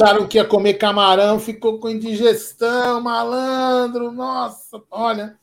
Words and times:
Acharam 0.00 0.26
que 0.26 0.38
ia 0.38 0.46
comer 0.46 0.74
camarão, 0.74 1.38
ficou 1.38 1.78
com 1.78 1.90
indigestão, 1.90 3.02
malandro. 3.02 4.10
Nossa, 4.10 4.82
olha. 4.90 5.36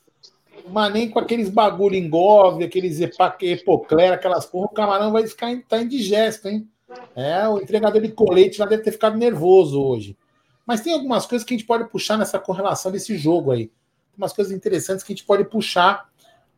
Mas 0.67 0.91
nem 0.91 1.07
com 1.07 1.19
aqueles 1.19 1.47
bagulho 1.47 1.93
engove, 1.93 2.63
aqueles 2.63 2.99
epoclera, 2.99 4.15
aquelas 4.15 4.47
porra, 4.47 4.65
o 4.65 4.73
camarão 4.73 5.11
vai 5.11 5.27
ficar 5.27 5.55
tá 5.69 5.79
indigesto, 5.79 6.47
hein? 6.47 6.68
É, 7.15 7.47
o 7.47 7.59
entregador 7.59 8.01
de 8.01 8.11
colete 8.11 8.57
já 8.57 8.65
deve 8.65 8.82
ter 8.82 8.91
ficado 8.91 9.15
nervoso 9.15 9.79
hoje. 9.79 10.18
Mas 10.65 10.82
tem 10.82 10.91
algumas 10.91 11.27
coisas 11.27 11.46
que 11.46 11.54
a 11.54 11.57
gente 11.57 11.68
pode 11.68 11.87
puxar 11.91 12.18
nessa 12.18 12.39
correlação 12.39 12.91
desse 12.91 13.15
jogo 13.15 13.51
aí. 13.51 13.71
Umas 14.18 14.33
coisas 14.33 14.51
interessantes 14.51 15.04
que 15.04 15.13
a 15.13 15.15
gente 15.15 15.25
pode 15.25 15.46
puxar 15.46 16.10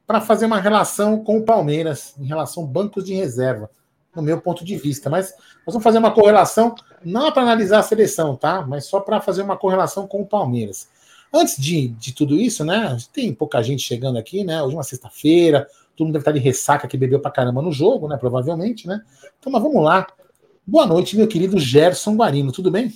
para 0.08 0.22
fazer 0.22 0.46
uma 0.46 0.62
relação 0.62 1.22
com 1.22 1.38
o 1.38 1.44
Palmeiras, 1.44 2.16
em 2.18 2.26
relação 2.26 2.64
a 2.64 2.68
bancos 2.68 3.04
de 3.04 3.14
reserva, 3.14 3.70
no 4.16 4.22
meu 4.22 4.40
ponto 4.42 4.64
de 4.64 4.76
vista. 4.76 5.10
Mas 5.10 5.32
nós 5.66 5.74
vamos 5.74 5.84
fazer 5.84 5.98
uma 5.98 6.12
correlação, 6.12 6.76
não 7.04 7.28
é 7.28 7.32
para 7.32 7.44
analisar 7.44 7.80
a 7.80 7.84
seleção, 7.84 8.36
tá? 8.36 8.66
Mas 8.68 8.86
só 8.86 9.00
para 9.00 9.22
fazer 9.22 9.42
uma 9.42 9.58
correlação 9.58 10.08
com 10.08 10.22
o 10.22 10.26
Palmeiras. 10.26 10.88
Antes 11.34 11.58
de, 11.58 11.90
de 11.90 12.14
tudo 12.14 12.36
isso, 12.36 12.66
né? 12.66 12.98
Tem 13.14 13.34
pouca 13.34 13.62
gente 13.62 13.84
chegando 13.84 14.18
aqui, 14.18 14.44
né? 14.44 14.62
Hoje 14.64 14.74
é 14.74 14.78
uma 14.78 14.84
sexta-feira, 14.84 15.68
todo 15.96 16.08
mundo 16.08 16.14
deve 16.14 16.24
estar 16.24 16.32
de 16.32 16.40
ressaca 16.40 16.88
que 16.88 16.98
bebeu 16.98 17.20
pra 17.20 17.30
caramba 17.30 17.62
no 17.62 17.72
jogo, 17.72 18.08
né? 18.08 18.18
Provavelmente, 18.18 18.88
né? 18.88 19.02
Então, 19.40 19.52
mas 19.52 19.62
vamos 19.62 19.84
lá. 19.84 20.08
Boa 20.66 20.86
noite, 20.86 21.16
meu 21.16 21.28
querido 21.28 21.60
Gerson 21.60 22.16
Guarino, 22.16 22.52
tudo 22.52 22.72
bem? 22.72 22.92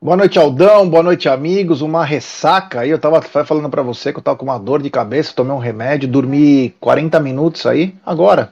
Boa 0.00 0.16
noite, 0.16 0.36
Aldão. 0.36 0.88
Boa 0.90 1.02
noite, 1.02 1.28
amigos. 1.28 1.80
Uma 1.80 2.04
ressaca 2.04 2.80
aí. 2.80 2.90
Eu 2.90 2.98
tava 2.98 3.22
falando 3.22 3.70
para 3.70 3.82
você 3.82 4.12
que 4.12 4.18
eu 4.18 4.22
tava 4.22 4.36
com 4.36 4.44
uma 4.44 4.58
dor 4.58 4.82
de 4.82 4.90
cabeça, 4.90 5.32
tomei 5.32 5.54
um 5.54 5.58
remédio, 5.58 6.08
dormi 6.08 6.70
40 6.80 7.20
minutos 7.20 7.64
aí, 7.66 7.94
agora, 8.04 8.50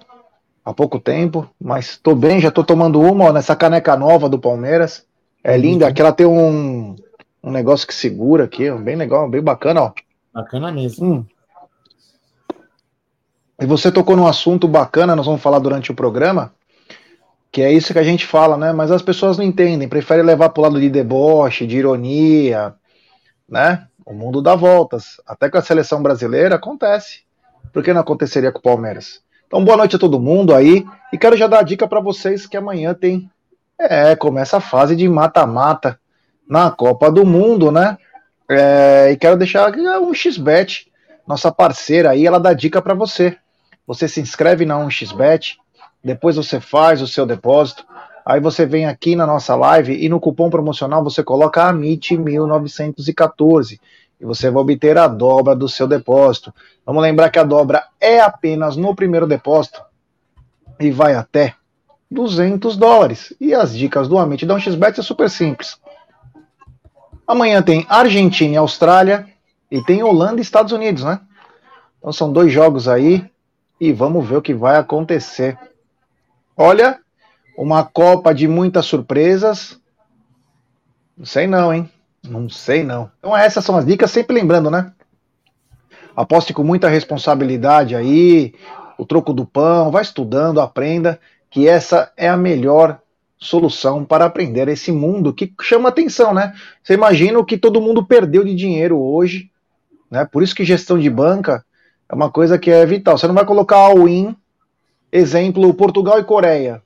há 0.65 0.73
pouco 0.73 1.01
tempo, 1.01 1.49
mas 1.61 1.97
tô 1.97 2.15
bem, 2.15 2.41
já 2.41 2.51
tô 2.51 2.63
tomando 2.63 3.01
uma 3.01 3.27
ó, 3.27 3.33
nessa 3.33 3.57
caneca 3.57 3.97
nova 3.97 4.29
do 4.29 4.39
Palmeiras. 4.39 5.07
É 5.43 5.57
linda, 5.57 5.87
aqui 5.87 6.01
ela 6.01 6.13
tem 6.13 6.27
um, 6.27 6.95
um 7.43 7.51
negócio 7.51 7.87
que 7.87 7.95
segura 7.95 8.45
aqui, 8.45 8.71
bem 8.73 8.97
legal, 8.97 9.29
bem 9.29 9.43
bacana, 9.43 9.83
ó. 9.83 9.93
Bacana 10.33 10.71
mesmo. 10.71 11.07
Hum. 11.07 11.27
E 13.61 13.67
você 13.67 13.93
tocou 13.93 14.17
num 14.17 14.27
assunto 14.27 14.67
bacana, 14.67 15.15
nós 15.15 15.27
vamos 15.27 15.43
falar 15.43 15.59
durante 15.59 15.91
o 15.91 15.95
programa, 15.95 16.53
que 17.53 17.61
é 17.61 17.73
isso 17.73 17.93
que 17.93 17.99
a 17.99 18.05
gente 18.05 18.27
fala, 18.27 18.57
né? 18.57 18.73
Mas 18.73 18.91
as 18.91 19.03
pessoas 19.03 19.37
não 19.37 19.45
entendem, 19.45 19.89
preferem 19.89 20.25
levar 20.25 20.51
para 20.51 20.61
o 20.61 20.63
lado 20.63 20.81
de 20.81 20.89
deboche, 20.89 21.67
de 21.67 21.77
ironia, 21.77 22.75
né? 23.49 23.87
O 24.07 24.15
mundo 24.15 24.41
dá 24.41 24.55
voltas. 24.55 25.21
Até 25.27 25.51
com 25.51 25.59
a 25.59 25.63
seleção 25.63 26.03
brasileira 26.03 26.55
acontece. 26.55 27.21
Por 27.73 27.83
que 27.83 27.93
não 27.93 28.01
aconteceria 28.01 28.51
com 28.51 28.59
o 28.59 28.63
Palmeiras? 28.63 29.21
Então, 29.51 29.65
boa 29.65 29.77
noite 29.77 29.97
a 29.97 29.99
todo 29.99 30.21
mundo 30.21 30.55
aí. 30.55 30.87
E 31.13 31.19
quero 31.19 31.37
já 31.37 31.49
dar 31.49 31.59
a 31.59 31.65
dica 31.65 31.89
para 31.89 31.99
vocês 31.99 32.47
que 32.47 32.57
amanhã 32.57 32.95
tem. 32.95 33.29
É, 33.77 34.15
começa 34.15 34.59
a 34.59 34.61
fase 34.61 34.95
de 34.95 35.09
mata-mata 35.09 35.99
na 36.49 36.71
Copa 36.71 37.11
do 37.11 37.27
Mundo, 37.27 37.73
né? 37.73 37.99
É, 38.49 39.11
e 39.11 39.17
quero 39.17 39.37
deixar 39.37 39.67
aqui 39.67 39.81
um 39.81 40.15
xbet, 40.15 40.87
nossa 41.27 41.51
parceira 41.51 42.11
aí, 42.11 42.25
ela 42.25 42.39
dá 42.39 42.53
dica 42.53 42.81
para 42.81 42.95
você. 42.95 43.37
Você 43.89 44.07
se 44.07 44.21
inscreve 44.21 44.65
na 44.65 44.77
1xbet, 44.77 45.57
depois 46.05 46.37
você 46.37 46.61
faz 46.61 47.03
o 47.03 47.09
seu 47.09 47.27
depósito, 47.27 47.85
aí 48.25 48.39
você 48.39 48.65
vem 48.65 48.87
aqui 48.87 49.17
na 49.17 49.27
nossa 49.27 49.57
live 49.57 50.01
e 50.01 50.09
no 50.09 50.21
cupom 50.21 50.49
promocional 50.49 51.03
você 51.03 51.25
coloca 51.25 51.65
AMIT 51.65 52.17
1914 52.17 53.81
e 54.21 54.25
você 54.27 54.51
vai 54.51 54.63
obter 54.63 54.99
a 54.99 55.09
dobra 55.09 55.57
do 55.57 55.69
seu 55.69 55.89
depósito. 55.89 56.53
Vamos 56.85 57.03
lembrar 57.03 57.31
que 57.31 57.39
a 57.39 57.45
dobra 57.45 57.85
é 57.99 58.21
apenas 58.21 58.77
no 58.77 58.95
primeiro 58.95 59.27
depósito 59.27 59.83
e 60.79 60.91
vai 60.91 61.15
até 61.15 61.55
200 62.11 62.77
dólares. 62.77 63.35
E 63.41 63.55
as 63.55 63.75
dicas 63.77 64.09
do 64.09 64.19
Amit 64.19 64.45
da 64.45 64.57
1xBet 64.57 64.99
é 64.99 65.03
super 65.03 65.31
simples. 65.31 65.81
Amanhã 67.27 67.63
tem 67.63 67.87
Argentina 67.89 68.55
e 68.55 68.57
Austrália 68.57 69.27
e 69.71 69.83
tem 69.83 70.03
Holanda 70.03 70.41
e 70.41 70.43
Estados 70.43 70.73
Unidos, 70.73 71.05
né? 71.05 71.21
Então 71.99 72.13
são 72.13 72.33
dois 72.33 72.53
jogos 72.53 72.89
aí 72.89 73.25
e 73.81 73.93
vamos 73.93 74.29
ver 74.29 74.37
o 74.37 74.43
que 74.43 74.53
vai 74.53 74.77
acontecer. 74.77 75.59
Olha, 76.57 76.99
uma 77.57 77.85
Copa 77.85 78.35
de 78.35 78.49
muitas 78.49 78.85
surpresas. 78.85 79.81
Não 81.17 81.25
sei 81.25 81.47
não, 81.47 81.73
hein? 81.73 81.91
Não 82.23 82.49
sei 82.49 82.85
não. 82.85 83.11
Então 83.19 83.37
essas 83.37 83.65
são 83.65 83.77
as 83.77 83.87
dicas, 83.87 84.11
sempre 84.11 84.35
lembrando, 84.35 84.71
né? 84.71 84.93
Aposte 86.15 86.53
com 86.53 86.63
muita 86.63 86.89
responsabilidade 86.89 87.97
aí, 87.97 88.55
o 88.99 89.07
troco 89.07 89.33
do 89.33 89.47
pão, 89.47 89.91
vai 89.91 90.03
estudando, 90.03 90.61
aprenda, 90.61 91.19
que 91.49 91.67
essa 91.67 92.13
é 92.17 92.29
a 92.29 92.37
melhor 92.37 93.01
solução 93.39 94.05
para 94.05 94.27
aprender 94.27 94.69
esse 94.69 94.93
mundo 94.93 95.33
que 95.33 95.53
chama 95.63 95.89
atenção, 95.89 96.35
né? 96.35 96.55
Você 96.83 96.95
imagina 96.95 97.39
o 97.39 97.45
que 97.45 97.57
todo 97.57 97.81
mundo 97.81 98.05
perdeu 98.05 98.45
de 98.45 98.55
dinheiro 98.55 99.01
hoje, 99.01 99.51
né? 100.11 100.25
Por 100.25 100.43
isso 100.43 100.55
que 100.55 100.65
gestão 100.65 100.99
de 100.99 101.09
banca 101.09 101.65
é 102.09 102.15
uma 102.15 102.31
coisa 102.31 102.59
que 102.59 102.71
é 102.71 102.85
vital. 102.85 103.17
Você 103.17 103.27
não 103.27 103.35
vai 103.35 103.47
colocar 103.47 103.77
all-in 103.77 104.37
Exemplo, 105.13 105.75
Portugal 105.75 106.21
e 106.21 106.25
Coreia. 106.25 106.83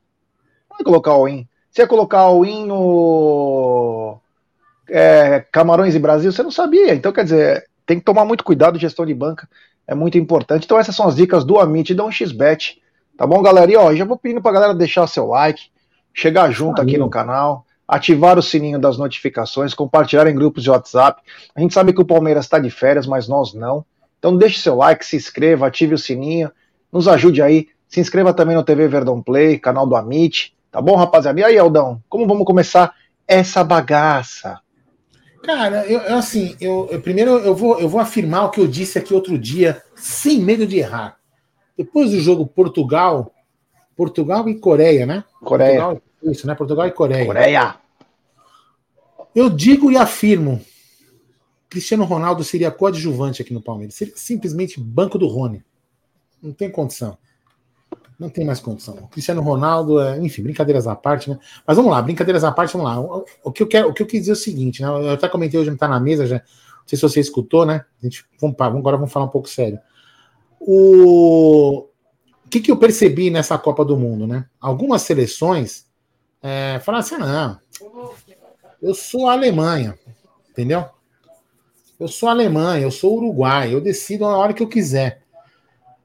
Não 0.70 0.78
vai 0.78 0.84
colocar 0.84 1.10
all-in. 1.10 1.46
Você 1.70 1.82
ia 1.82 1.88
colocar 1.88 2.20
all-in 2.20 2.66
no 2.66 4.18
é, 4.88 5.44
Camarões 5.52 5.94
e 5.94 5.98
Brasil, 5.98 6.32
você 6.32 6.42
não 6.42 6.50
sabia. 6.50 6.94
Então, 6.94 7.12
quer 7.12 7.24
dizer, 7.24 7.64
tem 7.86 7.98
que 7.98 8.04
tomar 8.04 8.24
muito 8.24 8.44
cuidado, 8.44 8.78
gestão 8.78 9.04
de 9.04 9.14
banca 9.14 9.48
é 9.86 9.94
muito 9.94 10.16
importante. 10.16 10.64
Então, 10.64 10.78
essas 10.78 10.96
são 10.96 11.06
as 11.06 11.14
dicas 11.14 11.44
do 11.44 11.58
Amit 11.58 11.92
e 11.92 11.94
da 11.94 12.04
1xBet. 12.04 12.78
Tá 13.18 13.26
bom, 13.26 13.42
galera? 13.42 13.70
E 13.70 13.76
ó, 13.76 13.94
já 13.94 14.04
vou 14.04 14.16
pedindo 14.16 14.40
pra 14.40 14.52
galera 14.52 14.74
deixar 14.74 15.06
seu 15.06 15.26
like, 15.26 15.64
chegar 16.12 16.50
junto 16.50 16.80
aqui 16.80 16.96
no 16.96 17.10
canal, 17.10 17.66
ativar 17.86 18.38
o 18.38 18.42
sininho 18.42 18.78
das 18.78 18.96
notificações, 18.96 19.74
compartilhar 19.74 20.26
em 20.26 20.34
grupos 20.34 20.62
de 20.62 20.70
WhatsApp. 20.70 21.20
A 21.54 21.60
gente 21.60 21.74
sabe 21.74 21.92
que 21.92 22.00
o 22.00 22.04
Palmeiras 22.04 22.46
está 22.46 22.58
de 22.58 22.70
férias, 22.70 23.06
mas 23.06 23.28
nós 23.28 23.52
não. 23.52 23.84
Então 24.18 24.36
deixe 24.36 24.58
seu 24.58 24.76
like, 24.76 25.04
se 25.04 25.16
inscreva, 25.16 25.66
ative 25.66 25.94
o 25.94 25.98
sininho, 25.98 26.50
nos 26.90 27.06
ajude 27.06 27.42
aí 27.42 27.68
se 27.94 28.00
inscreva 28.00 28.34
também 28.34 28.56
no 28.56 28.64
TV 28.64 28.88
Verdão 28.88 29.22
Play, 29.22 29.56
canal 29.56 29.86
do 29.86 29.94
Amit. 29.94 30.52
Tá 30.68 30.80
bom, 30.82 30.96
rapaziada? 30.96 31.38
E 31.38 31.44
aí, 31.44 31.56
Aldão, 31.56 32.02
como 32.08 32.26
vamos 32.26 32.44
começar 32.44 32.92
essa 33.28 33.62
bagaça? 33.62 34.58
Cara, 35.44 35.86
eu, 35.86 36.00
eu 36.00 36.16
assim, 36.16 36.56
eu, 36.60 36.88
eu, 36.90 37.00
primeiro 37.00 37.32
eu 37.38 37.54
vou, 37.54 37.78
eu 37.78 37.88
vou 37.88 38.00
afirmar 38.00 38.46
o 38.46 38.50
que 38.50 38.60
eu 38.60 38.66
disse 38.66 38.98
aqui 38.98 39.12
outro 39.12 39.38
dia, 39.38 39.82
sem 39.94 40.40
medo 40.40 40.66
de 40.66 40.78
errar. 40.78 41.18
Depois 41.76 42.10
do 42.10 42.20
jogo 42.20 42.46
Portugal, 42.46 43.32
Portugal 43.96 44.48
e 44.48 44.54
Coreia, 44.54 45.04
né? 45.04 45.24
Coreia. 45.42 45.82
Portugal, 45.82 46.02
isso, 46.22 46.46
né? 46.46 46.54
Portugal 46.54 46.86
e 46.86 46.92
Coreia. 46.92 47.26
Coreia. 47.26 47.76
Eu 49.34 49.50
digo 49.50 49.90
e 49.90 49.96
afirmo, 49.96 50.64
Cristiano 51.68 52.04
Ronaldo 52.04 52.42
seria 52.44 52.70
coadjuvante 52.70 53.42
aqui 53.42 53.52
no 53.52 53.60
Palmeiras. 53.60 53.96
Seria 53.96 54.14
simplesmente 54.16 54.80
banco 54.80 55.18
do 55.18 55.26
Rony. 55.26 55.62
Não 56.40 56.52
tem 56.52 56.70
condição. 56.70 57.18
Não 58.18 58.28
tem 58.28 58.44
mais 58.44 58.60
condição. 58.60 58.94
O 58.94 59.08
Cristiano 59.08 59.42
Ronaldo, 59.42 60.00
é, 60.00 60.18
enfim, 60.18 60.42
brincadeiras 60.42 60.86
à 60.86 60.94
parte, 60.94 61.30
né? 61.30 61.38
Mas 61.66 61.76
vamos 61.76 61.90
lá, 61.90 62.00
brincadeiras 62.00 62.44
à 62.44 62.52
parte, 62.52 62.72
vamos 62.76 62.88
lá. 62.88 63.24
O, 63.42 63.50
que 63.50 63.62
eu 63.62 63.66
quero, 63.66 63.88
o 63.88 63.94
que 63.94 64.02
eu 64.02 64.06
quis 64.06 64.20
dizer 64.20 64.32
é 64.32 64.34
o 64.34 64.36
seguinte, 64.36 64.82
né? 64.82 64.88
Eu 64.88 65.10
até 65.10 65.28
comentei 65.28 65.58
hoje, 65.58 65.70
não 65.70 65.76
tá 65.76 65.88
na 65.88 65.98
mesa 65.98 66.26
já. 66.26 66.36
Não 66.36 66.86
sei 66.86 66.96
se 66.96 67.02
você 67.02 67.20
escutou, 67.20 67.66
né? 67.66 67.84
A 68.00 68.06
gente, 68.06 68.24
vamos, 68.40 68.56
agora 68.58 68.96
vamos 68.96 69.12
falar 69.12 69.26
um 69.26 69.30
pouco 69.30 69.48
sério. 69.48 69.78
O, 70.60 71.88
o 72.44 72.48
que, 72.48 72.60
que 72.60 72.70
eu 72.70 72.76
percebi 72.76 73.30
nessa 73.30 73.58
Copa 73.58 73.84
do 73.84 73.96
Mundo, 73.96 74.26
né? 74.26 74.46
Algumas 74.60 75.02
seleções 75.02 75.86
é, 76.40 76.78
falaram 76.80 77.04
assim: 77.04 77.16
não, 77.16 77.58
eu 78.80 78.94
sou 78.94 79.26
a 79.28 79.32
Alemanha, 79.32 79.98
entendeu? 80.50 80.84
Eu 81.98 82.06
sou 82.06 82.28
a 82.28 82.32
Alemanha, 82.32 82.82
eu 82.82 82.90
sou 82.90 83.16
Uruguai, 83.16 83.72
eu 83.72 83.80
decido 83.80 84.24
a 84.24 84.36
hora 84.36 84.52
que 84.52 84.62
eu 84.62 84.68
quiser. 84.68 85.23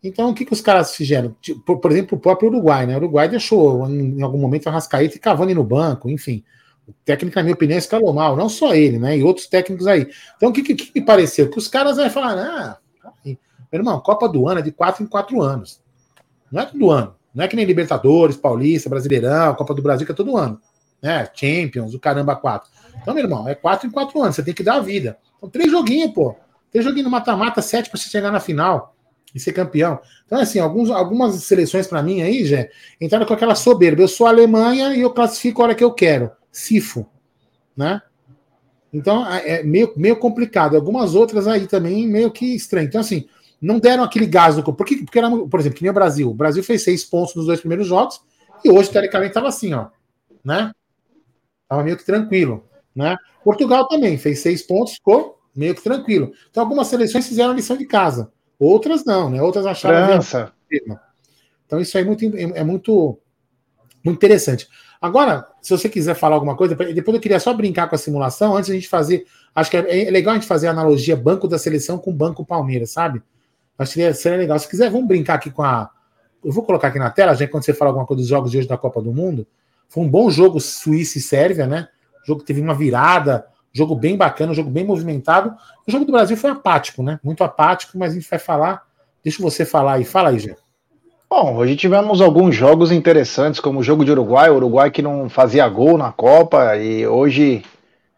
Então, 0.04 0.30
o 0.30 0.34
que, 0.34 0.46
que 0.46 0.54
os 0.54 0.62
caras 0.62 0.96
fizeram? 0.96 1.36
Por, 1.66 1.80
por, 1.80 1.92
exemplo, 1.92 2.18
o 2.18 2.22
próprio 2.22 2.50
Uruguai, 2.50 2.86
né? 2.86 2.94
O 2.96 2.98
Uruguai 2.98 3.28
deixou 3.28 3.88
em, 3.90 4.22
algum 4.22 4.38
momento 4.38 4.68
a 4.68 4.72
Rascaíta 4.72 5.18
e 5.18 5.19
Cavani 5.19 5.54
no 5.54 5.63
banco, 5.63 6.10
enfim. 6.10 6.44
O 6.88 6.94
técnico, 7.06 7.36
na 7.36 7.44
minha 7.44 7.54
opinião, 7.54 7.78
escalou 7.78 8.13
mal, 8.13 8.36
não 8.36 8.48
só 8.48 8.74
ele, 8.74 8.98
né? 8.98 9.18
E 9.18 9.24
outros 9.24 9.48
técnicos 9.48 9.86
aí. 9.88 10.07
Então, 10.38 10.50
o 10.50 10.54
que, 10.54 10.63
que, 10.63 10.74
que 10.74 11.00
me 11.00 11.06
pareceu? 11.06 11.50
Que 11.50 11.57
os 11.57 11.68
caras 11.68 11.98
vão 11.98 12.10
falar, 12.10 12.38
ah, 12.38 12.78
meu 13.25 13.81
irmão, 13.81 14.00
Copa 14.00 14.28
do 14.28 14.48
Ano 14.48 14.62
é 14.62 14.63
de 14.63 14.72
quatro 14.72 15.04
em 15.04 15.07
quatro 15.07 15.42
anos. 15.42 15.81
Não 16.52 16.62
é 16.62 16.66
todo 16.66 16.90
ano. 16.90 17.16
Não 17.36 17.44
é 17.44 17.48
que 17.48 17.56
nem 17.56 17.66
Libertadores, 17.66 18.36
Paulista, 18.36 18.90
Brasileirão, 18.90 19.54
Copa 19.54 19.75
do 19.75 19.81
Brasil, 19.81 20.06
que 20.06 20.12
é 20.12 20.16
todo 20.16 20.36
ano. 20.36 20.60
Né? 21.02 21.30
Champions, 21.34 21.94
o 21.94 22.00
caramba, 22.00 22.36
quatro. 22.36 22.69
Então, 23.02 23.13
meu 23.13 23.24
irmão, 23.24 23.48
é 23.48 23.54
quatro 23.54 23.86
em 23.86 23.92
quatro 23.92 24.19
anos. 24.22 24.36
Você 24.36 24.44
tem 24.44 24.54
que 24.54 24.63
dar 24.63 24.75
a 24.75 24.80
vida. 24.80 25.18
Então, 25.38 25.50
três 25.50 25.69
joguinhos, 25.69 26.12
pô. 26.12 26.36
Três 26.72 26.84
joguinhos 26.84 27.06
no 27.06 27.12
mata-mata, 27.12 27.62
sete 27.62 27.90
para 27.90 28.00
você 28.00 28.10
chegar 28.10 28.31
na 28.31 28.40
final 28.40 28.95
e 29.34 29.40
ser 29.40 29.54
campeão. 29.54 30.00
Então, 30.26 30.40
assim, 30.40 30.60
alguns, 30.60 30.90
algumas 30.90 31.36
seleções 31.44 31.88
para 31.88 32.02
mim 32.02 32.22
aí, 32.22 32.46
já 32.46 32.68
entraram 33.00 33.26
com 33.26 33.34
aquela 33.34 33.56
soberba. 33.56 34.02
Eu 34.02 34.08
sou 34.08 34.28
Alemanha 34.28 34.94
e 34.96 35.02
eu 35.02 35.12
classifico 35.12 35.62
a 35.62 35.66
hora 35.66 35.76
que 35.76 35.84
eu 35.84 35.94
quero. 35.94 36.31
Sifo. 36.52 37.06
Né? 37.76 38.02
Então, 38.92 39.26
é, 39.31 39.64
meio, 39.64 39.94
meio 39.96 40.16
complicado. 40.16 40.76
Algumas 40.76 41.16
outras 41.16 41.48
aí 41.48 41.68
também 41.68 42.08
meio 42.08 42.31
que 42.31 42.56
estranho. 42.56 42.88
Então, 42.88 43.02
assim, 43.02 43.28
não 43.62 43.80
deram 43.80 44.04
aquele 44.04 44.26
gás 44.26 44.58
no. 44.58 44.64
Por, 44.64 44.86
que, 44.86 45.04
porque 45.04 45.20
era, 45.20 45.30
por 45.30 45.60
exemplo, 45.60 45.78
que 45.78 45.84
nem 45.84 45.92
o 45.92 45.94
Brasil. 45.94 46.30
O 46.30 46.34
Brasil 46.34 46.64
fez 46.64 46.84
seis 46.84 47.04
pontos 47.04 47.36
nos 47.36 47.46
dois 47.46 47.60
primeiros 47.60 47.88
jogos 47.88 48.22
E 48.64 48.70
hoje, 48.70 48.90
teoricamente, 48.90 49.31
estava 49.31 49.48
assim, 49.48 49.74
ó. 49.74 49.88
Né? 50.44 50.72
Estava 51.64 51.84
meio 51.84 51.98
que 51.98 52.06
tranquilo. 52.06 52.66
Né? 52.96 53.16
Portugal 53.44 53.88
também 53.88 54.18
fez 54.18 54.40
seis 54.40 54.62
pontos, 54.64 54.94
ficou 54.96 55.40
meio 55.56 55.76
que 55.76 55.84
tranquilo. 55.84 56.31
Então, 56.50 56.64
algumas 56.64 56.88
seleções 56.88 57.28
fizeram 57.28 57.52
a 57.52 57.56
lição 57.56 57.78
de 57.78 57.86
casa, 57.86 58.31
outras 58.59 59.06
não, 59.06 59.29
né? 59.29 59.41
Outras 59.41 59.65
acharam. 59.65 60.07
França. 60.07 60.51
Então, 61.65 61.79
isso 61.79 61.97
aí 61.97 62.03
é 62.03 62.06
muito, 62.06 62.25
é 62.35 62.63
muito, 62.63 63.17
muito 64.03 64.17
interessante. 64.17 64.67
Agora, 65.01 65.47
se 65.61 65.71
você 65.71 65.88
quiser 65.88 66.13
falar 66.13 66.35
alguma 66.35 66.56
coisa, 66.56 66.75
depois 66.75 67.15
eu 67.15 67.21
queria 67.21 67.39
só 67.39 67.53
brincar 67.53 67.88
com 67.88 67.95
a 67.95 67.97
simulação, 67.97 68.57
antes 68.57 68.69
a 68.69 68.73
gente 68.73 68.89
fazer. 68.89 69.25
Acho 69.56 69.71
que 69.71 69.77
é, 69.77 70.07
é 70.07 70.11
legal 70.11 70.33
a 70.33 70.35
gente 70.35 70.47
fazer 70.47 70.67
a 70.67 70.71
analogia 70.71 71.15
banco 71.15 71.47
da 71.47 71.57
seleção 71.57 71.97
com 71.97 72.13
banco 72.13 72.45
Palmeiras, 72.45 72.91
sabe? 72.91 73.21
Acho 73.77 73.94
que 73.94 74.13
seria 74.13 74.38
legal. 74.38 74.59
Se 74.59 74.67
quiser, 74.67 74.91
vamos 74.91 75.07
brincar 75.07 75.35
aqui 75.35 75.50
com 75.50 75.63
a. 75.63 75.89
Eu 76.44 76.51
vou 76.51 76.63
colocar 76.63 76.89
aqui 76.89 77.00
na 77.00 77.09
tela, 77.09 77.33
já 77.33 77.47
quando 77.47 77.63
você 77.63 77.73
fala 77.73 77.91
alguma 77.91 78.06
coisa 78.06 78.21
dos 78.21 78.29
jogos 78.29 78.51
de 78.51 78.57
hoje 78.57 78.67
da 78.67 78.77
Copa 78.77 79.01
do 79.01 79.13
Mundo. 79.13 79.47
Foi 79.88 80.03
um 80.03 80.09
bom 80.09 80.29
jogo 80.29 80.59
Suíça 80.59 81.17
e 81.17 81.21
Sérvia, 81.21 81.65
né? 81.65 81.88
O 82.23 82.27
jogo 82.27 82.44
teve 82.44 82.61
uma 82.61 82.73
virada, 82.73 83.45
jogo 83.74 83.95
bem 83.95 84.18
bacana, 84.18 84.54
jogo 84.54 84.69
bem 84.69 84.86
movimentado. 84.86 85.54
O 85.88 85.92
jogo 85.92 86.06
do 86.06 86.12
Brasil 86.12 86.36
foi 86.36 86.50
apático, 86.50 87.04
né? 87.04 87.19
Muito 87.24 87.44
apático, 87.44 87.98
mas 87.98 88.12
a 88.12 88.16
gente 88.16 88.30
vai 88.30 88.39
falar. 88.39 88.83
Deixa 89.24 89.42
você 89.42 89.66
falar 89.66 89.94
aí. 89.94 90.04
Fala 90.04 90.30
aí, 90.30 90.39
Gê. 90.39 90.56
Bom, 91.30 91.56
hoje 91.57 91.75
tivemos 91.75 92.21
alguns 92.21 92.56
jogos 92.56 92.92
interessantes, 92.92 93.60
como 93.60 93.80
o 93.80 93.83
jogo 93.83 94.04
de 94.04 94.12
Uruguai, 94.12 94.50
o 94.50 94.56
Uruguai 94.56 94.89
que 94.89 95.01
não 95.01 95.30
fazia 95.30 95.68
gol 95.69 95.95
na 95.95 96.12
Copa 96.12 96.75
e 96.75 97.06
hoje 97.06 97.63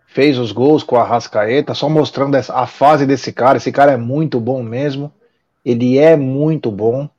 fez 0.07 0.37
os 0.37 0.53
gols 0.53 0.81
com 0.81 0.95
a 0.95 1.03
Rascaeta, 1.03 1.73
só 1.73 1.89
mostrando 1.89 2.35
a 2.35 2.67
fase 2.67 3.05
desse 3.05 3.33
cara. 3.33 3.57
Esse 3.57 3.71
cara 3.71 3.91
é 3.91 3.97
muito 3.97 4.39
bom 4.39 4.63
mesmo. 4.63 5.11
Ele 5.63 5.97
é 5.97 6.15
muito 6.15 6.71
bom, 6.71 7.09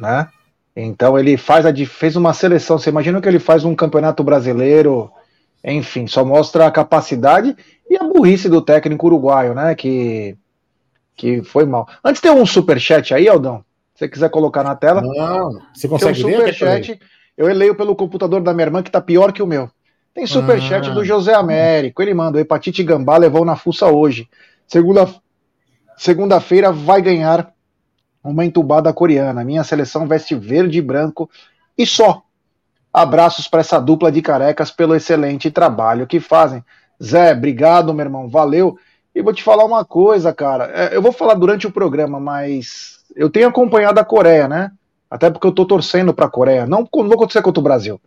né? 0.00 0.28
Então 0.74 1.18
ele 1.18 1.36
faz 1.36 1.66
a, 1.66 1.74
fez 1.86 2.16
uma 2.16 2.32
seleção. 2.32 2.78
Você 2.78 2.88
imagina 2.88 3.20
que 3.20 3.28
ele 3.28 3.38
faz 3.38 3.64
um 3.64 3.74
campeonato 3.74 4.22
brasileiro, 4.22 5.10
enfim, 5.64 6.06
só 6.06 6.24
mostra 6.24 6.66
a 6.66 6.70
capacidade 6.70 7.56
e 7.90 7.96
a 7.96 8.04
burrice 8.04 8.48
do 8.48 8.62
técnico 8.62 9.06
uruguaio, 9.06 9.54
né? 9.54 9.74
Que, 9.74 10.36
que 11.16 11.42
foi 11.42 11.64
mal. 11.64 11.88
Antes 12.04 12.20
tem 12.20 12.30
um 12.30 12.46
super 12.46 12.80
chat 12.80 13.12
aí, 13.12 13.28
Aldão. 13.28 13.64
Se 13.94 14.04
você 14.04 14.08
quiser 14.08 14.30
colocar 14.30 14.62
na 14.62 14.76
tela. 14.76 15.02
Não, 15.02 15.60
você 15.74 15.88
consegue 15.88 16.22
tem 16.22 16.34
um 16.34 16.38
superchat. 16.38 17.00
Eu 17.36 17.46
leio 17.48 17.74
pelo 17.74 17.96
computador 17.96 18.40
da 18.40 18.52
minha 18.52 18.66
irmã 18.66 18.82
que 18.82 18.90
tá 18.90 19.00
pior 19.00 19.32
que 19.32 19.42
o 19.42 19.46
meu. 19.46 19.70
Tem 20.14 20.26
superchat 20.26 20.88
ah. 20.88 20.92
do 20.92 21.04
José 21.04 21.34
Américo. 21.34 22.02
Ele 22.02 22.14
manda: 22.14 22.38
o 22.38 22.40
Hepatite 22.40 22.82
Gambá 22.82 23.16
levou 23.16 23.44
na 23.44 23.56
fuça 23.56 23.86
hoje. 23.86 24.28
Segunda, 24.66 25.08
segunda-feira 25.96 26.72
vai 26.72 27.00
ganhar 27.02 27.52
uma 28.22 28.44
entubada 28.44 28.92
coreana. 28.92 29.44
Minha 29.44 29.64
seleção 29.64 30.06
veste 30.06 30.34
verde 30.34 30.78
e 30.78 30.82
branco 30.82 31.30
e 31.76 31.86
só. 31.86 32.22
Abraços 32.92 33.46
para 33.46 33.60
essa 33.60 33.78
dupla 33.78 34.10
de 34.10 34.22
carecas 34.22 34.70
pelo 34.70 34.94
excelente 34.94 35.50
trabalho 35.50 36.06
que 36.06 36.20
fazem. 36.20 36.64
Zé, 37.02 37.32
obrigado, 37.32 37.94
meu 37.94 38.04
irmão. 38.04 38.28
Valeu. 38.28 38.76
E 39.14 39.22
vou 39.22 39.32
te 39.32 39.42
falar 39.42 39.64
uma 39.64 39.84
coisa, 39.84 40.32
cara. 40.32 40.70
É, 40.72 40.96
eu 40.96 41.02
vou 41.02 41.12
falar 41.12 41.34
durante 41.34 41.66
o 41.66 41.72
programa, 41.72 42.18
mas 42.18 43.00
eu 43.14 43.30
tenho 43.30 43.48
acompanhado 43.48 43.98
a 43.98 44.04
Coreia, 44.04 44.48
né? 44.48 44.70
Até 45.10 45.30
porque 45.30 45.46
eu 45.46 45.52
tô 45.52 45.64
torcendo 45.64 46.12
pra 46.12 46.28
Coreia. 46.28 46.66
Não, 46.66 46.88
não 46.94 47.04
vou 47.04 47.14
acontecer 47.14 47.42
contra 47.42 47.60
o 47.60 47.64
Brasil. 47.64 48.00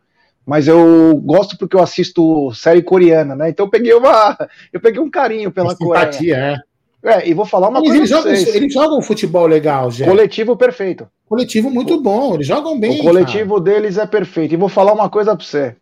Mas 0.46 0.68
eu 0.68 1.16
gosto 1.24 1.58
porque 1.58 1.76
eu 1.76 1.82
assisto 1.82 2.52
série 2.54 2.82
coreana, 2.82 3.36
né? 3.36 3.50
Então 3.50 3.66
eu 3.66 3.70
peguei 3.70 3.94
uma. 3.94 4.38
Eu 4.74 4.80
peguei 4.80 5.00
um 5.00 5.10
carinho 5.10 5.52
pela 5.52 5.76
Coreia. 5.76 6.36
É. 6.36 6.71
é, 7.04 7.28
e 7.28 7.34
vou 7.34 7.46
falar 7.46 7.70
uma 7.70 7.80
Mas 7.80 7.90
coisa. 7.90 7.98
Eles 7.98 8.10
jogam, 8.10 8.56
eles 8.56 8.74
jogam 8.74 9.02
futebol 9.02 9.48
legal, 9.48 9.90
gente. 9.90 10.08
Coletivo 10.08 10.56
perfeito. 10.56 11.08
Coletivo 11.28 11.72
muito 11.72 12.00
bom, 12.00 12.36
eles 12.36 12.46
jogam 12.46 12.80
bem. 12.80 13.00
O 13.00 13.04
coletivo 13.04 13.56
cara. 13.56 13.64
deles 13.64 13.98
é 13.98 14.06
perfeito. 14.06 14.54
E 14.54 14.58
vou 14.58 14.70
falar 14.70 14.94
uma 14.94 15.10
coisa 15.10 15.36
pra 15.36 15.46
você. 15.46 15.76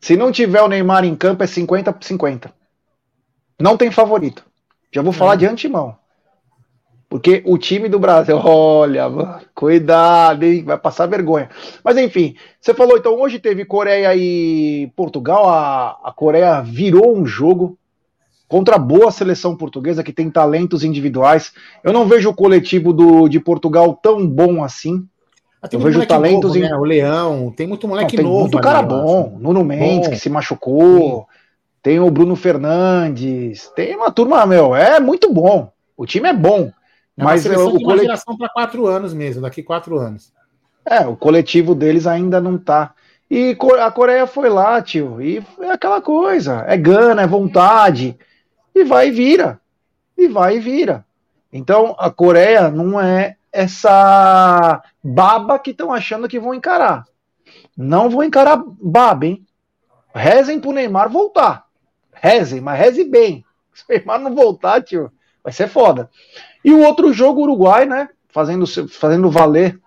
Se 0.00 0.16
não 0.16 0.32
tiver 0.32 0.62
o 0.62 0.68
Neymar 0.68 1.04
em 1.04 1.14
campo, 1.14 1.42
é 1.42 1.46
50 1.46 1.92
por 1.92 2.04
50. 2.04 2.52
Não 3.60 3.76
tem 3.76 3.90
favorito. 3.90 4.44
Já 4.92 5.02
vou 5.02 5.12
falar 5.12 5.34
é. 5.34 5.36
de 5.36 5.46
antemão. 5.46 5.96
Porque 7.08 7.42
o 7.46 7.56
time 7.56 7.88
do 7.88 7.98
Brasil, 7.98 8.36
olha, 8.36 9.40
cuidado, 9.54 10.44
hein? 10.44 10.62
vai 10.62 10.78
passar 10.78 11.06
vergonha. 11.06 11.48
Mas 11.82 11.96
enfim, 11.96 12.36
você 12.60 12.74
falou, 12.74 12.98
então 12.98 13.18
hoje 13.18 13.38
teve 13.38 13.64
Coreia 13.64 14.14
e 14.14 14.92
Portugal. 14.94 15.48
A, 15.48 15.98
a 16.04 16.12
Coreia 16.12 16.60
virou 16.60 17.16
um 17.16 17.26
jogo 17.26 17.78
contra 18.48 18.76
a 18.76 18.78
boa 18.78 19.10
seleção 19.10 19.54
portuguesa 19.54 20.02
que 20.02 20.12
tem 20.12 20.30
talentos 20.30 20.82
individuais. 20.82 21.52
Eu 21.84 21.92
não 21.92 22.06
vejo 22.06 22.30
o 22.30 22.34
coletivo 22.34 22.92
do, 22.92 23.28
de 23.28 23.38
Portugal 23.38 23.98
tão 24.02 24.26
bom 24.26 24.64
assim. 24.64 25.06
Ah, 25.62 25.68
eu 25.70 25.78
vejo 25.78 26.06
talentos 26.06 26.54
novo, 26.54 26.58
em... 26.58 26.62
né? 26.62 26.74
O 26.74 26.84
Leão, 26.84 27.52
tem 27.54 27.66
muito 27.66 27.86
moleque 27.86 28.16
não, 28.16 28.22
tem 28.22 28.32
novo. 28.32 28.40
Muito 28.40 28.60
cara 28.60 28.82
bom. 28.82 29.36
Nuno 29.38 29.62
Mendes, 29.62 30.08
bom. 30.08 30.14
que 30.14 30.18
se 30.18 30.30
machucou. 30.30 31.20
Sim. 31.20 31.38
Tem 31.82 32.00
o 32.00 32.10
Bruno 32.10 32.34
Fernandes. 32.34 33.70
Tem 33.76 33.94
uma 33.94 34.10
turma, 34.10 34.46
meu, 34.46 34.74
é 34.74 34.98
muito 34.98 35.32
bom. 35.32 35.70
O 35.96 36.06
time 36.06 36.28
é 36.28 36.32
bom. 36.32 36.72
É 37.16 37.24
mas 37.24 37.44
é, 37.44 37.58
o 37.58 37.72
coletivo 37.72 37.98
geração 37.98 38.36
para 38.36 38.48
quatro 38.48 38.86
anos 38.86 39.12
mesmo, 39.12 39.42
daqui 39.42 39.62
quatro 39.62 39.98
anos. 39.98 40.32
É, 40.84 41.00
o 41.06 41.16
coletivo 41.16 41.74
deles 41.74 42.06
ainda 42.06 42.40
não 42.40 42.56
tá. 42.56 42.94
E 43.30 43.56
a 43.80 43.90
Coreia 43.90 44.26
foi 44.26 44.48
lá, 44.48 44.80
tio, 44.80 45.20
e 45.20 45.42
é 45.60 45.70
aquela 45.70 46.00
coisa, 46.00 46.64
é 46.66 46.78
gana, 46.78 47.20
é 47.20 47.26
vontade, 47.26 48.16
e 48.80 48.84
vai 48.84 49.08
e 49.08 49.10
vira, 49.10 49.60
e 50.16 50.28
vai 50.28 50.56
e 50.56 50.60
vira. 50.60 51.04
Então 51.52 51.94
a 51.98 52.10
Coreia 52.10 52.70
não 52.70 53.00
é 53.00 53.36
essa 53.52 54.82
baba 55.02 55.58
que 55.58 55.70
estão 55.70 55.92
achando 55.92 56.28
que 56.28 56.38
vão 56.38 56.54
encarar. 56.54 57.04
Não 57.76 58.10
vão 58.10 58.22
encarar 58.22 58.62
baba, 58.66 59.26
hein? 59.26 59.46
Rezem 60.14 60.60
pro 60.60 60.72
Neymar 60.72 61.08
voltar. 61.08 61.66
Rezem, 62.12 62.60
mas 62.60 62.78
rezem 62.78 63.08
bem. 63.08 63.44
Se 63.72 63.84
o 63.88 63.92
Neymar 63.92 64.20
não 64.20 64.34
voltar, 64.34 64.82
tio, 64.82 65.10
vai 65.42 65.52
ser 65.52 65.68
foda. 65.68 66.10
E 66.64 66.72
o 66.72 66.82
outro 66.84 67.12
jogo, 67.12 67.42
Uruguai, 67.42 67.86
né? 67.86 68.08
Fazendo, 68.28 68.66
fazendo 68.88 69.30
valer 69.30 69.80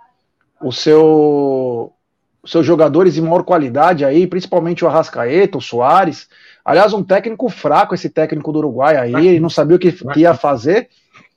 o 0.61 0.71
seu, 0.71 1.93
os 2.41 2.51
seus 2.51 2.65
jogadores 2.65 3.13
de 3.13 3.21
maior 3.21 3.43
qualidade 3.43 4.05
aí, 4.05 4.25
principalmente 4.25 4.83
o 4.83 4.87
Arrascaeta, 4.87 5.57
o 5.57 5.61
Soares. 5.61 6.29
Aliás, 6.63 6.93
um 6.93 7.03
técnico 7.03 7.49
fraco, 7.49 7.95
esse 7.95 8.09
técnico 8.09 8.51
do 8.51 8.59
Uruguai 8.59 8.95
aí, 8.95 9.27
ele 9.27 9.39
não 9.39 9.49
sabia 9.49 9.75
o 9.75 9.79
que, 9.79 9.91
que 9.91 10.19
ia 10.19 10.33
fazer. 10.33 10.89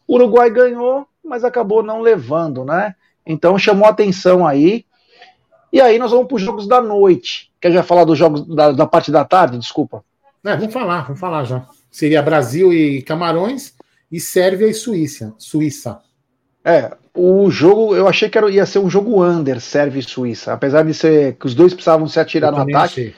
O 0.07 0.15
Uruguai 0.15 0.51
ganhou, 0.51 1.07
mas 1.25 1.45
acabou 1.45 1.83
não 1.83 2.01
levando, 2.01 2.65
né? 2.65 2.95
Então 3.27 3.59
chamou 3.59 3.89
atenção 3.89 4.47
aí. 4.47 4.85
E 5.73 5.81
aí 5.81 5.99
nós 5.99 6.11
vamos 6.11 6.27
para 6.27 6.37
os 6.37 6.43
jogos 6.43 6.69
da 6.69 6.81
noite. 6.81 7.51
Quer 7.61 7.73
já 7.73 7.83
falar 7.83 8.05
dos 8.05 8.19
jogos 8.19 8.47
da, 8.47 8.73
da 8.73 8.87
parte 8.87 9.11
da 9.11 9.25
tarde? 9.25 9.59
Desculpa. 9.59 10.05
É, 10.45 10.57
vamos 10.57 10.73
falar, 10.73 11.03
vamos 11.03 11.19
falar 11.19 11.45
já. 11.45 11.67
Seria 11.91 12.23
Brasil 12.23 12.73
e 12.73 13.03
Camarões 13.03 13.75
e 14.13 14.21
Sérvia 14.21 14.67
e 14.67 14.75
Suíça. 14.75 15.35
Suíça. 15.39 16.01
É, 16.63 16.93
o 17.15 17.51
jogo, 17.51 17.95
eu 17.97 18.07
achei 18.07 18.29
que 18.29 18.37
era, 18.37 18.51
ia 18.51 18.67
ser 18.67 18.79
um 18.79 18.91
jogo 18.91 19.25
under, 19.25 19.61
Sérvia 19.61 20.01
e 20.01 20.03
Suíça. 20.03 20.53
Apesar 20.53 20.83
de 20.83 20.93
ser 20.93 21.37
que 21.37 21.47
os 21.47 21.55
dois 21.55 21.73
precisavam 21.73 22.07
se 22.07 22.21
atirar 22.21 22.53
eu 22.53 22.57
no 22.57 22.63
ataque, 22.63 23.01
achei. 23.01 23.15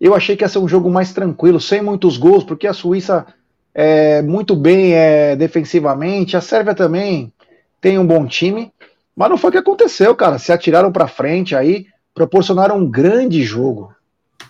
Eu 0.00 0.14
achei 0.14 0.36
que 0.36 0.44
ia 0.44 0.48
ser 0.48 0.58
um 0.58 0.68
jogo 0.68 0.90
mais 0.90 1.12
tranquilo, 1.12 1.60
sem 1.60 1.82
muitos 1.82 2.16
gols, 2.16 2.44
porque 2.44 2.66
a 2.66 2.72
Suíça 2.72 3.26
é 3.74 4.22
muito 4.22 4.56
bem 4.56 4.94
é, 4.94 5.36
defensivamente, 5.36 6.36
a 6.36 6.40
Sérvia 6.40 6.74
também 6.74 7.32
tem 7.80 7.98
um 7.98 8.06
bom 8.06 8.26
time, 8.26 8.72
mas 9.14 9.30
não 9.30 9.36
foi 9.36 9.50
o 9.50 9.52
que 9.52 9.58
aconteceu, 9.58 10.14
cara. 10.14 10.38
Se 10.38 10.52
atiraram 10.52 10.90
para 10.90 11.06
frente 11.06 11.54
aí, 11.54 11.86
proporcionaram 12.14 12.78
um 12.78 12.90
grande 12.90 13.42
jogo. 13.42 13.94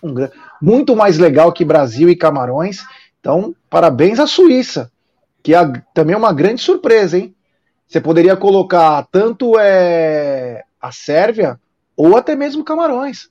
Um, 0.02 0.14
muito 0.60 0.94
mais 0.94 1.18
legal 1.18 1.52
que 1.52 1.64
Brasil 1.64 2.08
e 2.08 2.16
Camarões. 2.16 2.82
Então, 3.20 3.54
parabéns 3.68 4.18
à 4.18 4.26
Suíça 4.26 4.90
que 5.42 5.54
é 5.54 5.72
também 5.94 6.14
é 6.14 6.18
uma 6.18 6.32
grande 6.32 6.62
surpresa, 6.62 7.18
hein? 7.18 7.34
Você 7.86 8.00
poderia 8.00 8.36
colocar 8.36 9.06
tanto 9.10 9.58
é, 9.58 10.62
a 10.80 10.92
Sérvia 10.92 11.58
ou 11.96 12.16
até 12.16 12.36
mesmo 12.36 12.64
Camarões. 12.64 13.28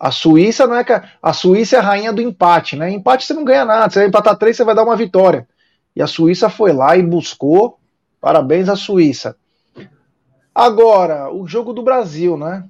A 0.00 0.10
Suíça 0.10 0.66
não 0.66 0.76
é 0.76 0.84
a 1.22 1.32
Suíça 1.34 1.76
é 1.76 1.78
a 1.78 1.82
rainha 1.82 2.12
do 2.12 2.22
empate, 2.22 2.74
né? 2.74 2.90
Empate 2.90 3.26
você 3.26 3.34
não 3.34 3.44
ganha 3.44 3.66
nada, 3.66 3.92
você 3.92 3.98
vai 3.98 4.08
empatar 4.08 4.36
três, 4.38 4.56
você 4.56 4.64
vai 4.64 4.74
dar 4.74 4.82
uma 4.82 4.96
vitória. 4.96 5.46
E 5.94 6.00
a 6.00 6.06
Suíça 6.06 6.48
foi 6.48 6.72
lá 6.72 6.96
e 6.96 7.02
buscou. 7.02 7.78
Parabéns 8.20 8.68
à 8.68 8.76
Suíça. 8.76 9.36
Agora, 10.54 11.30
o 11.30 11.46
jogo 11.46 11.74
do 11.74 11.82
Brasil, 11.82 12.36
né? 12.38 12.64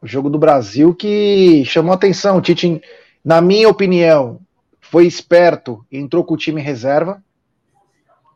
O 0.00 0.06
jogo 0.06 0.30
do 0.30 0.38
Brasil 0.38 0.94
que 0.94 1.64
chamou 1.66 1.92
atenção. 1.92 2.38
O 2.38 2.40
Tite, 2.40 2.80
na 3.24 3.40
minha 3.40 3.68
opinião, 3.68 4.38
foi 4.80 5.06
esperto, 5.06 5.84
entrou 5.90 6.24
com 6.24 6.34
o 6.34 6.38
time 6.38 6.60
reserva 6.60 7.20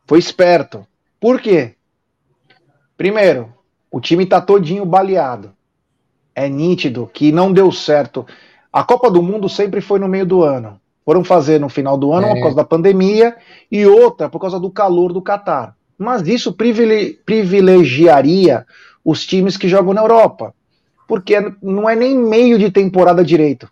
foi 0.07 0.19
esperto. 0.19 0.85
Por 1.19 1.41
quê? 1.41 1.75
Primeiro, 2.95 3.53
o 3.91 3.99
time 3.99 4.25
tá 4.25 4.39
todinho 4.39 4.85
baleado. 4.85 5.55
É 6.35 6.49
nítido 6.49 7.09
que 7.11 7.31
não 7.31 7.53
deu 7.53 7.71
certo. 7.71 8.25
A 8.71 8.83
Copa 8.83 9.09
do 9.09 9.23
Mundo 9.23 9.47
sempre 9.47 9.79
foi 9.79 9.99
no 9.99 10.07
meio 10.07 10.25
do 10.25 10.43
ano. 10.43 10.79
Foram 11.05 11.23
fazer 11.23 11.59
no 11.59 11.69
final 11.69 11.97
do 11.97 12.11
ano, 12.11 12.27
é. 12.27 12.33
por 12.33 12.41
causa 12.41 12.55
da 12.57 12.65
pandemia, 12.65 13.37
e 13.71 13.85
outra 13.85 14.27
por 14.27 14.39
causa 14.39 14.59
do 14.59 14.69
calor 14.69 15.13
do 15.13 15.21
Catar. 15.21 15.75
Mas 15.97 16.27
isso 16.27 16.53
privilegiaria 16.53 18.65
os 19.03 19.25
times 19.25 19.55
que 19.55 19.69
jogam 19.69 19.93
na 19.93 20.01
Europa. 20.01 20.53
porque 21.07 21.35
não 21.61 21.87
é 21.87 21.95
nem 21.95 22.17
meio 22.17 22.57
de 22.57 22.71
temporada 22.71 23.23
direito. 23.23 23.69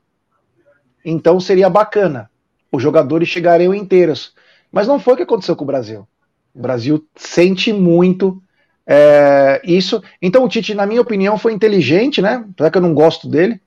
Então 1.03 1.39
seria 1.39 1.69
bacana. 1.69 2.29
Os 2.71 2.81
jogadores 2.81 3.27
chegariam 3.27 3.73
inteiros. 3.73 4.33
Mas 4.71 4.87
não 4.87 4.99
foi 4.99 5.13
o 5.13 5.17
que 5.17 5.23
aconteceu 5.23 5.55
com 5.55 5.63
o 5.63 5.67
Brasil. 5.67 6.07
O 6.53 6.61
Brasil 6.61 7.03
sente 7.15 7.73
muito 7.73 8.41
é, 8.85 9.61
isso. 9.63 10.01
Então 10.21 10.43
o 10.43 10.49
Tite, 10.49 10.73
na 10.73 10.85
minha 10.85 11.01
opinião, 11.01 11.37
foi 11.37 11.53
inteligente, 11.53 12.21
né? 12.21 12.45
Apesar 12.51 12.69
que 12.69 12.77
eu 12.77 12.81
não 12.81 12.93
gosto 12.93 13.27
dele. 13.27 13.61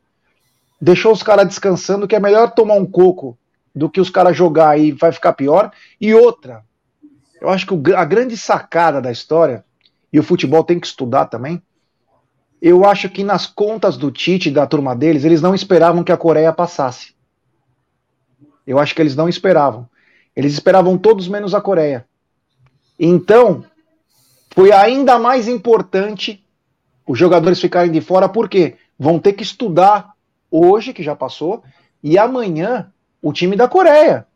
Deixou 0.81 1.13
os 1.13 1.23
caras 1.23 1.47
descansando, 1.47 2.07
que 2.07 2.15
é 2.15 2.21
melhor 2.21 2.51
tomar 2.51 2.75
um 2.75 2.85
coco 2.85 3.37
do 3.75 3.89
que 3.89 4.01
os 4.01 4.11
caras 4.11 4.37
jogar 4.37 4.79
e 4.79 4.93
vai 4.93 5.11
ficar 5.13 5.33
pior. 5.33 5.73
E 6.01 6.15
outra, 6.15 6.63
eu 7.41 7.49
acho 7.49 7.67
que 7.67 7.95
a 7.95 8.05
grande 8.05 8.37
sacada 8.37 9.01
da 9.01 9.11
história, 9.11 9.65
e 10.13 10.19
o 10.19 10.23
futebol 10.23 10.65
tem 10.65 10.79
que 10.79 10.87
estudar 10.87 11.27
também, 11.27 11.63
eu 12.61 12.85
acho 12.85 13.09
que 13.09 13.23
nas 13.23 13.47
contas 13.47 13.97
do 13.97 14.11
Tite 14.11 14.51
da 14.51 14.67
turma 14.67 14.97
deles, 14.97 15.25
eles 15.25 15.43
não 15.43 15.55
esperavam 15.55 16.03
que 16.03 16.13
a 16.13 16.17
Coreia 16.17 16.53
passasse. 16.53 17.15
Eu 18.67 18.79
acho 18.79 18.95
que 18.95 19.01
eles 19.01 19.15
não 19.15 19.29
esperavam. 19.29 19.89
Eles 20.35 20.55
esperavam 20.55 20.99
todos 20.99 21.29
menos 21.29 21.55
a 21.55 21.61
Coreia. 21.61 22.07
Então, 22.99 23.65
foi 24.57 24.73
ainda 24.73 25.19
mais 25.19 25.47
importante 25.47 26.43
os 27.07 27.19
jogadores 27.19 27.61
ficarem 27.61 27.93
de 27.93 28.01
fora, 28.01 28.27
porque 28.27 28.77
vão 28.99 29.19
ter 29.19 29.35
que 29.35 29.43
estudar 29.43 30.15
hoje, 30.51 30.95
que 30.95 31.03
já 31.03 31.15
passou, 31.15 31.63
e 32.03 32.17
amanhã 32.17 32.91
o 33.21 33.35
time 33.35 33.55
da 33.55 33.69
Coreia. 33.69 34.27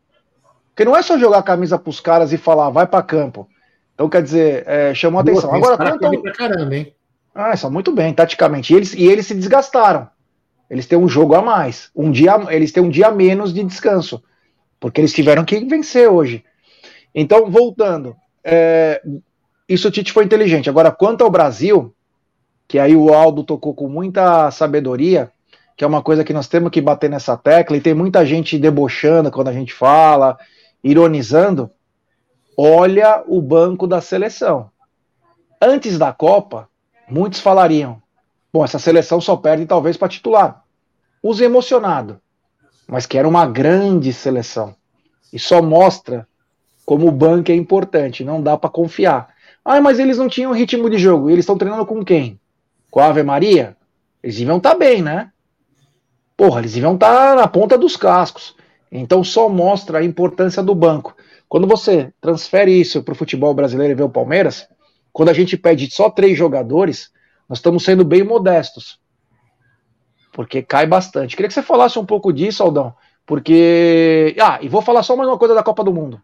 Porque 0.69 0.85
não 0.85 0.95
é 0.95 1.00
só 1.00 1.19
jogar 1.19 1.39
a 1.39 1.43
camisa 1.43 1.79
para 1.79 1.89
os 1.89 2.00
caras 2.00 2.35
e 2.35 2.37
falar, 2.37 2.69
vai 2.69 2.87
para 2.87 3.03
campo. 3.03 3.49
Então, 3.95 4.11
quer 4.11 4.23
dizer, 4.23 4.65
é, 4.67 4.93
chamou 4.93 5.23
Boa, 5.23 5.33
atenção. 5.33 5.55
Agora, 5.55 5.99
quanto 5.99 6.21
pra 6.21 6.33
caramba, 6.33 6.77
hein? 6.77 6.95
Ah, 7.35 7.57
são 7.57 7.71
muito 7.71 7.91
bem, 7.91 8.12
taticamente. 8.12 8.75
E 8.75 8.77
eles, 8.77 8.93
e 8.93 9.05
eles 9.05 9.27
se 9.27 9.35
desgastaram. 9.35 10.07
Eles 10.69 10.87
têm 10.87 10.99
um 10.99 11.09
jogo 11.09 11.35
a 11.35 11.41
mais. 11.41 11.91
Um 11.97 12.11
dia, 12.11 12.35
eles 12.50 12.73
têm 12.73 12.83
um 12.83 12.91
dia 12.91 13.07
a 13.07 13.11
menos 13.11 13.55
de 13.55 13.65
descanso. 13.65 14.23
Porque 14.79 15.00
eles 15.00 15.15
tiveram 15.15 15.47
que 15.47 15.65
vencer 15.65 16.11
hoje. 16.11 16.45
Então, 17.15 17.50
voltando. 17.50 18.15
É, 18.45 19.03
isso 19.71 19.87
o 19.87 19.91
Tite 19.91 20.12
foi 20.12 20.25
inteligente. 20.25 20.69
Agora, 20.69 20.91
quanto 20.91 21.23
ao 21.23 21.31
Brasil, 21.31 21.95
que 22.67 22.77
aí 22.77 22.97
o 22.97 23.15
Aldo 23.15 23.45
tocou 23.45 23.73
com 23.73 23.89
muita 23.89 24.50
sabedoria, 24.50 25.31
que 25.77 25.85
é 25.85 25.87
uma 25.87 26.03
coisa 26.03 26.25
que 26.25 26.33
nós 26.33 26.49
temos 26.49 26.73
que 26.73 26.81
bater 26.81 27.09
nessa 27.09 27.37
tecla, 27.37 27.77
e 27.77 27.81
tem 27.81 27.95
muita 27.95 28.27
gente 28.27 28.59
debochando 28.59 29.31
quando 29.31 29.47
a 29.47 29.53
gente 29.53 29.73
fala, 29.73 30.37
ironizando. 30.83 31.71
Olha 32.57 33.23
o 33.29 33.41
banco 33.41 33.87
da 33.87 34.00
seleção. 34.00 34.71
Antes 35.62 35.97
da 35.97 36.12
Copa, 36.12 36.69
muitos 37.09 37.39
falariam: 37.39 38.03
bom, 38.53 38.65
essa 38.65 38.79
seleção 38.81 39.21
só 39.21 39.37
perde 39.37 39.67
talvez 39.67 39.97
para 39.97 40.09
titular. 40.09 40.65
Os 41.23 41.41
emocionado, 41.41 42.21
mas 42.89 43.07
que 43.07 43.17
era 43.17 43.29
uma 43.29 43.47
grande 43.47 44.12
seleção. 44.12 44.75
E 45.33 45.39
só 45.39 45.62
mostra 45.62 46.27
como 46.85 47.07
o 47.07 47.12
banco 47.12 47.53
é 47.53 47.55
importante, 47.55 48.25
não 48.25 48.43
dá 48.43 48.57
para 48.57 48.69
confiar. 48.69 49.33
Ah, 49.64 49.81
mas 49.81 49.99
eles 49.99 50.19
não 50.19 50.29
tinham 50.29 50.52
ritmo 50.52 50.88
de 50.88 50.99
jogo. 50.99 51.31
Eles 51.31 51.43
estão 51.43 51.59
treinando 51.59 51.87
com 51.87 52.05
quem? 52.05 52.40
Com 52.90 53.00
a 53.00 53.07
Ave 53.07 53.23
Maria? 53.23 53.76
Eles 54.23 54.37
deviam 54.37 54.57
estar 54.57 54.71
tá 54.71 54.79
bem, 54.79 55.02
né? 55.02 55.31
Porra, 56.37 56.61
eles 56.61 56.73
deviam 56.73 56.95
estar 56.95 57.14
tá 57.14 57.35
na 57.35 57.47
ponta 57.47 57.76
dos 57.76 57.97
cascos. 57.97 58.57
Então 58.90 59.23
só 59.23 59.49
mostra 59.49 59.99
a 59.99 60.05
importância 60.05 60.62
do 60.62 60.75
banco. 60.75 61.14
Quando 61.49 61.67
você 61.67 62.12
transfere 62.21 62.81
isso 62.81 63.02
para 63.02 63.12
o 63.12 63.17
futebol 63.17 63.52
brasileiro 63.55 63.93
e 63.93 63.97
vê 63.97 64.02
o 64.02 64.09
Palmeiras, 64.09 64.67
quando 65.12 65.29
a 65.29 65.33
gente 65.33 65.57
pede 65.57 65.90
só 65.90 66.09
três 66.09 66.37
jogadores, 66.37 67.11
nós 67.49 67.59
estamos 67.59 67.85
sendo 67.85 68.05
bem 68.05 68.23
modestos. 68.23 68.99
Porque 70.33 70.62
cai 70.62 70.87
bastante. 70.87 71.37
Queria 71.37 71.49
que 71.49 71.55
você 71.55 71.62
falasse 71.62 71.99
um 71.99 72.07
pouco 72.07 72.33
disso, 72.33 72.62
Aldão. 72.62 72.95
Porque. 73.26 74.35
Ah, 74.40 74.59
e 74.62 74.69
vou 74.69 74.81
falar 74.81 75.02
só 75.02 75.17
mais 75.17 75.29
uma 75.29 75.38
coisa 75.38 75.55
da 75.55 75.62
Copa 75.62 75.85
do 75.85 75.93
Mundo. 75.93 76.21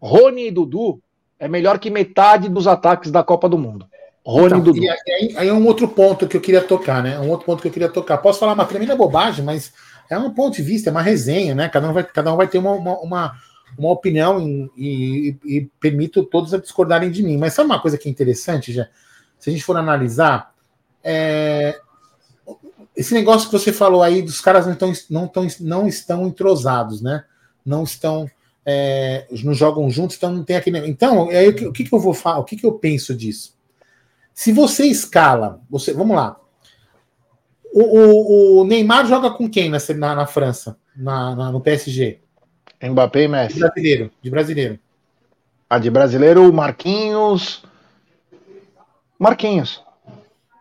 Rony 0.00 0.46
e 0.46 0.50
Dudu 0.50 1.02
é 1.38 1.48
melhor 1.48 1.78
que 1.78 1.90
metade 1.90 2.48
dos 2.48 2.66
ataques 2.66 3.10
da 3.10 3.22
Copa 3.22 3.48
do 3.48 3.58
Mundo. 3.58 3.86
Rony 4.24 4.58
então. 4.58 4.76
E 4.76 4.88
aí, 4.88 5.34
aí, 5.36 5.48
é 5.48 5.52
um 5.54 5.66
outro 5.66 5.88
ponto 5.88 6.28
que 6.28 6.36
eu 6.36 6.40
queria 6.40 6.60
tocar, 6.60 7.02
né? 7.02 7.18
Um 7.18 7.30
outro 7.30 7.46
ponto 7.46 7.62
que 7.62 7.68
eu 7.68 7.72
queria 7.72 7.88
tocar. 7.88 8.18
Posso 8.18 8.38
falar 8.38 8.52
uma 8.52 8.66
tremenda 8.66 8.94
bobagem, 8.94 9.42
mas 9.42 9.72
é 10.10 10.18
um 10.18 10.34
ponto 10.34 10.56
de 10.56 10.62
vista, 10.62 10.90
é 10.90 10.92
uma 10.92 11.00
resenha, 11.00 11.54
né? 11.54 11.68
Cada 11.68 11.88
um 11.88 11.94
vai, 11.94 12.04
cada 12.04 12.32
um 12.32 12.36
vai 12.36 12.46
ter 12.46 12.58
uma, 12.58 12.72
uma, 12.72 12.98
uma, 12.98 13.38
uma 13.78 13.90
opinião 13.90 14.38
e, 14.38 14.70
e, 14.76 15.36
e, 15.44 15.70
permito 15.80 16.22
todos 16.24 16.52
a 16.52 16.58
discordarem 16.58 17.10
de 17.10 17.22
mim. 17.22 17.38
Mas 17.38 17.54
sabe 17.54 17.70
uma 17.70 17.80
coisa 17.80 17.96
que 17.96 18.06
é 18.06 18.12
interessante, 18.12 18.70
já? 18.70 18.88
Se 19.38 19.48
a 19.48 19.52
gente 19.52 19.64
for 19.64 19.78
analisar, 19.78 20.52
é... 21.02 21.80
esse 22.94 23.14
negócio 23.14 23.48
que 23.48 23.58
você 23.58 23.72
falou 23.72 24.02
aí 24.02 24.20
dos 24.20 24.42
caras 24.42 24.66
não, 24.66 24.74
estão, 24.74 24.92
não, 25.08 25.24
estão, 25.24 25.46
não 25.60 25.88
estão 25.88 26.26
entrosados, 26.26 27.00
né? 27.00 27.24
Não 27.64 27.82
estão 27.82 28.28
é, 28.70 29.26
não 29.42 29.54
jogam 29.54 29.90
juntos, 29.90 30.18
então 30.18 30.30
não 30.30 30.44
tem 30.44 30.56
aquele. 30.56 30.86
Então, 30.86 31.30
aí, 31.30 31.48
o, 31.48 31.72
que, 31.72 31.84
que 31.84 31.94
eu 31.94 31.98
vou 31.98 32.12
falar? 32.12 32.40
O 32.40 32.44
que, 32.44 32.54
que 32.54 32.66
eu 32.66 32.72
penso 32.72 33.16
disso? 33.16 33.56
Se 34.34 34.52
você 34.52 34.84
escala, 34.84 35.62
você, 35.70 35.94
vamos 35.94 36.14
lá. 36.14 36.38
O, 37.72 37.80
o, 37.80 38.60
o 38.60 38.64
Neymar 38.64 39.06
joga 39.06 39.30
com 39.30 39.48
quem 39.48 39.70
na, 39.70 39.78
na, 39.96 40.14
na 40.16 40.26
França, 40.26 40.76
na, 40.94 41.34
na, 41.34 41.50
no 41.50 41.62
PSG? 41.62 42.20
Mbappé 42.82 43.22
e 43.22 43.28
Messi. 43.28 43.54
De 43.54 43.60
brasileiro, 43.60 44.10
de 44.20 44.30
brasileiro. 44.30 44.78
Ah, 45.70 45.78
de 45.78 45.90
brasileiro, 45.90 46.52
Marquinhos. 46.52 47.62
Marquinhos. 49.18 49.82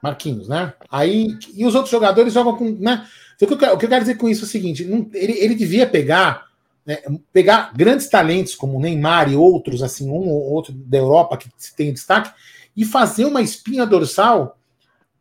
Marquinhos, 0.02 0.48
né? 0.48 0.74
Aí, 0.90 1.38
e 1.54 1.66
os 1.66 1.76
outros 1.76 1.92
jogadores 1.92 2.32
jogam 2.32 2.56
com. 2.56 2.72
Né? 2.72 3.06
Então, 3.36 3.54
o, 3.54 3.58
que 3.58 3.66
eu, 3.66 3.74
o 3.74 3.78
que 3.78 3.86
eu 3.86 3.90
quero 3.90 4.06
dizer 4.06 4.16
com 4.16 4.30
isso 4.30 4.46
é 4.46 4.48
o 4.48 4.50
seguinte: 4.50 4.86
não, 4.86 5.10
ele, 5.14 5.34
ele 5.34 5.56
devia 5.56 5.86
pegar 5.86 6.47
né, 6.88 7.00
pegar 7.34 7.74
grandes 7.76 8.08
talentos 8.08 8.56
como 8.56 8.80
Neymar 8.80 9.30
e 9.30 9.36
outros, 9.36 9.84
assim, 9.84 10.10
um 10.10 10.30
ou 10.30 10.54
outro 10.54 10.74
da 10.74 10.98
Europa 10.98 11.36
que 11.36 11.50
tem 11.76 11.94
destaque, 11.94 12.32
e 12.76 12.86
fazer 12.86 13.26
uma 13.26 13.42
espinha 13.42 13.86
dorsal 13.86 14.58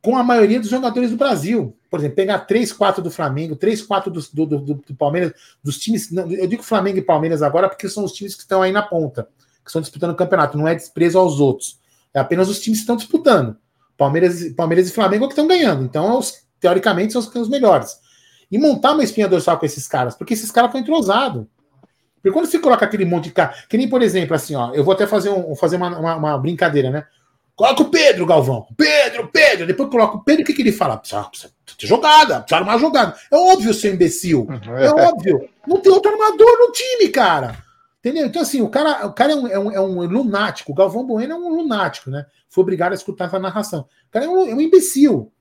com 0.01 0.17
a 0.17 0.23
maioria 0.23 0.61
dos 0.61 0.71
jogadores 0.71 1.11
do 1.11 1.17
Brasil. 1.17 1.77
Por 1.91 1.99
exemplo, 1.99 2.15
pegar 2.15 2.39
3, 2.41 2.73
4 2.73 3.03
do 3.03 3.11
Flamengo, 3.11 3.57
3, 3.57 3.83
4 3.83 4.13
do, 4.13 4.21
do, 4.33 4.47
do, 4.47 4.75
do 4.75 4.95
Palmeiras, 4.95 5.33
dos 5.65 5.79
times. 5.79 6.13
Eu 6.13 6.47
digo 6.47 6.63
Flamengo 6.63 6.99
e 6.99 7.03
Palmeiras 7.03 7.43
agora 7.43 7.69
porque 7.69 7.89
são 7.89 8.05
os 8.05 8.13
times 8.13 8.37
que 8.37 8.43
estão 8.43 8.63
aí 8.63 8.71
na 8.71 8.83
ponta, 8.83 9.29
que 9.65 9.69
estão 9.69 9.83
disputando 9.83 10.13
o 10.13 10.17
campeonato, 10.17 10.57
não 10.57 10.69
é 10.69 10.75
desprezo 10.77 11.19
aos 11.19 11.41
outros. 11.41 11.81
É 12.15 12.21
apenas 12.21 12.49
os 12.49 12.61
times 12.61 12.79
que 12.79 12.83
estão 12.83 12.97
disputando. 12.97 13.57
Palmeiras, 13.97 14.53
Palmeiras 14.53 14.89
e 14.89 14.93
Flamengo 14.93 15.25
é 15.25 15.27
que 15.27 15.33
estão 15.33 15.49
ganhando. 15.49 15.83
Então, 15.83 16.19
os, 16.19 16.35
teoricamente, 16.61 17.13
são 17.13 17.21
os, 17.21 17.35
os 17.35 17.49
melhores. 17.49 17.99
E 18.49 18.59
montar 18.59 18.93
uma 18.93 19.03
espinha 19.03 19.27
dorsal 19.27 19.59
com 19.59 19.67
esses 19.67 19.89
caras, 19.89 20.15
porque 20.15 20.35
esses 20.35 20.53
caras 20.53 20.69
estão 20.69 20.81
entrosados. 20.81 21.47
Porque 22.17 22.31
quando 22.31 22.47
você 22.47 22.59
coloca 22.59 22.85
aquele 22.85 23.05
monte 23.05 23.25
de 23.25 23.31
cara, 23.31 23.55
que 23.69 23.77
nem, 23.77 23.89
por 23.89 24.03
exemplo, 24.03 24.35
assim, 24.35 24.55
ó, 24.55 24.73
eu 24.75 24.83
vou 24.83 24.95
até 24.95 25.07
fazer, 25.07 25.31
um, 25.31 25.55
fazer 25.55 25.77
uma, 25.77 25.99
uma, 25.99 26.17
uma 26.17 26.39
brincadeira, 26.39 26.91
né? 26.91 27.05
Coloca 27.57 27.83
o 27.83 27.91
Pedro, 27.91 28.27
Galvão. 28.27 28.67
Pedro, 28.77 29.31
Pedro. 29.33 29.67
Depois 29.67 29.89
coloca 29.89 30.19
o 30.19 30.23
Pedro, 30.23 30.43
o 30.43 30.47
que, 30.47 30.53
que 30.53 30.61
ele 30.61 30.73
fala? 30.73 30.99
Precisa, 30.99 31.25
precisa 31.25 31.53
ter 31.79 31.87
jogada, 31.87 32.41
precisa 32.41 32.61
armar 32.61 32.79
jogada. 32.79 33.17
É 33.33 33.37
óbvio, 33.37 33.73
seu 33.73 33.93
imbecil. 33.93 34.47
É 34.79 34.91
óbvio. 34.91 35.49
Não 35.67 35.81
tem 35.81 35.91
outro 35.91 36.13
armador 36.13 36.59
no 36.59 36.73
time, 36.73 37.09
cara. 37.09 37.57
Entendeu? 37.99 38.27
Então, 38.27 38.43
assim, 38.43 38.61
o 38.61 38.69
cara, 38.69 39.07
o 39.07 39.13
cara 39.13 39.33
é, 39.33 39.37
um, 39.37 39.49
é, 39.49 39.59
um, 39.59 39.73
é 39.73 39.81
um 39.81 40.07
lunático. 40.07 40.71
O 40.71 40.75
Galvão 40.75 41.05
Bueno 41.07 41.33
é 41.33 41.37
um 41.37 41.49
lunático, 41.49 42.11
né? 42.11 42.27
Foi 42.49 42.63
obrigado 42.63 42.93
a 42.93 42.95
escutar 42.95 43.25
essa 43.25 43.39
narração. 43.39 43.81
O 44.09 44.13
cara 44.13 44.27
é 44.27 44.29
um, 44.29 44.49
é 44.49 44.55
um 44.55 44.61
imbecil. 44.61 45.33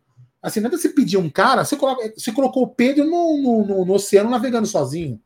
Assim, 0.41 0.61
nada 0.61 0.77
você 0.77 0.89
pedir 0.89 1.17
um 1.17 1.29
cara, 1.29 1.65
você, 1.65 1.75
coloca, 1.75 2.13
você 2.15 2.31
colocou 2.31 2.63
o 2.63 2.67
Pedro 2.67 3.03
no, 3.03 3.37
no, 3.37 3.65
no, 3.65 3.85
no 3.85 3.93
oceano 3.93 4.29
navegando 4.29 4.67
sozinho. 4.67 5.19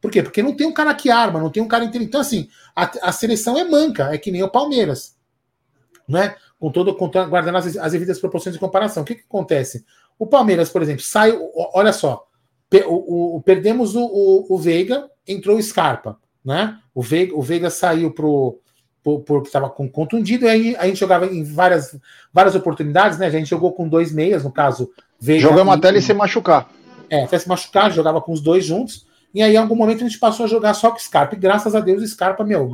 Por 0.00 0.10
quê? 0.10 0.22
Porque 0.22 0.42
não 0.42 0.54
tem 0.54 0.66
um 0.66 0.72
cara 0.72 0.94
que 0.94 1.10
arma, 1.10 1.40
não 1.40 1.50
tem 1.50 1.62
um 1.62 1.68
cara 1.68 1.84
inteligente. 1.84 2.08
Então, 2.08 2.20
assim, 2.20 2.48
a, 2.74 3.08
a 3.08 3.12
seleção 3.12 3.58
é 3.58 3.64
manca, 3.64 4.14
é 4.14 4.18
que 4.18 4.30
nem 4.30 4.42
o 4.42 4.48
Palmeiras. 4.48 5.16
Né? 6.08 6.36
Com 6.58 6.70
todo, 6.70 6.94
com, 6.94 7.08
guardando 7.08 7.58
as, 7.58 7.76
as 7.76 7.92
devidas 7.92 8.18
proporções 8.18 8.54
de 8.54 8.60
comparação. 8.60 9.02
O 9.02 9.06
que, 9.06 9.16
que 9.16 9.24
acontece? 9.28 9.84
O 10.18 10.26
Palmeiras, 10.26 10.70
por 10.70 10.82
exemplo, 10.82 11.02
sai. 11.02 11.36
Olha 11.74 11.92
só, 11.92 12.26
o, 12.86 13.36
o, 13.36 13.42
perdemos 13.42 13.94
o, 13.94 14.04
o, 14.04 14.54
o, 14.54 14.58
Veiga, 14.58 15.08
entrou 15.26 15.56
o 15.56 15.62
Scarpa. 15.62 16.18
Né? 16.44 16.78
O, 16.94 17.02
Veiga, 17.02 17.34
o 17.34 17.42
Veiga 17.42 17.70
saiu 17.70 18.12
pro. 18.12 18.60
Porque 19.02 19.48
estava 19.48 19.70
contundido, 19.70 20.44
e 20.44 20.48
aí 20.48 20.76
a 20.76 20.86
gente 20.86 20.98
jogava 20.98 21.24
em 21.24 21.42
várias, 21.42 21.98
várias 22.30 22.54
oportunidades, 22.54 23.16
né? 23.16 23.26
A 23.26 23.30
gente 23.30 23.48
jogou 23.48 23.72
com 23.72 23.88
dois 23.88 24.12
meias, 24.12 24.44
no 24.44 24.52
caso, 24.52 24.90
Veiga. 25.18 25.40
Jogamos 25.40 25.74
até 25.74 25.88
ele 25.88 26.02
se 26.02 26.12
machucar. 26.12 26.68
É, 27.08 27.24
até 27.24 27.38
se 27.38 27.48
machucar, 27.48 27.90
jogava 27.90 28.20
com 28.20 28.32
os 28.32 28.42
dois 28.42 28.66
juntos. 28.66 29.07
E 29.34 29.42
aí, 29.42 29.54
em 29.54 29.56
algum 29.56 29.76
momento, 29.76 30.04
a 30.04 30.08
gente 30.08 30.18
passou 30.18 30.44
a 30.44 30.48
jogar 30.48 30.74
só 30.74 30.90
com 30.90 30.98
Scarpa. 30.98 31.34
E 31.34 31.38
graças 31.38 31.74
a 31.74 31.80
Deus, 31.80 32.08
Scarpa, 32.10 32.44
meu, 32.44 32.70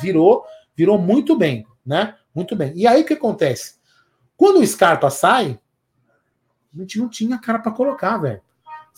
virou, 0.00 0.44
virou 0.76 0.98
muito 0.98 1.36
bem, 1.36 1.66
né? 1.84 2.14
Muito 2.34 2.54
bem. 2.54 2.72
E 2.74 2.86
aí, 2.86 3.02
o 3.02 3.04
que 3.04 3.14
acontece? 3.14 3.74
Quando 4.36 4.60
o 4.60 4.66
Scarpa 4.66 5.10
sai, 5.10 5.58
a 6.74 6.78
gente 6.78 6.98
não 6.98 7.08
tinha 7.08 7.38
cara 7.38 7.58
para 7.58 7.72
colocar, 7.72 8.18
velho. 8.18 8.40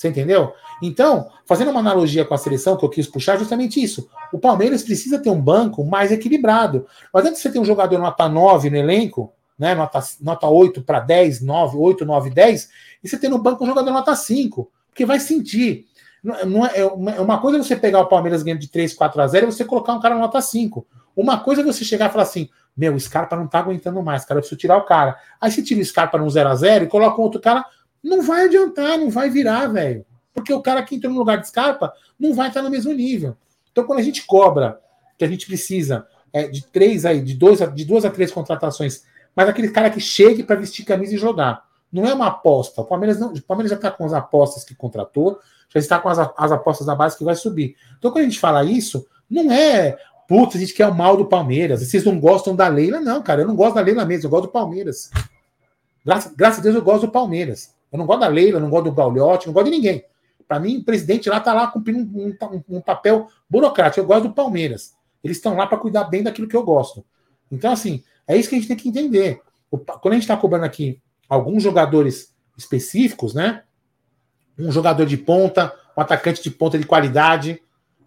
Você 0.01 0.09
entendeu? 0.09 0.55
Então, 0.83 1.31
fazendo 1.45 1.71
uma 1.71 1.81
analogia 1.81 2.25
com 2.25 2.33
a 2.33 2.39
seleção 2.39 2.75
que 2.75 2.85
eu 2.85 2.89
quis 2.89 3.07
puxar, 3.07 3.39
justamente 3.39 3.83
isso. 3.83 4.09
O 4.33 4.39
Palmeiras 4.39 4.83
precisa 4.83 5.19
ter 5.19 5.29
um 5.29 5.41
banco 5.41 5.85
mais 5.85 6.11
equilibrado. 6.11 6.87
Mas 7.13 7.27
antes 7.27 7.37
de 7.37 7.43
você 7.43 7.53
ter 7.53 7.59
um 7.59 7.65
jogador 7.67 7.99
nota 7.99 8.27
9 8.27 8.71
no 8.71 8.77
elenco, 8.77 9.31
né, 9.59 9.75
nota, 9.75 10.01
nota 10.23 10.47
8 10.47 10.81
para 10.83 11.01
10, 11.01 11.43
9, 11.43 11.77
8, 11.77 12.07
9, 12.07 12.31
10, 12.31 12.71
e 13.05 13.09
você 13.09 13.19
tem 13.19 13.29
no 13.29 13.37
banco 13.37 13.63
um 13.63 13.67
jogador 13.67 13.91
nota 13.91 14.17
5, 14.17 14.71
porque 14.89 15.05
vai 15.05 15.21
sentir. 15.21 15.87
Não 16.23 16.67
é, 16.67 16.73
é, 16.77 16.81
é 16.81 17.21
uma 17.21 17.41
coisa 17.41 17.59
você 17.59 17.75
pegar 17.75 18.01
o 18.01 18.07
Palmeiras 18.07 18.43
ganhando 18.43 18.61
de 18.61 18.69
3, 18.69 18.93
4 18.95 19.23
a 19.23 19.27
0 19.27 19.49
e 19.49 19.53
você 19.53 19.65
colocar 19.65 19.95
um 19.95 20.01
cara 20.01 20.17
nota 20.17 20.41
5. 20.41 20.87
Uma 21.17 21.41
coisa 21.41 21.63
é 21.63 21.65
você 21.65 21.85
chegar 21.85 22.09
e 22.09 22.13
falar 22.13 22.25
assim: 22.25 22.49
meu, 22.77 22.95
o 22.95 23.01
Scarpa 23.01 23.37
não 23.37 23.47
tá 23.47 23.59
aguentando 23.59 24.03
mais, 24.03 24.25
cara, 24.25 24.39
eu 24.39 24.43
preciso 24.43 24.59
tirar 24.59 24.77
o 24.77 24.85
cara. 24.85 25.17
Aí 25.41 25.51
você 25.51 25.63
tira 25.63 25.81
o 25.81 25.85
Scarpa 25.85 26.19
no 26.19 26.29
0 26.29 26.49
a 26.49 26.55
0 26.55 26.85
e 26.85 26.89
coloca 26.89 27.21
um 27.21 27.25
outro 27.25 27.41
cara, 27.41 27.65
não 28.03 28.23
vai 28.23 28.47
adiantar, 28.47 28.99
não 28.99 29.11
vai 29.11 29.31
virar, 29.31 29.67
velho. 29.69 30.05
Porque 30.33 30.53
o 30.53 30.63
cara 30.63 30.83
que 30.83 30.95
entrou 30.95 31.13
no 31.13 31.19
lugar 31.19 31.39
de 31.39 31.49
Scarpa 31.49 31.93
não 32.19 32.33
vai 32.35 32.49
estar 32.49 32.63
no 32.63 32.71
mesmo 32.71 32.93
nível. 32.93 33.37
Então, 33.73 33.85
quando 33.85 33.99
a 33.99 34.03
gente 34.03 34.25
cobra 34.27 34.81
que 35.19 35.25
a 35.25 35.29
gente 35.29 35.47
precisa 35.47 36.07
é, 36.33 36.49
de 36.49 36.65
três 36.67 37.05
aí, 37.05 37.21
de, 37.21 37.35
dois, 37.35 37.59
de 37.75 37.85
duas 37.85 38.05
a 38.05 38.11
três 38.11 38.31
contratações, 38.31 39.05
mas 39.35 39.49
aquele 39.49 39.71
cara 39.71 39.91
que 39.91 40.01
chegue 40.01 40.43
para 40.43 40.57
vestir 40.57 40.85
camisa 40.85 41.15
e 41.15 41.19
jogar. 41.19 41.65
Não 41.93 42.07
é 42.07 42.15
uma 42.15 42.29
aposta. 42.29 42.81
O 42.81 42.85
Palmeiras, 42.85 43.19
não, 43.19 43.33
o 43.33 43.43
Palmeiras 43.43 43.71
já 43.71 43.77
está 43.77 43.91
com 43.91 44.05
as 44.05 44.13
apostas 44.13 44.65
que 44.65 44.75
contratou, 44.75 45.41
já 45.73 45.81
está 45.81 45.99
com 45.99 46.09
as, 46.09 46.19
as 46.19 46.53
apostas 46.53 46.87
da 46.87 46.95
base 46.95 47.17
que 47.17 47.25
vai 47.25 47.35
subir. 47.35 47.77
Então, 47.99 48.11
quando 48.11 48.23
a 48.23 48.29
gente 48.29 48.41
fala 48.41 48.65
isso, 48.65 49.07
não 49.31 49.51
é 49.51 49.97
Putz, 50.31 50.55
a 50.55 50.61
gente 50.61 50.75
quer 50.75 50.87
o 50.87 50.95
mal 50.95 51.17
do 51.17 51.27
Palmeiras. 51.27 51.83
Vocês 51.83 52.05
não 52.05 52.21
gostam 52.21 52.55
da 52.55 52.69
Leila? 52.69 53.01
Não, 53.01 53.21
cara, 53.21 53.43
eu 53.43 53.49
não 53.49 53.57
gosto 53.57 53.75
da 53.75 53.81
Leila 53.81 54.05
mesmo, 54.05 54.27
eu 54.27 54.31
gosto 54.31 54.45
do 54.45 54.53
Palmeiras. 54.53 55.11
Graças, 56.07 56.33
graças 56.37 56.61
a 56.61 56.63
Deus 56.63 56.77
eu 56.77 56.83
gosto 56.83 57.07
do 57.07 57.11
Palmeiras. 57.11 57.75
Eu 57.91 57.99
não 57.99 58.07
gosto 58.07 58.21
da 58.21 58.29
Leila, 58.29 58.61
não 58.61 58.71
gosto 58.71 58.85
do 58.85 58.93
Gauliotti, 58.93 59.49
não 59.49 59.53
gosto 59.53 59.65
de 59.65 59.73
ninguém. 59.73 60.05
Para 60.47 60.61
mim, 60.61 60.77
o 60.77 60.85
presidente 60.85 61.29
lá 61.29 61.41
tá 61.41 61.53
lá 61.53 61.67
cumprindo 61.67 62.17
um, 62.17 62.29
um, 62.29 62.77
um 62.77 62.81
papel 62.81 63.27
burocrático. 63.51 63.99
Eu 63.99 64.07
gosto 64.07 64.29
do 64.29 64.33
Palmeiras. 64.33 64.95
Eles 65.25 65.39
estão 65.39 65.57
lá 65.57 65.67
para 65.67 65.79
cuidar 65.79 66.05
bem 66.05 66.23
daquilo 66.23 66.47
que 66.47 66.55
eu 66.55 66.63
gosto. 66.63 67.05
Então, 67.51 67.73
assim, 67.73 68.05
é 68.25 68.37
isso 68.37 68.49
que 68.49 68.55
a 68.55 68.59
gente 68.59 68.69
tem 68.69 68.77
que 68.77 68.89
entender. 68.89 69.41
Quando 69.69 70.13
a 70.13 70.15
gente 70.15 70.23
está 70.23 70.37
cobrando 70.37 70.65
aqui 70.65 71.01
alguns 71.29 71.61
jogadores 71.61 72.33
específicos, 72.57 73.35
né? 73.35 73.65
Um 74.61 74.73
jogador 74.73 75.07
de 75.07 75.17
ponta, 75.17 75.73
um 75.97 76.01
atacante 76.01 76.43
de 76.43 76.51
ponta 76.51 76.79
de 76.79 76.87
qualidade, 76.87 77.61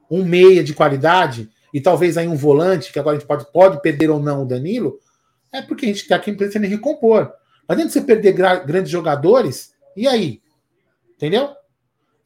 um 0.10 0.24
meia 0.24 0.64
de 0.64 0.74
qualidade, 0.74 1.50
e 1.74 1.82
talvez 1.82 2.18
aí 2.18 2.28
um 2.28 2.36
volante, 2.36 2.94
que 2.94 3.00
agora 3.00 3.18
a 3.18 3.20
gente 3.20 3.28
pode, 3.28 3.52
pode 3.52 3.82
perder 3.82 4.10
ou 4.10 4.20
não 4.20 4.44
o 4.44 4.46
Danilo, 4.46 5.00
é 5.52 5.62
porque 5.62 5.86
a 5.86 5.90
gente 5.90 6.02
está 6.02 6.16
aqui 6.16 6.32
em 6.32 6.68
recompor. 6.68 7.32
Mas 7.68 7.78
dentro 7.78 7.94
de 7.94 7.94
você 7.94 8.02
perder 8.02 8.34
grandes 8.34 8.92
jogadores, 8.92 9.74
e 9.96 10.08
aí? 10.08 10.42
Entendeu? 11.16 11.50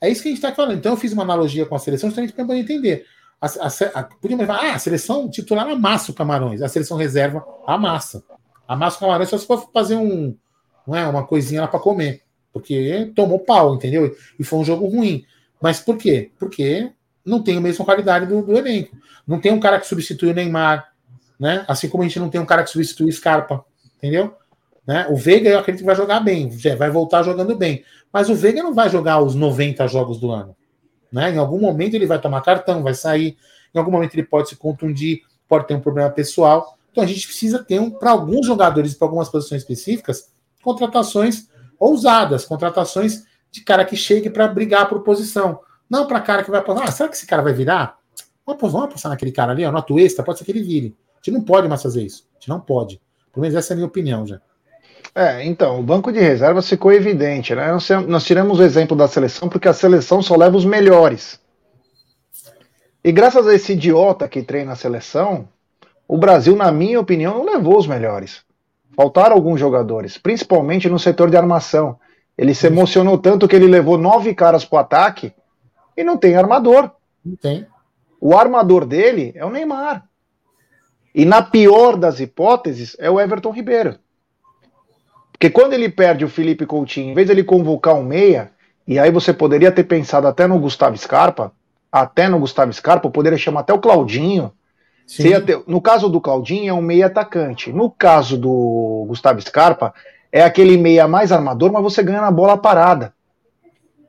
É 0.02 0.10
isso 0.10 0.22
que 0.22 0.30
a 0.30 0.32
gente 0.32 0.44
está 0.44 0.54
falando. 0.54 0.78
Então 0.78 0.94
eu 0.94 0.98
fiz 0.98 1.14
uma 1.14 1.24
analogia 1.24 1.66
com 1.66 1.76
a 1.76 1.80
seleção 1.80 2.10
justamente 2.10 2.34
para 2.34 2.58
entender. 2.58 3.06
A, 3.40 3.46
a, 3.46 4.00
a, 4.00 4.04
podíamos 4.04 4.46
falar, 4.46 4.72
ah, 4.72 4.76
a 4.76 4.80
seleção 4.80 5.30
titular 5.30 5.68
amassa 5.68 6.12
o 6.12 6.16
Camarões, 6.16 6.62
a 6.62 6.68
seleção 6.68 6.98
reserva 6.98 7.46
amassa. 7.66 8.24
Amassa 8.68 8.98
o 8.98 9.00
Camarões 9.02 9.30
só 9.30 9.38
se 9.38 9.46
for 9.46 9.70
fazer 9.72 9.96
um, 9.96 10.36
não 10.88 10.96
é, 10.96 11.08
uma 11.08 11.26
coisinha 11.26 11.62
lá 11.62 11.68
para 11.68 11.80
comer. 11.80 12.24
Porque 12.60 13.12
tomou 13.16 13.40
pau, 13.40 13.76
entendeu? 13.76 14.16
E 14.40 14.44
foi 14.44 14.60
um 14.60 14.66
jogo 14.66 14.88
ruim. 14.88 15.26
Mas 15.62 15.80
por 15.80 15.98
quê? 15.98 16.32
Porque 16.38 16.92
não 17.26 17.42
tem 17.42 17.58
a 17.58 17.62
mesma 17.62 17.84
qualidade 17.84 18.26
do, 18.26 18.42
do 18.42 18.58
elenco. 18.58 18.96
Não 19.28 19.40
tem 19.40 19.52
um 19.52 19.60
cara 19.60 19.80
que 19.80 19.88
substitui 19.88 20.32
o 20.32 20.34
Neymar, 20.34 20.94
né? 21.40 21.66
Assim 21.68 21.90
como 21.90 22.04
a 22.04 22.06
gente 22.06 22.20
não 22.20 22.30
tem 22.30 22.40
um 22.40 22.46
cara 22.46 22.64
que 22.64 22.70
substitui 22.70 23.10
o 23.10 23.12
Scarpa, 23.12 23.66
entendeu? 23.98 24.34
Né? 24.88 25.06
O 25.10 25.18
Veiga 25.18 25.50
eu 25.50 25.60
acredito 25.60 25.82
que 25.82 25.86
vai 25.86 25.96
jogar 25.96 26.22
bem, 26.22 26.50
vai 26.78 26.90
voltar 26.90 27.24
jogando 27.24 27.56
bem. 27.56 27.84
Mas 28.12 28.30
o 28.30 28.36
Veiga 28.36 28.63
não 28.63 28.74
vai 28.74 28.89
jogar 28.89 29.22
os 29.22 29.36
90 29.36 29.86
jogos 29.88 30.17
do 30.17 30.32
ano. 30.32 30.56
Né? 31.12 31.32
Em 31.32 31.38
algum 31.38 31.60
momento 31.60 31.93
ele 31.93 32.06
vai 32.06 32.20
tomar 32.20 32.41
cartão, 32.41 32.82
vai 32.82 32.93
sair. 32.93 33.38
Em 33.76 33.78
algum 33.78 33.91
momento 33.91 34.15
ele 34.15 34.24
pode 34.24 34.48
se 34.48 34.56
contundir, 34.56 35.24
pode 35.48 35.67
ter 35.67 35.76
um 35.76 35.82
problema 35.82 36.10
pessoal. 36.10 36.78
Então 36.91 37.04
a 37.04 37.08
gente 37.08 37.28
precisa 37.28 37.63
ter, 37.63 37.80
um, 37.80 37.89
para 37.89 38.12
alguns 38.12 38.46
jogadores, 38.46 38.96
para 38.96 39.06
algumas 39.06 39.28
posições 39.28 39.62
específicas, 39.62 40.32
contratações 40.63 41.50
ousadas, 41.80 42.46
contratações 42.46 43.24
de 43.52 43.62
cara 43.62 43.86
que 43.86 43.96
chegue 43.96 44.30
para 44.30 44.48
brigar 44.48 44.88
por 44.88 45.02
posição. 45.02 45.60
Não 45.90 46.06
para 46.06 46.20
cara 46.22 46.44
que 46.44 46.52
vai 46.52 46.62
passar. 46.62 46.84
Ah, 46.84 46.92
será 46.92 47.10
que 47.10 47.16
esse 47.16 47.26
cara 47.26 47.42
vai 47.42 47.54
virar? 47.54 47.98
Vamos, 48.46 48.72
vamos 48.72 48.94
passar 48.94 49.10
naquele 49.10 49.32
cara 49.32 49.52
ali, 49.52 49.66
ó, 49.66 49.72
no 49.72 49.78
Atuesta, 49.78 50.24
pode 50.24 50.40
ser 50.40 50.46
que 50.46 50.52
ele 50.52 50.63
vire. 50.63 50.96
A 51.16 51.18
gente 51.18 51.32
não 51.32 51.44
pode 51.44 51.68
mais 51.68 51.82
fazer 51.82 52.04
isso. 52.04 52.28
A 52.32 52.40
gente 52.40 52.50
não 52.50 52.60
pode. 52.60 53.02
Pelo 53.34 53.42
menos 53.42 53.56
essa 53.56 53.74
é 53.74 53.76
a 53.76 53.78
minha 53.78 53.88
opinião 53.88 54.26
já. 54.26 54.40
É, 55.13 55.44
então, 55.46 55.80
o 55.80 55.84
banco 55.84 56.12
de 56.12 56.20
reservas 56.20 56.70
ficou 56.70 56.92
evidente, 56.92 57.56
né? 57.56 57.72
Nós, 57.72 57.90
nós 58.08 58.24
tiramos 58.24 58.60
o 58.60 58.63
exemplo 58.63 58.96
da 58.96 59.08
seleção 59.08 59.50
porque 59.50 59.68
a 59.68 59.74
seleção 59.74 60.22
só 60.22 60.36
leva 60.36 60.56
os 60.56 60.66
melhores. 60.66 61.40
E 63.04 63.12
graças 63.12 63.48
a 63.48 63.54
esse 63.54 63.74
idiota 63.74 64.28
que 64.28 64.44
treina 64.44 64.74
a 64.74 64.76
seleção, 64.76 65.48
o 66.08 66.18
Brasil, 66.18 66.56
na 66.56 66.72
minha 66.72 67.00
opinião, 67.00 67.38
não 67.38 67.46
levou 67.46 67.78
os 67.78 67.88
melhores. 67.88 68.44
Faltaram 68.95 69.36
alguns 69.36 69.60
jogadores, 69.60 70.17
principalmente 70.17 70.89
no 70.89 70.97
setor 70.97 71.30
de 71.30 71.38
armação. 71.38 72.00
Ele 72.38 72.54
se 72.54 72.67
emocionou 72.67 73.17
tanto 73.17 73.47
que 73.47 73.56
ele 73.56 73.67
levou 73.67 73.97
nove 73.97 74.34
caras 74.34 74.65
para 74.65 74.78
o 74.78 74.80
ataque 74.80 75.34
e 75.95 76.04
não 76.04 76.17
tem 76.17 76.36
armador. 76.36 76.91
Não 77.26 77.36
tem. 77.36 77.65
O 78.19 78.36
armador 78.36 78.86
dele 78.86 79.32
é 79.36 79.45
o 79.45 79.50
Neymar. 79.50 80.08
E 81.13 81.26
na 81.26 81.41
pior 81.41 81.97
das 81.97 82.19
hipóteses, 82.19 82.95
é 83.00 83.10
o 83.10 83.19
Everton 83.19 83.52
Ribeiro. 83.52 83.97
Porque 85.32 85.50
quando 85.50 85.73
ele 85.73 85.89
perde 85.89 86.26
o 86.26 86.30
Felipe 86.30 86.65
Coutinho, 86.65 87.12
em 87.12 87.13
vez 87.13 87.28
de 87.28 87.34
ele 87.34 87.43
convocar 87.43 87.95
um 87.95 88.04
meia, 88.04 88.52
e 88.88 88.97
aí 88.97 89.12
você 89.12 89.34
poderia 89.34 89.71
ter 89.71 89.84
pensado 89.84 90.28
até 90.28 90.47
no 90.47 90.60
Gustavo 90.60 90.97
Scarpa, 90.97 91.52
até 91.91 92.28
no 92.28 92.39
Gustavo 92.39 92.71
Scarpa, 92.73 93.10
poderia 93.10 93.38
chamar 93.38 93.62
até 93.62 93.73
o 93.73 93.80
Claudinho. 93.80 94.52
Ter, 95.15 95.63
no 95.65 95.80
caso 95.80 96.10
do 96.10 96.20
Claudinho, 96.20 96.70
é 96.70 96.74
um 96.74 96.82
meia 96.82 97.06
atacante. 97.06 97.72
No 97.72 97.89
caso 97.89 98.38
do 98.38 99.06
Gustavo 99.08 99.41
Scarpa, 99.41 99.93
é 100.32 100.43
aquele 100.43 100.78
meia 100.78 101.08
mais 101.08 101.32
armador, 101.32 101.72
mas 101.72 101.82
você 101.82 102.04
ganha 102.04 102.22
na 102.22 102.30
bola 102.30 102.58
parada. 102.58 103.13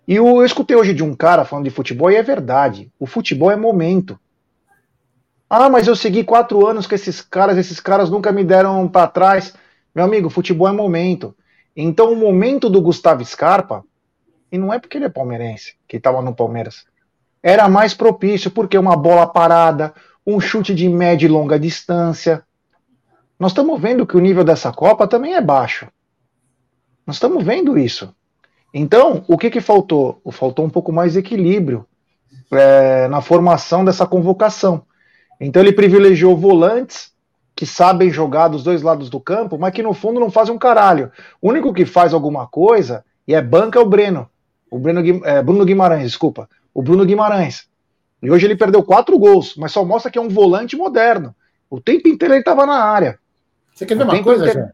E 0.07 0.17
eu 0.17 0.45
escutei 0.45 0.77
hoje 0.77 0.93
de 0.93 1.05
um 1.05 1.15
cara 1.15 1.45
falando 1.45 1.67
de 1.67 1.71
futebol 1.71 2.11
e 2.11 2.17
é 2.17 2.23
verdade. 2.23 2.91
O 2.99 3.07
futebol 3.07 3.51
é 3.51 3.57
momento. 3.57 4.19
Ah, 5.49 5.69
mas 5.71 5.87
eu 5.87 5.95
segui 5.95 6.25
quatro 6.25 6.67
anos 6.67 6.87
com 6.87 6.95
esses 6.95 7.21
caras, 7.21 7.57
esses 7.57 7.79
caras 7.79 8.11
nunca 8.11 8.33
me 8.33 8.43
deram 8.43 8.89
para 8.89 9.07
trás. 9.07 9.55
Meu 9.95 10.05
amigo, 10.05 10.29
futebol 10.29 10.69
é 10.69 10.73
momento. 10.73 11.35
Então, 11.77 12.13
o 12.13 12.17
momento 12.17 12.69
do 12.69 12.83
Gustavo 12.83 13.25
Scarpa, 13.25 13.85
e 14.51 14.59
não 14.59 14.73
é 14.73 14.79
porque 14.79 14.99
ele 14.99 15.05
é 15.05 15.11
palmeirense, 15.11 15.77
que 15.87 15.97
estava 15.97 16.21
no 16.21 16.35
Palmeiras, 16.35 16.85
era 17.43 17.69
mais 17.69 17.95
propício, 17.95 18.51
porque 18.51 18.77
uma 18.77 18.97
bola 18.97 19.27
parada, 19.27 19.95
um 20.31 20.39
chute 20.39 20.75
de 20.75 20.87
média 20.91 21.25
e 21.25 21.31
longa 21.31 21.59
distância. 21.59 22.45
Nós 23.41 23.53
estamos 23.53 23.81
vendo 23.81 24.07
que 24.07 24.15
o 24.15 24.21
nível 24.21 24.45
dessa 24.45 24.71
Copa 24.71 25.09
também 25.09 25.33
é 25.33 25.41
baixo. 25.41 25.89
Nós 27.07 27.17
estamos 27.17 27.43
vendo 27.43 27.79
isso. 27.79 28.15
Então, 28.75 29.25
o 29.27 29.39
que, 29.39 29.49
que 29.49 29.63
faltou? 29.63 30.21
Faltou 30.31 30.67
um 30.67 30.69
pouco 30.69 30.93
mais 30.93 31.15
de 31.15 31.21
equilíbrio 31.21 31.87
é, 32.53 33.09
na 33.09 33.23
formação 33.23 33.83
dessa 33.83 34.07
convocação. 34.07 34.83
Então, 35.41 35.63
ele 35.63 35.73
privilegiou 35.73 36.37
volantes 36.37 37.11
que 37.57 37.65
sabem 37.65 38.11
jogar 38.11 38.49
dos 38.49 38.63
dois 38.63 38.83
lados 38.83 39.09
do 39.09 39.19
campo, 39.19 39.57
mas 39.57 39.73
que 39.73 39.83
no 39.83 39.95
fundo 39.95 40.21
não 40.21 40.31
fazem 40.31 40.55
um 40.55 40.59
caralho. 40.59 41.11
O 41.41 41.49
único 41.49 41.73
que 41.73 41.87
faz 41.87 42.13
alguma 42.13 42.47
coisa 42.47 43.03
e 43.27 43.35
é 43.35 43.41
banca 43.41 43.79
é 43.79 43.83
o 43.83 43.89
Breno. 43.89 44.29
O 44.71 44.79
Breno, 44.79 45.01
é, 45.25 45.43
Bruno 45.43 45.65
Guimarães, 45.65 46.05
desculpa. 46.05 46.51
O 46.75 46.83
Bruno 46.83 47.07
Guimarães. 47.07 47.68
E 48.23 48.31
hoje 48.31 48.47
ele 48.47 48.57
perdeu 48.57 48.83
quatro 48.83 49.19
gols, 49.19 49.55
mas 49.57 49.73
só 49.73 49.85
mostra 49.85 50.11
que 50.11 50.19
é 50.19 50.23
um 50.23 50.29
volante 50.29 50.77
moderno. 50.77 51.35
O 51.71 51.81
tempo 51.81 52.09
inteiro 52.09 52.35
ele 52.35 52.41
estava 52.41 52.67
na 52.67 52.83
área. 52.83 53.19
Você 53.75 53.87
quer 53.87 53.97
ver 53.97 54.05
o 54.05 54.07
uma 54.07 54.23
coisa, 54.23 54.49
inteiro... 54.49 54.69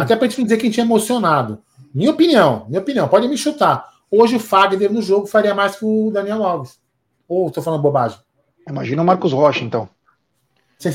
Até 0.00 0.16
para 0.16 0.28
gente 0.28 0.42
dizer 0.42 0.56
que 0.56 0.62
a 0.62 0.66
gente 0.66 0.80
é 0.80 0.84
emocionado. 0.84 1.62
Minha 1.94 2.10
opinião, 2.10 2.66
minha 2.68 2.80
opinião, 2.80 3.08
pode 3.08 3.28
me 3.28 3.36
chutar. 3.36 3.90
Hoje 4.10 4.36
o 4.36 4.40
Fagner 4.40 4.92
no 4.92 5.02
jogo 5.02 5.26
faria 5.26 5.54
mais 5.54 5.76
que 5.76 5.84
o 5.84 6.10
Daniel 6.10 6.44
Alves. 6.44 6.78
Ou 7.28 7.48
estou 7.48 7.62
falando 7.62 7.82
bobagem? 7.82 8.18
Imagina 8.68 9.02
o 9.02 9.04
Marcos 9.04 9.32
Rocha, 9.32 9.64
então. 9.64 9.88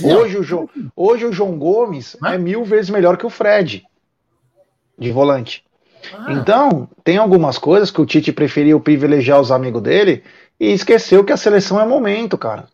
Hoje 0.04 0.38
o, 0.38 0.43
jo 0.43 0.69
hoje 0.95 1.26
o 1.26 1.32
João 1.32 1.58
Gomes 1.58 2.17
ah? 2.21 2.34
é 2.34 2.38
mil 2.38 2.65
vezes 2.65 2.89
melhor 2.89 3.15
que 3.15 3.26
o 3.26 3.30
Fred 3.30 3.86
de 4.97 5.12
volante. 5.12 5.63
Ah. 6.13 6.34
Então, 6.34 6.89
tem 7.04 7.17
algumas 7.17 7.58
coisas 7.58 7.91
que 7.91 8.02
o 8.02 8.06
Tite 8.06 8.32
preferiu 8.32 8.80
privilegiar 8.80 9.39
os 9.39 9.52
amigos 9.52 9.82
dele 9.82 10.23
e 10.60 10.72
esqueceu 10.72 11.24
que 11.24 11.34
a 11.34 11.38
seleção 11.38 11.80
é 11.80 11.86
momento, 11.86 12.38
cara. 12.38 12.67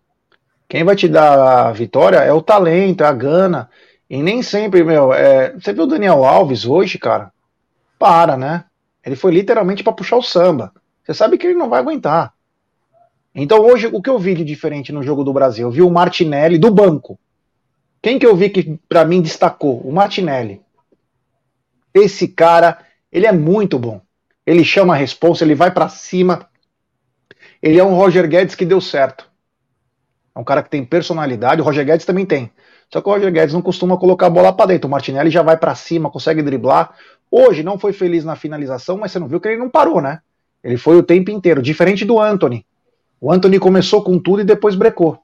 Quem 0.68 0.84
vai 0.84 0.96
te 0.96 1.08
dar 1.08 1.68
a 1.68 1.72
vitória 1.72 2.18
é 2.18 2.34
o 2.34 2.42
talento, 2.42 3.04
é 3.04 3.08
a 3.08 3.14
gana. 3.14 3.70
E 4.10 4.22
nem 4.22 4.42
sempre, 4.42 4.84
meu. 4.84 5.14
É... 5.14 5.54
Você 5.54 5.74
viu 5.74 5.84
o 5.84 5.88
Daniel 5.88 6.24
Alves 6.24 6.66
hoje, 6.66 6.98
cara? 6.98 7.32
para, 8.04 8.36
né? 8.36 8.66
Ele 9.06 9.16
foi 9.16 9.32
literalmente 9.32 9.82
para 9.82 9.94
puxar 9.94 10.18
o 10.18 10.22
samba. 10.22 10.74
Você 11.02 11.14
sabe 11.14 11.38
que 11.38 11.48
ele 11.48 11.58
não 11.58 11.70
vai 11.70 11.80
aguentar. 11.80 12.34
Então 13.34 13.60
hoje, 13.60 13.88
o 13.88 14.02
que 14.02 14.10
eu 14.10 14.20
vi 14.20 14.36
de 14.36 14.44
diferente 14.44 14.92
no 14.92 15.02
jogo 15.02 15.24
do 15.24 15.32
Brasil? 15.32 15.66
Eu 15.66 15.72
vi 15.72 15.82
o 15.82 15.90
Martinelli 15.90 16.58
do 16.58 16.70
banco. 16.70 17.18
Quem 18.02 18.20
que 18.20 18.26
eu 18.26 18.36
vi 18.36 18.50
que 18.50 18.78
para 18.90 19.06
mim 19.06 19.22
destacou? 19.22 19.80
O 19.88 19.94
Martinelli. 19.94 20.60
Esse 21.94 22.28
cara, 22.28 22.80
ele 23.10 23.26
é 23.26 23.32
muito 23.32 23.80
bom. 23.80 24.02
Ele 24.46 24.66
chama 24.66 24.96
a 24.96 24.98
responsa, 24.98 25.46
ele 25.46 25.56
vai 25.56 25.72
para 25.72 25.88
cima. 25.88 26.50
Ele 27.64 27.80
é 27.80 27.84
um 27.84 27.96
Roger 27.96 28.28
Guedes 28.28 28.56
que 28.56 28.66
deu 28.66 28.82
certo. 28.82 29.26
É 30.36 30.40
um 30.40 30.44
cara 30.44 30.62
que 30.62 30.70
tem 30.70 30.84
personalidade, 30.84 31.62
o 31.62 31.64
Roger 31.64 31.86
Guedes 31.86 32.06
também 32.06 32.26
tem. 32.26 32.52
Só 32.92 33.00
que 33.00 33.08
o 33.08 33.12
Roger 33.14 33.32
Guedes 33.32 33.54
não 33.54 33.62
costuma 33.62 33.98
colocar 33.98 34.28
a 34.28 34.30
bola 34.30 34.52
para 34.52 34.66
dentro. 34.66 34.90
O 34.90 34.92
Martinelli 34.92 35.30
já 35.30 35.42
vai 35.42 35.56
para 35.56 35.74
cima, 35.74 36.12
consegue 36.12 36.42
driblar. 36.42 36.94
Hoje 37.32 37.64
não 37.64 37.80
foi 37.80 37.94
feliz 37.94 38.26
na 38.26 38.36
finalização, 38.36 38.98
mas 38.98 39.14
você 39.14 39.20
não 39.20 39.30
viu 39.30 39.40
que 39.40 39.48
ele 39.48 39.58
não 39.58 39.70
parou, 39.70 40.02
né? 40.02 40.20
Ele 40.62 40.76
foi 40.76 40.98
o 40.98 41.04
tempo 41.04 41.32
inteiro, 41.32 41.62
diferente 41.62 42.04
do 42.04 42.20
Anthony. 42.20 42.66
O 43.22 43.32
Anthony 43.32 43.58
começou 43.60 44.04
com 44.04 44.20
tudo 44.20 44.42
e 44.42 44.46
depois 44.46 44.76
brecou. 44.76 45.20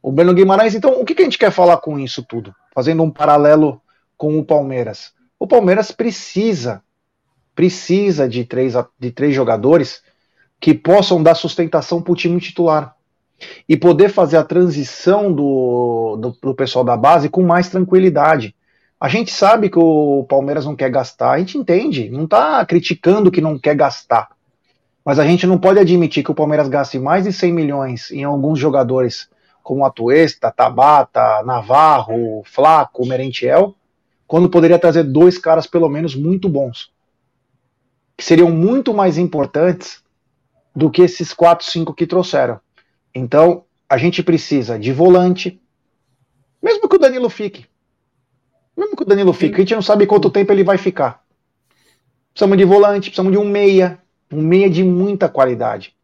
O 0.00 0.12
Breno 0.12 0.32
Guimarães, 0.32 0.76
então, 0.76 1.00
o 1.00 1.04
que, 1.04 1.12
que 1.12 1.22
a 1.22 1.24
gente 1.24 1.38
quer 1.38 1.50
falar 1.50 1.78
com 1.78 1.98
isso 1.98 2.22
tudo? 2.22 2.54
Fazendo 2.72 3.02
um 3.02 3.10
paralelo 3.10 3.82
com 4.16 4.38
o 4.38 4.44
Palmeiras. 4.44 5.12
O 5.40 5.46
Palmeiras 5.46 5.90
precisa, 5.90 6.82
precisa 7.52 8.28
de 8.28 8.44
três, 8.44 8.74
de 8.96 9.10
três 9.10 9.34
jogadores 9.34 10.02
que 10.60 10.74
possam 10.74 11.22
dar 11.22 11.34
sustentação 11.34 12.02
para 12.02 12.12
o 12.12 12.16
time 12.16 12.40
titular 12.40 12.94
e 13.68 13.76
poder 13.76 14.08
fazer 14.08 14.36
a 14.36 14.44
transição 14.44 15.32
do, 15.32 16.16
do, 16.16 16.36
do, 16.42 16.54
pessoal 16.54 16.84
da 16.84 16.96
base 16.96 17.28
com 17.28 17.42
mais 17.42 17.68
tranquilidade. 17.68 18.54
A 19.00 19.08
gente 19.08 19.32
sabe 19.32 19.70
que 19.70 19.78
o 19.78 20.24
Palmeiras 20.28 20.64
não 20.64 20.74
quer 20.74 20.90
gastar, 20.90 21.30
a 21.30 21.38
gente 21.38 21.56
entende, 21.56 22.10
não 22.10 22.24
está 22.24 22.64
criticando 22.66 23.30
que 23.30 23.40
não 23.40 23.58
quer 23.58 23.76
gastar. 23.76 24.28
Mas 25.04 25.18
a 25.18 25.24
gente 25.24 25.46
não 25.46 25.56
pode 25.56 25.78
admitir 25.78 26.24
que 26.24 26.30
o 26.30 26.34
Palmeiras 26.34 26.68
gaste 26.68 26.98
mais 26.98 27.24
de 27.24 27.32
100 27.32 27.52
milhões 27.52 28.10
em 28.10 28.24
alguns 28.24 28.58
jogadores 28.58 29.28
como 29.62 29.84
Atuesta, 29.84 30.50
Tabata, 30.50 31.42
Navarro, 31.44 32.42
Flaco, 32.44 33.06
Merentiel, 33.06 33.74
quando 34.26 34.48
poderia 34.48 34.78
trazer 34.78 35.04
dois 35.04 35.38
caras 35.38 35.66
pelo 35.66 35.88
menos 35.88 36.14
muito 36.14 36.48
bons, 36.48 36.90
que 38.16 38.24
seriam 38.24 38.50
muito 38.50 38.92
mais 38.92 39.16
importantes 39.16 40.02
do 40.78 40.88
que 40.88 41.02
esses 41.02 41.34
quatro, 41.34 41.66
cinco 41.66 41.92
que 41.92 42.06
trouxeram. 42.06 42.60
Então, 43.12 43.64
a 43.88 43.98
gente 43.98 44.22
precisa 44.22 44.78
de 44.78 44.92
volante, 44.92 45.60
mesmo 46.62 46.88
que 46.88 46.94
o 46.94 47.00
Danilo 47.00 47.28
fique. 47.28 47.66
Mesmo 48.76 48.94
que 48.94 49.02
o 49.02 49.06
Danilo 49.06 49.32
fique, 49.32 49.56
a 49.56 49.58
gente 49.58 49.74
não 49.74 49.82
sabe 49.82 50.06
quanto 50.06 50.30
tempo 50.30 50.52
ele 50.52 50.62
vai 50.62 50.78
ficar. 50.78 51.20
Precisamos 52.32 52.56
de 52.56 52.64
volante, 52.64 53.10
precisamos 53.10 53.32
de 53.32 53.38
um 53.38 53.44
meia, 53.44 54.00
um 54.32 54.40
meia 54.40 54.70
de 54.70 54.84
muita 54.84 55.28
qualidade. 55.28 55.96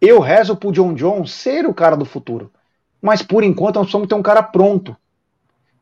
Eu 0.00 0.18
rezo 0.18 0.56
pro 0.56 0.72
John 0.72 0.94
John 0.94 1.24
ser 1.24 1.64
o 1.64 1.72
cara 1.72 1.96
do 1.96 2.04
futuro. 2.04 2.50
Mas 3.00 3.22
por 3.22 3.44
enquanto 3.44 3.76
nós 3.76 3.84
precisamos 3.84 4.08
ter 4.08 4.16
um 4.16 4.22
cara 4.22 4.42
pronto. 4.42 4.96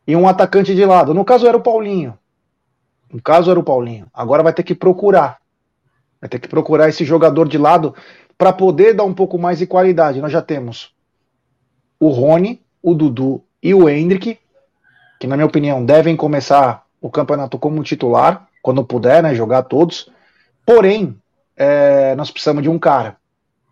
E 0.06 0.14
um 0.14 0.28
atacante 0.28 0.74
de 0.74 0.84
lado. 0.84 1.14
No 1.14 1.24
caso 1.24 1.46
era 1.46 1.56
o 1.56 1.62
Paulinho. 1.62 2.18
No 3.10 3.22
caso 3.22 3.50
era 3.50 3.58
o 3.58 3.64
Paulinho. 3.64 4.06
Agora 4.12 4.42
vai 4.42 4.52
ter 4.52 4.62
que 4.62 4.74
procurar. 4.74 5.38
Vai 6.20 6.28
ter 6.28 6.38
que 6.38 6.48
procurar 6.48 6.88
esse 6.88 7.04
jogador 7.04 7.48
de 7.48 7.56
lado 7.56 7.94
para 8.38 8.52
poder 8.52 8.94
dar 8.94 9.04
um 9.04 9.14
pouco 9.14 9.38
mais 9.38 9.58
de 9.58 9.66
qualidade. 9.66 10.20
Nós 10.20 10.32
já 10.32 10.42
temos 10.42 10.94
o 11.98 12.08
Rony, 12.08 12.60
o 12.82 12.94
Dudu 12.94 13.42
e 13.62 13.74
o 13.74 13.88
Hendrick, 13.88 14.38
que 15.18 15.26
na 15.26 15.36
minha 15.36 15.46
opinião 15.46 15.84
devem 15.84 16.14
começar 16.14 16.84
o 17.00 17.10
campeonato 17.10 17.58
como 17.58 17.82
titular, 17.82 18.48
quando 18.62 18.84
puder, 18.84 19.22
né, 19.22 19.34
jogar 19.34 19.62
todos. 19.62 20.10
Porém, 20.64 21.16
é, 21.56 22.14
nós 22.16 22.30
precisamos 22.30 22.62
de 22.62 22.68
um 22.68 22.78
cara. 22.78 23.16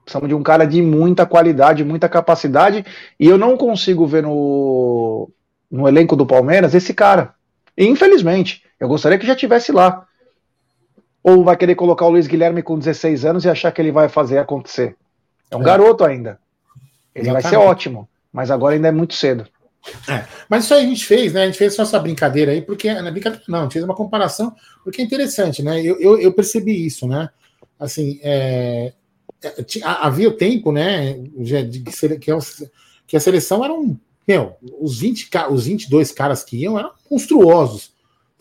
Precisamos 0.04 0.28
de 0.28 0.34
um 0.34 0.42
cara 0.42 0.66
de 0.66 0.80
muita 0.82 1.26
qualidade, 1.26 1.84
muita 1.84 2.08
capacidade, 2.08 2.84
e 3.18 3.26
eu 3.26 3.38
não 3.38 3.56
consigo 3.56 4.06
ver 4.06 4.22
no, 4.22 5.30
no 5.70 5.88
elenco 5.88 6.14
do 6.14 6.26
Palmeiras 6.26 6.74
esse 6.74 6.94
cara. 6.94 7.34
infelizmente, 7.76 8.62
eu 8.78 8.88
gostaria 8.88 9.18
que 9.18 9.26
já 9.26 9.34
tivesse 9.34 9.72
lá. 9.72 10.06
Ou 11.24 11.42
vai 11.42 11.56
querer 11.56 11.74
colocar 11.74 12.04
o 12.04 12.10
Luiz 12.10 12.26
Guilherme 12.26 12.62
com 12.62 12.78
16 12.78 13.24
anos 13.24 13.44
e 13.46 13.48
achar 13.48 13.72
que 13.72 13.80
ele 13.80 13.90
vai 13.90 14.10
fazer 14.10 14.36
acontecer? 14.36 14.94
É 15.50 15.56
um 15.56 15.62
é. 15.62 15.64
garoto 15.64 16.04
ainda. 16.04 16.38
Ele 17.14 17.30
Exatamente. 17.30 17.42
vai 17.42 17.50
ser 17.50 17.56
ótimo, 17.56 18.08
mas 18.30 18.50
agora 18.50 18.74
ainda 18.74 18.88
é 18.88 18.92
muito 18.92 19.14
cedo. 19.14 19.46
É, 20.08 20.24
mas 20.48 20.64
isso 20.64 20.74
aí 20.74 20.84
a 20.84 20.88
gente 20.88 21.04
fez, 21.04 21.32
né? 21.32 21.42
A 21.42 21.46
gente 21.46 21.58
fez 21.58 21.74
só 21.74 21.82
essa 21.82 21.98
brincadeira 21.98 22.52
aí, 22.52 22.60
porque. 22.60 22.92
Não, 22.92 23.10
brincadeira, 23.10 23.42
não, 23.48 23.60
a 23.60 23.62
gente 23.62 23.72
fez 23.72 23.84
uma 23.84 23.94
comparação, 23.94 24.54
porque 24.82 25.00
é 25.00 25.04
interessante, 25.04 25.62
né? 25.62 25.80
Eu, 25.82 25.98
eu, 25.98 26.18
eu 26.18 26.32
percebi 26.32 26.84
isso, 26.84 27.06
né? 27.06 27.28
Assim, 27.78 28.18
é, 28.22 28.92
é 29.42 29.52
havia 29.82 30.28
o 30.28 30.36
tempo, 30.36 30.72
né? 30.72 31.14
Que, 32.20 32.30
que 33.06 33.16
a 33.16 33.20
seleção 33.20 33.64
era 33.64 33.72
um. 33.72 33.96
Meu, 34.26 34.56
os, 34.80 34.98
20, 34.98 35.28
os 35.50 35.66
22 35.66 36.12
caras 36.12 36.42
que 36.42 36.56
iam 36.56 36.78
eram 36.78 36.92
monstruosos. 37.10 37.93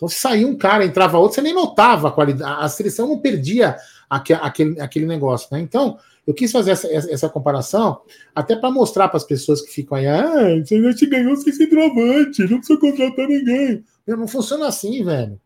Então, 0.03 0.09
se 0.09 0.19
saía 0.19 0.45
um 0.45 0.57
cara, 0.57 0.85
entrava 0.85 1.17
outro, 1.17 1.35
você 1.35 1.41
nem 1.41 1.53
notava 1.53 2.09
a 2.09 2.11
qualidade. 2.11 2.61
A 2.61 2.67
seleção 2.67 3.07
não 3.07 3.19
perdia 3.19 3.77
aquele, 4.09 4.77
aquele 4.81 5.05
negócio, 5.05 5.47
né? 5.49 5.61
Então, 5.61 5.97
eu 6.27 6.33
quis 6.33 6.51
fazer 6.51 6.71
essa, 6.71 6.87
essa 6.89 7.29
comparação 7.29 8.01
até 8.35 8.53
para 8.53 8.69
mostrar 8.69 9.07
para 9.07 9.15
as 9.15 9.23
pessoas 9.23 9.61
que 9.61 9.71
ficam 9.71 9.97
aí, 9.97 10.05
ah, 10.05 10.61
você 10.61 10.81
já 10.81 10.93
te 10.93 11.05
ganhou 11.05 11.37
sem 11.37 11.53
centroavante, 11.53 12.41
não 12.49 12.57
precisa 12.57 12.79
contratar 12.79 13.27
ninguém. 13.29 13.81
Não 14.05 14.27
funciona 14.27 14.67
assim, 14.67 15.05
velho. 15.05 15.39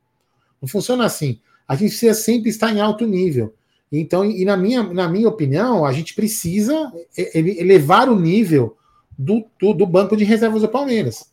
Não 0.59 0.67
funciona 0.67 1.05
assim. 1.05 1.39
A 1.67 1.75
gente 1.75 1.89
precisa 1.89 2.15
sempre 2.15 2.49
estar 2.49 2.73
em 2.73 2.81
alto 2.81 3.05
nível. 3.05 3.53
Então, 3.91 4.25
e 4.25 4.43
na 4.43 4.57
minha, 4.57 4.81
na 4.81 5.07
minha 5.07 5.29
opinião, 5.29 5.85
a 5.85 5.93
gente 5.93 6.15
precisa 6.15 6.91
elevar 7.35 8.09
o 8.09 8.19
nível 8.19 8.75
do, 9.15 9.45
do, 9.59 9.73
do 9.73 9.85
banco 9.85 10.17
de 10.17 10.23
reservas 10.23 10.63
do 10.63 10.67
Palmeiras. 10.67 11.31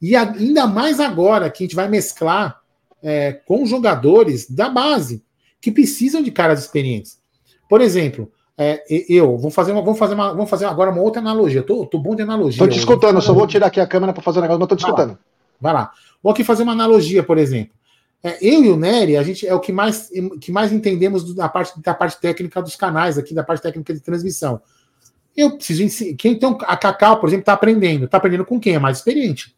E 0.00 0.14
ainda 0.14 0.66
mais 0.66 1.00
agora 1.00 1.50
que 1.50 1.64
a 1.64 1.66
gente 1.66 1.74
vai 1.74 1.88
mesclar 1.88 2.57
é, 3.02 3.32
com 3.32 3.64
jogadores 3.66 4.50
da 4.50 4.68
base 4.68 5.22
que 5.60 5.70
precisam 5.70 6.22
de 6.22 6.30
caras 6.30 6.60
experientes. 6.60 7.18
Por 7.68 7.80
exemplo, 7.80 8.30
é, 8.56 8.82
eu 9.08 9.36
vou 9.36 9.50
fazer 9.50 9.72
uma, 9.72 9.82
vamos 9.82 9.98
fazer 9.98 10.14
uma, 10.14 10.32
vamos 10.32 10.50
fazer 10.50 10.66
agora 10.66 10.90
uma 10.90 11.02
outra 11.02 11.20
analogia. 11.20 11.62
Tô, 11.62 11.86
tô 11.86 11.98
bom 11.98 12.14
de 12.14 12.22
analogia. 12.22 12.58
Tô 12.58 12.68
te 12.68 12.78
escutando, 12.78 13.16
eu 13.16 13.22
só 13.22 13.32
vou 13.32 13.46
tirar 13.46 13.66
aqui 13.66 13.80
a 13.80 13.86
câmera 13.86 14.12
para 14.12 14.22
fazer 14.22 14.38
um 14.38 14.42
negócio, 14.42 14.60
mas 14.60 14.68
tô 14.68 14.76
te 14.76 14.84
escutando. 14.84 15.18
Vai 15.60 15.72
lá. 15.72 15.92
Vou 16.22 16.32
aqui 16.32 16.42
fazer 16.42 16.62
uma 16.62 16.72
analogia, 16.72 17.22
por 17.22 17.38
exemplo. 17.38 17.72
É, 18.22 18.36
eu 18.44 18.64
e 18.64 18.68
o 18.68 18.76
Nery, 18.76 19.16
a 19.16 19.22
gente 19.22 19.46
é 19.46 19.54
o 19.54 19.60
que 19.60 19.70
mais, 19.70 20.10
que 20.40 20.50
mais 20.50 20.72
entendemos 20.72 21.34
da 21.34 21.48
parte, 21.48 21.80
da 21.80 21.94
parte 21.94 22.20
técnica 22.20 22.60
dos 22.60 22.74
canais 22.74 23.16
aqui, 23.16 23.32
da 23.32 23.44
parte 23.44 23.62
técnica 23.62 23.94
de 23.94 24.00
transmissão. 24.00 24.60
Eu 25.36 25.56
preciso 25.56 25.84
ensinar. 25.84 26.16
Quem 26.16 26.32
então 26.32 26.58
a 26.62 26.76
Cacau, 26.76 27.20
por 27.20 27.28
exemplo, 27.28 27.42
está 27.42 27.52
aprendendo. 27.52 28.06
Está 28.06 28.16
aprendendo 28.16 28.44
com 28.44 28.58
quem 28.58 28.74
é 28.74 28.78
mais 28.78 28.98
experiente. 28.98 29.54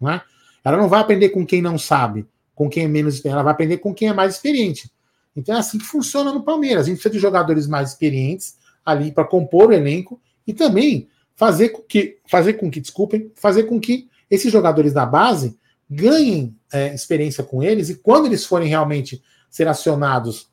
Não 0.00 0.10
é? 0.10 0.22
Ela 0.64 0.76
não 0.76 0.88
vai 0.88 1.00
aprender 1.00 1.28
com 1.28 1.46
quem 1.46 1.62
não 1.62 1.78
sabe, 1.78 2.26
com 2.60 2.68
quem 2.68 2.84
é 2.84 2.88
menos 2.88 3.14
experiente, 3.14 3.36
ela 3.36 3.42
vai 3.42 3.52
aprender 3.54 3.78
com 3.78 3.94
quem 3.94 4.08
é 4.08 4.12
mais 4.12 4.34
experiente. 4.34 4.92
Então 5.34 5.56
é 5.56 5.58
assim 5.58 5.78
que 5.78 5.86
funciona 5.86 6.30
no 6.30 6.42
Palmeiras. 6.42 6.84
A 6.84 6.88
gente 6.90 6.96
precisa 6.96 7.14
de 7.14 7.18
jogadores 7.18 7.66
mais 7.66 7.88
experientes 7.88 8.58
ali 8.84 9.10
para 9.10 9.24
compor 9.24 9.70
o 9.70 9.72
elenco 9.72 10.20
e 10.46 10.52
também 10.52 11.08
fazer 11.34 11.70
com 11.70 11.80
que, 11.80 12.18
fazer 12.28 12.52
com 12.58 12.70
que, 12.70 12.78
desculpem, 12.78 13.32
fazer 13.34 13.62
com 13.62 13.80
que 13.80 14.10
esses 14.30 14.52
jogadores 14.52 14.92
da 14.92 15.06
base 15.06 15.58
ganhem 15.88 16.54
é, 16.70 16.94
experiência 16.94 17.42
com 17.42 17.62
eles 17.62 17.88
e 17.88 17.94
quando 17.94 18.26
eles 18.26 18.44
forem 18.44 18.68
realmente 18.68 19.22
ser 19.48 19.66
acionados 19.66 20.50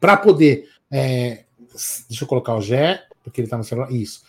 para 0.00 0.16
poder. 0.16 0.68
É, 0.90 1.44
deixa 2.08 2.24
eu 2.24 2.28
colocar 2.28 2.56
o 2.56 2.60
Gé, 2.60 3.04
porque 3.22 3.40
ele 3.40 3.46
está 3.46 3.56
no 3.56 3.62
celular. 3.62 3.92
Isso 3.92 4.24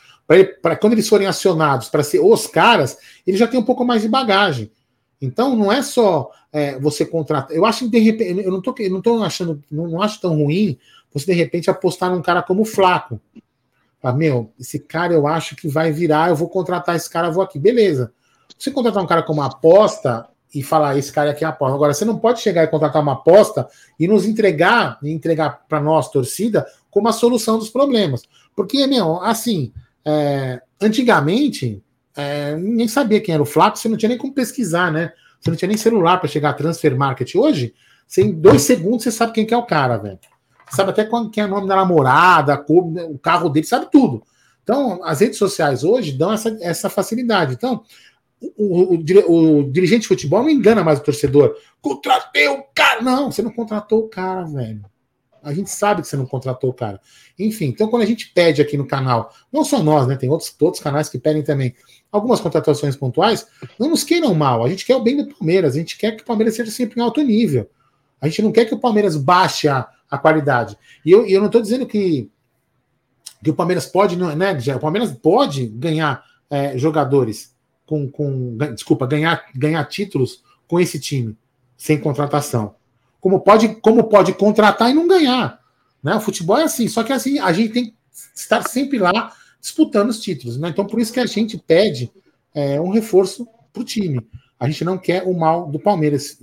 para 0.62 0.76
quando 0.76 0.94
eles 0.94 1.10
forem 1.10 1.28
acionados 1.28 1.89
para 1.89 2.04
ser 2.04 2.20
os 2.20 2.46
caras, 2.48 2.98
eles 3.26 3.39
já 3.39 3.48
têm 3.48 3.60
um 3.60 3.66
pouco 3.66 3.84
mais 3.84 4.04
de 4.04 4.08
bagagem. 4.08 4.72
Então 5.24 5.56
não 5.56 5.72
é 5.72 5.82
só 5.82 6.30
é, 6.52 6.78
você 6.78 7.06
contratar. 7.06 7.56
Eu 7.56 7.66
acho 7.66 7.86
que 7.86 7.92
de 7.92 8.00
repente, 8.00 8.44
eu 8.44 8.52
não 8.52 8.62
tô, 8.62 8.76
não 8.92 9.02
tô 9.02 9.24
achando, 9.24 9.64
não, 9.72 9.88
não, 9.88 10.02
acho 10.02 10.20
tão 10.20 10.36
ruim 10.36 10.78
você 11.14 11.28
de 11.28 11.34
repente 11.34 11.70
apostar 11.70 12.12
num 12.12 12.22
cara 12.22 12.44
como 12.44 12.66
Flaco. 12.66 13.22
Fala, 14.02 14.18
meu, 14.18 14.52
esse 14.60 14.80
cara 14.80 15.14
eu 15.14 15.26
acho 15.26 15.56
que 15.56 15.66
vai 15.70 15.94
virar, 15.94 16.28
eu 16.28 16.36
vou 16.36 16.50
contratar 16.50 16.98
esse 16.98 17.10
cara, 17.10 17.32
vou 17.32 17.42
aqui. 17.42 17.58
Beleza. 17.58 18.12
Você 18.58 18.70
contratar 18.70 19.02
um 19.02 19.08
cara 19.08 19.24
como 19.24 19.42
aposta 19.42 20.28
e 20.54 20.62
falar, 20.62 20.98
esse 20.98 21.12
cara 21.12 21.32
aqui 21.32 21.46
é 21.46 21.48
aposta. 21.48 21.74
Agora, 21.74 21.94
você 21.94 22.04
não 22.04 22.20
pode 22.20 22.42
chegar 22.42 22.64
e 22.64 22.68
contratar 22.68 23.02
uma 23.02 23.14
aposta 23.14 23.70
e 23.98 24.08
nos 24.08 24.26
entregar, 24.26 25.00
e 25.02 25.10
entregar 25.10 25.64
para 25.70 25.80
nós, 25.80 26.10
torcida, 26.10 26.66
como 26.92 27.08
a 27.08 27.14
solução 27.14 27.58
dos 27.58 27.70
problemas. 27.70 28.24
Porque, 28.54 28.86
meu, 28.88 29.22
assim, 29.22 29.72
é, 30.04 30.62
antigamente, 30.82 31.82
é, 32.15 32.56
ninguém 32.56 32.88
sabia 32.88 33.21
quem 33.21 33.34
era 33.34 33.43
o 33.43 33.45
Flaco, 33.45 33.78
você 33.78 33.89
não 33.89 33.97
tinha 33.97 34.10
nem 34.10 34.17
como 34.17 34.34
pesquisar, 34.34 34.91
né? 34.91 35.12
Você 35.39 35.49
não 35.49 35.58
tinha 35.58 35.67
nem 35.67 35.78
celular 35.78 36.17
para 36.17 36.30
chegar 36.30 36.52
a 36.52 36.54
transfer 36.54 36.95
market. 36.95 37.36
Hoje, 37.36 37.73
você, 38.08 38.21
em 38.21 38.32
dois 38.32 38.62
segundos 38.62 39.04
você 39.04 39.12
sabe 39.12 39.34
quem 39.34 39.45
que 39.45 39.54
é 39.54 39.58
o 39.58 39.65
cara, 39.65 39.97
velho. 39.97 40.19
Sabe 40.71 40.91
até 40.91 41.08
quem 41.32 41.43
é 41.43 41.45
o 41.45 41.49
nome 41.49 41.67
da 41.67 41.76
namorada, 41.76 42.63
o 42.67 43.19
carro 43.19 43.49
dele, 43.49 43.65
sabe 43.65 43.88
tudo. 43.91 44.23
Então, 44.63 45.04
as 45.04 45.19
redes 45.19 45.38
sociais 45.38 45.84
hoje 45.84 46.13
dão 46.13 46.32
essa, 46.32 46.58
essa 46.62 46.89
facilidade. 46.89 47.54
Então, 47.54 47.84
o, 48.58 48.95
o, 48.95 48.97
o, 48.97 49.60
o, 49.60 49.71
dirigente 49.71 50.02
de 50.02 50.08
futebol 50.08 50.41
não 50.41 50.49
engana 50.49 50.84
mais 50.84 50.99
o 50.99 51.04
torcedor. 51.04 51.56
Contratei 51.82 52.47
o 52.47 52.63
cara. 52.73 53.02
Não, 53.02 53.32
você 53.32 53.41
não 53.41 53.52
contratou 53.52 53.99
o 53.99 54.10
cara, 54.10 54.43
velho. 54.43 54.84
A 55.43 55.54
gente 55.54 55.69
sabe 55.69 56.02
que 56.02 56.08
você 56.08 56.15
não 56.15 56.26
contratou 56.26 56.69
o 56.69 56.73
cara. 56.73 57.02
Enfim, 57.38 57.65
então 57.65 57.89
quando 57.89 58.04
a 58.04 58.06
gente 58.06 58.32
pede 58.34 58.62
aqui 58.62 58.78
no 58.78 58.88
canal, 58.88 59.34
não 59.52 59.65
só 59.65 59.84
nós, 59.84 60.08
né? 60.08 60.15
Tem 60.15 60.30
outros, 60.30 60.56
outros 60.62 60.82
canais 60.82 61.10
que 61.10 61.19
pedem 61.19 61.43
também 61.43 61.76
algumas 62.13 62.39
contratações 62.39 62.95
pontuais, 62.95 63.47
não 63.80 63.89
nos 63.89 64.04
queiram 64.04 64.34
mal. 64.36 64.63
A 64.63 64.69
gente 64.69 64.86
quer 64.86 64.95
o 64.95 65.02
bem 65.02 65.17
do 65.17 65.36
Palmeiras, 65.36 65.73
a 65.76 65.80
gente 65.80 65.97
quer 65.97 66.12
que 66.12 66.21
o 66.21 66.26
Palmeiras 66.26 66.56
seja 66.56 66.69
sempre 66.69 66.99
em 66.99 67.04
alto 67.04 67.21
nível. 67.23 67.67
A 68.21 68.28
gente 68.28 68.43
não 68.43 68.52
quer 68.52 68.65
que 68.65 68.76
o 68.76 68.80
Palmeiras 68.80 69.17
baixe 69.17 69.67
a, 69.67 69.89
a 70.10 70.17
qualidade. 70.17 70.78
E 71.04 71.12
eu, 71.12 71.26
eu 71.26 71.39
não 71.39 71.47
estou 71.47 71.62
dizendo 71.62 71.88
que, 71.88 72.30
que 73.43 73.49
o 73.49 73.56
Palmeiras 73.56 73.88
pode, 73.88 74.15
né? 74.15 74.56
O 74.76 74.80
Palmeiras 74.80 75.12
pode 75.12 75.65
ganhar 75.65 76.23
é, 76.49 76.78
jogadores 76.78 77.54
com, 77.86 78.08
com 78.10 78.56
desculpa, 78.76 79.08
ganhar, 79.08 79.45
ganhar 79.56 79.84
títulos 79.86 80.43
com 80.67 80.80
esse 80.80 80.99
time, 80.99 81.36
sem 81.76 81.99
contratação. 81.99 82.76
Como 83.19 83.41
pode, 83.41 83.76
como 83.76 84.04
pode 84.04 84.34
contratar 84.34 84.91
e 84.91 84.93
não 84.93 85.08
ganhar. 85.08 85.60
Né? 86.02 86.15
O 86.15 86.21
futebol 86.21 86.58
é 86.58 86.63
assim, 86.63 86.88
só 86.88 87.04
que 87.04 87.12
assim, 87.12 87.39
a 87.39 87.52
gente 87.52 87.73
tem 87.73 87.86
que 87.88 87.95
estar 88.36 88.62
sempre 88.67 88.99
lá 88.99 89.34
disputando 89.63 90.10
os 90.10 90.19
títulos. 90.19 90.58
Né? 90.60 90.67
Então, 90.67 90.86
por 90.86 90.99
isso 90.99 91.13
que 91.13 91.21
a 91.21 91.26
gente 91.26 91.58
pede 91.58 92.12
é, 92.54 92.80
um 92.82 92.89
reforço 92.89 93.47
para 93.71 93.82
o 93.82 93.86
time. 93.86 94.21
A 94.60 94.67
gente 94.67 94.84
não 94.84 94.97
quer 94.97 95.23
o 95.23 95.34
mal 95.34 95.67
do 95.67 95.80
Palmeiras. 95.80 96.38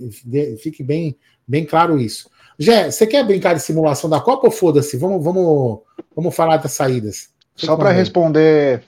Fique 0.61 0.81
bem, 0.81 1.15
bem 1.47 1.63
claro 1.63 1.99
isso. 1.99 2.29
Jé, 2.57 2.89
você 2.89 3.05
quer 3.05 3.23
brincar 3.25 3.53
de 3.53 3.61
simulação 3.61 4.09
da 4.09 4.19
Copa 4.19 4.47
ou 4.47 4.51
foda-se? 4.51 4.97
Vamos, 4.97 5.23
vamos, 5.23 5.79
vamos 6.15 6.35
falar 6.35 6.57
das 6.57 6.73
saídas. 6.73 7.29
Só 7.55 7.77
para 7.77 7.91
responder, 7.91 8.83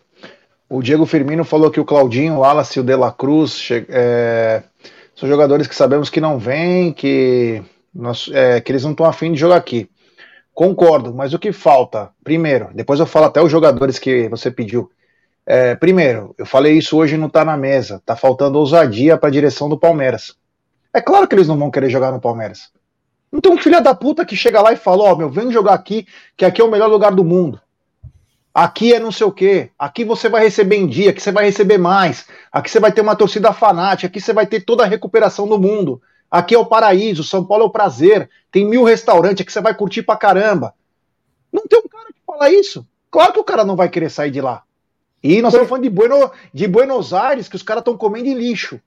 o 0.67 0.81
Diego 0.81 1.05
Firmino 1.05 1.43
falou 1.43 1.69
que 1.69 1.79
o 1.79 1.85
Claudinho, 1.85 2.35
o 2.35 2.39
Wallace 2.39 2.79
e 2.79 2.81
o 2.81 2.83
De 2.83 2.95
La 2.95 3.11
Cruz 3.11 3.69
é, 3.89 4.63
são 5.15 5.29
jogadores 5.29 5.67
que 5.67 5.75
sabemos 5.75 6.09
que 6.09 6.19
não 6.19 6.39
vêm, 6.39 6.91
que, 6.91 7.61
nós, 7.93 8.29
é, 8.33 8.59
que 8.59 8.71
eles 8.71 8.83
não 8.83 8.91
estão 8.91 9.05
afim 9.05 9.31
de 9.31 9.39
jogar 9.39 9.57
aqui. 9.57 9.87
Concordo, 10.53 11.13
mas 11.13 11.33
o 11.33 11.39
que 11.39 11.51
falta? 11.51 12.11
Primeiro, 12.23 12.69
depois 12.73 12.99
eu 12.99 13.05
falo 13.05 13.25
até 13.25 13.41
os 13.41 13.51
jogadores 13.51 13.97
que 13.97 14.29
você 14.29 14.51
pediu. 14.51 14.91
É, 15.45 15.75
primeiro, 15.75 16.33
eu 16.37 16.45
falei 16.45 16.77
isso 16.77 16.95
hoje 16.95 17.17
não 17.17 17.27
tá 17.27 17.43
na 17.43 17.57
mesa. 17.57 18.01
Tá 18.05 18.15
faltando 18.15 18.59
ousadia 18.59 19.17
para 19.17 19.29
a 19.29 19.31
direção 19.31 19.67
do 19.67 19.77
Palmeiras. 19.77 20.35
É 20.93 21.01
claro 21.01 21.27
que 21.27 21.33
eles 21.35 21.47
não 21.47 21.57
vão 21.57 21.71
querer 21.71 21.89
jogar 21.89 22.11
no 22.11 22.21
Palmeiras. 22.21 22.71
Não 23.31 23.41
tem 23.41 23.51
um 23.51 23.57
filho 23.57 23.81
da 23.81 23.95
puta 23.95 24.23
que 24.23 24.35
chega 24.35 24.61
lá 24.61 24.71
e 24.71 24.77
fala: 24.77 25.03
Ó, 25.03 25.13
oh, 25.13 25.15
meu, 25.15 25.29
vem 25.29 25.51
jogar 25.51 25.73
aqui, 25.73 26.05
que 26.37 26.45
aqui 26.45 26.61
é 26.61 26.63
o 26.63 26.69
melhor 26.69 26.87
lugar 26.87 27.11
do 27.11 27.23
mundo. 27.23 27.59
Aqui 28.53 28.93
é 28.93 28.99
não 28.99 29.11
sei 29.11 29.25
o 29.25 29.31
quê. 29.31 29.71
Aqui 29.77 30.05
você 30.05 30.29
vai 30.29 30.43
receber 30.43 30.75
em 30.75 30.85
dia, 30.85 31.09
aqui 31.09 31.19
você 31.19 31.31
vai 31.31 31.45
receber 31.45 31.79
mais. 31.79 32.27
Aqui 32.51 32.69
você 32.69 32.79
vai 32.79 32.91
ter 32.91 33.01
uma 33.01 33.15
torcida 33.15 33.51
fanática, 33.51 34.05
aqui 34.05 34.21
você 34.21 34.31
vai 34.31 34.45
ter 34.45 34.61
toda 34.61 34.83
a 34.83 34.87
recuperação 34.87 35.47
do 35.47 35.57
mundo. 35.57 35.99
Aqui 36.33 36.55
é 36.55 36.57
o 36.57 36.65
paraíso, 36.65 37.23
São 37.23 37.45
Paulo 37.45 37.65
é 37.65 37.67
o 37.67 37.69
prazer. 37.69 38.27
Tem 38.51 38.65
mil 38.67 38.83
restaurantes, 38.83 39.41
aqui 39.41 39.53
você 39.53 39.61
vai 39.61 39.75
curtir 39.75 40.01
pra 40.01 40.17
caramba. 40.17 40.73
Não 41.51 41.61
tem 41.67 41.77
um 41.77 41.87
cara 41.87 42.07
que 42.07 42.19
fala 42.25 42.49
isso. 42.49 42.83
Claro 43.11 43.33
que 43.33 43.39
o 43.39 43.43
cara 43.43 43.63
não 43.63 43.75
vai 43.75 43.87
querer 43.87 44.09
sair 44.09 44.31
de 44.31 44.41
lá. 44.41 44.63
E 45.21 45.43
nós 45.43 45.53
estamos 45.53 45.69
falando 45.69 45.83
de, 45.83 45.91
bueno, 45.91 46.31
de 46.51 46.67
Buenos 46.67 47.13
Aires, 47.13 47.47
que 47.47 47.55
os 47.55 47.61
caras 47.61 47.81
estão 47.81 47.95
comendo 47.95 48.27
em 48.27 48.33
lixo. 48.33 48.81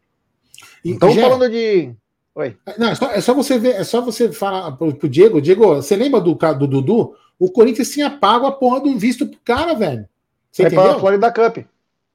Estamos 0.84 1.14
falando 1.14 1.48
de. 1.48 1.94
Oi. 2.34 2.56
Não, 2.76 2.88
é 2.88 2.94
só, 2.96 3.10
é 3.12 3.20
só, 3.20 3.32
você 3.32 3.60
ver, 3.60 3.76
é 3.76 3.84
só 3.84 4.00
você 4.00 4.32
falar 4.32 4.72
pro, 4.72 4.92
pro 4.92 5.08
Diego. 5.08 5.40
Diego, 5.40 5.76
você 5.76 5.94
lembra 5.94 6.20
do, 6.20 6.34
do 6.34 6.66
Dudu? 6.66 7.14
O 7.38 7.48
Corinthians 7.48 7.90
tinha 7.90 8.10
pago 8.10 8.46
a 8.46 8.50
porra 8.50 8.80
do 8.80 8.98
visto 8.98 9.24
pro 9.24 9.38
cara, 9.44 9.72
velho. 9.72 10.08
Você 10.50 10.64
é 10.64 10.66
entendeu? 10.66 10.84
Para 10.84 10.96
a 10.96 10.98
Florida 10.98 11.30
Cup. 11.30 11.58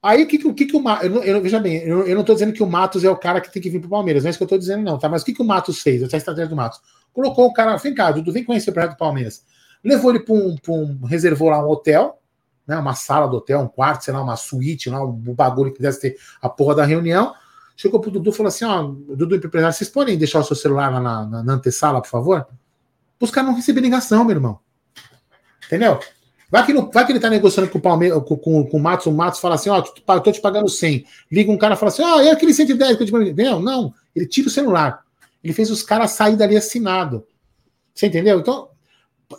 Aí 0.04 0.24
o 0.24 0.28
que, 0.28 0.38
que, 0.54 0.66
que 0.66 0.76
o 0.76 0.82
Matos. 0.82 1.06
Eu, 1.06 1.24
eu, 1.24 1.42
veja 1.42 1.60
bem, 1.60 1.78
eu, 1.84 2.08
eu 2.08 2.16
não 2.16 2.24
tô 2.24 2.34
dizendo 2.34 2.54
que 2.54 2.64
o 2.64 2.68
Matos 2.68 3.04
é 3.04 3.10
o 3.10 3.16
cara 3.16 3.40
que 3.40 3.52
tem 3.52 3.62
que 3.62 3.70
vir 3.70 3.80
pro 3.80 3.90
Palmeiras, 3.90 4.24
não 4.24 4.30
é 4.30 4.32
isso 4.32 4.40
que 4.40 4.44
eu 4.44 4.48
tô 4.48 4.58
dizendo, 4.58 4.84
não, 4.84 4.98
tá? 4.98 5.08
Mas 5.08 5.22
o 5.22 5.26
que, 5.26 5.34
que 5.34 5.42
o 5.42 5.46
Matos 5.46 5.82
fez? 5.82 6.02
Essa 6.02 6.16
é 6.16 6.18
a 6.18 6.20
estratégia 6.20 6.50
do 6.50 6.56
Matos. 6.56 6.82
Colocou 7.14 7.46
o 7.46 7.54
cara, 7.54 7.76
vem 7.78 7.94
cá, 7.94 8.12
Dudu, 8.12 8.32
vem 8.32 8.44
conhecer 8.44 8.72
o 8.72 8.74
projeto 8.74 8.92
do 8.92 8.98
Palmeiras. 8.98 9.46
Levou 9.84 10.12
ele 10.12 10.22
para 10.22 10.34
um, 10.34 10.56
um. 10.70 11.06
Reservou 11.06 11.50
lá 11.50 11.64
um 11.64 11.70
hotel, 11.70 12.20
né? 12.66 12.78
Uma 12.78 12.96
sala 12.96 13.28
do 13.28 13.38
hotel, 13.38 13.60
um 13.60 13.68
quarto, 13.68 14.06
sei 14.06 14.14
lá, 14.14 14.22
uma 14.22 14.36
suíte, 14.36 14.90
lá, 14.90 15.04
um 15.04 15.36
bagulho 15.36 15.72
que 15.72 15.78
pudesse 15.78 16.02
ter 16.02 16.18
a 16.42 16.50
porra 16.50 16.76
da 16.76 16.86
reunião. 16.86 17.34
Chegou 17.76 18.00
pro 18.00 18.12
Dudu 18.12 18.32
e 18.32 18.34
falou 18.34 18.48
assim: 18.48 18.66
ó, 18.66 18.84
Dudu 18.84 19.36
empresário, 19.36 19.76
vocês 19.76 19.90
podem 19.90 20.18
deixar 20.18 20.40
o 20.40 20.44
seu 20.44 20.56
celular 20.56 20.92
lá 20.92 21.00
na, 21.00 21.26
na, 21.26 21.44
na 21.44 21.54
antessala, 21.54 22.02
por 22.02 22.10
favor? 22.10 22.48
Os 23.20 23.30
caras 23.30 23.50
não 23.50 23.56
receber 23.56 23.82
ligação, 23.82 24.24
meu 24.24 24.36
irmão. 24.36 24.60
Entendeu? 25.66 26.00
Vai 26.52 26.66
que, 26.66 26.74
vai 26.74 27.06
que 27.06 27.12
ele 27.14 27.20
tá 27.20 27.30
negociando 27.30 27.70
com 27.70 27.78
o 27.78 27.82
Palmeiras, 27.82 28.22
com, 28.26 28.36
com, 28.36 28.68
com 28.68 28.78
o 28.78 28.80
Matos, 28.80 29.06
o 29.06 29.12
Matos 29.12 29.40
fala 29.40 29.56
assim, 29.56 29.70
ó, 29.70 29.80
oh, 29.80 30.20
tô 30.20 30.32
te 30.34 30.42
pagando 30.42 30.68
100. 30.68 31.06
Liga 31.32 31.50
um 31.50 31.58
cara 31.58 31.76
e 31.76 31.78
fala 31.78 31.90
assim, 31.90 32.04
ó, 32.04 32.18
oh, 32.18 32.22
e 32.22 32.30
aquele 32.30 32.54
110 32.54 32.98
que 32.98 33.04
eu 33.04 33.08
te 33.08 33.16
Entendeu? 33.16 33.62
Não, 33.62 33.94
ele 34.14 34.28
tira 34.28 34.50
o 34.50 34.52
celular. 34.52 35.02
Ele 35.42 35.54
fez 35.54 35.72
os 35.72 35.82
caras 35.82 36.12
sair 36.12 36.36
dali 36.36 36.58
assinado. 36.58 37.26
Você 37.96 38.08
entendeu? 38.08 38.40
Então, 38.40 38.68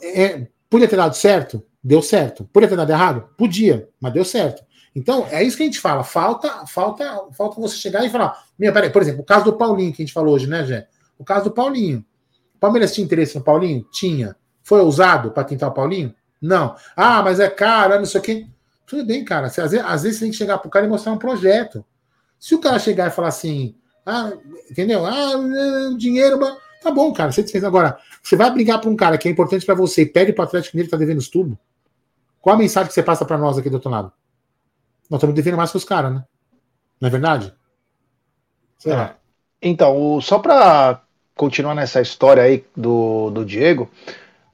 é, 0.03 0.47
podia 0.71 0.89
ter 0.89 0.97
dado 0.97 1.15
certo? 1.15 1.63
Deu 1.85 2.01
certo. 2.01 2.49
Podia 2.51 2.69
ter 2.69 2.77
dado 2.77 2.91
errado? 2.91 3.29
Podia, 3.37 3.89
mas 4.01 4.15
deu 4.15 4.25
certo. 4.25 4.65
Então, 4.95 5.27
é 5.31 5.43
isso 5.43 5.57
que 5.57 5.63
a 5.63 5.67
gente 5.67 5.81
fala. 5.81 6.03
Falta, 6.03 6.67
falta, 6.67 7.25
falta 7.33 7.61
você 7.61 7.77
chegar 7.77 8.05
e 8.07 8.11
falar. 8.11 8.43
Meu, 8.59 8.73
peraí, 8.73 8.91
por 8.91 9.03
exemplo, 9.03 9.21
o 9.21 9.25
caso 9.25 9.45
do 9.45 9.53
Paulinho 9.53 9.93
que 9.93 10.03
a 10.03 10.05
gente 10.07 10.15
falou 10.15 10.35
hoje, 10.35 10.47
né, 10.47 10.65
Jé? 10.65 10.89
O 11.19 11.25
caso 11.25 11.45
do 11.45 11.51
Paulinho. 11.51 12.05
O 12.55 12.59
Palmeiras 12.59 12.95
tinha 12.95 13.05
interesse 13.05 13.37
no 13.37 13.45
Paulinho? 13.45 13.85
Tinha. 13.93 14.35
Foi 14.63 14.81
ousado 14.81 15.31
para 15.31 15.45
tentar 15.45 15.69
o 15.69 15.73
Paulinho? 15.73 16.15
Não. 16.43 16.75
Ah, 16.97 17.23
mas 17.23 17.39
é 17.39 17.49
caro, 17.49 17.97
não 17.97 18.05
sei 18.05 18.21
o 18.21 18.25
quê. 18.25 18.47
Tudo 18.85 19.07
bem, 19.07 19.25
cara. 19.25 19.47
Às 19.47 19.57
vezes, 19.57 19.81
às 19.81 20.03
vezes 20.03 20.19
você 20.19 20.25
tem 20.25 20.33
que 20.33 20.37
chegar 20.37 20.59
pro 20.59 20.69
cara 20.69 20.85
e 20.85 20.89
mostrar 20.89 21.13
um 21.13 21.19
projeto. 21.19 21.85
Se 22.39 22.55
o 22.57 22.61
cara 22.61 22.81
chegar 22.81 23.07
e 23.07 23.11
falar 23.11 23.29
assim, 23.29 23.77
ah, 24.05 24.33
entendeu? 24.69 25.07
Ah, 25.07 25.33
é, 25.35 25.97
dinheiro, 25.97 26.39
tá 26.83 26.91
bom, 26.91 27.13
cara. 27.13 27.31
Você 27.31 27.47
fez 27.47 27.63
agora. 27.63 27.97
Você 28.21 28.35
vai 28.35 28.51
brigar 28.51 28.81
para 28.81 28.91
um 28.91 28.97
cara 28.97 29.17
que 29.17 29.29
é 29.29 29.31
importante 29.31 29.65
para 29.65 29.77
você 29.77 30.03
e 30.03 30.07
pede 30.07 30.33
para 30.33 30.43
o 30.43 30.47
Atlético 30.47 30.77
Mineiro 30.77 30.89
que 30.89 30.91
tá 30.91 30.99
devendo 30.99 31.19
os 31.19 31.29
tubo. 31.29 31.57
Qual 32.41 32.57
a 32.57 32.59
mensagem 32.59 32.89
que 32.89 32.95
você 32.95 33.03
passa 33.03 33.25
para 33.25 33.39
nós 33.39 33.57
aqui 33.57 33.71
do 33.71 33.75
outro 33.75 33.89
lado? 33.89 34.13
Nós 35.09 35.19
estamos 35.19 35.37
devendo 35.37 35.57
mais 35.57 35.71
que 35.71 35.77
os 35.77 35.85
caras, 35.85 36.13
né? 36.13 36.25
Não 37.01 37.07
é 37.07 37.11
verdade? 37.11 37.55
Sei 38.79 38.93
é. 38.93 38.97
lá. 38.97 39.17
Então, 39.61 40.21
só 40.21 40.41
para 40.41 41.03
continuar 41.37 41.75
nessa 41.75 42.01
história 42.01 42.43
aí 42.43 42.65
do, 42.77 43.31
do 43.31 43.45
Diego, 43.45 43.89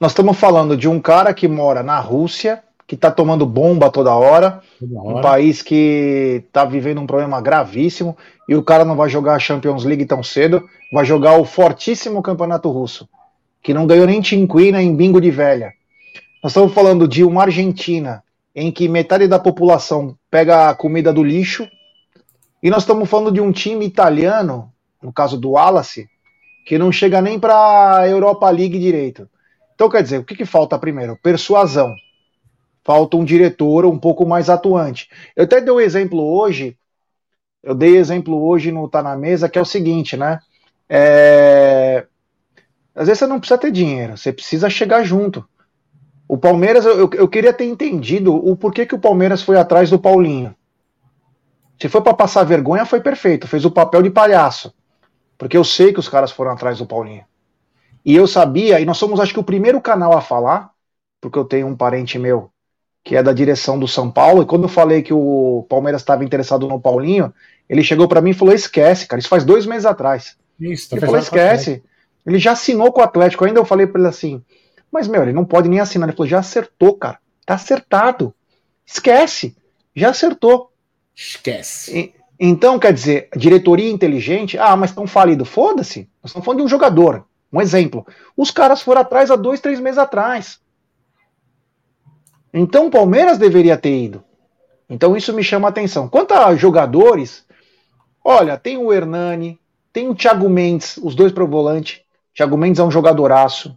nós 0.01 0.13
estamos 0.13 0.37
falando 0.37 0.77
de 0.77 0.89
um 0.89 1.01
cara 1.01 1.35
que 1.35 1.49
mora 1.49 1.83
na 1.83 1.99
Rússia, 1.99 2.63
que 2.87 2.95
está 2.95 3.11
tomando 3.11 3.45
bomba 3.45 3.91
toda 3.91 4.15
hora, 4.15 4.63
toda 4.79 5.01
hora, 5.01 5.19
um 5.19 5.21
país 5.21 5.61
que 5.61 6.45
está 6.47 6.65
vivendo 6.65 7.01
um 7.01 7.07
problema 7.07 7.41
gravíssimo, 7.41 8.17
e 8.49 8.55
o 8.55 8.63
cara 8.63 8.85
não 8.85 8.97
vai 8.97 9.09
jogar 9.09 9.35
a 9.35 9.39
Champions 9.39 9.85
League 9.85 10.07
tão 10.07 10.23
cedo, 10.23 10.65
vai 10.93 11.05
jogar 11.05 11.37
o 11.39 11.45
fortíssimo 11.45 12.23
campeonato 12.23 12.71
russo, 12.71 13.09
que 13.63 13.75
não 13.75 13.87
ganhou 13.87 14.07
nem 14.07 14.21
Tinquina 14.21 14.81
em 14.81 14.95
bingo 14.95 15.21
de 15.21 15.31
velha. 15.31 15.73
Nós 16.43 16.53
estamos 16.53 16.73
falando 16.73 17.09
de 17.09 17.25
uma 17.25 17.43
Argentina 17.43 18.23
em 18.55 18.71
que 18.71 18.89
metade 18.89 19.27
da 19.27 19.39
população 19.39 20.17
pega 20.31 20.71
a 20.71 20.75
comida 20.75 21.13
do 21.13 21.23
lixo, 21.23 21.69
e 22.63 22.71
nós 22.71 22.85
estamos 22.85 23.09
falando 23.09 23.33
de 23.33 23.41
um 23.41 23.53
time 23.53 23.85
italiano, 23.85 24.73
no 25.03 25.13
caso 25.13 25.39
do 25.39 25.51
Wallace, 25.51 26.09
que 26.65 26.79
não 26.79 26.91
chega 26.91 27.21
nem 27.21 27.39
para 27.39 27.99
a 27.99 28.09
Europa 28.09 28.49
League 28.49 28.79
direito. 28.79 29.29
Então, 29.79 29.89
quer 29.89 30.03
dizer, 30.03 30.19
o 30.19 30.25
que, 30.25 30.35
que 30.35 30.45
falta 30.45 30.77
primeiro? 30.77 31.17
Persuasão. 31.23 31.95
Falta 32.83 33.17
um 33.17 33.25
diretor 33.25 33.87
um 33.87 33.97
pouco 33.97 34.27
mais 34.27 34.51
atuante. 34.51 35.09
Eu 35.37 35.45
até 35.45 35.61
dei 35.61 35.73
um 35.73 35.79
exemplo 35.79 36.21
hoje, 36.21 36.77
eu 37.63 37.77
dei 37.77 37.97
exemplo 37.97 38.45
hoje 38.45 38.73
no 38.73 38.89
Tá 38.89 39.05
na 39.05 39.17
Mesa, 39.17 39.49
que 39.49 39.57
é 39.57 39.63
o 39.63 39.65
seguinte, 39.65 40.17
né? 40.17 40.41
É... 40.89 42.05
Às 42.93 43.07
vezes 43.07 43.21
você 43.21 43.27
não 43.29 43.39
precisa 43.39 43.57
ter 43.57 43.71
dinheiro, 43.71 44.17
você 44.17 44.33
precisa 44.33 44.69
chegar 44.69 45.05
junto. 45.05 45.49
O 46.27 46.37
Palmeiras, 46.37 46.85
eu, 46.85 47.09
eu 47.13 47.29
queria 47.29 47.53
ter 47.53 47.67
entendido 47.67 48.35
o 48.35 48.57
porquê 48.57 48.85
que 48.85 48.97
o 48.97 49.01
Palmeiras 49.01 49.43
foi 49.43 49.57
atrás 49.57 49.91
do 49.91 49.99
Paulinho. 50.01 50.57
Se 51.81 51.89
foi 51.89 52.01
para 52.01 52.15
passar 52.15 52.43
vergonha, 52.43 52.85
foi 52.85 53.01
perfeito, 53.01 53.47
fez 53.47 53.65
o 53.65 53.71
papel 53.71 54.03
de 54.03 54.11
palhaço. 54.11 54.75
Porque 55.39 55.57
eu 55.57 55.63
sei 55.63 55.93
que 55.93 56.01
os 56.01 56.09
caras 56.09 56.33
foram 56.33 56.51
atrás 56.51 56.79
do 56.79 56.87
Paulinho. 56.87 57.25
E 58.05 58.15
eu 58.15 58.27
sabia, 58.27 58.81
e 58.81 58.85
nós 58.85 58.97
somos 58.97 59.21
acho 59.21 59.33
que 59.33 59.41
o 59.41 59.45
primeiro 59.45 59.81
canal 59.81 60.17
a 60.17 60.21
falar, 60.21 60.71
porque 61.21 61.39
eu 61.39 61.45
tenho 61.45 61.67
um 61.67 61.77
parente 61.77 62.19
meu 62.19 62.51
que 63.05 63.17
é 63.17 63.23
da 63.23 63.33
direção 63.33 63.79
do 63.79 63.89
São 63.89 64.11
Paulo, 64.11 64.43
e 64.43 64.47
quando 64.47 64.65
eu 64.65 64.69
falei 64.69 65.01
que 65.01 65.15
o 65.15 65.65
Palmeiras 65.67 66.03
estava 66.03 66.25
interessado 66.25 66.69
no 66.69 66.79
Paulinho, 66.79 67.33
ele 67.67 67.83
chegou 67.83 68.07
para 68.07 68.21
mim 68.21 68.31
e 68.31 68.35
falou: 68.35 68.53
esquece, 68.53 69.07
cara, 69.07 69.19
isso 69.19 69.31
faz 69.31 69.45
dois 69.45 69.65
meses 69.65 69.87
atrás. 69.87 70.37
Isso, 70.61 70.91
tá 70.91 70.97
ele 70.97 71.07
falou: 71.07 71.19
esquece. 71.19 71.83
Ele 72.27 72.39
já 72.39 72.53
assinou 72.53 72.93
com 72.93 73.01
o 73.01 73.05
Atlético. 73.05 73.47
Ainda 73.47 73.61
eu 73.61 73.65
falei 73.65 73.87
para 73.87 74.01
ele 74.01 74.09
assim: 74.09 74.43
mas 74.93 75.09
meu, 75.09 75.23
ele 75.23 75.33
não 75.33 75.45
pode 75.45 75.69
nem 75.69 75.81
assinar. 75.81 76.09
Ele 76.09 76.17
falou: 76.17 76.29
já 76.29 76.41
acertou, 76.41 76.95
cara, 76.95 77.19
tá 77.47 77.55
acertado. 77.55 78.35
Esquece, 78.85 79.57
já 79.95 80.11
acertou. 80.11 80.71
Esquece. 81.17 81.99
E, 81.99 82.15
então, 82.39 82.79
quer 82.79 82.93
dizer, 82.93 83.29
diretoria 83.37 83.91
inteligente, 83.91 84.57
ah, 84.59 84.77
mas 84.77 84.91
estão 84.91 85.07
falido, 85.07 85.45
foda-se. 85.45 86.09
Nós 86.23 86.31
estamos 86.31 86.45
falando 86.45 86.61
de 86.61 86.65
um 86.67 86.69
jogador. 86.69 87.27
Um 87.53 87.61
exemplo. 87.61 88.07
Os 88.37 88.51
caras 88.51 88.83
foram 88.83 89.01
atrás 89.01 89.31
há 89.31 89.37
dois, 89.37 89.61
três 89.61 89.81
meses 89.81 89.99
atrás. 89.99 90.61
Então 92.53 92.87
o 92.87 92.91
Palmeiras 92.91 93.39
deveria 93.39 93.77
ter 93.77 94.05
ido. 94.05 94.25
Então 94.89 95.17
isso 95.17 95.33
me 95.33 95.43
chama 95.43 95.69
a 95.69 95.71
atenção. 95.71 96.09
Quanto 96.09 96.33
a 96.33 96.55
jogadores, 96.57 97.45
olha, 98.25 98.57
tem 98.57 98.79
o 98.79 98.93
Hernani, 98.93 99.59
tem 99.93 100.09
o 100.09 100.15
Thiago 100.15 100.49
Mendes, 100.49 100.97
os 100.99 101.15
dois 101.15 101.33
pro 101.33 101.47
volante. 101.47 102.05
Thiago 102.35 102.57
Mendes 102.57 102.81
é 102.81 102.85
um 102.85 102.91
jogadoraço. 102.91 103.77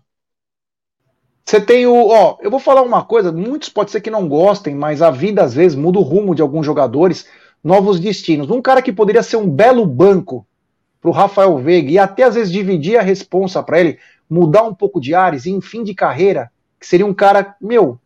Você 1.44 1.60
tem 1.60 1.86
o. 1.86 2.08
Ó, 2.08 2.38
eu 2.42 2.52
vou 2.52 2.60
falar 2.60 2.82
uma 2.82 3.04
coisa, 3.04 3.32
muitos 3.32 3.70
pode 3.70 3.92
ser 3.92 4.02
que 4.02 4.10
não 4.10 4.28
gostem, 4.28 4.76
mas 4.76 5.02
a 5.02 5.10
vida 5.10 5.44
às 5.44 5.54
vezes 5.54 5.76
muda 5.76 6.00
o 6.00 6.04
rumo 6.04 6.36
de 6.36 6.42
alguns 6.42 6.66
jogadores, 6.66 7.28
novos 7.64 8.00
destinos. 8.00 8.50
Um 8.50 8.62
cara 8.62 8.82
que 8.82 8.94
poderia 8.94 9.24
ser 9.24 9.38
um 9.38 9.50
belo 9.50 9.86
banco 9.86 10.46
para 11.02 11.10
o 11.10 11.14
Rafael 11.14 11.58
Veiga 11.58 11.92
e 11.92 11.98
até 11.98 12.24
às 12.24 12.36
vezes 12.36 12.54
dividir 12.54 12.98
a 12.98 13.02
responsa 13.02 13.64
para 13.64 13.80
ele, 13.80 13.98
mudar 14.30 14.64
um 14.64 14.74
pouco 14.74 15.02
de 15.02 15.16
ares 15.16 15.46
e 15.46 15.52
em 15.52 15.60
fim 15.60 15.84
de 15.84 15.96
carreira, 15.96 16.52
que 16.80 16.86
seria 16.86 17.06
um 17.06 17.14
cara, 17.14 17.56
meu, 17.60 18.00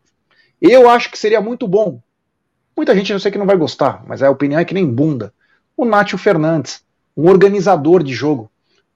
eu 0.61 0.89
acho 0.89 1.11
que 1.11 1.19
seria 1.19 1.41
muito 1.41 1.67
bom. 1.67 1.99
Muita 2.75 2.95
gente 2.95 3.11
eu 3.11 3.19
sei 3.19 3.31
que 3.31 3.37
não 3.37 3.45
vai 3.45 3.57
gostar, 3.57 4.03
mas 4.07 4.23
a 4.23 4.29
opinião 4.29 4.59
é 4.59 4.65
que 4.65 4.73
nem 4.73 4.85
bunda. 4.85 5.33
o 5.77 5.85
Nátio 5.85 6.17
Fernandes, 6.17 6.83
um 7.15 7.29
organizador 7.29 8.01
de 8.01 8.13
jogo, 8.13 8.49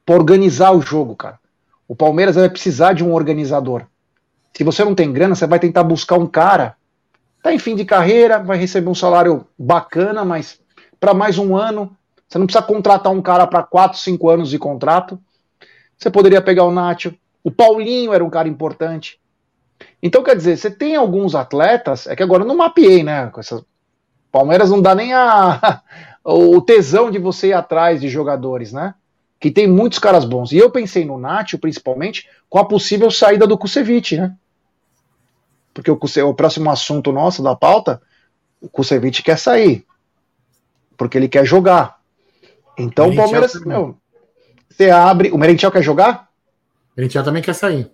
para 0.06 0.16
organizar 0.16 0.72
o 0.72 0.82
jogo, 0.82 1.16
cara. 1.16 1.38
O 1.88 1.96
Palmeiras 1.96 2.36
vai 2.36 2.50
precisar 2.50 2.94
de 2.94 3.04
um 3.04 3.14
organizador. 3.14 3.86
Se 4.54 4.64
você 4.64 4.84
não 4.84 4.96
tem 4.96 5.12
grana, 5.12 5.36
você 5.36 5.46
vai 5.46 5.60
tentar 5.60 5.84
buscar 5.84 6.18
um 6.18 6.28
cara. 6.28 6.76
Tá 7.42 7.54
em 7.54 7.60
fim 7.60 7.76
de 7.76 7.86
carreira, 7.86 8.40
vai 8.40 8.58
receber 8.58 8.90
um 8.90 8.96
salário 8.96 9.46
bacana, 9.58 10.26
mas 10.26 10.60
para 11.00 11.14
mais 11.14 11.38
um 11.38 11.56
ano, 11.56 11.96
você 12.30 12.38
não 12.38 12.46
precisa 12.46 12.66
contratar 12.66 13.12
um 13.12 13.22
cara 13.22 13.48
para 13.48 13.64
4, 13.64 13.98
5 13.98 14.30
anos 14.30 14.50
de 14.52 14.60
contrato. 14.60 15.20
Você 15.98 16.12
poderia 16.12 16.42
pegar 16.42 16.64
o 16.64 16.72
Nátio. 16.72 17.18
O 17.44 17.50
Paulinho 17.50 18.14
era 18.14 18.24
um 18.24 18.30
cara 18.30 18.48
importante. 18.48 19.20
Então, 20.02 20.22
quer 20.22 20.36
dizer, 20.36 20.56
você 20.56 20.70
tem 20.70 20.96
alguns 20.96 21.34
atletas, 21.34 22.06
é 22.06 22.16
que 22.16 22.22
agora 22.22 22.44
eu 22.44 22.48
não 22.48 22.56
mapeei, 22.56 23.04
né? 23.04 23.28
Com 23.28 23.40
essa... 23.40 23.66
Palmeiras 24.32 24.70
não 24.70 24.80
dá 24.80 24.94
nem 24.94 25.12
a... 25.12 25.82
o 26.24 26.62
tesão 26.62 27.10
de 27.10 27.18
você 27.18 27.48
ir 27.48 27.54
atrás 27.54 28.00
de 28.00 28.08
jogadores, 28.08 28.72
né? 28.72 28.94
Que 29.40 29.50
tem 29.50 29.68
muitos 29.68 29.98
caras 29.98 30.24
bons. 30.24 30.52
E 30.52 30.58
eu 30.58 30.70
pensei 30.70 31.04
no 31.04 31.18
Nátio, 31.18 31.58
principalmente, 31.58 32.30
com 32.48 32.60
a 32.60 32.66
possível 32.66 33.10
saída 33.10 33.48
do 33.48 33.58
Kusevich, 33.58 34.18
né? 34.18 34.36
Porque 35.74 35.90
o, 35.90 35.98
Kuse... 35.98 36.22
o 36.22 36.34
próximo 36.34 36.70
assunto 36.70 37.12
nosso 37.12 37.42
da 37.42 37.56
pauta, 37.56 38.00
o 38.62 38.70
Kusevich 38.70 39.24
quer 39.24 39.40
sair. 39.40 39.86
Porque 40.96 41.18
ele 41.18 41.28
quer 41.28 41.46
jogar. 41.46 41.99
Então 42.80 43.10
o 43.10 43.16
Palmeiras, 43.16 43.54
meu, 43.66 43.98
você 44.70 44.90
abre. 44.90 45.32
O 45.32 45.38
Merentiel 45.38 45.72
quer 45.72 45.84
jogar? 45.84 46.30
O 46.92 46.94
Merentiel 46.98 47.24
também 47.24 47.42
quer 47.42 47.54
sair. 47.54 47.92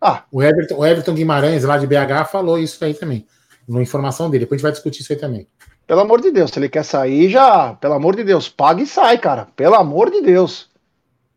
Ah. 0.00 0.24
O 0.30 0.42
Everton, 0.42 0.76
o 0.76 0.86
Everton 0.86 1.14
Guimarães, 1.14 1.64
lá 1.64 1.78
de 1.78 1.86
BH, 1.86 2.26
falou 2.30 2.58
isso 2.58 2.84
aí 2.84 2.94
também. 2.94 3.26
Na 3.68 3.82
informação 3.82 4.28
dele. 4.28 4.44
Depois 4.44 4.58
a 4.58 4.58
gente 4.58 4.62
vai 4.64 4.72
discutir 4.72 5.02
isso 5.02 5.12
aí 5.12 5.18
também. 5.18 5.46
Pelo 5.86 6.00
amor 6.00 6.20
de 6.20 6.30
Deus, 6.30 6.50
se 6.50 6.58
ele 6.58 6.68
quer 6.68 6.84
sair, 6.84 7.30
já. 7.30 7.74
Pelo 7.74 7.94
amor 7.94 8.14
de 8.14 8.22
Deus, 8.22 8.48
paga 8.48 8.82
e 8.82 8.86
sai, 8.86 9.18
cara. 9.18 9.48
Pelo 9.56 9.74
amor 9.74 10.10
de 10.10 10.20
Deus. 10.20 10.70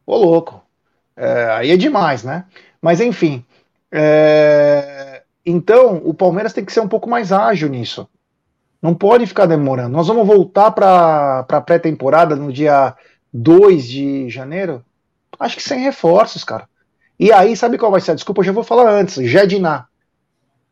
Ô, 0.06 0.18
louco. 0.18 0.62
É, 1.16 1.46
aí 1.52 1.72
é 1.72 1.78
demais, 1.78 2.24
né? 2.24 2.46
Mas 2.82 3.00
enfim. 3.00 3.46
É... 3.92 5.24
Então, 5.46 6.02
o 6.04 6.14
Palmeiras 6.14 6.54
tem 6.54 6.64
que 6.64 6.72
ser 6.72 6.80
um 6.80 6.88
pouco 6.88 7.10
mais 7.10 7.32
ágil 7.32 7.70
nisso. 7.70 8.08
Não 8.84 8.94
pode 8.94 9.26
ficar 9.26 9.46
demorando. 9.46 9.96
Nós 9.96 10.08
vamos 10.08 10.28
voltar 10.28 10.70
para 10.72 11.46
a 11.48 11.62
pré-temporada 11.62 12.36
no 12.36 12.52
dia 12.52 12.94
2 13.32 13.88
de 13.88 14.30
janeiro? 14.30 14.84
Acho 15.40 15.56
que 15.56 15.64
sem 15.64 15.80
reforços, 15.80 16.44
cara. 16.44 16.68
E 17.18 17.32
aí, 17.32 17.56
sabe 17.56 17.78
qual 17.78 17.90
vai 17.90 18.02
ser 18.02 18.12
a 18.12 18.16
desculpa? 18.16 18.42
Eu 18.42 18.46
já 18.46 18.52
vou 18.52 18.62
falar 18.62 18.92
antes. 18.92 19.16
Jediná. 19.24 19.88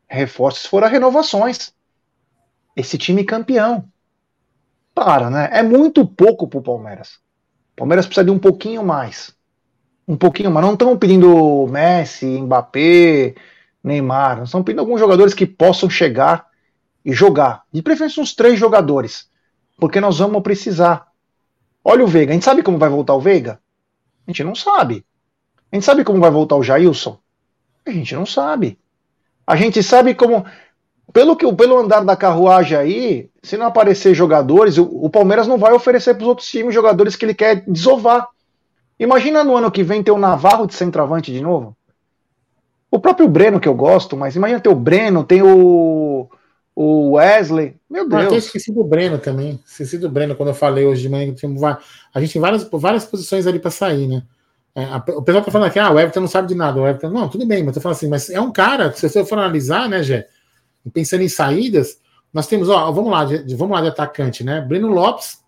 Reforços 0.09 0.65
foram 0.65 0.89
renovações. 0.89 1.73
Esse 2.75 2.97
time 2.97 3.23
campeão. 3.23 3.85
Para, 4.93 5.29
né? 5.29 5.47
É 5.53 5.63
muito 5.63 6.05
pouco 6.05 6.49
pro 6.49 6.61
Palmeiras. 6.61 7.13
O 7.71 7.77
Palmeiras 7.77 8.05
precisa 8.05 8.25
de 8.25 8.31
um 8.31 8.39
pouquinho 8.39 8.83
mais. 8.83 9.33
Um 10.05 10.17
pouquinho 10.17 10.51
mais. 10.51 10.65
Não 10.65 10.73
estão 10.73 10.97
pedindo 10.97 11.65
Messi, 11.67 12.25
Mbappé, 12.25 13.35
Neymar. 13.81 14.43
Estamos 14.43 14.65
pedindo 14.65 14.81
alguns 14.81 14.99
jogadores 14.99 15.33
que 15.33 15.45
possam 15.45 15.89
chegar 15.89 16.50
e 17.03 17.11
jogar. 17.13 17.63
De 17.71 17.81
preferência 17.81 18.21
uns 18.21 18.33
três 18.33 18.59
jogadores. 18.59 19.29
Porque 19.77 19.99
nós 19.99 20.19
vamos 20.19 20.41
precisar. 20.41 21.07
Olha 21.83 22.03
o 22.03 22.07
Veiga. 22.07 22.31
A 22.31 22.33
gente 22.33 22.45
sabe 22.45 22.63
como 22.63 22.77
vai 22.77 22.89
voltar 22.89 23.15
o 23.15 23.19
Veiga? 23.19 23.59
A 24.27 24.31
gente 24.31 24.43
não 24.43 24.55
sabe. 24.55 25.05
A 25.71 25.75
gente 25.75 25.85
sabe 25.85 26.03
como 26.03 26.19
vai 26.19 26.29
voltar 26.29 26.55
o 26.55 26.63
Jailson? 26.63 27.17
A 27.85 27.91
gente 27.91 28.13
não 28.13 28.25
sabe. 28.25 28.77
A 29.45 29.55
gente 29.55 29.81
sabe 29.81 30.13
como. 30.13 30.45
Pelo, 31.11 31.35
que, 31.35 31.51
pelo 31.53 31.77
andar 31.77 32.05
da 32.05 32.15
carruagem 32.15 32.77
aí, 32.77 33.29
se 33.43 33.57
não 33.57 33.65
aparecer 33.65 34.13
jogadores, 34.13 34.77
o, 34.77 34.83
o 34.83 35.09
Palmeiras 35.09 35.45
não 35.45 35.57
vai 35.57 35.73
oferecer 35.73 36.13
para 36.13 36.21
os 36.21 36.27
outros 36.27 36.47
times 36.47 36.73
jogadores 36.73 37.15
que 37.15 37.25
ele 37.25 37.33
quer 37.33 37.65
desovar. 37.67 38.27
Imagina 38.97 39.43
no 39.43 39.57
ano 39.57 39.71
que 39.71 39.83
vem 39.83 40.03
ter 40.03 40.11
o 40.11 40.17
Navarro 40.17 40.67
de 40.67 40.73
centroavante 40.73 41.31
de 41.31 41.41
novo. 41.41 41.75
O 42.89 42.99
próprio 42.99 43.27
Breno, 43.27 43.59
que 43.59 43.67
eu 43.67 43.73
gosto, 43.73 44.15
mas 44.15 44.35
imagina 44.35 44.59
ter 44.59 44.69
o 44.69 44.75
Breno, 44.75 45.23
tem 45.23 45.41
o, 45.41 46.29
o 46.75 47.11
Wesley. 47.11 47.75
Meu 47.89 48.07
Deus. 48.07 48.23
Eu 48.23 48.37
esqueci 48.37 48.71
do 48.71 48.83
Breno 48.83 49.17
também. 49.17 49.59
Esqueci 49.65 49.97
do 49.97 50.09
Breno 50.09 50.35
quando 50.35 50.49
eu 50.49 50.55
falei 50.55 50.85
hoje 50.85 51.01
de 51.01 51.09
manhã. 51.09 51.23
A 52.13 52.19
gente 52.19 52.33
tem 52.33 52.41
várias, 52.41 52.67
várias 52.71 53.05
posições 53.05 53.45
ali 53.47 53.59
para 53.59 53.71
sair, 53.71 54.07
né? 54.07 54.23
É, 54.73 54.85
a, 54.85 54.97
o 54.97 55.21
pessoal 55.21 55.43
tá 55.43 55.51
falando 55.51 55.67
aqui, 55.67 55.79
ah, 55.79 55.91
o 55.91 55.99
Everton 55.99 56.21
não 56.21 56.27
sabe 56.27 56.47
de 56.47 56.55
nada. 56.55 56.79
O 56.79 56.87
Everton, 56.87 57.09
não, 57.09 57.27
tudo 57.27 57.45
bem, 57.45 57.63
mas 57.63 57.75
eu 57.75 57.81
falo 57.81 57.93
assim, 57.93 58.07
mas 58.07 58.29
é 58.29 58.39
um 58.39 58.51
cara, 58.51 58.93
se 58.93 59.07
você 59.07 59.23
for 59.25 59.37
analisar, 59.37 59.89
né, 59.89 60.01
Gé, 60.01 60.27
pensando 60.93 61.23
em 61.23 61.29
saídas, 61.29 61.99
nós 62.33 62.47
temos, 62.47 62.69
ó, 62.69 62.89
vamos 62.91 63.11
lá, 63.11 63.25
de, 63.25 63.53
vamos 63.55 63.75
lá 63.75 63.81
de 63.81 63.89
atacante, 63.89 64.43
né? 64.43 64.61
Breno 64.61 64.87
Lopes, 64.87 65.39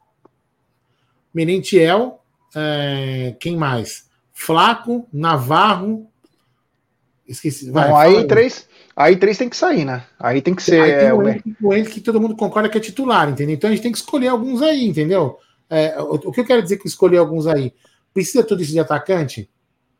Merentiel, 1.34 2.22
é, 2.54 3.36
quem 3.40 3.56
mais? 3.56 4.10
Flaco, 4.34 5.08
Navarro, 5.12 6.08
esqueci. 7.26 7.72
Vai, 7.72 7.90
Bom, 7.90 7.96
aí 7.96 8.28
três, 8.28 8.68
Aí 8.96 9.16
três 9.16 9.38
tem 9.38 9.50
que 9.50 9.58
sair, 9.58 9.86
né? 9.86 10.04
Aí 10.20 10.42
tem 10.42 10.54
que 10.54 10.62
ser. 10.62 10.80
Aí 10.80 11.00
tem 11.00 11.12
o, 11.12 11.28
é, 11.28 11.42
o 11.82 11.86
que 11.86 12.00
todo 12.00 12.22
mundo 12.22 12.36
concorda 12.36 12.70
que 12.70 12.78
é 12.78 12.82
titular, 12.82 13.28
entendeu? 13.30 13.56
Então 13.56 13.70
a 13.70 13.74
gente 13.74 13.82
tem 13.82 13.92
que 13.92 13.98
escolher 13.98 14.28
alguns 14.28 14.62
aí, 14.62 14.86
entendeu? 14.86 15.40
É, 15.70 16.00
o, 16.00 16.14
o, 16.14 16.32
que 16.32 16.42
eu 16.42 16.46
quero 16.46 16.62
dizer 16.62 16.78
que 16.78 16.88
escolher 16.88 17.18
alguns 17.18 17.48
aí? 17.48 17.74
Precisa 18.14 18.44
tudo 18.44 18.62
isso 18.62 18.72
de 18.72 18.80
atacante? 18.80 19.50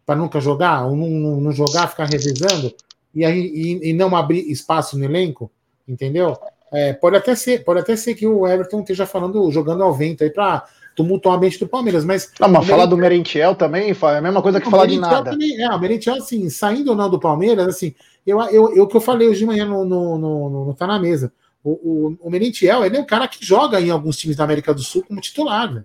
Para 0.06 0.16
nunca 0.16 0.40
jogar? 0.40 0.86
Ou 0.86 0.96
não, 0.96 1.10
não, 1.10 1.42
não, 1.42 1.52
jogar, 1.52 1.88
ficar 1.88 2.06
revisando? 2.06 2.74
E, 3.16 3.26
aí, 3.26 3.40
e, 3.40 3.90
e, 3.90 3.94
não 3.94 4.16
abrir 4.16 4.52
espaço 4.52 4.98
no 4.98 5.06
elenco? 5.06 5.52
Entendeu? 5.88 6.38
É, 6.72 6.94
pode, 6.94 7.16
até 7.16 7.34
ser, 7.34 7.64
pode 7.64 7.80
até 7.80 7.96
ser 7.96 8.14
que 8.14 8.28
o 8.28 8.48
Everton 8.48 8.82
esteja 8.82 9.08
falando, 9.08 9.50
jogando 9.52 9.84
ao 9.84 9.94
vento 9.94 10.24
aí 10.24 10.30
para 10.30 10.66
tumultuar 10.96 11.36
a 11.36 11.40
mente 11.40 11.60
do 11.60 11.68
Palmeiras, 11.68 12.06
mas. 12.06 12.32
Não, 12.40 12.50
mas 12.50 12.66
falar 12.68 12.86
do 12.86 12.98
Merentiel 12.98 13.56
também 13.56 13.90
é 13.90 14.18
a 14.18 14.22
mesma 14.22 14.42
coisa 14.42 14.60
que 14.60 14.66
não, 14.66 14.72
falar 14.72 14.86
de 14.86 15.00
nada. 15.00 15.32
Também, 15.32 15.62
é, 15.62 15.70
o 15.70 15.80
Merentiel, 15.80 16.16
assim, 16.16 16.50
saindo 16.50 16.90
ou 16.90 16.96
não 16.96 17.10
do 17.10 17.20
Palmeiras, 17.20 17.68
assim, 17.68 17.94
eu, 18.26 18.42
eu, 18.44 18.76
eu 18.76 18.88
que 18.88 18.96
eu 18.96 19.02
falei 19.02 19.28
hoje 19.28 19.40
de 19.40 19.46
manhã 19.46 19.66
no, 19.66 19.84
no, 19.84 20.18
no, 20.18 20.66
no 20.66 20.74
Tá 20.74 20.88
na 20.88 21.00
Mesa. 21.00 21.32
O, 21.64 21.72
o, 21.72 22.18
o 22.22 22.30
Merentiel, 22.30 22.86
ele 22.86 22.98
é 22.98 23.00
um 23.00 23.06
cara 23.06 23.28
que 23.28 23.44
joga 23.46 23.80
em 23.80 23.90
alguns 23.90 24.18
times 24.18 24.36
da 24.36 24.44
América 24.44 24.74
do 24.74 24.82
Sul 24.82 25.04
como 25.08 25.22
titular, 25.22 25.74
né? 25.74 25.84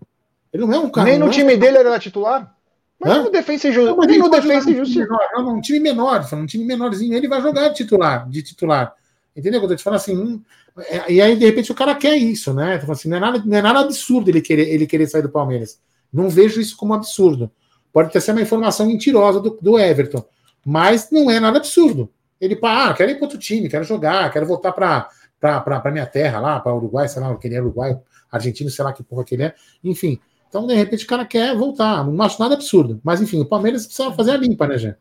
Ele 0.53 0.64
não 0.64 0.73
é 0.73 0.79
um 0.79 0.90
cara. 0.90 1.09
Nem 1.09 1.18
no 1.18 1.27
é 1.27 1.31
time 1.31 1.57
dele 1.57 1.79
ele 1.79 1.88
era 1.88 1.99
titular? 1.99 2.55
Mas 2.99 3.12
Hã? 3.12 3.23
no 3.23 3.31
defesa 3.31 3.68
e 3.68 3.73
justiça. 3.73 4.07
Nem 4.07 4.18
no 4.18 4.29
defesa 4.29 4.71
e 4.71 4.77
justiça. 4.77 5.09
Não, 5.33 5.57
um 5.57 5.61
time 5.61 5.79
menor, 5.79 6.27
um 6.33 6.47
time 6.47 6.64
menorzinho, 6.64 7.14
ele 7.14 7.29
vai 7.29 7.40
jogar 7.40 7.68
de 7.68 7.77
titular, 7.77 8.29
de 8.29 8.42
titular. 8.42 8.92
Entendeu? 9.37 9.61
Quando 9.61 9.71
eu 9.71 9.77
te 9.77 9.85
falo 9.85 9.97
assim, 9.97 10.42
é, 10.68 10.68
e 11.09 11.21
aí 11.21 11.37
de 11.37 11.45
repente 11.45 11.73
o 11.73 11.75
cara 11.75 11.95
quer 11.95 12.17
isso, 12.17 12.53
né? 12.53 12.77
Então, 12.77 12.91
assim, 12.93 13.09
não, 13.09 13.17
é 13.17 13.21
nada, 13.21 13.43
não 13.45 13.57
é 13.57 13.62
nada 13.62 13.81
absurdo 13.81 14.31
ele 14.31 14.41
querer, 14.41 14.69
ele 14.69 14.87
querer 14.87 15.07
sair 15.07 15.23
do 15.23 15.29
Palmeiras. 15.29 15.81
Não 16.12 16.29
vejo 16.29 16.61
isso 16.61 16.77
como 16.77 16.95
absurdo. 16.95 17.51
Pode 17.93 18.12
ter 18.12 18.21
sido 18.21 18.37
uma 18.37 18.43
informação 18.43 18.87
mentirosa 18.87 19.41
do, 19.41 19.59
do 19.61 19.79
Everton, 19.79 20.25
mas 20.64 21.11
não 21.11 21.31
é 21.31 21.41
nada 21.41 21.59
absurdo. 21.59 22.11
Ele, 22.41 22.59
ah, 22.62 22.95
quero 22.95 23.11
ir 23.11 23.14
para 23.17 23.25
outro 23.25 23.38
time, 23.38 23.69
quero 23.69 23.85
jogar, 23.85 24.31
quero 24.33 24.47
voltar 24.47 24.73
para 24.73 25.09
para 25.41 25.91
minha 25.91 26.07
terra 26.07 26.41
lá, 26.41 26.61
para 26.61 26.75
Uruguai, 26.75 27.09
sei 27.09 27.23
lá, 27.23 27.35
que 27.37 27.47
ele 27.47 27.55
é 27.55 27.61
Uruguai, 27.61 27.97
argentino, 28.31 28.71
sei 28.71 28.85
lá 28.85 28.93
que 28.93 29.03
porra 29.03 29.25
que 29.25 29.35
ele 29.35 29.45
é. 29.45 29.55
Enfim, 29.83 30.19
então 30.49 30.67
de 30.67 30.75
repente 30.75 31.05
o 31.05 31.09
cara 31.09 31.25
quer 31.25 31.57
voltar. 31.57 32.05
Não 32.05 32.25
acho 32.25 32.41
nada 32.41 32.55
absurdo. 32.55 33.01
Mas 33.05 33.21
enfim, 33.21 33.41
o 33.41 33.47
Palmeiras 33.47 33.87
precisa 33.87 34.12
fazer 34.12 34.33
a 34.33 34.37
limpa, 34.37 34.67
né, 34.67 34.79
Jé? 34.79 34.97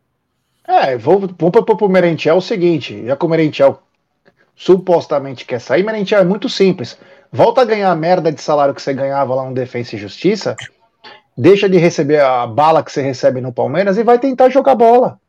É, 0.67 0.97
vou, 0.97 1.19
vou 1.19 1.51
para 1.51 1.85
o 1.85 1.89
Merentiel 1.89 2.37
o 2.37 2.41
seguinte: 2.41 3.05
já 3.05 3.15
que 3.15 3.25
o 3.25 3.29
Merentiel 3.29 3.81
supostamente 4.57 5.45
quer 5.45 5.61
sair, 5.61 5.83
Merentiel 5.83 6.21
é 6.21 6.25
muito 6.25 6.49
simples. 6.49 6.97
Volta 7.31 7.61
a 7.61 7.65
ganhar 7.65 7.91
a 7.91 7.95
merda 7.95 8.31
de 8.31 8.41
salário 8.41 8.73
que 8.73 8.81
você 8.81 8.93
ganhava 8.93 9.35
lá 9.35 9.45
no 9.45 9.53
Defensa 9.53 9.95
e 9.95 9.99
Justiça, 9.99 10.55
deixa 11.37 11.69
de 11.69 11.77
receber 11.77 12.19
a 12.19 12.47
bala 12.47 12.83
que 12.83 12.91
você 12.91 13.01
recebe 13.01 13.39
no 13.39 13.53
Palmeiras 13.53 13.97
e 13.97 14.03
vai 14.03 14.17
tentar 14.17 14.49
jogar 14.49 14.73
bola. 14.73 15.19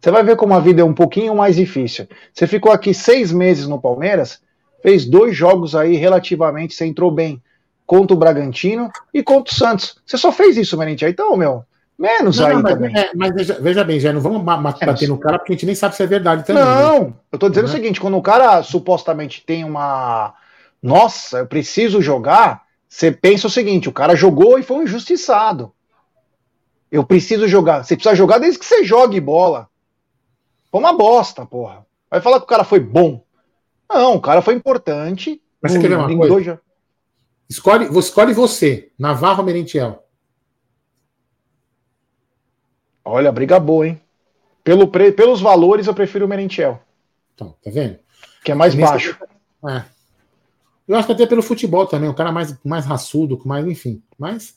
Você 0.00 0.10
vai 0.10 0.24
ver 0.24 0.34
como 0.34 0.52
a 0.52 0.58
vida 0.58 0.82
é 0.82 0.84
um 0.84 0.92
pouquinho 0.92 1.36
mais 1.36 1.54
difícil. 1.54 2.08
Você 2.34 2.48
ficou 2.48 2.72
aqui 2.72 2.92
seis 2.92 3.30
meses 3.30 3.68
no 3.68 3.80
Palmeiras, 3.80 4.40
fez 4.82 5.06
dois 5.06 5.36
jogos 5.36 5.76
aí 5.76 5.94
relativamente, 5.94 6.74
você 6.74 6.84
entrou 6.84 7.12
bem 7.12 7.40
contra 7.86 8.16
o 8.16 8.18
Bragantino 8.18 8.90
e 9.14 9.22
contra 9.22 9.52
o 9.52 9.56
Santos. 9.56 9.96
Você 10.04 10.18
só 10.18 10.32
fez 10.32 10.56
isso, 10.56 10.76
Merentiel. 10.76 11.10
Então, 11.10 11.36
meu, 11.36 11.64
menos 12.02 12.38
não, 12.38 12.46
aí 12.46 12.54
não, 12.54 12.62
mas, 12.62 12.74
também. 12.74 12.98
É, 12.98 13.10
mas 13.14 13.34
veja, 13.34 13.58
veja, 13.60 13.84
bem, 13.84 14.00
já 14.00 14.12
não 14.12 14.20
vamos 14.20 14.42
bater 14.42 15.08
no 15.08 15.18
cara 15.18 15.38
porque 15.38 15.52
a 15.52 15.54
gente 15.54 15.66
nem 15.66 15.74
sabe 15.74 15.94
se 15.94 16.02
é 16.02 16.06
verdade 16.06 16.44
também. 16.44 16.62
Não, 16.62 17.04
né? 17.04 17.14
eu 17.30 17.38
tô 17.38 17.48
dizendo 17.48 17.66
uhum. 17.66 17.70
o 17.70 17.74
seguinte: 17.74 18.00
quando 18.00 18.16
o 18.16 18.22
cara 18.22 18.62
supostamente 18.62 19.44
tem 19.46 19.64
uma. 19.64 20.34
Nossa, 20.82 21.38
eu 21.38 21.46
preciso 21.46 22.02
jogar. 22.02 22.62
Você 22.88 23.12
pensa 23.12 23.46
o 23.46 23.50
seguinte: 23.50 23.88
o 23.88 23.92
cara 23.92 24.16
jogou 24.16 24.58
e 24.58 24.62
foi 24.62 24.78
um 24.78 24.82
injustiçado. 24.82 25.72
Eu 26.90 27.04
preciso 27.04 27.48
jogar. 27.48 27.84
Você 27.84 27.94
precisa 27.94 28.14
jogar 28.14 28.38
desde 28.38 28.58
que 28.58 28.66
você 28.66 28.84
jogue 28.84 29.20
bola. 29.20 29.68
Foi 30.70 30.80
uma 30.80 30.92
bosta, 30.92 31.46
porra. 31.46 31.86
Vai 32.10 32.20
falar 32.20 32.38
que 32.38 32.44
o 32.44 32.48
cara 32.48 32.64
foi 32.64 32.80
bom. 32.80 33.24
Não, 33.88 34.16
o 34.16 34.20
cara 34.20 34.42
foi 34.42 34.54
importante. 34.54 35.40
Mas 35.62 35.72
você 35.72 35.78
quer 35.78 35.88
ver 35.88 35.96
uma 35.96 36.08
coisa? 36.28 36.28
Dois... 36.28 36.58
Escolhe, 37.48 37.98
escolhe 37.98 38.32
você, 38.32 38.90
Navarro 38.98 39.42
Merentiel. 39.42 40.02
Olha, 43.04 43.32
briga 43.32 43.58
boa, 43.58 43.86
hein? 43.86 44.00
Pelo 44.62 44.88
pre... 44.88 45.12
Pelos 45.12 45.40
valores, 45.40 45.86
eu 45.86 45.94
prefiro 45.94 46.26
o 46.26 46.28
Merentiel. 46.28 46.80
Então, 47.34 47.54
tá 47.62 47.70
vendo? 47.70 47.98
Que 48.44 48.52
é 48.52 48.54
mais 48.54 48.74
baixo. 48.74 49.18
É. 49.68 49.84
Eu 50.86 50.96
acho 50.96 51.06
que 51.06 51.12
até 51.12 51.26
pelo 51.26 51.42
futebol 51.42 51.86
também, 51.86 52.08
o 52.08 52.14
cara 52.14 52.32
mais, 52.32 52.56
mais 52.64 52.84
raçudo, 52.84 53.40
mais, 53.44 53.66
enfim. 53.66 54.02
Mas, 54.18 54.56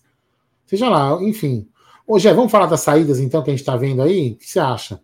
seja 0.65 0.89
lá, 0.89 1.21
enfim. 1.21 1.67
Ô, 2.07 2.19
Jé, 2.19 2.33
vamos 2.33 2.51
falar 2.51 2.65
das 2.67 2.81
saídas, 2.81 3.19
então, 3.19 3.41
que 3.41 3.49
a 3.49 3.53
gente 3.53 3.61
está 3.61 3.75
vendo 3.75 4.01
aí? 4.01 4.31
O 4.31 4.35
que 4.35 4.47
você 4.47 4.59
acha? 4.59 4.99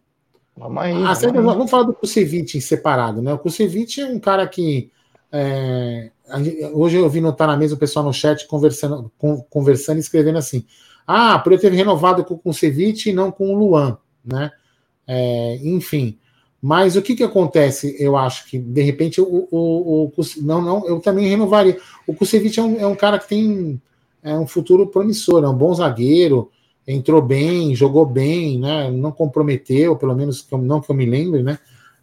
Vamos 0.56 0.84
aí. 0.84 0.94
Ah, 1.04 1.14
vamos, 1.14 1.44
vamos 1.44 1.72
falar 1.72 1.84
do 1.84 1.94
Kusevich 1.94 2.58
em 2.58 2.62
separado, 2.62 3.22
né? 3.22 3.34
O 3.34 3.40
Kusevich 3.40 4.02
é 4.02 4.06
um 4.06 4.20
cara 4.20 4.48
que. 4.48 4.92
É, 5.32 6.12
hoje 6.74 6.98
eu 6.98 7.10
vi 7.10 7.22
notar 7.22 7.48
na 7.48 7.56
mesa 7.56 7.74
o 7.74 7.78
pessoal 7.78 8.04
no 8.04 8.14
chat 8.14 8.46
conversando, 8.48 9.12
conversando 9.50 9.98
e 9.98 10.02
escrevendo 10.02 10.38
assim: 10.38 10.66
Ah, 11.14 11.40
por 11.40 11.52
eu 11.52 11.60
ter 11.60 11.72
renovado 11.72 12.24
com 12.24 12.36
o 12.36 12.38
Kusevich 12.40 13.10
e 13.10 13.14
não 13.14 13.32
com 13.32 13.54
o 13.54 13.58
Luan, 13.58 13.98
né? 14.24 14.52
É, 15.08 15.60
enfim. 15.64 16.18
Mas 16.62 16.96
o 16.96 17.02
que, 17.02 17.16
que 17.16 17.24
acontece? 17.24 17.96
Eu 18.00 18.16
acho 18.16 18.48
que, 18.48 18.58
de 18.58 18.82
repente, 18.82 19.20
o, 19.20 19.48
o, 19.52 20.06
o 20.06 20.12
não, 20.38 20.62
não, 20.62 20.88
eu 20.88 21.00
também 21.00 21.28
renovaria. 21.28 21.78
O 22.06 22.14
Kusevich 22.14 22.60
é 22.60 22.64
um, 22.64 22.80
é 22.80 22.86
um 22.86 22.96
cara 22.96 23.18
que 23.18 23.28
tem 23.28 23.82
é 24.24 24.38
um 24.38 24.48
futuro 24.48 24.88
promissor, 24.88 25.44
é 25.44 25.50
um 25.50 25.56
bom 25.56 25.74
zagueiro, 25.74 26.52
entrou 26.88 27.22
bem, 27.22 27.76
jogou 27.76 28.06
bem, 28.06 28.60
né? 28.60 28.92
Não 28.92 29.12
comprometeu, 29.12 29.96
pelo 29.96 30.16
menos 30.16 30.48
não 30.52 30.80
que 30.80 30.92
eu 30.92 30.96
me 30.96 31.06
lembre, 31.06 31.42
né? 31.42 31.58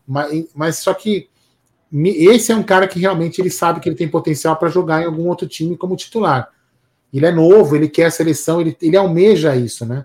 Mas, 0.07 0.47
mas 0.55 0.79
só 0.79 0.93
que 0.93 1.29
esse 1.93 2.53
é 2.53 2.57
um 2.57 2.63
cara 2.63 2.89
que 2.89 2.99
realmente 2.99 3.41
ele 3.41 3.51
sabe 3.51 3.81
que 3.81 3.89
ele 3.89 3.97
tem 3.97 4.09
potencial 4.09 4.57
para 4.57 4.69
jogar 4.69 5.03
em 5.03 5.07
algum 5.07 5.29
outro 5.29 5.47
time 5.47 5.77
como 5.77 5.97
titular. 5.97 6.51
Ele 7.13 7.27
é 7.27 7.33
novo, 7.33 7.75
ele 7.75 7.89
quer 7.89 8.07
a 8.07 8.11
seleção, 8.11 8.61
ele, 8.61 8.77
ele 8.81 8.97
almeja 8.97 9.57
isso, 9.57 9.87
né? 9.87 10.05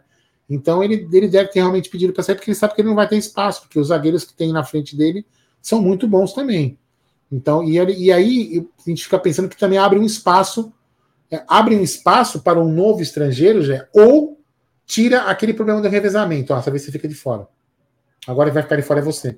Então 0.50 0.84
ele, 0.84 1.08
ele 1.12 1.28
deve 1.28 1.50
ter 1.50 1.60
realmente 1.60 1.90
pedido 1.90 2.14
para 2.14 2.24
sair, 2.24 2.36
porque 2.36 2.50
ele 2.50 2.56
sabe 2.56 2.76
que 2.76 2.82
ele 2.82 2.90
não 2.90 2.96
vai 2.96 3.08
ter 3.08 3.18
espaço, 3.18 3.62
porque 3.62 3.80
os 3.80 3.88
zagueiros 3.88 4.24
que 4.24 4.34
tem 4.34 4.52
na 4.52 4.64
frente 4.64 4.96
dele 4.96 5.26
são 5.62 5.82
muito 5.82 6.08
bons 6.08 6.34
também. 6.34 6.78
Então, 7.32 7.64
e, 7.64 7.76
e 7.76 8.12
aí 8.12 8.68
a 8.86 8.90
gente 8.90 9.04
fica 9.04 9.18
pensando 9.18 9.50
que 9.50 9.58
também 9.58 9.80
abre 9.80 9.98
um 9.98 10.04
espaço, 10.04 10.72
é, 11.32 11.44
abre 11.48 11.76
um 11.76 11.82
espaço 11.82 12.42
para 12.42 12.60
um 12.60 12.72
novo 12.72 13.02
estrangeiro, 13.02 13.64
já, 13.64 13.88
ou 13.94 14.40
tira 14.86 15.24
aquele 15.24 15.54
problema 15.54 15.82
do 15.82 15.88
revezamento. 15.88 16.54
Ó, 16.54 16.60
essa 16.60 16.70
vez 16.70 16.84
você 16.84 16.92
fica 16.92 17.08
de 17.08 17.16
fora. 17.16 17.48
Agora 18.28 18.52
vai 18.52 18.64
ficar 18.64 18.76
de 18.76 18.84
fora 18.84 19.00
é 19.00 19.04
você. 19.04 19.38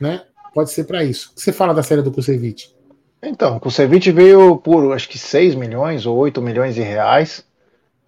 Né? 0.00 0.22
Pode 0.54 0.70
ser 0.70 0.84
para 0.84 1.04
isso. 1.04 1.30
O 1.32 1.34
que 1.34 1.42
você 1.42 1.52
fala 1.52 1.74
da 1.74 1.82
série 1.82 2.02
do 2.02 2.10
Kusevich? 2.10 2.74
Então, 3.22 3.56
o 3.56 3.60
Kusevich 3.60 4.12
veio 4.12 4.56
por 4.58 4.94
acho 4.94 5.08
que 5.08 5.18
6 5.18 5.54
milhões 5.54 6.06
ou 6.06 6.16
8 6.16 6.40
milhões 6.40 6.74
de 6.74 6.82
reais 6.82 7.44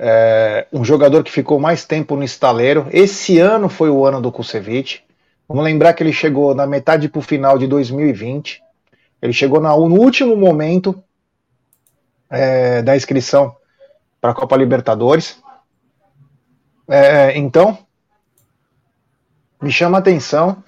é, 0.03 0.67
um 0.73 0.83
jogador 0.83 1.23
que 1.23 1.31
ficou 1.31 1.61
mais 1.61 1.85
tempo 1.85 2.17
no 2.17 2.25
estaleiro. 2.25 2.87
Esse 2.91 3.39
ano 3.39 3.69
foi 3.69 3.91
o 3.91 4.07
ano 4.07 4.21
do 4.21 4.33
Kusevich. 4.33 5.05
Vamos 5.47 5.63
lembrar 5.63 5.93
que 5.93 6.03
ele 6.03 6.13
chegou 6.13 6.55
na 6.55 6.67
metade 6.67 7.07
para 7.07 7.19
o 7.19 7.23
final 7.23 7.59
de 7.59 7.67
2020. 7.67 8.63
Ele 9.21 9.33
chegou 9.35 9.61
na, 9.61 9.77
no 9.77 10.01
último 10.01 10.35
momento 10.35 11.03
é, 12.31 12.81
da 12.81 12.97
inscrição 12.97 13.55
para 14.21 14.31
a 14.31 14.35
Copa 14.35 14.57
Libertadores. 14.57 15.43
É, 16.89 17.37
então, 17.37 17.77
me 19.61 19.71
chama 19.71 19.99
a 19.99 20.01
atenção 20.01 20.65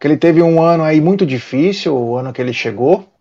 que 0.00 0.06
ele 0.06 0.16
teve 0.16 0.42
um 0.42 0.62
ano 0.62 0.82
aí 0.82 1.00
muito 1.00 1.26
difícil, 1.26 1.94
o 1.94 2.16
ano 2.16 2.32
que 2.32 2.40
ele 2.40 2.54
chegou. 2.54 3.11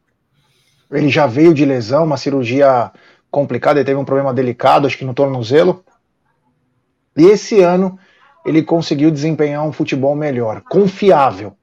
Ele 0.92 1.10
já 1.10 1.26
veio 1.26 1.54
de 1.54 1.64
lesão, 1.66 2.04
uma 2.04 2.18
cirurgia 2.18 2.92
complicado, 3.30 3.78
ele 3.78 3.86
teve 3.86 4.00
um 4.00 4.06
problema 4.06 4.34
delicado, 4.34 4.86
acho 4.86 4.98
que 4.98 5.06
no 5.06 5.14
tornozelo. 5.14 5.84
E 7.16 7.26
esse 7.26 7.62
ano 7.62 7.98
ele 8.46 8.62
conseguiu 8.64 9.10
desempenhar 9.12 9.64
um 9.64 9.72
futebol 9.72 10.16
melhor, 10.16 10.62
confiável. 10.62 11.56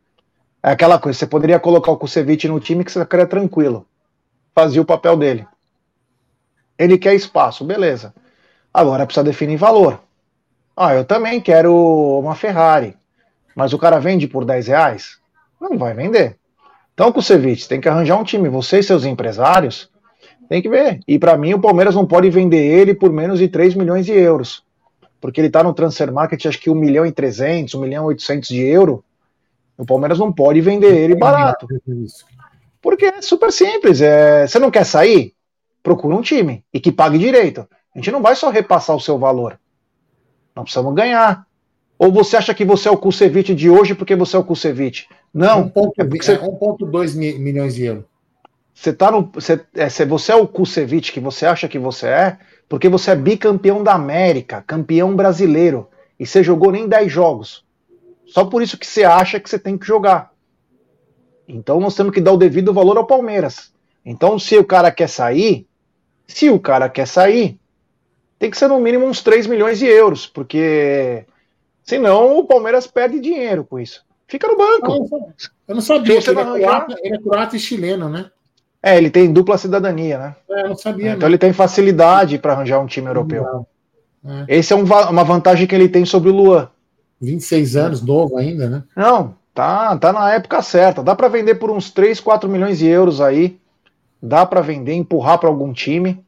É 0.63 0.71
aquela 0.71 0.99
coisa, 0.99 1.19
você 1.19 1.27
poderia 1.27 1.61
colocar 1.61 1.91
o 1.91 1.97
Kusevich 1.97 2.49
no 2.49 2.59
time 2.59 2.85
que 2.85 2.91
você 2.91 3.01
ficaria 3.01 3.27
tranquilo. 3.27 3.87
Fazia 4.55 4.83
o 4.83 4.85
papel 4.85 5.17
dele. 5.17 5.47
Ele 6.79 6.97
quer 6.97 7.15
espaço, 7.15 7.65
beleza. 7.65 8.15
Agora 8.73 9.05
precisa 9.05 9.25
definir 9.25 9.57
valor. 9.57 10.01
Ah, 10.77 10.95
eu 10.95 11.05
também 11.05 11.41
quero 11.41 11.75
uma 12.21 12.35
Ferrari. 12.35 12.97
Mas 13.55 13.73
o 13.73 13.79
cara 13.79 13.99
vende 13.99 14.29
por 14.29 14.45
10 14.45 14.69
reais? 14.69 15.19
Não 15.61 15.77
vai 15.77 15.93
vender. 15.93 16.39
Então, 16.99 17.13
Kusevich, 17.13 17.69
tem 17.69 17.81
que 17.81 17.89
arranjar 17.89 18.19
um 18.19 18.25
time. 18.25 18.49
Você 18.49 18.81
e 18.81 18.83
seus 18.83 19.05
empresários 19.05 19.89
tem 20.49 20.61
que 20.61 20.69
ver. 20.69 20.99
E 21.07 21.17
para 21.17 21.39
mim, 21.39 21.55
o 21.55 21.61
Palmeiras 21.61 21.95
não 21.95 22.05
pode 22.05 22.29
vender 22.29 22.59
ele 22.59 22.93
por 22.93 23.13
menos 23.13 23.39
de 23.39 23.47
3 23.47 23.77
milhões 23.77 24.05
de 24.05 24.11
euros. 24.11 24.65
Porque 25.21 25.41
ele 25.41 25.47
está 25.47 25.63
no 25.63 25.73
transfer 25.73 26.13
market, 26.13 26.45
acho 26.47 26.59
que 26.59 26.69
1 26.69 26.75
milhão 26.75 27.07
e 27.07 27.13
300, 27.13 27.73
1 27.73 27.81
milhão 27.81 28.05
e 28.07 28.07
800 28.09 28.49
de 28.49 28.65
euro. 28.65 29.05
O 29.77 29.87
Palmeiras 29.87 30.19
não 30.19 30.33
pode 30.33 30.61
vender 30.61 30.93
ele 30.93 31.15
barato. 31.15 31.69
Porque 32.83 33.05
é 33.05 33.23
super 33.23 33.53
simples. 33.53 34.01
É, 34.01 34.49
você 34.49 34.59
não 34.59 34.69
quer 34.69 34.83
sair? 34.83 35.35
Procura 35.85 36.17
um 36.17 36.21
time 36.21 36.65
e 36.75 36.81
que 36.81 36.91
pague 36.91 37.17
direito. 37.17 37.61
A 37.95 37.99
gente 37.99 38.11
não 38.11 38.21
vai 38.21 38.35
só 38.35 38.51
repassar 38.51 38.97
o 38.97 39.01
seu 39.01 39.17
valor. 39.17 39.57
Nós 40.53 40.65
precisamos 40.65 40.93
ganhar. 40.97 41.47
Ou 41.97 42.11
você 42.11 42.37
acha 42.37 42.53
que 42.53 42.65
você 42.65 42.89
é 42.89 42.91
o 42.91 42.99
Kusevich 42.99 43.55
de 43.55 43.71
hoje 43.71 43.95
porque 43.95 44.17
você 44.17 44.35
é 44.35 44.39
o 44.41 44.45
Kusevich? 44.45 45.07
Não. 45.39 45.71
1,2 45.71 47.15
é 47.15 47.39
milhões 47.39 47.75
de 47.75 47.85
euros. 47.85 48.05
Você 48.75 48.93
tá 48.93 49.11
no. 49.11 49.31
Você, 49.35 49.61
é, 49.75 49.89
você 50.05 50.33
é 50.33 50.35
o 50.35 50.47
Kusevich 50.47 51.13
que 51.13 51.21
você 51.21 51.47
acha 51.47 51.69
que 51.69 51.79
você 51.79 52.07
é, 52.07 52.39
porque 52.69 52.89
você 52.89 53.13
é 53.13 53.17
bicampeão 53.17 53.83
da 53.83 53.95
América, 53.95 54.63
campeão 54.67 55.15
brasileiro, 55.15 55.89
e 56.19 56.27
você 56.27 56.43
jogou 56.43 56.73
nem 56.73 56.89
10 56.89 57.11
jogos. 57.11 57.65
Só 58.27 58.45
por 58.45 58.63
isso 58.63 58.77
que 58.77 58.87
você 58.87 59.05
acha 59.05 59.41
que 59.41 59.49
você 59.49 59.59
tem 59.59 59.79
que 59.79 59.87
jogar. 59.87 60.33
Então 61.47 61.81
nós 61.81 61.95
temos 61.95 62.13
que 62.13 62.21
dar 62.21 62.33
o 62.33 62.37
devido 62.37 62.75
valor 62.75 62.97
ao 62.97 63.07
Palmeiras. 63.07 63.73
Então, 64.05 64.39
se 64.39 64.57
o 64.57 64.65
cara 64.65 64.91
quer 64.91 65.09
sair, 65.09 65.67
se 66.27 66.51
o 66.51 66.59
cara 66.59 66.89
quer 66.89 67.07
sair, 67.07 67.59
tem 68.39 68.51
que 68.51 68.57
ser 68.57 68.69
no 68.69 68.81
mínimo 68.81 69.07
uns 69.07 69.23
3 69.23 69.47
milhões 69.47 69.79
de 69.79 69.87
euros, 69.87 70.27
porque 70.27 71.25
senão 71.83 72.39
o 72.39 72.45
Palmeiras 72.47 72.87
perde 72.87 73.21
dinheiro 73.21 73.65
com 73.65 73.79
isso. 73.79 74.08
Fica 74.29 74.47
no 74.47 74.57
banco. 74.57 75.33
Eu 75.67 75.75
não 75.75 75.81
sabia 75.81 76.21
que 76.21 76.31
ele 76.31 76.39
é, 76.39 76.45
croata, 76.45 76.97
ele 77.03 77.17
é 77.17 77.19
croata 77.19 77.57
e 77.57 77.59
chileno, 77.59 78.11
né? 78.11 78.31
É, 78.83 78.97
ele 78.97 79.11
tem 79.11 79.33
dupla 79.33 79.57
cidadania, 79.57 80.19
né? 80.19 80.37
É, 80.51 80.63
eu 80.65 80.69
não 80.69 80.77
sabia. 80.77 81.13
Então 81.13 81.27
ele 81.27 81.39
tem 81.39 81.53
facilidade 81.53 82.39
para 82.39 82.53
arranjar 82.53 82.79
um 82.79 82.87
time 82.87 83.09
europeu. 83.09 83.67
É. 84.25 84.59
Esse 84.59 84.75
é 84.75 84.77
um, 84.77 84.85
uma 84.85 85.25
vantagem 85.25 85.67
que 85.67 85.75
ele 85.75 85.89
tem 85.89 86.05
sobre 86.05 86.29
o 86.29 86.35
Luan. 86.35 86.69
26 87.21 87.77
anos, 87.77 88.03
novo 88.03 88.37
ainda, 88.37 88.69
né? 88.69 88.83
Não, 88.95 89.35
tá, 89.55 89.97
tá 89.97 90.13
na 90.13 90.33
época 90.33 90.63
certa. 90.63 91.03
Dá 91.03 91.17
para 91.17 91.29
vender 91.29 91.55
por 91.55 91.71
uns 91.71 91.91
3, 91.91 92.21
4 92.21 92.49
milhões 92.49 92.79
de 92.79 92.87
euros 92.87 93.21
aí. 93.21 93.59
Dá 94.23 94.45
para 94.45 94.61
vender, 94.61 94.95
empurrar 94.95 95.39
para 95.39 95.49
algum 95.49 95.73
time. 95.73 96.23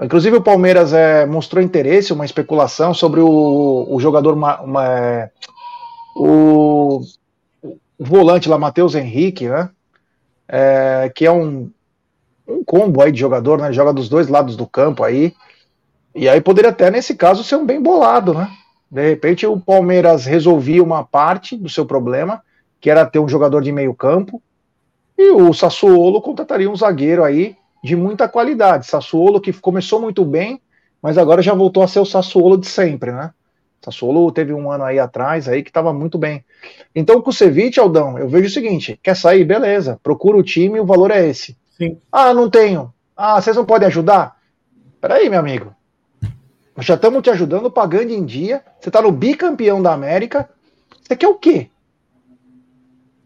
Inclusive 0.00 0.36
o 0.36 0.42
Palmeiras 0.42 0.92
é, 0.92 1.26
mostrou 1.26 1.62
interesse, 1.62 2.12
uma 2.12 2.24
especulação 2.24 2.94
sobre 2.94 3.20
o, 3.20 3.86
o 3.90 4.00
jogador, 4.00 4.34
uma, 4.34 4.60
uma, 4.60 4.88
é, 4.88 5.30
o 6.16 7.02
volante 7.98 8.48
lá, 8.48 8.58
Matheus 8.58 8.94
Henrique, 8.94 9.48
né? 9.48 9.70
É, 10.48 11.10
que 11.14 11.24
é 11.24 11.32
um, 11.32 11.70
um 12.46 12.64
combo 12.64 13.00
aí 13.00 13.12
de 13.12 13.20
jogador, 13.20 13.58
né? 13.60 13.72
Joga 13.72 13.92
dos 13.92 14.08
dois 14.08 14.28
lados 14.28 14.56
do 14.56 14.66
campo 14.66 15.04
aí. 15.04 15.34
E 16.14 16.28
aí 16.28 16.40
poderia 16.40 16.70
até, 16.70 16.90
nesse 16.90 17.14
caso, 17.14 17.42
ser 17.42 17.56
um 17.56 17.64
bem 17.64 17.80
bolado, 17.80 18.34
né? 18.34 18.50
De 18.90 19.08
repente 19.08 19.46
o 19.46 19.58
Palmeiras 19.58 20.26
resolvia 20.26 20.82
uma 20.82 21.02
parte 21.02 21.56
do 21.56 21.68
seu 21.68 21.86
problema, 21.86 22.42
que 22.78 22.90
era 22.90 23.06
ter 23.06 23.18
um 23.18 23.28
jogador 23.28 23.62
de 23.62 23.72
meio 23.72 23.94
campo, 23.94 24.42
e 25.16 25.30
o 25.30 25.54
Sassuolo 25.54 26.20
contrataria 26.20 26.70
um 26.70 26.76
zagueiro 26.76 27.24
aí 27.24 27.56
de 27.82 27.96
muita 27.96 28.28
qualidade. 28.28 28.86
Sassuolo 28.86 29.40
que 29.40 29.52
começou 29.52 30.00
muito 30.00 30.24
bem, 30.24 30.60
mas 31.00 31.16
agora 31.16 31.40
já 31.40 31.54
voltou 31.54 31.82
a 31.82 31.88
ser 31.88 32.00
o 32.00 32.04
Sassuolo 32.04 32.58
de 32.58 32.66
sempre, 32.66 33.12
né? 33.12 33.32
Sassuolo 33.84 34.30
teve 34.30 34.52
um 34.52 34.70
ano 34.70 34.84
aí 34.84 34.98
atrás 34.98 35.48
aí 35.48 35.62
que 35.62 35.70
estava 35.70 35.92
muito 35.92 36.16
bem. 36.16 36.44
Então, 36.94 37.20
com 37.20 37.30
o 37.30 37.32
Ceviche, 37.32 37.80
Aldão, 37.80 38.18
eu 38.18 38.28
vejo 38.28 38.46
o 38.46 38.50
seguinte: 38.50 38.98
quer 39.02 39.16
sair? 39.16 39.44
Beleza, 39.44 39.98
procura 40.02 40.36
o 40.36 40.42
time, 40.42 40.78
o 40.78 40.86
valor 40.86 41.10
é 41.10 41.26
esse. 41.26 41.56
Sim. 41.76 41.98
Ah, 42.10 42.32
não 42.32 42.48
tenho. 42.48 42.92
Ah, 43.16 43.40
vocês 43.40 43.56
não 43.56 43.64
podem 43.64 43.88
ajudar? 43.88 44.36
Peraí, 45.00 45.28
meu 45.28 45.40
amigo. 45.40 45.74
Nós 46.76 46.86
já 46.86 46.94
estamos 46.94 47.22
te 47.22 47.30
ajudando, 47.30 47.70
pagando 47.70 48.12
em 48.12 48.24
dia. 48.24 48.62
Você 48.80 48.88
está 48.88 49.02
no 49.02 49.10
bicampeão 49.10 49.82
da 49.82 49.92
América. 49.92 50.48
Você 51.02 51.16
quer 51.16 51.28
o 51.28 51.34
quê? 51.34 51.68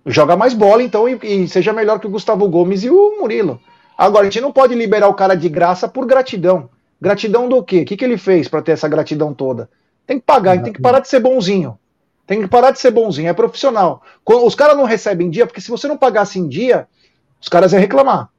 Joga 0.07 0.36
mais 0.36 0.54
bola, 0.54 0.82
então, 0.82 1.09
e, 1.09 1.18
e, 1.22 1.48
seja 1.48 1.72
melhor 1.72 1.98
que 1.98 2.07
o 2.07 2.11
Gustavo 2.11 2.48
Gomes 2.48 2.82
e 2.84 2.90
o 2.90 3.18
Murilo. 3.20 3.61
Agora, 3.98 4.22
a 4.22 4.30
gente 4.30 4.40
não 4.40 4.52
pode 4.52 4.74
liberar 4.74 5.09
o 5.09 5.14
cara 5.14 5.34
de 5.34 5.48
graça 5.48 5.88
por 5.88 6.07
gratidão. 6.07 6.70
Gratidão 7.00 7.48
do 7.48 7.62
quê? 7.62 7.82
O 7.82 7.84
que, 7.84 7.96
que 7.96 8.04
ele 8.04 8.16
fez 8.16 8.48
para 8.48 8.62
ter 8.62 8.72
essa 8.72 8.88
gratidão 8.88 9.34
toda? 9.34 9.68
Tem 10.07 10.18
que 10.18 10.24
pagar, 10.24 10.62
tem 10.62 10.72
que 10.72 10.80
parar 10.80 11.00
de 11.00 11.09
ser 11.09 11.20
bonzinho. 11.20 11.78
Tem 12.26 12.40
que 12.40 12.48
parar 12.48 12.70
de 12.70 12.78
ser 12.78 12.90
bonzinho, 12.90 13.28
é 13.28 13.32
profissional. 13.32 14.02
Os 14.24 14.54
caras 14.54 14.76
não 14.76 14.84
recebem 14.84 15.26
em 15.26 15.30
dia, 15.30 15.46
porque 15.46 15.61
se 15.61 15.70
você 15.70 15.86
não 15.86 15.96
pagasse 15.96 16.38
em 16.38 16.48
dia, 16.48 16.88
os 17.40 17.48
caras 17.48 17.72
iam 17.72 17.80
reclamar. 17.80 18.30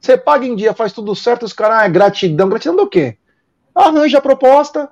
Você 0.00 0.16
paga 0.16 0.46
em 0.46 0.54
dia, 0.54 0.74
faz 0.74 0.92
tudo 0.92 1.14
certo, 1.16 1.44
os 1.44 1.52
caras, 1.52 1.78
ah, 1.78 1.84
é 1.86 1.88
gratidão. 1.88 2.48
Gratidão 2.48 2.76
do 2.76 2.88
quê? 2.88 3.16
Arranja 3.74 4.18
a 4.18 4.20
proposta, 4.20 4.90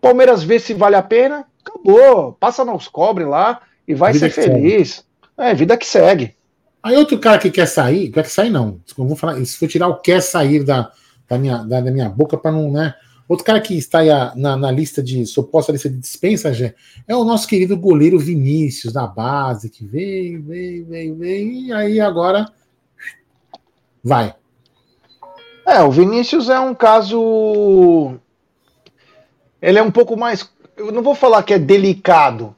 Palmeiras 0.00 0.42
vê 0.42 0.58
se 0.58 0.74
vale 0.74 0.96
a 0.96 1.02
pena, 1.02 1.44
acabou. 1.64 2.32
Passa 2.32 2.64
nos 2.64 2.88
cobre 2.88 3.24
lá 3.24 3.60
e 3.86 3.94
vai 3.94 4.14
ser 4.14 4.30
feliz. 4.30 5.04
Segue. 5.36 5.50
É, 5.50 5.54
vida 5.54 5.76
que 5.76 5.86
segue. 5.86 6.34
Aí 6.82 6.96
outro 6.96 7.18
cara 7.18 7.38
que 7.38 7.50
quer 7.50 7.66
sair, 7.66 8.10
quer 8.10 8.26
sair 8.26 8.50
não, 8.50 8.80
vou 8.96 9.16
falar, 9.16 9.44
se 9.44 9.58
for 9.58 9.66
tirar 9.66 9.88
o 9.88 9.96
quer 9.96 10.22
sair 10.22 10.62
da, 10.62 10.90
da, 11.28 11.36
minha, 11.36 11.58
da, 11.58 11.80
da 11.80 11.90
minha 11.90 12.08
boca 12.08 12.36
para 12.36 12.52
não, 12.52 12.70
né? 12.70 12.94
Outro 13.28 13.44
cara 13.44 13.60
que 13.60 13.76
está 13.76 14.00
aí 14.00 14.08
na, 14.36 14.56
na 14.56 14.70
lista 14.70 15.02
de 15.02 15.26
suposta 15.26 15.72
lista 15.72 15.90
de 15.90 15.98
dispensa, 15.98 16.52
já, 16.52 16.72
é 17.08 17.16
o 17.16 17.24
nosso 17.24 17.48
querido 17.48 17.76
goleiro 17.76 18.18
Vinícius, 18.18 18.92
da 18.92 19.06
base, 19.06 19.68
que 19.68 19.84
veio, 19.84 20.42
veio, 20.42 20.86
veio, 20.86 21.16
veio, 21.16 21.52
e 21.52 21.72
aí 21.72 22.00
agora 22.00 22.46
vai. 24.02 24.34
É, 25.66 25.82
o 25.82 25.90
Vinícius 25.90 26.48
é 26.48 26.60
um 26.60 26.72
caso. 26.72 28.14
Ele 29.60 29.78
é 29.78 29.82
um 29.82 29.90
pouco 29.90 30.16
mais. 30.16 30.48
Eu 30.76 30.92
não 30.92 31.02
vou 31.02 31.14
falar 31.14 31.42
que 31.42 31.52
é 31.52 31.58
delicado. 31.58 32.54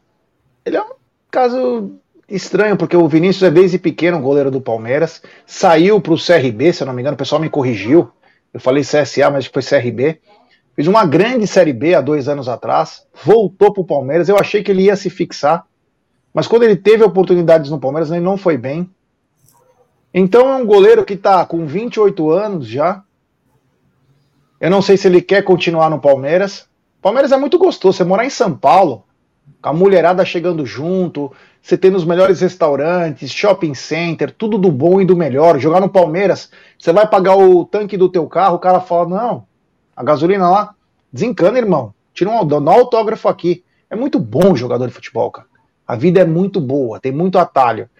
Ele 0.66 0.76
é 0.76 0.82
um 0.82 0.92
caso 1.30 1.98
estranho, 2.28 2.76
porque 2.76 2.94
o 2.94 3.08
Vinícius 3.08 3.44
é 3.44 3.50
desde 3.50 3.78
pequeno 3.78 4.20
goleiro 4.20 4.50
do 4.50 4.60
Palmeiras. 4.60 5.22
Saiu 5.46 5.98
para 6.02 6.12
o 6.12 6.18
CRB, 6.18 6.74
se 6.74 6.82
eu 6.82 6.86
não 6.86 6.92
me 6.92 7.00
engano, 7.00 7.14
o 7.14 7.18
pessoal 7.18 7.40
me 7.40 7.48
corrigiu. 7.48 8.10
Eu 8.52 8.60
falei 8.60 8.82
CSA, 8.82 9.30
mas 9.30 9.46
foi 9.46 9.62
CRB. 9.62 10.20
Fez 10.78 10.86
uma 10.86 11.04
grande 11.04 11.44
Série 11.44 11.72
B 11.72 11.96
há 11.96 12.00
dois 12.00 12.28
anos 12.28 12.48
atrás, 12.48 13.04
voltou 13.24 13.72
para 13.72 13.80
o 13.80 13.84
Palmeiras. 13.84 14.28
Eu 14.28 14.38
achei 14.38 14.62
que 14.62 14.70
ele 14.70 14.84
ia 14.84 14.94
se 14.94 15.10
fixar, 15.10 15.66
mas 16.32 16.46
quando 16.46 16.62
ele 16.62 16.76
teve 16.76 17.02
oportunidades 17.02 17.68
no 17.68 17.80
Palmeiras, 17.80 18.12
ele 18.12 18.20
não 18.20 18.36
foi 18.36 18.56
bem. 18.56 18.88
Então 20.14 20.48
é 20.48 20.54
um 20.54 20.64
goleiro 20.64 21.04
que 21.04 21.14
está 21.14 21.44
com 21.44 21.66
28 21.66 22.30
anos 22.30 22.68
já. 22.68 23.02
Eu 24.60 24.70
não 24.70 24.80
sei 24.80 24.96
se 24.96 25.08
ele 25.08 25.20
quer 25.20 25.42
continuar 25.42 25.90
no 25.90 25.98
Palmeiras. 25.98 26.68
Palmeiras 27.02 27.32
é 27.32 27.36
muito 27.36 27.58
gostoso. 27.58 27.96
Você 27.96 28.04
morar 28.04 28.24
em 28.24 28.30
São 28.30 28.56
Paulo, 28.56 29.02
com 29.60 29.70
a 29.70 29.72
mulherada 29.72 30.24
chegando 30.24 30.64
junto, 30.64 31.32
você 31.60 31.76
tem 31.76 31.90
nos 31.90 32.04
melhores 32.04 32.40
restaurantes, 32.40 33.32
shopping 33.32 33.74
center, 33.74 34.30
tudo 34.30 34.56
do 34.56 34.70
bom 34.70 35.00
e 35.00 35.04
do 35.04 35.16
melhor. 35.16 35.58
Jogar 35.58 35.80
no 35.80 35.88
Palmeiras, 35.88 36.52
você 36.78 36.92
vai 36.92 37.08
pagar 37.08 37.34
o 37.34 37.64
tanque 37.64 37.96
do 37.96 38.08
teu 38.08 38.28
carro, 38.28 38.54
o 38.54 38.60
cara 38.60 38.78
fala: 38.78 39.08
não, 39.08 39.47
a 39.98 40.04
gasolina 40.04 40.48
lá, 40.48 40.74
desencana, 41.12 41.58
irmão. 41.58 41.92
Tira 42.14 42.30
um, 42.30 42.34
um 42.34 42.70
autógrafo 42.70 43.28
aqui. 43.28 43.64
É 43.90 43.96
muito 43.96 44.20
bom 44.20 44.54
jogador 44.54 44.86
de 44.86 44.94
futebol, 44.94 45.28
cara. 45.28 45.48
A 45.84 45.96
vida 45.96 46.20
é 46.20 46.24
muito 46.24 46.60
boa, 46.60 47.00
tem 47.00 47.10
muito 47.10 47.36
atalho. 47.36 47.90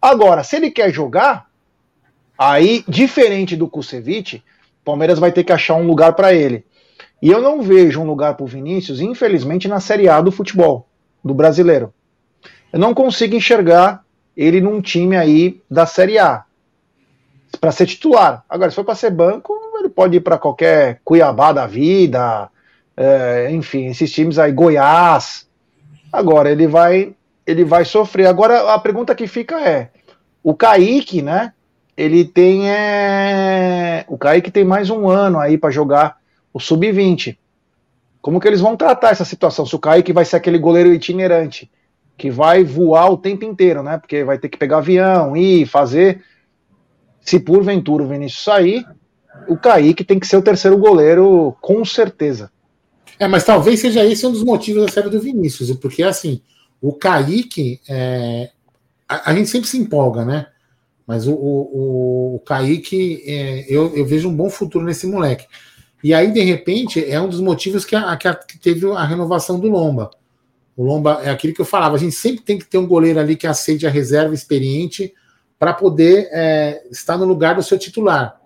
Agora, 0.00 0.44
se 0.44 0.54
ele 0.54 0.70
quer 0.70 0.92
jogar, 0.92 1.50
aí, 2.38 2.84
diferente 2.86 3.56
do 3.56 3.66
Kusevich, 3.66 4.44
Palmeiras 4.84 5.18
vai 5.18 5.32
ter 5.32 5.42
que 5.42 5.52
achar 5.52 5.74
um 5.74 5.84
lugar 5.84 6.12
para 6.12 6.32
ele. 6.32 6.64
E 7.20 7.28
eu 7.28 7.42
não 7.42 7.60
vejo 7.60 8.00
um 8.00 8.06
lugar 8.06 8.34
para 8.36 8.44
o 8.44 8.46
Vinícius, 8.46 9.00
infelizmente, 9.00 9.66
na 9.66 9.80
Série 9.80 10.08
A 10.08 10.20
do 10.20 10.30
futebol, 10.30 10.86
do 11.24 11.34
brasileiro. 11.34 11.92
Eu 12.72 12.78
não 12.78 12.94
consigo 12.94 13.34
enxergar 13.34 14.04
ele 14.36 14.60
num 14.60 14.80
time 14.80 15.16
aí 15.16 15.60
da 15.68 15.86
Série 15.86 16.20
A 16.20 16.44
para 17.60 17.72
ser 17.72 17.86
titular. 17.86 18.44
Agora, 18.48 18.70
se 18.70 18.76
for 18.76 18.84
para 18.84 18.94
ser 18.94 19.10
banco, 19.10 19.52
ele 19.88 19.94
pode 19.94 20.16
ir 20.18 20.20
para 20.20 20.38
qualquer 20.38 21.00
Cuiabá 21.04 21.52
da 21.52 21.66
vida, 21.66 22.48
é, 22.96 23.50
enfim, 23.50 23.86
esses 23.86 24.12
times 24.12 24.38
aí, 24.38 24.52
Goiás. 24.52 25.48
Agora 26.12 26.50
ele 26.50 26.66
vai, 26.66 27.14
ele 27.46 27.64
vai 27.64 27.84
sofrer. 27.84 28.26
Agora 28.26 28.72
a 28.74 28.78
pergunta 28.78 29.14
que 29.14 29.26
fica 29.26 29.60
é: 29.60 29.90
o 30.42 30.54
Kaique, 30.54 31.22
né? 31.22 31.52
Ele 31.96 32.24
tem 32.24 32.70
é, 32.70 34.04
o 34.06 34.16
Kaique 34.16 34.52
tem 34.52 34.64
mais 34.64 34.88
um 34.88 35.08
ano 35.08 35.40
aí 35.40 35.58
para 35.58 35.70
jogar 35.70 36.18
o 36.52 36.60
sub-20. 36.60 37.36
Como 38.20 38.38
que 38.38 38.46
eles 38.46 38.60
vão 38.60 38.76
tratar 38.76 39.10
essa 39.10 39.24
situação? 39.24 39.66
Se 39.66 39.74
o 39.74 39.80
Kaique 39.80 40.12
vai 40.12 40.24
ser 40.24 40.36
aquele 40.36 40.58
goleiro 40.58 40.92
itinerante 40.92 41.70
que 42.16 42.30
vai 42.30 42.62
voar 42.62 43.10
o 43.10 43.16
tempo 43.16 43.44
inteiro, 43.44 43.82
né? 43.82 43.98
Porque 43.98 44.22
vai 44.22 44.38
ter 44.38 44.48
que 44.48 44.58
pegar 44.58 44.78
avião, 44.78 45.36
ir, 45.36 45.66
fazer 45.66 46.22
se 47.20 47.38
porventura 47.38 48.02
o 48.02 48.08
Vinícius 48.08 48.42
sair, 48.42 48.86
o 49.46 49.56
Kaique 49.56 50.04
tem 50.04 50.18
que 50.18 50.26
ser 50.26 50.36
o 50.36 50.42
terceiro 50.42 50.76
goleiro, 50.76 51.56
com 51.60 51.84
certeza. 51.84 52.50
É, 53.18 53.26
mas 53.26 53.44
talvez 53.44 53.80
seja 53.80 54.04
esse 54.04 54.26
um 54.26 54.32
dos 54.32 54.44
motivos 54.44 54.84
da 54.84 54.92
série 54.92 55.08
do 55.08 55.20
Vinícius, 55.20 55.70
porque 55.72 56.02
assim, 56.02 56.40
o 56.80 56.92
Kaique, 56.92 57.80
é, 57.88 58.50
a, 59.08 59.30
a, 59.30 59.34
gente 59.34 59.48
sempre 59.48 59.68
se 59.68 59.76
empolga, 59.76 60.24
né? 60.24 60.46
Mas 61.06 61.26
o, 61.26 61.32
o, 61.32 62.36
o 62.36 62.40
Kaique, 62.40 63.22
é, 63.26 63.64
eu, 63.68 63.96
eu, 63.96 64.06
vejo 64.06 64.28
um 64.28 64.34
bom 64.34 64.48
futuro 64.48 64.84
nesse 64.84 65.06
moleque. 65.06 65.46
E 66.04 66.14
aí, 66.14 66.30
de 66.30 66.40
repente, 66.42 67.04
é 67.04 67.20
um 67.20 67.28
dos 67.28 67.40
motivos 67.40 67.84
que, 67.84 67.96
a, 67.96 68.16
que, 68.16 68.28
a, 68.28 68.34
que 68.34 68.58
teve 68.58 68.86
a 68.92 69.04
renovação 69.04 69.58
do 69.58 69.68
Lomba. 69.68 70.10
O 70.76 70.84
Lomba 70.84 71.20
é 71.24 71.30
aquilo 71.30 71.54
que 71.54 71.60
eu 71.60 71.64
falava, 71.64 71.96
a 71.96 71.98
gente 71.98 72.14
sempre 72.14 72.42
tem 72.42 72.58
que 72.58 72.66
ter 72.66 72.78
um 72.78 72.86
goleiro 72.86 73.18
ali 73.18 73.34
que 73.34 73.48
aceite 73.48 73.86
a 73.86 73.90
reserva 73.90 74.32
experiente 74.32 75.12
para 75.58 75.72
poder 75.72 76.28
é, 76.30 76.86
estar 76.88 77.18
no 77.18 77.24
lugar 77.24 77.56
do 77.56 77.62
seu 77.64 77.76
titular. 77.76 78.37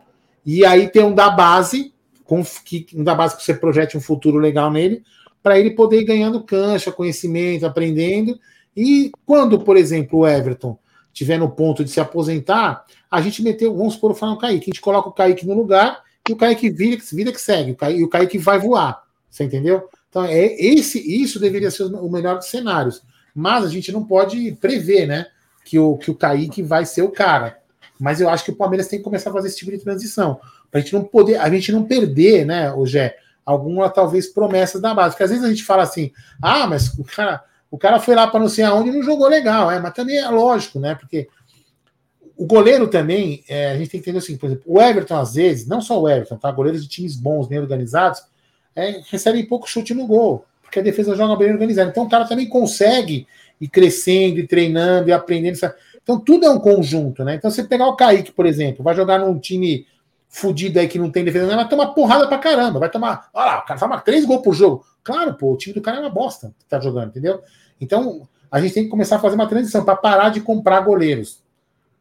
E 0.44 0.64
aí 0.64 0.88
tem 0.88 1.02
um 1.02 1.14
da 1.14 1.30
base, 1.30 1.92
com, 2.24 2.42
que, 2.64 2.86
um 2.94 3.04
da 3.04 3.14
base 3.14 3.36
que 3.36 3.42
você 3.42 3.54
projete 3.54 3.96
um 3.96 4.00
futuro 4.00 4.38
legal 4.38 4.70
nele, 4.70 5.02
para 5.42 5.58
ele 5.58 5.70
poder 5.70 6.00
ir 6.00 6.04
ganhando 6.04 6.42
cancha, 6.42 6.92
conhecimento, 6.92 7.66
aprendendo. 7.66 8.38
E 8.76 9.10
quando, 9.26 9.60
por 9.60 9.76
exemplo, 9.76 10.20
o 10.20 10.26
Everton 10.26 10.78
tiver 11.12 11.38
no 11.38 11.50
ponto 11.50 11.84
de 11.84 11.90
se 11.90 12.00
aposentar, 12.00 12.84
a 13.10 13.20
gente 13.20 13.42
meteu, 13.42 13.76
vamos 13.76 13.94
supor, 13.94 14.12
o 14.12 14.36
Kaique, 14.36 14.64
a 14.64 14.72
gente 14.72 14.80
coloca 14.80 15.08
o 15.08 15.12
Kaique 15.12 15.46
no 15.46 15.54
lugar 15.54 16.02
e 16.28 16.32
o 16.32 16.36
Kaique 16.36 16.70
vira, 16.70 17.00
vira 17.12 17.32
que 17.32 17.40
segue, 17.40 17.72
o 17.72 17.76
Kaique, 17.76 18.00
e 18.00 18.04
o 18.04 18.08
Kaique 18.08 18.38
vai 18.38 18.58
voar. 18.58 19.02
Você 19.28 19.44
entendeu? 19.44 19.88
Então, 20.08 20.24
é 20.24 20.54
esse, 20.58 20.98
isso 21.22 21.40
deveria 21.40 21.70
ser 21.70 21.84
o 21.84 22.10
melhor 22.10 22.36
dos 22.36 22.46
cenários. 22.46 23.02
Mas 23.34 23.64
a 23.64 23.68
gente 23.68 23.90
não 23.90 24.04
pode 24.04 24.52
prever, 24.60 25.06
né? 25.06 25.26
que 25.64 25.78
o, 25.78 25.96
que 25.96 26.10
o 26.10 26.14
Kaique 26.14 26.62
vai 26.62 26.84
ser 26.84 27.02
o 27.02 27.10
cara. 27.10 27.58
Mas 27.98 28.20
eu 28.20 28.28
acho 28.28 28.44
que 28.44 28.50
o 28.50 28.56
Palmeiras 28.56 28.88
tem 28.88 28.98
que 28.98 29.04
começar 29.04 29.30
a 29.30 29.32
fazer 29.32 29.48
esse 29.48 29.56
tipo 29.56 29.70
de 29.70 29.78
transição. 29.78 30.40
Pra 30.70 30.80
gente 30.80 30.92
não 30.92 31.04
poder, 31.04 31.36
a 31.36 31.48
gente 31.50 31.70
não 31.70 31.84
perder, 31.84 32.44
né, 32.44 32.72
Gé, 32.84 33.16
alguma 33.44 33.88
talvez 33.88 34.26
promessas 34.26 34.80
da 34.80 34.94
base. 34.94 35.14
Porque 35.14 35.24
às 35.24 35.30
vezes 35.30 35.44
a 35.44 35.48
gente 35.48 35.64
fala 35.64 35.82
assim, 35.82 36.12
ah, 36.40 36.66
mas 36.66 36.88
o 36.98 37.04
cara, 37.04 37.44
o 37.70 37.78
cara 37.78 38.00
foi 38.00 38.14
lá 38.14 38.26
para 38.26 38.40
não 38.40 38.48
sei 38.48 38.64
aonde 38.64 38.90
e 38.90 38.92
não 38.92 39.02
jogou 39.02 39.28
legal, 39.28 39.70
é, 39.70 39.78
mas 39.80 39.94
também 39.94 40.18
é 40.18 40.28
lógico, 40.28 40.80
né? 40.80 40.94
Porque 40.94 41.28
o 42.36 42.46
goleiro 42.46 42.88
também, 42.88 43.44
é, 43.48 43.70
a 43.70 43.76
gente 43.76 43.90
tem 43.90 44.00
que 44.00 44.10
entender 44.10 44.18
assim, 44.18 44.36
por 44.36 44.46
exemplo, 44.46 44.64
o 44.66 44.80
Everton, 44.80 45.16
às 45.16 45.34
vezes, 45.34 45.66
não 45.66 45.80
só 45.80 46.00
o 46.00 46.08
Everton, 46.08 46.36
tá? 46.36 46.50
Goleiros 46.50 46.82
de 46.82 46.88
times 46.88 47.14
bons, 47.14 47.46
bem 47.46 47.60
organizados, 47.60 48.22
é, 48.74 49.00
recebem 49.10 49.46
pouco 49.46 49.68
chute 49.68 49.94
no 49.94 50.06
gol, 50.06 50.44
porque 50.62 50.80
a 50.80 50.82
defesa 50.82 51.14
joga 51.14 51.36
bem 51.36 51.52
organizada. 51.52 51.90
Então 51.90 52.04
o 52.04 52.08
cara 52.08 52.24
também 52.24 52.48
consegue 52.48 53.26
e 53.60 53.68
crescendo, 53.68 54.40
e 54.40 54.46
treinando, 54.46 55.08
e 55.08 55.12
aprendendo. 55.12 55.56
Então 56.02 56.18
tudo 56.18 56.46
é 56.46 56.50
um 56.50 56.58
conjunto, 56.58 57.24
né? 57.24 57.36
Então 57.36 57.50
você 57.50 57.62
pegar 57.64 57.86
o 57.86 57.96
Kaique, 57.96 58.32
por 58.32 58.46
exemplo, 58.46 58.82
vai 58.82 58.94
jogar 58.94 59.18
num 59.18 59.38
time 59.38 59.86
fudido 60.28 60.78
aí 60.80 60.88
que 60.88 60.98
não 60.98 61.10
tem 61.10 61.24
defesa, 61.24 61.54
vai 61.54 61.68
tomar 61.68 61.88
porrada 61.88 62.26
pra 62.26 62.38
caramba, 62.38 62.80
vai 62.80 62.90
tomar. 62.90 63.28
Olha 63.34 63.46
lá, 63.46 63.58
o 63.58 63.66
cara 63.66 63.78
toma 63.78 64.00
três 64.00 64.24
gols 64.24 64.42
por 64.42 64.54
jogo. 64.54 64.84
Claro, 65.04 65.34
pô, 65.34 65.52
o 65.52 65.56
time 65.56 65.74
do 65.74 65.82
cara 65.82 65.98
é 65.98 66.00
uma 66.00 66.10
bosta 66.10 66.54
que 66.58 66.64
tá 66.64 66.80
jogando, 66.80 67.08
entendeu? 67.08 67.42
Então 67.80 68.26
a 68.50 68.60
gente 68.60 68.74
tem 68.74 68.84
que 68.84 68.88
começar 68.88 69.16
a 69.16 69.18
fazer 69.18 69.34
uma 69.34 69.46
transição 69.46 69.84
para 69.84 69.96
parar 69.96 70.30
de 70.30 70.40
comprar 70.40 70.80
goleiros. 70.80 71.42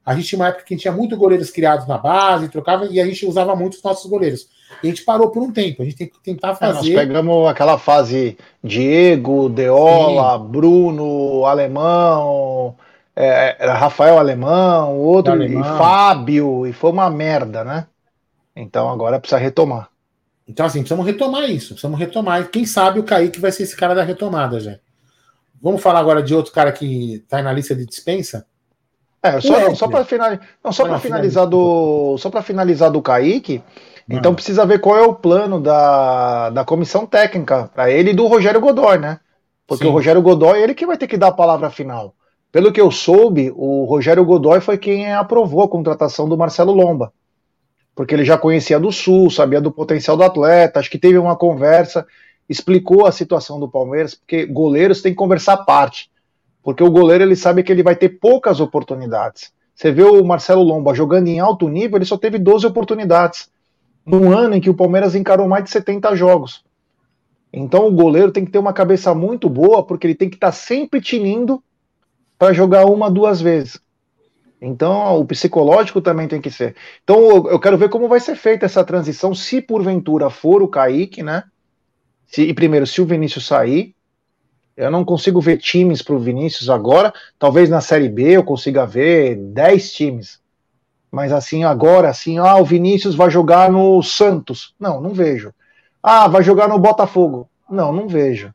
A 0.06 0.16
gente 0.16 0.28
tinha 0.28 0.39
uma 0.39 0.47
época 0.47 0.64
que 0.64 0.76
tinha 0.76 0.91
muitos 0.91 1.18
goleiros 1.18 1.52
criados 1.52 1.88
na 1.88 1.97
base, 1.97 2.49
trocava 2.49 2.86
e 2.86 2.99
a 2.99 3.06
gente 3.06 3.26
usava 3.26 3.56
muito 3.56 3.76
os 3.76 3.84
nossos 3.84 4.10
goleiros. 4.10 4.47
E 4.82 4.88
a 4.88 4.89
gente 4.89 5.04
parou 5.04 5.30
por 5.30 5.43
um 5.43 5.52
tempo. 5.52 5.82
A 5.82 5.86
gente 5.86 5.97
tem 5.97 6.08
que 6.08 6.20
tentar 6.24 6.56
fazer. 6.56 6.93
É, 6.93 6.95
nós 6.95 7.06
pegamos 7.06 7.47
aquela 7.47 7.78
fase 7.78 8.38
Diego, 8.64 9.47
Deola, 9.49 10.39
Sim. 10.39 10.45
Bruno, 10.45 11.45
Alemão, 11.45 12.76
é, 13.16 13.55
era 13.59 13.74
Rafael 13.74 14.18
Alemão, 14.18 14.97
outro, 14.97 15.34
Alemão. 15.34 15.62
e 15.62 15.78
Fábio, 15.78 16.66
e 16.66 16.74
foi 16.74 16.91
uma 16.91 17.09
merda, 17.09 17.64
né? 17.64 17.88
Então 18.55 18.89
agora 18.89 19.20
precisa 19.20 19.39
retomar. 19.39 19.89
Então, 20.47 20.66
assim, 20.66 20.80
precisamos 20.80 21.05
retomar 21.05 21.49
isso. 21.49 21.70
Precisamos 21.70 21.97
retomar. 21.97 22.49
Quem 22.49 22.66
sabe 22.66 22.99
o 22.99 23.03
Kaique 23.03 23.39
vai 23.39 23.51
ser 23.51 23.64
esse 23.64 23.76
cara 23.76 23.95
da 23.95 24.03
retomada 24.03 24.59
já. 24.59 24.78
Vamos 25.62 25.82
falar 25.82 25.99
agora 25.99 26.22
de 26.22 26.34
outro 26.34 26.51
cara 26.51 26.72
que 26.72 27.16
está 27.16 27.41
na 27.41 27.53
lista 27.53 27.76
de 27.76 27.86
dispensa? 27.86 28.45
É, 29.24 29.39
só, 29.39 29.76
só 29.76 29.88
para 29.88 30.03
finalizar, 30.03 30.47
não, 30.64 30.72
só 30.72 30.84
para 30.84 30.99
finalizar 30.99 31.45
do, 31.45 32.18
só 32.18 32.30
para 32.32 32.41
finalizar 32.41 32.89
do 32.89 33.03
Kaique, 33.03 33.64
então 34.09 34.34
precisa 34.34 34.66
ver 34.66 34.80
qual 34.80 34.97
é 34.97 35.03
o 35.03 35.14
plano 35.14 35.62
da, 35.62 36.49
da 36.49 36.66
comissão 36.66 37.05
técnica 37.05 37.70
para 37.74 37.91
ele 37.91 38.09
e 38.09 38.14
do 38.16 38.26
Rogério 38.26 38.59
Godoy, 38.59 38.97
né? 38.97 39.20
Porque 39.68 39.84
Sim. 39.84 39.89
o 39.91 39.93
Rogério 39.93 40.24
Godoy 40.24 40.59
é 40.59 40.64
ele 40.64 40.74
que 40.74 40.88
vai 40.88 40.97
ter 40.97 41.05
que 41.05 41.18
dar 41.18 41.28
a 41.28 41.34
palavra 41.34 41.70
final. 41.70 42.16
Pelo 42.52 42.72
que 42.72 42.82
eu 42.82 42.91
soube, 42.91 43.52
o 43.56 43.86
Rogério 43.86 44.26
Godoy 44.26 44.60
foi 44.60 44.78
quem 44.78 45.14
aprovou 45.14 45.64
a 45.64 45.70
contratação 45.70 46.28
do 46.28 46.38
Marcelo 46.38 46.74
Lomba. 46.74 47.14
Porque 47.95 48.14
ele 48.14 48.26
já 48.26 48.38
conhecia 48.38 48.80
do 48.80 48.91
Sul, 48.91 49.30
sabia 49.30 49.62
do 49.62 49.72
potencial 49.72 50.18
do 50.18 50.24
atleta, 50.24 50.80
acho 50.80 50.89
que 50.89 50.99
teve 50.99 51.18
uma 51.18 51.36
conversa, 51.36 52.06
explicou 52.49 53.06
a 53.06 53.12
situação 53.12 53.58
do 53.58 53.70
Palmeiras, 53.70 54.16
porque 54.16 54.45
goleiros 54.45 55.02
têm 55.02 55.14
que 55.14 55.18
conversar 55.18 55.54
à 55.54 55.58
parte. 55.58 56.12
Porque 56.62 56.84
o 56.84 56.91
goleiro 56.91 57.24
ele 57.24 57.36
sabe 57.36 57.64
que 57.64 57.72
ele 57.72 57.84
vai 57.84 57.95
ter 57.95 58.10
poucas 58.10 58.60
oportunidades. 58.60 59.54
Você 59.74 59.91
vê 59.91 60.04
o 60.04 60.24
Marcelo 60.24 60.62
Lomba 60.62 60.93
jogando 60.93 61.28
em 61.28 61.39
alto 61.39 61.70
nível, 61.70 61.97
ele 61.97 62.06
só 62.06 62.18
teve 62.18 62.38
12 62.38 62.68
oportunidades 62.68 63.49
num 64.06 64.32
ano 64.32 64.56
em 64.56 64.62
que 64.62 64.70
o 64.70 64.76
Palmeiras 64.76 65.16
encarou 65.16 65.47
mais 65.47 65.64
de 65.64 65.70
70 65.70 66.16
jogos. 66.16 66.64
Então 67.54 67.88
o 67.88 67.91
goleiro 67.91 68.32
tem 68.32 68.43
que 68.43 68.52
ter 68.52 68.60
uma 68.60 68.74
cabeça 68.74 69.16
muito 69.16 69.49
boa, 69.49 69.84
porque 69.84 70.06
ele 70.06 70.16
tem 70.16 70.30
que 70.30 70.36
estar 70.36 70.47
tá 70.47 70.54
sempre 70.54 70.99
tinindo 70.99 71.64
para 72.41 72.53
jogar 72.53 72.87
uma, 72.87 73.07
duas 73.07 73.39
vezes. 73.39 73.79
Então, 74.59 75.19
o 75.19 75.23
psicológico 75.23 76.01
também 76.01 76.27
tem 76.27 76.41
que 76.41 76.49
ser. 76.49 76.75
Então, 77.03 77.47
eu 77.47 77.59
quero 77.59 77.77
ver 77.77 77.87
como 77.87 78.07
vai 78.07 78.19
ser 78.19 78.35
feita 78.35 78.65
essa 78.65 78.83
transição, 78.83 79.35
se 79.35 79.61
porventura 79.61 80.27
for 80.27 80.63
o 80.63 80.67
Kaique, 80.67 81.21
né? 81.21 81.43
Se, 82.25 82.41
e 82.41 82.51
primeiro, 82.51 82.87
se 82.87 82.99
o 82.99 83.05
Vinícius 83.05 83.45
sair, 83.45 83.93
eu 84.75 84.89
não 84.89 85.05
consigo 85.05 85.39
ver 85.39 85.57
times 85.57 86.01
para 86.01 86.15
o 86.15 86.19
Vinícius 86.19 86.67
agora. 86.67 87.13
Talvez 87.37 87.69
na 87.69 87.79
Série 87.79 88.09
B 88.09 88.37
eu 88.37 88.43
consiga 88.43 88.87
ver 88.87 89.35
10 89.35 89.93
times. 89.93 90.39
Mas 91.11 91.31
assim, 91.31 91.63
agora, 91.63 92.09
assim, 92.09 92.39
ah, 92.39 92.57
o 92.57 92.65
Vinícius 92.65 93.13
vai 93.13 93.29
jogar 93.29 93.71
no 93.71 94.01
Santos. 94.01 94.73
Não, 94.79 94.99
não 94.99 95.11
vejo. 95.11 95.53
Ah, 96.01 96.27
vai 96.27 96.41
jogar 96.41 96.67
no 96.67 96.79
Botafogo. 96.79 97.47
Não, 97.69 97.93
não 97.93 98.07
vejo. 98.07 98.51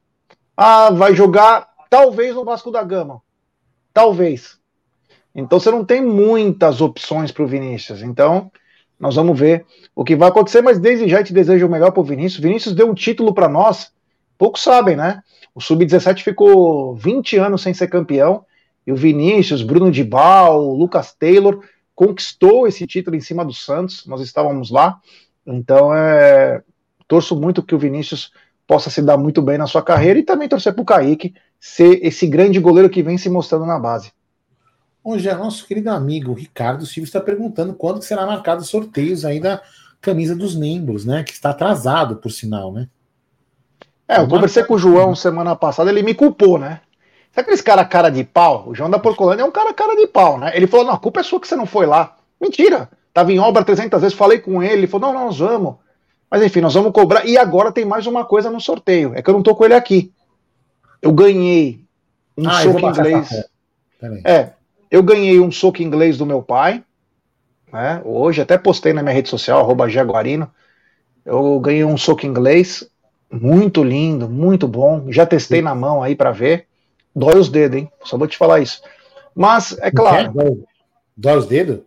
Ah, 0.56 0.90
vai 0.90 1.14
jogar 1.14 1.68
talvez 1.88 2.34
no 2.34 2.44
Vasco 2.44 2.72
da 2.72 2.82
Gama. 2.82 3.24
Talvez. 3.96 4.58
Então 5.34 5.58
você 5.58 5.70
não 5.70 5.82
tem 5.82 6.04
muitas 6.04 6.82
opções 6.82 7.32
para 7.32 7.42
o 7.42 7.46
Vinícius. 7.46 8.02
Então, 8.02 8.52
nós 9.00 9.14
vamos 9.14 9.40
ver 9.40 9.64
o 9.94 10.04
que 10.04 10.14
vai 10.14 10.28
acontecer, 10.28 10.60
mas 10.60 10.78
desde 10.78 11.08
já 11.08 11.24
te 11.24 11.32
desejo 11.32 11.66
o 11.66 11.70
melhor 11.70 11.92
para 11.92 12.02
o 12.02 12.04
Vinícius. 12.04 12.42
Vinícius 12.42 12.74
deu 12.74 12.90
um 12.90 12.92
título 12.92 13.32
para 13.32 13.48
nós, 13.48 13.90
poucos 14.36 14.62
sabem, 14.62 14.96
né? 14.96 15.22
O 15.54 15.62
Sub-17 15.62 16.22
ficou 16.22 16.94
20 16.94 17.38
anos 17.38 17.62
sem 17.62 17.72
ser 17.72 17.86
campeão, 17.86 18.44
e 18.86 18.92
o 18.92 18.96
Vinícius, 18.96 19.62
Bruno 19.62 19.90
Dibal, 19.90 20.74
Lucas 20.74 21.14
Taylor 21.14 21.64
conquistou 21.94 22.68
esse 22.68 22.86
título 22.86 23.16
em 23.16 23.20
cima 23.22 23.46
do 23.46 23.54
Santos, 23.54 24.04
nós 24.06 24.20
estávamos 24.20 24.70
lá. 24.70 25.00
Então, 25.46 25.94
é, 25.94 26.62
torço 27.08 27.34
muito 27.34 27.62
que 27.62 27.74
o 27.74 27.78
Vinícius 27.78 28.30
possa 28.66 28.90
se 28.90 29.00
dar 29.00 29.16
muito 29.16 29.40
bem 29.40 29.58
na 29.58 29.66
sua 29.66 29.82
carreira 29.82 30.18
e 30.18 30.22
também 30.22 30.48
torcer 30.48 30.72
para 30.72 30.82
o 30.82 30.84
Kaique 30.84 31.34
ser 31.60 32.04
esse 32.04 32.26
grande 32.26 32.58
goleiro 32.58 32.90
que 32.90 33.02
vem 33.02 33.16
se 33.16 33.28
mostrando 33.28 33.64
na 33.64 33.78
base. 33.78 34.12
Hoje, 35.02 35.32
nosso 35.34 35.66
querido 35.66 35.90
amigo 35.90 36.32
Ricardo 36.32 36.84
Silva 36.84 37.06
está 37.06 37.20
perguntando 37.20 37.74
quando 37.74 38.02
será 38.02 38.26
marcado 38.26 38.62
os 38.62 38.68
sorteios 38.68 39.24
aí 39.24 39.38
da 39.38 39.62
camisa 40.00 40.34
dos 40.34 40.56
membros, 40.56 41.04
né? 41.04 41.22
Que 41.22 41.32
está 41.32 41.50
atrasado, 41.50 42.16
por 42.16 42.30
sinal, 42.30 42.72
né? 42.72 42.88
É, 44.08 44.18
eu 44.20 44.28
conversei 44.28 44.64
com 44.64 44.74
o 44.74 44.78
João 44.78 45.14
semana 45.14 45.54
passada, 45.56 45.90
ele 45.90 46.02
me 46.02 46.14
culpou, 46.14 46.58
né? 46.58 46.80
Sabe 47.32 47.42
aqueles 47.42 47.60
cara 47.60 47.84
cara 47.84 48.08
de 48.08 48.24
pau? 48.24 48.68
O 48.68 48.74
João 48.74 48.88
da 48.88 48.98
Porcolândia 48.98 49.42
é 49.42 49.46
um 49.46 49.50
cara 49.50 49.74
cara 49.74 49.94
de 49.94 50.06
pau, 50.06 50.38
né? 50.38 50.52
Ele 50.54 50.66
falou: 50.66 50.86
não, 50.86 50.94
a 50.94 50.98
culpa 50.98 51.20
é 51.20 51.22
sua 51.22 51.40
que 51.40 51.46
você 51.46 51.54
não 51.54 51.66
foi 51.66 51.86
lá. 51.86 52.16
Mentira! 52.40 52.88
Tava 53.12 53.32
em 53.32 53.38
obra 53.38 53.64
300 53.64 54.00
vezes, 54.00 54.16
falei 54.16 54.38
com 54.38 54.62
ele, 54.62 54.74
ele 54.74 54.86
falou: 54.86 55.12
não, 55.12 55.20
não, 55.20 55.26
nós 55.26 55.38
vamos. 55.38 55.76
Mas 56.30 56.42
enfim, 56.42 56.60
nós 56.60 56.74
vamos 56.74 56.92
cobrar. 56.92 57.24
E 57.24 57.38
agora 57.38 57.72
tem 57.72 57.84
mais 57.84 58.06
uma 58.06 58.24
coisa 58.24 58.50
no 58.50 58.60
sorteio: 58.60 59.12
é 59.14 59.22
que 59.22 59.30
eu 59.30 59.34
não 59.34 59.42
tô 59.42 59.54
com 59.54 59.64
ele 59.64 59.74
aqui. 59.74 60.12
Eu 61.00 61.12
ganhei 61.12 61.80
um 62.36 62.48
ah, 62.48 62.62
soco 62.62 62.80
inglês. 62.80 63.44
É, 64.24 64.50
eu 64.90 65.02
ganhei 65.02 65.40
um 65.40 65.50
soco 65.50 65.82
inglês 65.82 66.18
do 66.18 66.26
meu 66.26 66.42
pai, 66.42 66.82
né? 67.72 68.00
Hoje 68.04 68.40
até 68.40 68.58
postei 68.58 68.92
na 68.92 69.02
minha 69.02 69.14
rede 69.14 69.28
social, 69.28 69.60
arroba 69.60 69.88
Jaguarino. 69.88 70.50
Eu 71.24 71.58
ganhei 71.60 71.84
um 71.84 71.96
soco 71.96 72.26
inglês, 72.26 72.88
muito 73.30 73.82
lindo, 73.82 74.28
muito 74.28 74.68
bom. 74.68 75.10
Já 75.10 75.26
testei 75.26 75.60
na 75.60 75.74
mão 75.74 76.02
aí 76.02 76.14
para 76.14 76.30
ver. 76.30 76.66
Dói 77.14 77.38
os 77.38 77.48
dedos, 77.48 77.78
hein? 77.78 77.90
Só 78.04 78.18
vou 78.18 78.26
te 78.26 78.36
falar 78.36 78.60
isso. 78.60 78.82
Mas, 79.34 79.76
é 79.80 79.90
claro. 79.90 80.32
Dói, 80.32 80.64
dói 81.16 81.36
os 81.36 81.46
dedos? 81.46 81.80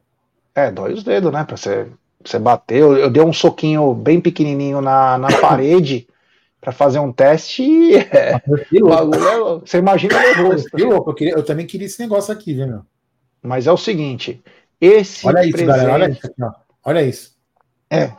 É, 0.55 0.71
dói 0.71 0.93
os 0.93 1.03
dedos, 1.03 1.31
né? 1.31 1.43
Pra 1.43 1.55
você, 1.55 1.87
você 2.23 2.37
bater. 2.37 2.79
Eu, 2.79 3.09
dei 3.09 3.23
um 3.23 3.33
soquinho 3.33 3.93
bem 3.93 4.19
pequenininho 4.19 4.81
na, 4.81 5.17
na 5.17 5.27
parede 5.39 6.07
para 6.59 6.71
fazer 6.71 6.99
um 6.99 7.11
teste 7.11 7.63
e. 7.63 7.95
É, 7.95 8.41
bagulho, 8.81 9.59
você 9.59 9.77
imagina 9.77 10.15
o 10.39 10.49
rosto. 10.49 10.77
Eu, 10.77 11.13
queria, 11.13 11.33
eu 11.33 11.43
também 11.43 11.65
queria 11.65 11.87
esse 11.87 11.99
negócio 12.01 12.33
aqui, 12.33 12.53
viu, 12.53 12.67
meu? 12.67 12.81
Mas 13.41 13.67
é 13.67 13.71
o 13.71 13.77
seguinte: 13.77 14.41
esse. 14.79 15.25
Olha 15.27 15.43
isso, 15.43 15.51
presente, 15.53 15.67
galera, 15.67 15.93
olha 15.93 16.09
isso. 16.09 16.27
Aqui, 16.27 16.55
olha 16.85 17.03
isso. 17.03 17.35
É. 17.89 18.11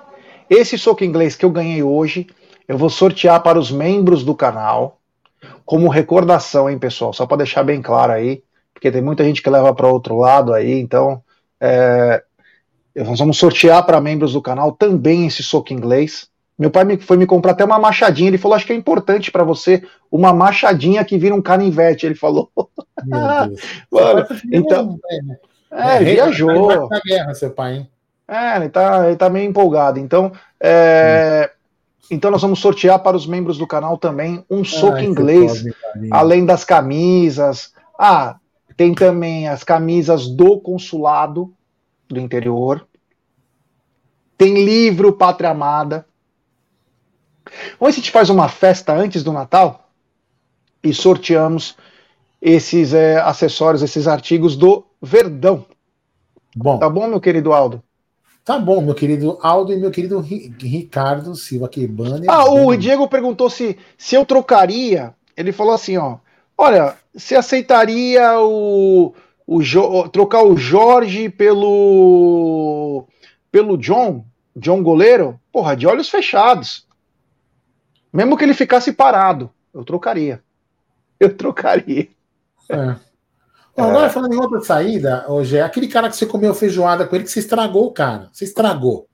Esse 0.48 0.76
soco 0.76 1.04
inglês 1.04 1.36
que 1.36 1.44
eu 1.44 1.50
ganhei 1.50 1.82
hoje, 1.82 2.26
eu 2.66 2.76
vou 2.76 2.90
sortear 2.90 3.40
para 3.40 3.58
os 3.58 3.70
membros 3.70 4.24
do 4.24 4.34
canal, 4.34 4.98
como 5.64 5.88
recordação, 5.88 6.68
hein, 6.68 6.78
pessoal? 6.78 7.12
Só 7.12 7.24
para 7.24 7.38
deixar 7.38 7.62
bem 7.62 7.80
claro 7.80 8.12
aí, 8.12 8.42
porque 8.74 8.90
tem 8.90 9.00
muita 9.00 9.22
gente 9.22 9.42
que 9.42 9.50
leva 9.50 9.72
para 9.72 9.86
outro 9.86 10.18
lado 10.18 10.52
aí, 10.52 10.72
então. 10.72 11.22
É, 11.60 12.24
nós 12.94 13.18
vamos 13.18 13.38
sortear 13.38 13.84
para 13.84 14.00
membros 14.00 14.32
do 14.32 14.42
canal 14.42 14.72
também 14.72 15.26
esse 15.26 15.42
soco 15.42 15.72
inglês. 15.72 16.28
Meu 16.58 16.70
pai 16.70 16.84
me, 16.84 16.98
foi 16.98 17.16
me 17.16 17.26
comprar 17.26 17.52
até 17.52 17.64
uma 17.64 17.78
machadinha. 17.78 18.28
Ele 18.28 18.38
falou: 18.38 18.54
Acho 18.54 18.66
que 18.66 18.72
é 18.72 18.76
importante 18.76 19.30
para 19.30 19.44
você 19.44 19.82
uma 20.10 20.32
machadinha 20.32 21.04
que 21.04 21.16
vira 21.16 21.34
um 21.34 21.40
canivete. 21.40 22.04
Ele 22.04 22.14
falou. 22.14 22.50
Mano, 23.90 24.26
então. 24.52 24.98
Né? 25.10 25.38
É, 25.70 25.96
ele 25.96 26.14
viajou. 26.14 26.88
Na 26.88 27.00
guerra, 27.00 27.34
seu 27.34 27.50
pai, 27.50 27.76
hein? 27.76 27.90
É, 28.28 28.56
ele 28.56 28.68
tá, 28.68 29.06
ele 29.06 29.16
tá 29.16 29.30
meio 29.30 29.48
empolgado. 29.48 29.98
Então, 29.98 30.32
é, 30.60 31.50
hum. 31.50 32.06
então 32.10 32.30
nós 32.30 32.42
vamos 32.42 32.58
sortear 32.58 32.98
para 32.98 33.16
os 33.16 33.26
membros 33.26 33.56
do 33.56 33.66
canal 33.66 33.96
também 33.96 34.44
um 34.50 34.62
soco 34.64 34.98
Ai, 34.98 35.04
inglês, 35.04 35.64
além 36.10 36.44
das 36.44 36.64
camisas. 36.64 37.72
Ah, 37.98 38.36
tem 38.76 38.94
também 38.94 39.48
as 39.48 39.64
camisas 39.64 40.28
do 40.28 40.60
consulado 40.60 41.52
do 42.12 42.20
interior. 42.20 42.86
Tem 44.36 44.64
livro 44.64 45.12
Pátria 45.12 45.50
Amada. 45.50 46.06
Ou 47.78 47.88
a 47.88 47.90
gente 47.90 48.10
faz 48.10 48.30
uma 48.30 48.48
festa 48.48 48.92
antes 48.94 49.22
do 49.22 49.32
Natal 49.32 49.90
e 50.82 50.94
sorteamos 50.94 51.76
esses 52.40 52.94
é, 52.94 53.18
acessórios, 53.20 53.82
esses 53.82 54.06
artigos 54.08 54.56
do 54.56 54.84
Verdão. 55.00 55.66
Bom. 56.56 56.78
Tá 56.78 56.88
bom, 56.88 57.06
meu 57.06 57.20
querido 57.20 57.52
Aldo? 57.52 57.82
Tá 58.44 58.58
bom, 58.58 58.80
meu 58.80 58.94
querido 58.94 59.38
Aldo 59.42 59.72
e 59.72 59.76
meu 59.76 59.90
querido 59.90 60.18
Ricardo 60.20 61.34
Silva, 61.34 61.68
que 61.68 61.86
banner. 61.86 62.28
Ah, 62.30 62.50
o 62.50 62.74
Diego 62.76 63.06
perguntou 63.08 63.50
se, 63.50 63.76
se 63.96 64.14
eu 64.14 64.24
trocaria. 64.24 65.14
Ele 65.36 65.52
falou 65.52 65.74
assim, 65.74 65.96
ó. 65.96 66.16
Olha, 66.56 66.96
você 67.14 67.36
aceitaria 67.36 68.38
o, 68.40 69.14
o 69.50 69.60
jo, 69.60 70.08
trocar 70.10 70.44
o 70.44 70.56
Jorge 70.56 71.28
pelo 71.28 73.04
pelo 73.50 73.76
John, 73.76 74.24
John 74.54 74.80
goleiro? 74.80 75.40
Porra, 75.52 75.76
de 75.76 75.88
olhos 75.88 76.08
fechados. 76.08 76.86
Mesmo 78.12 78.36
que 78.36 78.44
ele 78.44 78.54
ficasse 78.54 78.92
parado, 78.92 79.50
eu 79.74 79.84
trocaria. 79.84 80.40
Eu 81.18 81.36
trocaria. 81.36 82.08
É. 82.70 82.96
Bom, 83.76 83.90
agora 83.90 84.06
é. 84.06 84.08
falando 84.08 84.32
em 84.32 84.38
outra 84.38 84.58
saída, 84.62 85.26
hoje 85.28 85.58
é 85.58 85.60
aquele 85.60 85.86
cara 85.86 86.08
que 86.08 86.16
você 86.16 86.24
comeu 86.24 86.54
feijoada 86.54 87.06
com 87.06 87.14
ele 87.14 87.24
que 87.24 87.30
você 87.30 87.40
estragou, 87.40 87.92
cara. 87.92 88.30
Você 88.32 88.44
estragou. 88.44 89.06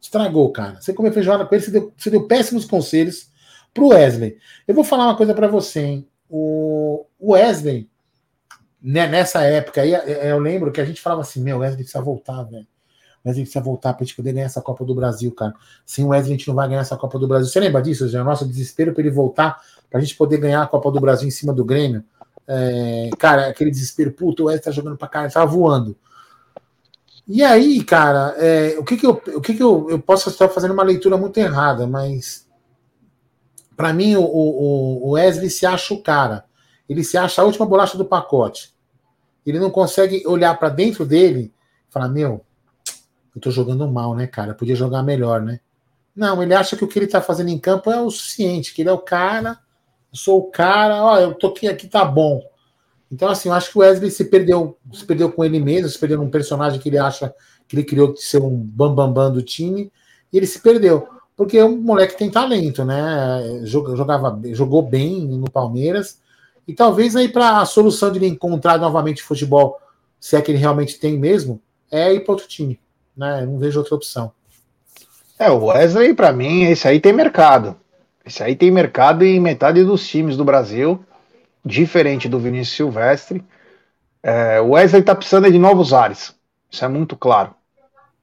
Estragou, 0.00 0.50
cara. 0.50 0.80
Você 0.80 0.92
comeu 0.92 1.12
feijoada 1.12 1.46
com 1.46 1.54
ele, 1.54 1.62
você 1.62 1.70
deu, 1.70 1.92
você 1.96 2.10
deu 2.10 2.26
péssimos 2.26 2.64
conselhos 2.64 3.30
pro 3.72 3.88
Wesley. 3.88 4.36
Eu 4.66 4.74
vou 4.74 4.82
falar 4.82 5.04
uma 5.04 5.16
coisa 5.16 5.32
para 5.32 5.46
você, 5.46 5.80
hein? 5.80 6.08
O 6.28 7.06
Wesley, 7.20 7.88
né, 8.82 9.06
nessa 9.06 9.42
época 9.42 9.82
aí, 9.82 9.94
é, 9.94 10.30
eu 10.30 10.38
lembro 10.38 10.70
que 10.70 10.80
a 10.80 10.84
gente 10.84 11.00
falava 11.00 11.22
assim: 11.22 11.42
meu, 11.42 11.58
Wesley 11.58 11.84
precisa 11.84 12.02
voltar, 12.02 12.42
velho. 12.44 12.66
Wesley 13.24 13.44
precisa 13.44 13.64
voltar 13.64 13.94
pra 13.94 14.04
gente 14.04 14.16
poder 14.16 14.32
ganhar 14.32 14.46
essa 14.46 14.62
Copa 14.62 14.84
do 14.84 14.94
Brasil, 14.94 15.32
cara. 15.32 15.54
Sem 15.84 16.04
o 16.04 16.08
Wesley 16.08 16.34
a 16.34 16.36
gente 16.36 16.48
não 16.48 16.54
vai 16.54 16.68
ganhar 16.68 16.80
essa 16.80 16.96
Copa 16.96 17.18
do 17.18 17.26
Brasil. 17.26 17.48
Você 17.48 17.60
lembra 17.60 17.82
disso, 17.82 18.08
já? 18.08 18.22
Nosso 18.22 18.46
desespero 18.46 18.92
para 18.92 19.02
ele 19.02 19.10
voltar, 19.10 19.60
pra 19.90 20.00
gente 20.00 20.16
poder 20.16 20.38
ganhar 20.38 20.62
a 20.62 20.66
Copa 20.66 20.90
do 20.90 21.00
Brasil 21.00 21.26
em 21.26 21.32
cima 21.32 21.52
do 21.52 21.64
Grêmio. 21.64 22.04
É, 22.46 23.10
cara, 23.18 23.48
aquele 23.48 23.70
desespero, 23.70 24.12
puto, 24.12 24.44
o 24.44 24.46
Wesley 24.46 24.64
tá 24.64 24.70
jogando 24.70 24.96
pra 24.96 25.08
caralho, 25.08 25.32
tava 25.32 25.46
voando. 25.46 25.96
E 27.26 27.42
aí, 27.42 27.84
cara, 27.84 28.34
é, 28.38 28.78
o 28.78 28.84
que 28.84 28.96
que 28.96 29.06
eu, 29.06 29.20
o 29.34 29.40
que 29.42 29.52
que 29.52 29.62
eu, 29.62 29.90
eu 29.90 29.98
posso 29.98 30.30
estar 30.30 30.48
fazendo 30.48 30.72
uma 30.72 30.82
leitura 30.82 31.18
muito 31.18 31.36
errada, 31.36 31.86
mas 31.86 32.48
para 33.76 33.92
mim 33.92 34.16
o, 34.16 34.22
o, 34.22 35.08
o 35.08 35.10
Wesley 35.10 35.50
se 35.50 35.66
acha 35.66 35.92
o 35.92 36.02
cara. 36.02 36.47
Ele 36.88 37.04
se 37.04 37.18
acha 37.18 37.42
a 37.42 37.44
última 37.44 37.66
bolacha 37.66 37.98
do 37.98 38.04
pacote. 38.04 38.72
Ele 39.44 39.58
não 39.58 39.70
consegue 39.70 40.26
olhar 40.26 40.58
para 40.58 40.68
dentro 40.68 41.04
dele 41.04 41.52
e 41.88 41.92
falar: 41.92 42.08
Meu, 42.08 42.44
eu 43.34 43.40
tô 43.40 43.50
jogando 43.50 43.86
mal, 43.88 44.14
né, 44.14 44.26
cara? 44.26 44.54
podia 44.54 44.74
jogar 44.74 45.02
melhor, 45.02 45.42
né? 45.42 45.60
Não, 46.14 46.42
ele 46.42 46.54
acha 46.54 46.76
que 46.76 46.84
o 46.84 46.88
que 46.88 46.98
ele 46.98 47.06
tá 47.06 47.20
fazendo 47.20 47.48
em 47.48 47.58
campo 47.58 47.90
é 47.90 48.00
o 48.00 48.10
suficiente, 48.10 48.74
que 48.74 48.82
ele 48.82 48.88
é 48.88 48.92
o 48.92 48.98
cara, 48.98 49.58
eu 50.12 50.18
sou 50.18 50.40
o 50.40 50.50
cara, 50.50 51.04
ó, 51.04 51.18
eu 51.18 51.34
tô 51.34 51.46
aqui, 51.48 51.68
aqui 51.68 51.86
tá 51.86 52.04
bom. 52.04 52.42
Então, 53.10 53.28
assim, 53.28 53.48
eu 53.48 53.54
acho 53.54 53.70
que 53.70 53.78
o 53.78 53.80
Wesley 53.80 54.10
se 54.10 54.24
perdeu, 54.24 54.76
se 54.92 55.04
perdeu 55.04 55.30
com 55.30 55.44
ele 55.44 55.60
mesmo, 55.60 55.88
se 55.88 55.98
perdeu 55.98 56.18
num 56.18 56.28
personagem 56.28 56.80
que 56.80 56.88
ele 56.88 56.98
acha 56.98 57.32
que 57.68 57.76
ele 57.76 57.84
criou 57.84 58.12
de 58.12 58.20
ser 58.20 58.42
um 58.42 58.50
bambambam 58.50 59.12
bam, 59.12 59.28
bam 59.28 59.32
do 59.32 59.42
time, 59.42 59.92
e 60.32 60.36
ele 60.36 60.46
se 60.46 60.60
perdeu. 60.60 61.06
Porque 61.36 61.56
é 61.56 61.64
um 61.64 61.76
moleque 61.76 62.18
tem 62.18 62.30
talento, 62.30 62.84
né? 62.84 63.62
Jogava, 63.64 64.40
jogou 64.52 64.82
bem 64.82 65.24
no 65.24 65.48
Palmeiras, 65.48 66.20
e 66.68 66.74
talvez 66.74 67.16
aí 67.16 67.30
para 67.30 67.60
a 67.60 67.64
solução 67.64 68.12
de 68.12 68.18
ele 68.18 68.28
encontrar 68.28 68.76
novamente 68.76 69.22
futebol, 69.22 69.80
se 70.20 70.36
é 70.36 70.42
que 70.42 70.50
ele 70.50 70.58
realmente 70.58 71.00
tem 71.00 71.18
mesmo, 71.18 71.62
é 71.90 72.12
ir 72.12 72.20
para 72.20 72.32
outro 72.32 72.46
time. 72.46 72.78
Né? 73.16 73.46
Não 73.46 73.58
vejo 73.58 73.78
outra 73.78 73.94
opção. 73.94 74.30
É, 75.38 75.50
o 75.50 75.64
Wesley, 75.64 76.12
para 76.12 76.30
mim, 76.30 76.64
esse 76.64 76.86
aí 76.86 77.00
tem 77.00 77.14
mercado. 77.14 77.74
Esse 78.22 78.42
aí 78.42 78.54
tem 78.54 78.70
mercado 78.70 79.24
em 79.24 79.40
metade 79.40 79.82
dos 79.82 80.06
times 80.06 80.36
do 80.36 80.44
Brasil, 80.44 81.02
diferente 81.64 82.28
do 82.28 82.38
Vinícius 82.38 82.76
Silvestre. 82.76 83.42
É, 84.22 84.60
o 84.60 84.72
Wesley 84.72 85.00
está 85.00 85.14
precisando 85.14 85.50
de 85.50 85.58
novos 85.58 85.94
ares. 85.94 86.34
Isso 86.70 86.84
é 86.84 86.88
muito 86.88 87.16
claro. 87.16 87.54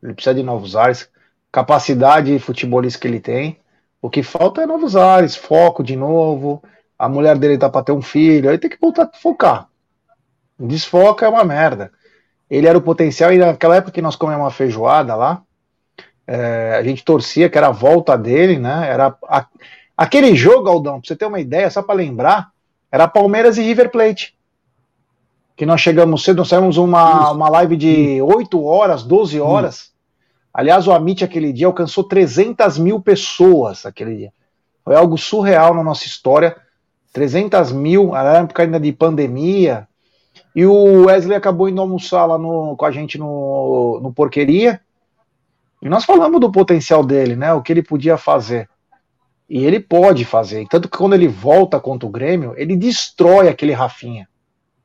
Ele 0.03 0.13
precisa 0.13 0.35
de 0.35 0.43
novos 0.43 0.75
ares. 0.75 1.09
Capacidade 1.51 2.37
futebolista 2.37 2.99
que 2.99 3.07
ele 3.07 3.19
tem. 3.19 3.57
O 3.99 4.07
que 4.07 4.21
falta 4.21 4.61
é 4.61 4.67
novos 4.67 4.95
ares, 4.95 5.35
foco 5.35 5.83
de 5.83 5.95
novo. 5.95 6.61
A 6.97 7.09
mulher 7.09 7.37
dele 7.37 7.57
tá 7.57 7.69
para 7.69 7.83
ter 7.83 7.91
um 7.91 8.01
filho. 8.01 8.49
Aí 8.49 8.57
tem 8.57 8.69
que 8.69 8.79
voltar 8.79 9.03
a 9.03 9.17
focar. 9.17 9.67
Desfoca 10.57 11.25
é 11.25 11.29
uma 11.29 11.43
merda. 11.43 11.91
Ele 12.49 12.67
era 12.67 12.77
o 12.77 12.81
potencial, 12.81 13.33
e 13.33 13.37
naquela 13.37 13.75
época 13.75 13.91
que 13.91 14.01
nós 14.01 14.15
comemos 14.15 14.43
uma 14.43 14.51
feijoada 14.51 15.15
lá, 15.15 15.41
é, 16.27 16.75
a 16.77 16.83
gente 16.83 17.03
torcia 17.03 17.49
que 17.49 17.57
era 17.57 17.67
a 17.67 17.71
volta 17.71 18.17
dele, 18.17 18.57
né? 18.57 18.87
Era 18.89 19.15
a, 19.27 19.45
aquele 19.97 20.35
jogo, 20.35 20.69
Aldão, 20.69 20.99
pra 20.99 21.07
você 21.07 21.15
ter 21.15 21.25
uma 21.25 21.39
ideia, 21.39 21.69
só 21.69 21.81
para 21.81 21.95
lembrar, 21.95 22.51
era 22.91 23.07
Palmeiras 23.07 23.57
e 23.57 23.63
River 23.63 23.89
Plate. 23.89 24.35
Que 25.55 25.65
nós 25.65 25.81
chegamos 25.81 26.23
cedo, 26.23 26.37
nós 26.37 26.49
saímos 26.49 26.77
uma, 26.77 27.31
uma 27.31 27.49
live 27.49 27.77
de 27.77 28.21
8 28.21 28.63
horas, 28.63 29.03
12 29.03 29.39
horas. 29.39 29.91
Aliás, 30.53 30.87
o 30.87 30.93
Amit 30.93 31.23
aquele 31.23 31.51
dia 31.51 31.67
alcançou 31.67 32.03
300 32.03 32.77
mil 32.77 33.01
pessoas 33.01 33.85
aquele 33.85 34.15
dia. 34.15 34.33
Foi 34.83 34.95
algo 34.95 35.17
surreal 35.17 35.73
na 35.73 35.83
nossa 35.83 36.05
história. 36.05 36.55
300 37.15 37.71
mil, 37.71 38.11
na 38.11 38.39
época 38.39 38.63
ainda 38.63 38.77
de 38.77 38.91
pandemia. 38.91 39.87
E 40.53 40.65
o 40.65 41.05
Wesley 41.05 41.37
acabou 41.37 41.69
indo 41.69 41.79
almoçar 41.79 42.25
lá 42.25 42.37
no, 42.37 42.75
com 42.75 42.85
a 42.85 42.91
gente 42.91 43.17
no, 43.17 44.01
no 44.03 44.11
Porqueria. 44.11 44.81
E 45.81 45.87
nós 45.87 46.03
falamos 46.03 46.41
do 46.41 46.51
potencial 46.51 47.05
dele, 47.05 47.37
né? 47.37 47.53
O 47.53 47.61
que 47.61 47.71
ele 47.71 47.81
podia 47.81 48.17
fazer. 48.17 48.67
E 49.49 49.63
ele 49.63 49.79
pode 49.79 50.25
fazer. 50.25 50.67
Tanto 50.69 50.89
que 50.89 50.97
quando 50.97 51.13
ele 51.13 51.29
volta 51.29 51.79
contra 51.79 52.05
o 52.05 52.11
Grêmio, 52.11 52.53
ele 52.57 52.75
destrói 52.75 53.47
aquele 53.47 53.71
Rafinha. 53.71 54.27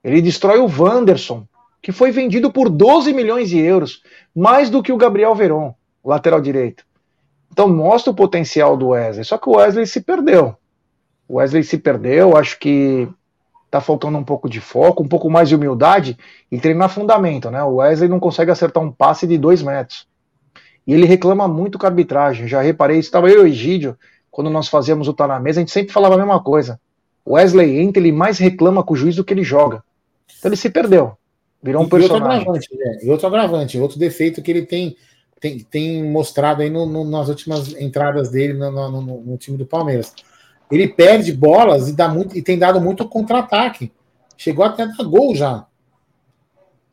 Ele 0.04 0.22
destrói 0.22 0.60
o 0.60 0.70
Wanderson, 0.70 1.44
que 1.82 1.90
foi 1.90 2.12
vendido 2.12 2.52
por 2.52 2.68
12 2.68 3.12
milhões 3.12 3.48
de 3.48 3.58
euros, 3.58 4.02
mais 4.32 4.70
do 4.70 4.84
que 4.84 4.92
o 4.92 4.96
Gabriel 4.96 5.34
Veron, 5.34 5.74
lateral 6.04 6.40
direito. 6.40 6.84
Então 7.50 7.68
mostra 7.68 8.12
o 8.12 8.14
potencial 8.14 8.76
do 8.76 8.90
Wesley. 8.90 9.24
Só 9.24 9.36
que 9.36 9.48
o 9.48 9.56
Wesley 9.56 9.84
se 9.84 10.00
perdeu. 10.00 10.54
O 11.30 11.36
Wesley 11.36 11.62
se 11.62 11.78
perdeu, 11.78 12.36
acho 12.36 12.58
que 12.58 13.08
tá 13.70 13.80
faltando 13.80 14.18
um 14.18 14.24
pouco 14.24 14.50
de 14.50 14.60
foco, 14.60 15.04
um 15.04 15.06
pouco 15.06 15.30
mais 15.30 15.48
de 15.48 15.54
humildade 15.54 16.18
e 16.50 16.58
treinar 16.58 16.88
fundamento, 16.88 17.52
né? 17.52 17.62
O 17.62 17.76
Wesley 17.76 18.08
não 18.08 18.18
consegue 18.18 18.50
acertar 18.50 18.82
um 18.82 18.90
passe 18.90 19.28
de 19.28 19.38
dois 19.38 19.62
metros. 19.62 20.08
E 20.84 20.92
ele 20.92 21.06
reclama 21.06 21.46
muito 21.46 21.78
com 21.78 21.86
a 21.86 21.88
arbitragem. 21.88 22.48
Já 22.48 22.60
reparei, 22.60 22.98
estava 22.98 23.30
eu 23.30 23.42
e 23.42 23.44
o 23.44 23.46
Egídio, 23.46 23.96
quando 24.28 24.50
nós 24.50 24.66
fazíamos 24.66 25.06
o 25.06 25.12
Tá 25.12 25.28
na 25.28 25.38
Mesa, 25.38 25.60
a 25.60 25.62
gente 25.62 25.70
sempre 25.70 25.92
falava 25.92 26.16
a 26.16 26.18
mesma 26.18 26.42
coisa. 26.42 26.80
O 27.24 27.34
Wesley 27.34 27.78
entra, 27.78 28.02
ele 28.02 28.10
mais 28.10 28.38
reclama 28.38 28.82
com 28.82 28.94
o 28.94 28.96
juiz 28.96 29.14
do 29.14 29.22
que 29.22 29.32
ele 29.32 29.44
joga. 29.44 29.84
Então 30.36 30.48
ele 30.48 30.56
se 30.56 30.68
perdeu. 30.68 31.12
Virou 31.62 31.84
um 31.84 31.86
e 31.86 31.90
personagem. 31.90 32.38
Outro 32.38 32.40
agravante, 32.40 32.76
né? 32.76 32.98
E 33.04 33.08
outro 33.08 33.26
agravante, 33.28 33.78
outro 33.78 34.00
defeito 34.00 34.42
que 34.42 34.50
ele 34.50 34.62
tem, 34.66 34.96
tem, 35.38 35.60
tem 35.60 36.02
mostrado 36.10 36.60
aí 36.62 36.70
no, 36.70 36.86
no, 36.86 37.04
nas 37.04 37.28
últimas 37.28 37.72
entradas 37.80 38.30
dele 38.30 38.54
no, 38.54 38.72
no, 38.72 39.00
no, 39.20 39.36
time 39.36 39.56
do 39.56 39.64
Palmeiras. 39.64 40.12
Ele 40.70 40.88
perde 40.88 41.32
bolas 41.32 41.88
e, 41.88 41.92
dá 41.92 42.08
muito, 42.08 42.36
e 42.36 42.42
tem 42.42 42.58
dado 42.58 42.80
muito 42.80 43.08
contra-ataque. 43.08 43.92
Chegou 44.36 44.64
até 44.64 44.84
a 44.84 44.86
dar 44.86 45.04
gol 45.04 45.34
já. 45.34 45.66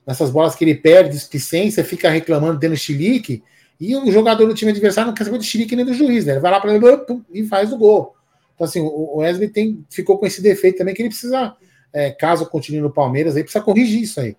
Nessas 0.05 0.29
bolas 0.29 0.55
que 0.55 0.63
ele 0.63 0.75
perde, 0.75 1.11
displicência, 1.11 1.83
fica 1.83 2.09
reclamando, 2.09 2.59
tendo 2.59 2.75
chilique, 2.75 3.43
e 3.79 3.95
o 3.95 4.11
jogador 4.11 4.47
do 4.47 4.55
time 4.55 4.71
adversário 4.71 5.07
não 5.07 5.13
quer 5.13 5.25
saber 5.25 5.37
do 5.37 5.43
chilique 5.43 5.75
nem 5.75 5.85
do 5.85 5.93
juiz, 5.93 6.25
né? 6.25 6.33
Ele 6.33 6.39
vai 6.39 6.51
lá 6.51 6.59
para 6.59 6.73
ele 6.73 6.85
e 7.31 7.43
faz 7.45 7.71
o 7.71 7.77
gol. 7.77 8.15
Então, 8.55 8.65
assim, 8.65 8.81
o 8.81 9.17
Wesley 9.17 9.49
tem, 9.49 9.85
ficou 9.89 10.17
com 10.17 10.25
esse 10.25 10.41
defeito 10.41 10.79
também 10.79 10.95
que 10.95 11.01
ele 11.01 11.09
precisa 11.09 11.55
é, 11.93 12.09
caso 12.09 12.47
continue 12.47 12.81
no 12.81 12.91
Palmeiras, 12.91 13.35
aí 13.35 13.43
precisa 13.43 13.63
corrigir 13.63 14.01
isso 14.01 14.19
aí. 14.19 14.35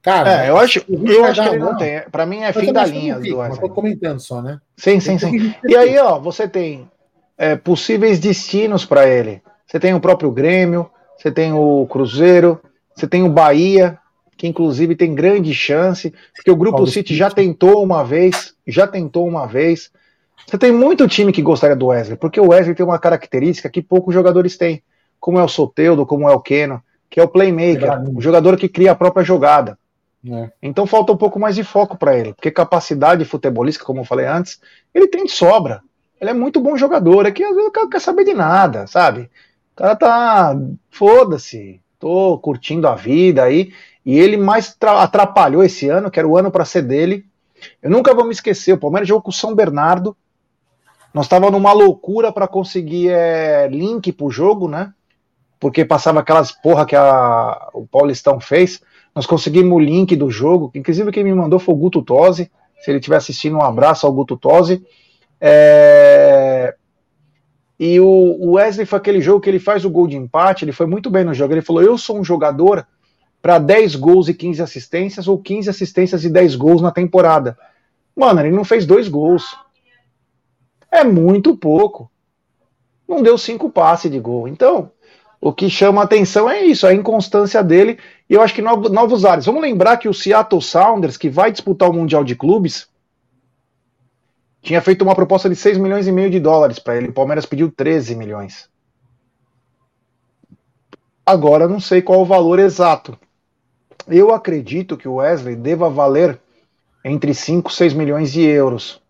Cara, 0.00 0.46
é, 0.46 0.50
eu 0.50 0.56
acho, 0.56 0.84
eu 0.88 1.24
acho 1.24 1.42
que 1.42 1.48
ele 1.48 1.58
não, 1.58 1.76
tem. 1.76 2.02
Para 2.10 2.26
mim 2.26 2.40
é 2.40 2.52
fim 2.52 2.72
da 2.72 2.84
linha 2.84 3.20
do 3.20 3.36
Wesley. 3.36 3.60
Tô 3.60 3.68
comentando 3.68 4.18
só, 4.18 4.42
né? 4.42 4.58
Sim, 4.76 4.98
sim, 4.98 5.18
sim. 5.18 5.54
E 5.68 5.76
aí, 5.76 5.96
ó, 5.98 6.18
você 6.18 6.48
tem 6.48 6.90
é, 7.36 7.56
possíveis 7.56 8.18
destinos 8.18 8.84
para 8.84 9.06
ele. 9.06 9.42
Você 9.66 9.80
tem 9.80 9.94
o 9.94 10.00
próprio 10.00 10.30
Grêmio, 10.30 10.90
você 11.16 11.30
tem 11.30 11.52
o 11.52 11.86
Cruzeiro, 11.86 12.60
você 12.94 13.06
tem 13.06 13.22
o 13.22 13.28
Bahia, 13.28 13.98
que 14.36 14.46
inclusive 14.46 14.96
tem 14.96 15.14
grande 15.14 15.54
chance, 15.54 16.12
porque 16.34 16.50
o 16.50 16.56
Grupo 16.56 16.86
City 16.86 17.14
já 17.14 17.30
tentou 17.30 17.82
uma 17.82 18.04
vez, 18.04 18.54
já 18.66 18.86
tentou 18.86 19.26
uma 19.26 19.46
vez. 19.46 19.90
Você 20.46 20.58
tem 20.58 20.72
muito 20.72 21.06
time 21.06 21.32
que 21.32 21.40
gostaria 21.40 21.76
do 21.76 21.86
Wesley, 21.86 22.16
porque 22.16 22.40
o 22.40 22.48
Wesley 22.48 22.74
tem 22.74 22.84
uma 22.84 22.98
característica 22.98 23.70
que 23.70 23.80
poucos 23.80 24.12
jogadores 24.12 24.56
têm 24.56 24.82
como 25.20 25.38
é 25.38 25.44
o 25.44 25.48
Soteudo, 25.48 26.04
como 26.04 26.28
é 26.28 26.32
o 26.34 26.40
Keno, 26.40 26.82
que 27.08 27.20
é 27.20 27.22
o 27.22 27.28
playmaker, 27.28 28.02
o 28.14 28.20
jogador 28.20 28.56
que 28.56 28.68
cria 28.68 28.90
a 28.90 28.96
própria 28.96 29.22
jogada. 29.22 29.78
É. 30.28 30.50
Então 30.60 30.86
falta 30.86 31.12
um 31.12 31.16
pouco 31.16 31.38
mais 31.38 31.54
de 31.54 31.62
foco 31.62 31.96
para 31.96 32.16
ele, 32.16 32.32
porque 32.32 32.50
capacidade 32.50 33.24
futebolística, 33.24 33.84
como 33.84 34.00
eu 34.00 34.04
falei 34.04 34.26
antes, 34.26 34.60
ele 34.92 35.06
tem 35.06 35.24
de 35.24 35.30
sobra. 35.30 35.82
Ele 36.22 36.30
é 36.30 36.34
muito 36.34 36.60
bom 36.60 36.76
jogador, 36.76 37.26
é 37.26 37.32
que 37.32 37.42
às 37.42 37.54
vezes 37.54 37.68
o 37.68 37.72
cara 37.72 37.88
quer 37.88 38.00
saber 38.00 38.24
de 38.24 38.32
nada, 38.32 38.86
sabe? 38.86 39.22
O 39.72 39.76
cara 39.76 39.96
tá, 39.96 40.56
foda-se, 40.88 41.80
tô 41.98 42.38
curtindo 42.38 42.86
a 42.86 42.94
vida 42.94 43.42
aí, 43.42 43.72
e 44.06 44.18
ele 44.18 44.36
mais 44.36 44.74
atrapalhou 44.80 45.64
esse 45.64 45.88
ano, 45.88 46.10
que 46.10 46.18
era 46.18 46.28
o 46.28 46.38
ano 46.38 46.50
para 46.50 46.64
ser 46.64 46.82
dele. 46.82 47.26
Eu 47.82 47.90
nunca 47.90 48.14
vou 48.14 48.24
me 48.24 48.30
esquecer, 48.32 48.72
o 48.72 48.78
Palmeiras 48.78 49.08
jogou 49.08 49.22
com 49.22 49.30
o 49.30 49.34
São 49.34 49.52
Bernardo, 49.52 50.16
nós 51.12 51.26
tava 51.26 51.50
numa 51.50 51.72
loucura 51.72 52.32
para 52.32 52.48
conseguir 52.48 53.10
é, 53.10 53.68
link 53.68 54.12
pro 54.12 54.30
jogo, 54.30 54.68
né? 54.68 54.94
porque 55.62 55.84
passava 55.84 56.18
aquelas 56.18 56.50
porra 56.50 56.84
que 56.84 56.96
a, 56.96 57.68
o 57.72 57.86
Paulistão 57.86 58.40
fez. 58.40 58.82
Nós 59.14 59.26
conseguimos 59.26 59.72
o 59.72 59.78
link 59.78 60.16
do 60.16 60.28
jogo, 60.28 60.72
inclusive 60.74 61.12
quem 61.12 61.22
me 61.22 61.32
mandou 61.32 61.60
foi 61.60 61.72
o 61.72 61.78
Guto 61.78 62.02
Tosi. 62.02 62.50
Se 62.80 62.90
ele 62.90 62.98
estiver 62.98 63.14
assistindo, 63.14 63.58
um 63.58 63.62
abraço 63.62 64.04
ao 64.04 64.12
Guto 64.12 64.36
Tosi. 64.36 64.84
É... 65.44 66.76
E 67.80 67.98
o 67.98 68.52
Wesley 68.52 68.86
foi 68.86 68.96
aquele 68.96 69.20
jogo 69.20 69.40
que 69.40 69.50
ele 69.50 69.58
faz 69.58 69.84
o 69.84 69.90
gol 69.90 70.06
de 70.06 70.16
empate, 70.16 70.64
ele 70.64 70.70
foi 70.70 70.86
muito 70.86 71.10
bem 71.10 71.24
no 71.24 71.34
jogo. 71.34 71.52
Ele 71.52 71.60
falou: 71.60 71.82
Eu 71.82 71.98
sou 71.98 72.16
um 72.16 72.22
jogador 72.22 72.86
para 73.42 73.58
10 73.58 73.96
gols 73.96 74.28
e 74.28 74.34
15 74.34 74.62
assistências, 74.62 75.26
ou 75.26 75.36
15 75.36 75.68
assistências 75.68 76.24
e 76.24 76.30
10 76.30 76.54
gols 76.54 76.80
na 76.80 76.92
temporada. 76.92 77.58
Mano, 78.14 78.40
ele 78.40 78.54
não 78.54 78.62
fez 78.62 78.86
dois 78.86 79.08
gols. 79.08 79.56
É 80.92 81.02
muito 81.02 81.56
pouco. 81.56 82.08
Não 83.08 83.20
deu 83.20 83.36
cinco 83.36 83.68
passes 83.68 84.10
de 84.10 84.20
gol. 84.20 84.46
Então, 84.46 84.92
o 85.40 85.52
que 85.52 85.68
chama 85.68 86.02
atenção 86.02 86.48
é 86.48 86.62
isso, 86.64 86.86
a 86.86 86.94
inconstância 86.94 87.64
dele. 87.64 87.98
E 88.30 88.34
eu 88.34 88.42
acho 88.42 88.54
que 88.54 88.62
novos, 88.62 89.24
ares. 89.24 89.46
Vamos 89.46 89.60
lembrar 89.62 89.96
que 89.96 90.08
o 90.08 90.14
Seattle 90.14 90.62
Sounders, 90.62 91.16
que 91.16 91.28
vai 91.28 91.50
disputar 91.50 91.90
o 91.90 91.92
Mundial 91.92 92.22
de 92.22 92.36
Clubes, 92.36 92.88
tinha 94.62 94.80
feito 94.80 95.02
uma 95.02 95.14
proposta 95.14 95.50
de 95.50 95.56
6 95.56 95.76
milhões 95.76 96.06
e 96.06 96.12
meio 96.12 96.30
de 96.30 96.38
dólares 96.38 96.78
para 96.78 96.96
ele. 96.96 97.08
O 97.08 97.12
Palmeiras 97.12 97.44
pediu 97.44 97.70
13 97.70 98.14
milhões. 98.14 98.70
Agora 101.26 101.66
não 101.66 101.80
sei 101.80 102.00
qual 102.00 102.20
o 102.20 102.24
valor 102.24 102.60
exato. 102.60 103.18
Eu 104.06 104.32
acredito 104.32 104.96
que 104.96 105.08
o 105.08 105.16
Wesley 105.16 105.56
deva 105.56 105.90
valer 105.90 106.40
entre 107.04 107.34
5 107.34 107.70
e 107.70 107.74
6 107.74 107.92
milhões 107.92 108.32
de 108.32 108.42
euros. 108.42 109.02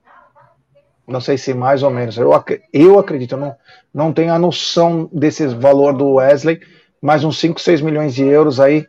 Não 1.06 1.20
sei 1.20 1.36
se 1.36 1.52
mais 1.52 1.82
ou 1.82 1.90
menos. 1.90 2.16
Eu, 2.16 2.30
eu 2.72 2.98
acredito, 2.98 3.32
eu 3.32 3.38
não, 3.38 3.56
não 3.92 4.12
tenho 4.12 4.32
a 4.32 4.38
noção 4.38 5.08
desse 5.12 5.46
valor 5.48 5.92
do 5.92 6.14
Wesley, 6.14 6.60
mas 7.00 7.24
uns 7.24 7.38
5, 7.38 7.60
6 7.60 7.82
milhões 7.82 8.14
de 8.14 8.24
euros 8.24 8.58
aí 8.58 8.86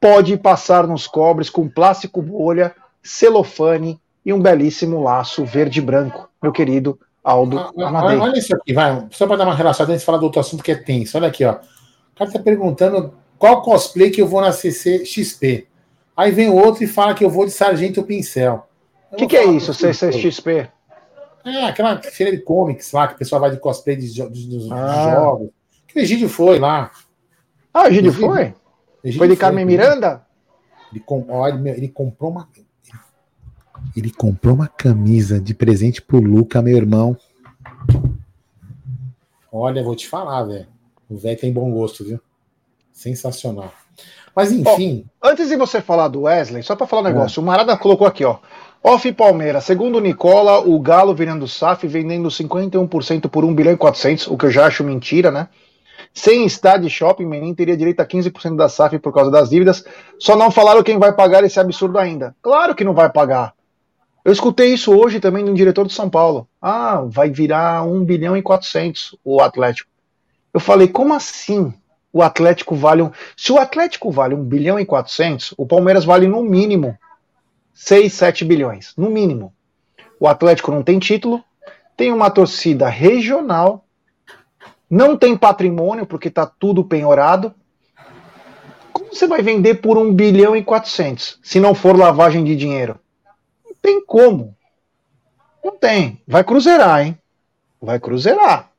pode 0.00 0.36
passar 0.36 0.86
nos 0.88 1.06
cobres 1.06 1.48
com 1.48 1.68
plástico 1.68 2.20
bolha, 2.20 2.74
celofane 3.02 4.00
e 4.24 4.32
um 4.32 4.40
belíssimo 4.40 5.02
laço 5.02 5.44
verde 5.44 5.80
e 5.80 5.82
branco, 5.82 6.28
meu 6.42 6.52
querido 6.52 6.98
Aldo 7.22 7.58
ah, 7.58 7.72
Amadei. 7.78 8.18
Olha 8.18 8.38
isso 8.38 8.54
aqui, 8.54 8.72
vai. 8.72 9.06
Só 9.10 9.26
para 9.26 9.36
dar 9.36 9.44
uma 9.44 9.54
relação 9.54 9.86
antes 9.86 10.00
de 10.00 10.06
falar 10.06 10.18
do 10.18 10.24
outro 10.24 10.40
assunto 10.40 10.62
que 10.62 10.72
é 10.72 10.74
tenso. 10.74 11.16
Olha 11.16 11.28
aqui, 11.28 11.44
ó. 11.44 11.52
O 11.52 12.16
cara 12.16 12.30
tá 12.30 12.38
perguntando 12.38 13.14
qual 13.38 13.62
cosplay 13.62 14.10
que 14.10 14.20
eu 14.20 14.26
vou 14.26 14.40
na 14.40 14.52
CCXP. 14.52 15.66
Aí 16.16 16.30
vem 16.30 16.48
o 16.48 16.54
outro 16.54 16.84
e 16.84 16.86
fala 16.86 17.14
que 17.14 17.24
eu 17.24 17.30
vou 17.30 17.46
de 17.46 17.50
Sargento 17.50 18.02
Pincel. 18.02 18.66
O 19.10 19.16
que, 19.16 19.26
que 19.26 19.36
é 19.36 19.44
isso, 19.44 19.72
CCXP? 19.72 20.68
É, 21.44 21.66
aquela 21.66 22.00
feira 22.00 22.34
de 22.34 22.42
comics 22.42 22.90
lá, 22.92 23.06
que 23.06 23.14
o 23.14 23.18
pessoal 23.18 23.40
vai 23.40 23.50
de 23.50 23.58
cosplay 23.58 23.96
de, 23.96 24.10
de, 24.12 24.28
de, 24.28 24.72
ah. 24.72 25.14
jogos. 25.14 25.50
Que 25.86 25.98
o 25.98 26.02
Egídio 26.02 26.28
foi 26.28 26.58
lá. 26.58 26.90
Ah, 27.72 27.84
o 27.84 27.86
Egídio 27.88 28.12
foi? 28.12 28.54
Egídio 29.02 29.18
foi 29.18 29.28
de 29.28 29.36
Carmen 29.36 29.64
Miranda? 29.64 30.24
Ele, 30.90 31.70
ele, 31.70 31.88
comprou 31.88 32.30
uma. 32.30 32.48
Ele 33.96 34.10
comprou 34.10 34.54
uma 34.54 34.68
camisa 34.68 35.40
de 35.40 35.54
presente 35.54 36.02
pro 36.02 36.20
Luca, 36.20 36.60
meu 36.60 36.76
irmão. 36.76 37.16
Olha, 39.52 39.84
vou 39.84 39.94
te 39.94 40.08
falar, 40.08 40.42
velho. 40.44 40.66
O 41.08 41.16
velho 41.16 41.38
tem 41.38 41.52
bom 41.52 41.70
gosto, 41.70 42.04
viu? 42.04 42.20
Sensacional. 42.92 43.72
Mas 44.34 44.50
enfim. 44.50 45.06
Oh, 45.22 45.28
antes 45.28 45.48
de 45.48 45.56
você 45.56 45.80
falar 45.80 46.08
do 46.08 46.22
Wesley, 46.22 46.62
só 46.62 46.74
para 46.74 46.86
falar 46.86 47.02
um 47.02 47.12
negócio, 47.12 47.38
é. 47.38 47.42
o 47.42 47.46
Marada 47.46 47.76
colocou 47.76 48.06
aqui, 48.06 48.24
ó. 48.24 48.38
Off 48.82 49.10
Palmeiras, 49.12 49.64
segundo 49.64 49.96
o 49.96 50.00
Nicola, 50.00 50.58
o 50.58 50.78
Galo 50.78 51.14
vendendo 51.14 51.48
SAF 51.48 51.86
vendendo 51.86 52.28
51% 52.28 53.30
por 53.30 53.44
1 53.44 53.54
bilhão 53.54 53.72
e 53.72 53.76
400, 53.76 54.26
o 54.26 54.36
que 54.36 54.46
eu 54.46 54.50
já 54.50 54.66
acho 54.66 54.84
mentira, 54.84 55.30
né? 55.30 55.48
Sem 56.12 56.44
estádio 56.44 56.90
shopping, 56.90 57.24
Menin 57.24 57.54
teria 57.54 57.76
direito 57.76 58.00
a 58.00 58.06
15% 58.06 58.56
da 58.56 58.68
SAF 58.68 58.98
por 58.98 59.12
causa 59.12 59.30
das 59.30 59.48
dívidas. 59.48 59.84
Só 60.18 60.36
não 60.36 60.50
falaram 60.50 60.82
quem 60.82 60.98
vai 60.98 61.12
pagar 61.12 61.42
esse 61.44 61.58
absurdo 61.58 61.98
ainda. 61.98 62.36
Claro 62.42 62.74
que 62.74 62.84
não 62.84 62.92
vai 62.92 63.10
pagar. 63.10 63.54
Eu 64.24 64.32
escutei 64.32 64.72
isso 64.72 64.90
hoje 64.90 65.20
também 65.20 65.44
de 65.44 65.50
um 65.50 65.54
diretor 65.54 65.86
de 65.86 65.92
São 65.92 66.08
Paulo. 66.08 66.48
Ah, 66.60 67.02
vai 67.06 67.28
virar 67.28 67.84
1 67.84 68.04
bilhão 68.06 68.34
e 68.34 68.40
400 68.40 69.14
o 69.22 69.42
Atlético. 69.42 69.90
Eu 70.52 70.60
falei, 70.60 70.88
como 70.88 71.12
assim? 71.12 71.74
O 72.10 72.22
Atlético 72.22 72.74
vale 72.74 73.02
um. 73.02 73.10
Se 73.36 73.52
o 73.52 73.58
Atlético 73.58 74.10
vale 74.10 74.34
1 74.34 74.42
bilhão 74.44 74.80
e 74.80 74.86
400, 74.86 75.52
o 75.58 75.66
Palmeiras 75.66 76.06
vale 76.06 76.26
no 76.26 76.42
mínimo 76.42 76.96
6, 77.74 78.10
7 78.14 78.44
bilhões. 78.46 78.94
No 78.96 79.10
mínimo. 79.10 79.52
O 80.18 80.26
Atlético 80.26 80.70
não 80.70 80.82
tem 80.82 80.98
título, 80.98 81.44
tem 81.94 82.10
uma 82.10 82.30
torcida 82.30 82.88
regional, 82.88 83.84
não 84.88 85.18
tem 85.18 85.36
patrimônio, 85.36 86.06
porque 86.06 86.28
está 86.28 86.46
tudo 86.46 86.82
penhorado. 86.82 87.52
Como 88.90 89.14
você 89.14 89.26
vai 89.26 89.42
vender 89.42 89.82
por 89.82 89.98
1 89.98 90.14
bilhão 90.14 90.56
e 90.56 90.62
400 90.62 91.40
se 91.42 91.60
não 91.60 91.74
for 91.74 91.94
lavagem 91.94 92.42
de 92.42 92.56
dinheiro? 92.56 92.98
Tem 93.84 94.02
como. 94.02 94.56
Não 95.62 95.76
tem. 95.76 96.18
Vai 96.26 96.42
cruzeirar, 96.42 97.04
hein? 97.04 97.18
Vai 97.80 98.00
cruzeirar. 98.00 98.72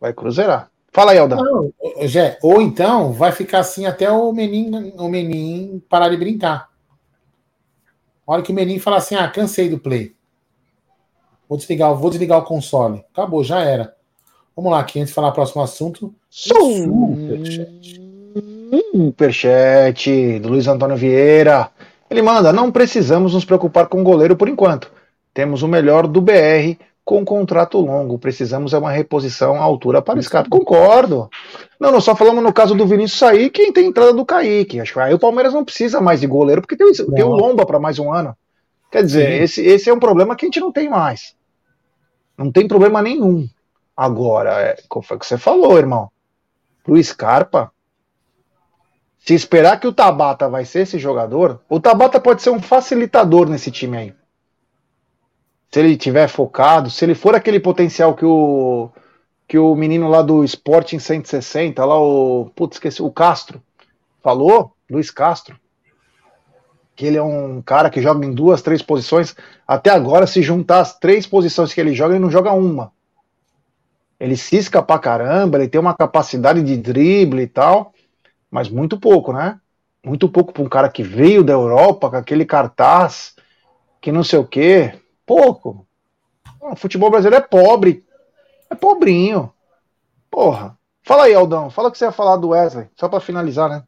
Vai 0.00 0.12
cruzeirar. 0.12 0.68
Fala 0.90 1.12
aí, 1.12 1.18
Aldão. 1.18 1.38
Não, 1.38 1.72
Gé, 2.06 2.36
ou 2.42 2.60
então 2.60 3.12
vai 3.12 3.30
ficar 3.30 3.60
assim 3.60 3.86
até 3.86 4.10
o 4.10 4.32
Menin, 4.32 4.92
o 4.96 5.08
Menin 5.08 5.80
parar 5.88 6.08
de 6.08 6.16
brincar. 6.16 6.68
A 8.26 8.32
hora 8.32 8.42
que 8.42 8.50
o 8.50 8.54
Menin 8.54 8.80
falar 8.80 8.96
assim, 8.96 9.14
ah, 9.14 9.28
cansei 9.28 9.68
do 9.68 9.78
play. 9.78 10.14
Vou 11.48 11.56
desligar, 11.56 11.94
vou 11.94 12.10
desligar 12.10 12.38
o 12.38 12.44
console. 12.44 13.04
Acabou, 13.12 13.44
já 13.44 13.60
era. 13.60 13.94
Vamos 14.56 14.72
lá, 14.72 14.80
aqui 14.80 14.98
antes 14.98 15.10
de 15.10 15.14
falar 15.14 15.28
o 15.28 15.32
próximo 15.32 15.62
assunto. 15.62 16.12
Superchat. 16.28 18.00
Superchat 18.92 20.40
do 20.40 20.48
Luiz 20.48 20.66
Antônio 20.66 20.96
Vieira. 20.96 21.70
Ele 22.10 22.22
manda: 22.22 22.52
não 22.52 22.70
precisamos 22.70 23.34
nos 23.34 23.44
preocupar 23.44 23.86
com 23.86 24.00
o 24.00 24.04
goleiro 24.04 24.36
por 24.36 24.48
enquanto. 24.48 24.90
Temos 25.32 25.62
o 25.62 25.68
melhor 25.68 26.06
do 26.06 26.20
BR 26.20 26.76
com 27.04 27.24
contrato 27.24 27.80
longo. 27.80 28.18
Precisamos 28.18 28.72
é 28.72 28.78
uma 28.78 28.90
reposição 28.90 29.56
à 29.56 29.62
altura 29.62 30.00
para 30.00 30.18
escape. 30.18 30.48
Concordo. 30.48 31.28
Não, 31.78 31.90
nós 31.92 32.04
só 32.04 32.14
falamos 32.16 32.42
no 32.42 32.52
caso 32.52 32.74
do 32.74 32.86
Vinícius 32.86 33.18
sair, 33.18 33.50
quem 33.50 33.72
tem 33.72 33.86
entrada 33.86 34.12
do 34.12 34.24
Kaique. 34.24 34.80
Acho 34.80 34.94
que 34.94 35.00
aí 35.00 35.12
o 35.12 35.18
Palmeiras 35.18 35.52
não 35.52 35.64
precisa 35.64 36.00
mais 36.00 36.20
de 36.20 36.26
goleiro, 36.26 36.62
porque 36.62 36.76
tem, 36.76 36.90
tem 36.92 37.24
o 37.24 37.28
Lomba 37.28 37.66
para 37.66 37.80
mais 37.80 37.98
um 37.98 38.12
ano. 38.12 38.36
Quer 38.90 39.02
dizer, 39.02 39.42
esse, 39.42 39.60
esse 39.60 39.90
é 39.90 39.92
um 39.92 39.98
problema 39.98 40.36
que 40.36 40.46
a 40.46 40.48
gente 40.48 40.60
não 40.60 40.70
tem 40.70 40.88
mais. 40.88 41.34
Não 42.38 42.50
tem 42.50 42.66
problema 42.66 43.02
nenhum. 43.02 43.48
Agora, 43.96 44.60
é, 44.60 44.76
como 44.88 45.04
foi 45.04 45.18
que 45.18 45.26
você 45.26 45.36
falou, 45.36 45.76
irmão? 45.76 46.10
Pro 46.82 47.02
Scarpa, 47.02 47.72
se 49.24 49.32
esperar 49.32 49.80
que 49.80 49.86
o 49.86 49.92
Tabata 49.92 50.50
vai 50.50 50.66
ser 50.66 50.80
esse 50.80 50.98
jogador, 50.98 51.62
o 51.66 51.80
Tabata 51.80 52.20
pode 52.20 52.42
ser 52.42 52.50
um 52.50 52.60
facilitador 52.60 53.48
nesse 53.48 53.70
time 53.70 53.96
aí. 53.96 54.14
Se 55.72 55.80
ele 55.80 55.96
tiver 55.96 56.28
focado, 56.28 56.90
se 56.90 57.06
ele 57.06 57.14
for 57.14 57.34
aquele 57.34 57.58
potencial 57.58 58.14
que 58.14 58.26
o 58.26 58.90
que 59.48 59.58
o 59.58 59.74
menino 59.74 60.08
lá 60.08 60.20
do 60.20 60.44
Sporting 60.44 60.98
160, 60.98 61.82
lá 61.84 61.98
o, 61.98 62.50
putz, 62.54 62.76
esqueci, 62.76 63.02
o 63.02 63.10
Castro 63.10 63.62
falou, 64.22 64.74
Luiz 64.90 65.10
Castro, 65.10 65.58
que 66.94 67.06
ele 67.06 67.16
é 67.16 67.22
um 67.22 67.62
cara 67.62 67.88
que 67.88 68.02
joga 68.02 68.24
em 68.26 68.32
duas, 68.32 68.62
três 68.62 68.82
posições. 68.82 69.34
Até 69.66 69.90
agora, 69.90 70.26
se 70.26 70.42
juntar 70.42 70.80
as 70.80 70.98
três 70.98 71.26
posições 71.26 71.74
que 71.74 71.80
ele 71.80 71.94
joga, 71.94 72.14
ele 72.14 72.22
não 72.22 72.30
joga 72.30 72.52
uma. 72.52 72.92
Ele 74.18 74.36
cisca 74.36 74.82
pra 74.82 74.98
caramba, 74.98 75.58
ele 75.58 75.68
tem 75.68 75.80
uma 75.80 75.94
capacidade 75.94 76.62
de 76.62 76.76
drible 76.76 77.42
e 77.42 77.46
tal 77.46 77.93
mas 78.54 78.68
muito 78.68 78.96
pouco, 78.96 79.32
né? 79.32 79.58
Muito 80.06 80.28
pouco 80.28 80.52
para 80.52 80.62
um 80.62 80.68
cara 80.68 80.88
que 80.88 81.02
veio 81.02 81.42
da 81.42 81.52
Europa 81.52 82.08
com 82.08 82.14
aquele 82.14 82.44
cartaz, 82.44 83.34
que 84.00 84.12
não 84.12 84.22
sei 84.22 84.38
o 84.38 84.46
quê. 84.46 84.94
Pouco. 85.26 85.84
O 86.60 86.76
futebol 86.76 87.10
brasileiro 87.10 87.44
é 87.44 87.48
pobre. 87.48 88.04
É 88.70 88.76
pobrinho. 88.76 89.52
Porra. 90.30 90.78
Fala 91.02 91.24
aí, 91.24 91.34
Aldão. 91.34 91.68
Fala 91.68 91.90
que 91.90 91.98
você 91.98 92.04
ia 92.04 92.12
falar 92.12 92.36
do 92.36 92.50
Wesley, 92.50 92.86
só 92.94 93.08
para 93.08 93.18
finalizar, 93.18 93.68
né? 93.68 93.82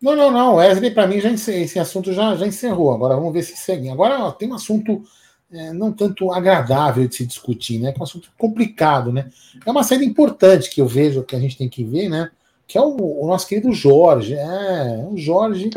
Não, 0.00 0.14
não, 0.14 0.30
não. 0.30 0.54
Wesley, 0.54 0.92
para 0.92 1.08
mim, 1.08 1.18
já 1.18 1.28
esse 1.28 1.80
assunto 1.80 2.12
já, 2.12 2.36
já 2.36 2.46
encerrou. 2.46 2.92
Agora 2.92 3.16
vamos 3.16 3.32
ver 3.32 3.42
se 3.42 3.56
segue. 3.56 3.90
Agora 3.90 4.22
ó, 4.22 4.30
tem 4.30 4.48
um 4.48 4.54
assunto 4.54 5.02
é, 5.50 5.72
não 5.72 5.92
tanto 5.92 6.30
agradável 6.30 7.08
de 7.08 7.16
se 7.16 7.26
discutir, 7.26 7.80
né? 7.80 7.92
É 7.92 7.98
um 7.98 8.04
assunto 8.04 8.30
complicado, 8.38 9.12
né? 9.12 9.28
É 9.66 9.68
uma 9.68 9.82
saída 9.82 10.04
importante 10.04 10.70
que 10.70 10.80
eu 10.80 10.86
vejo 10.86 11.24
que 11.24 11.34
a 11.34 11.40
gente 11.40 11.58
tem 11.58 11.68
que 11.68 11.82
ver, 11.82 12.08
né? 12.08 12.30
Que 12.66 12.78
é 12.78 12.80
o, 12.80 13.22
o 13.22 13.26
nosso 13.26 13.46
querido 13.46 13.72
Jorge. 13.72 14.34
É, 14.34 15.06
o 15.10 15.16
Jorge. 15.16 15.70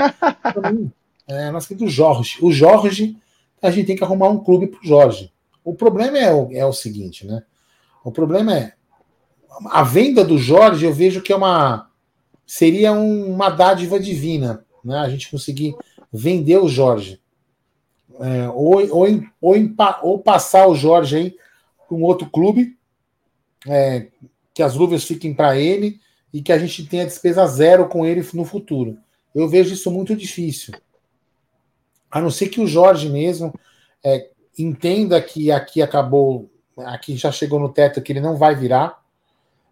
é, 1.27 1.51
nosso 1.51 1.67
querido 1.67 1.87
Jorge. 1.87 2.37
O 2.41 2.51
Jorge, 2.51 3.17
a 3.61 3.71
gente 3.71 3.87
tem 3.87 3.95
que 3.95 4.03
arrumar 4.03 4.29
um 4.29 4.43
clube 4.43 4.67
para 4.67 4.79
o 4.79 4.87
Jorge. 4.87 5.31
O 5.63 5.73
problema 5.73 6.17
é 6.17 6.33
o, 6.33 6.49
é 6.51 6.65
o 6.65 6.73
seguinte, 6.73 7.25
né? 7.25 7.43
O 8.03 8.11
problema 8.11 8.55
é 8.55 8.73
a 9.67 9.83
venda 9.83 10.23
do 10.23 10.37
Jorge, 10.37 10.85
eu 10.85 10.93
vejo 10.93 11.21
que 11.21 11.31
é 11.31 11.35
uma 11.35 11.89
seria 12.45 12.91
uma 12.91 13.49
dádiva 13.49 13.99
divina, 13.99 14.63
né? 14.83 14.99
A 14.99 15.09
gente 15.09 15.31
conseguir 15.31 15.75
vender 16.11 16.57
o 16.57 16.67
Jorge. 16.67 17.19
É, 18.19 18.47
ou, 18.49 18.77
ou, 18.95 19.23
ou, 19.41 19.55
ou, 20.03 20.19
passar 20.19 20.67
o 20.67 20.75
Jorge 20.75 21.17
aí 21.17 21.35
para 21.87 21.97
um 21.97 22.03
outro 22.03 22.29
clube, 22.29 22.77
é, 23.67 24.07
que 24.53 24.63
as 24.63 24.75
luvas 24.75 25.03
fiquem 25.03 25.33
para 25.33 25.57
ele 25.57 25.99
e 26.35 26.41
que 26.41 26.51
a 26.51 26.57
gente 26.57 26.85
tenha 26.85 27.05
despesa 27.05 27.47
zero 27.47 27.87
com 27.87 28.05
ele 28.05 28.21
no 28.33 28.43
futuro. 28.43 28.97
Eu 29.33 29.47
vejo 29.47 29.73
isso 29.73 29.89
muito 29.89 30.13
difícil. 30.13 30.73
A 32.11 32.19
não 32.19 32.29
ser 32.29 32.49
que 32.49 32.59
o 32.59 32.67
Jorge 32.67 33.07
mesmo 33.07 33.57
é, 34.03 34.31
entenda 34.59 35.21
que 35.21 35.49
aqui 35.49 35.81
acabou, 35.81 36.51
aqui 36.75 37.15
já 37.15 37.31
chegou 37.31 37.57
no 37.57 37.69
teto, 37.69 38.01
que 38.01 38.11
ele 38.11 38.19
não 38.19 38.35
vai 38.35 38.53
virar, 38.53 39.01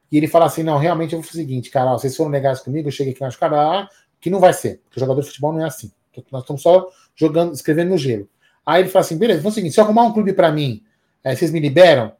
e 0.10 0.16
ele 0.16 0.26
fala 0.26 0.46
assim: 0.46 0.64
não, 0.64 0.78
realmente 0.78 1.12
eu 1.12 1.20
vou 1.20 1.28
fazer 1.28 1.42
o 1.42 1.46
seguinte, 1.46 1.70
cara, 1.70 1.92
vocês 1.92 2.16
foram 2.16 2.32
negados 2.32 2.62
comigo, 2.62 2.88
eu 2.88 2.94
cheguei 2.94 3.12
aqui 3.12 3.22
nas 3.22 3.36
caras, 3.36 3.90
que 4.22 4.30
não 4.30 4.40
vai 4.40 4.54
ser, 4.54 4.80
porque 4.86 4.98
o 4.98 5.02
jogador 5.02 5.20
de 5.20 5.28
futebol 5.28 5.52
não 5.52 5.60
é 5.60 5.66
assim. 5.66 5.92
Nós 6.32 6.44
estamos 6.44 6.62
só 6.62 6.88
jogando, 7.14 7.54
escrevendo 7.54 7.90
no 7.90 7.98
gelo. 7.98 8.30
Aí 8.66 8.84
ele 8.84 8.90
fala 8.90 9.04
assim: 9.04 9.18
beleza, 9.18 9.42
vamos 9.42 9.56
seguinte, 9.56 9.74
se 9.74 9.82
eu 9.82 9.84
arrumar 9.84 10.04
um 10.04 10.14
clube 10.14 10.32
para 10.32 10.50
mim, 10.50 10.82
é, 11.26 11.36
vocês 11.36 11.52
me 11.52 11.60
liberam 11.60 12.14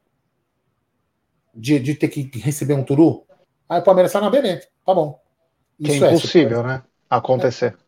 de, 1.54 1.78
de 1.78 1.94
ter 1.94 2.08
que 2.08 2.30
receber 2.40 2.74
um 2.74 2.84
turu? 2.84 3.24
Aí 3.68 3.80
o 3.80 3.82
Palmeiras 3.82 4.12
fala, 4.12 4.26
não, 4.26 4.32
beleza, 4.32 4.66
tá 4.84 4.94
bom. 4.94 5.20
Isso 5.78 5.98
que 5.98 6.04
é 6.04 6.14
impossível, 6.14 6.60
é, 6.60 6.62
né? 6.62 6.82
Acontecer. 7.08 7.76
É. 7.78 7.84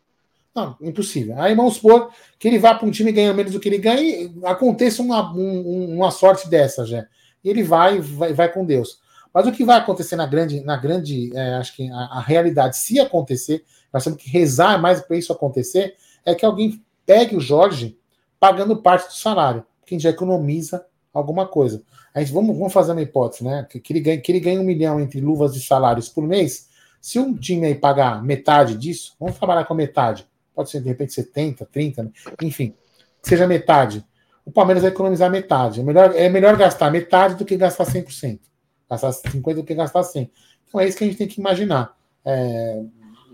Não, 0.54 0.76
impossível. 0.80 1.38
Aí 1.38 1.54
vamos 1.54 1.74
supor 1.74 2.10
que 2.38 2.48
ele 2.48 2.58
vá 2.58 2.74
para 2.74 2.86
um 2.86 2.90
time 2.90 3.12
ganhando 3.12 3.36
menos 3.36 3.52
do 3.52 3.60
que 3.60 3.68
ele 3.68 3.78
ganha 3.78 4.00
e 4.00 4.32
aconteça 4.44 5.02
uma, 5.02 5.30
um, 5.34 5.96
uma 5.96 6.10
sorte 6.10 6.48
dessa 6.48 6.86
já. 6.86 7.06
E 7.44 7.50
ele 7.50 7.62
vai, 7.62 8.00
vai, 8.00 8.32
vai 8.32 8.50
com 8.50 8.64
Deus. 8.64 8.98
Mas 9.34 9.46
o 9.46 9.52
que 9.52 9.66
vai 9.66 9.76
acontecer 9.76 10.16
na 10.16 10.26
grande, 10.26 10.62
na 10.62 10.78
grande, 10.78 11.30
é, 11.36 11.56
acho 11.56 11.76
que 11.76 11.90
a, 11.90 11.96
a, 11.96 12.20
realidade, 12.20 12.78
se 12.78 12.98
acontecer, 12.98 13.64
nós 13.92 14.02
temos 14.02 14.22
que 14.22 14.30
rezar 14.30 14.80
mais 14.80 15.02
para 15.02 15.16
isso 15.18 15.30
acontecer, 15.30 15.94
é 16.24 16.34
que 16.34 16.46
alguém 16.46 16.82
pegue 17.04 17.36
o 17.36 17.40
Jorge 17.40 17.98
pagando 18.40 18.80
parte 18.80 19.08
do 19.08 19.14
salário, 19.14 19.62
que 19.84 19.94
a 19.94 19.98
gente 19.98 20.04
já 20.04 20.10
economiza 20.10 20.86
alguma 21.18 21.46
coisa. 21.46 21.82
A 22.14 22.20
gente, 22.20 22.32
vamos, 22.32 22.56
vamos 22.56 22.72
fazer 22.72 22.92
uma 22.92 23.02
hipótese, 23.02 23.44
né? 23.44 23.66
Que, 23.68 23.92
ele 23.92 24.00
ganha, 24.00 24.20
que 24.20 24.32
ele 24.32 24.40
ganha 24.40 24.60
um 24.60 24.64
milhão 24.64 25.00
entre 25.00 25.20
luvas 25.20 25.56
e 25.56 25.60
salários 25.60 26.08
por 26.08 26.26
mês. 26.26 26.68
Se 27.00 27.18
um 27.18 27.34
time 27.34 27.66
aí 27.66 27.74
pagar 27.74 28.22
metade 28.22 28.76
disso, 28.76 29.14
vamos 29.18 29.36
trabalhar 29.36 29.64
com 29.64 29.74
metade. 29.74 30.26
Pode 30.54 30.70
ser 30.70 30.80
de 30.80 30.88
repente 30.88 31.12
70, 31.12 31.66
30, 31.66 32.02
né? 32.02 32.10
enfim, 32.42 32.74
seja 33.22 33.46
metade. 33.46 34.04
O 34.44 34.50
Palmeiras 34.50 34.82
vai 34.82 34.92
economizar 34.92 35.30
metade. 35.30 35.80
É 35.80 35.82
melhor, 35.82 36.12
é 36.14 36.28
melhor 36.28 36.56
gastar 36.56 36.90
metade 36.90 37.34
do 37.34 37.44
que 37.44 37.56
gastar 37.56 37.84
100%. 37.84 38.40
Gastar 38.88 39.10
50% 39.10 39.54
do 39.54 39.64
que 39.64 39.74
gastar 39.74 40.00
100%. 40.00 40.30
Então 40.68 40.80
é 40.80 40.88
isso 40.88 40.96
que 40.96 41.04
a 41.04 41.06
gente 41.06 41.18
tem 41.18 41.28
que 41.28 41.40
imaginar. 41.40 41.96
É, 42.24 42.82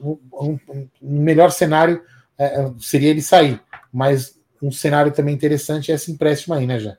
um, 0.03 0.19
um, 0.33 0.59
um, 0.69 0.89
melhor 1.21 1.51
cenário 1.51 2.03
é, 2.39 2.71
seria 2.79 3.11
ele 3.11 3.23
sair, 3.23 3.61
mas 3.93 4.39
um 4.61 4.71
cenário 4.71 5.13
também 5.13 5.35
interessante 5.35 5.91
é 5.91 5.95
esse 5.95 6.11
empréstimo 6.11 6.55
aí, 6.55 6.67
né, 6.67 6.79
já? 6.79 6.97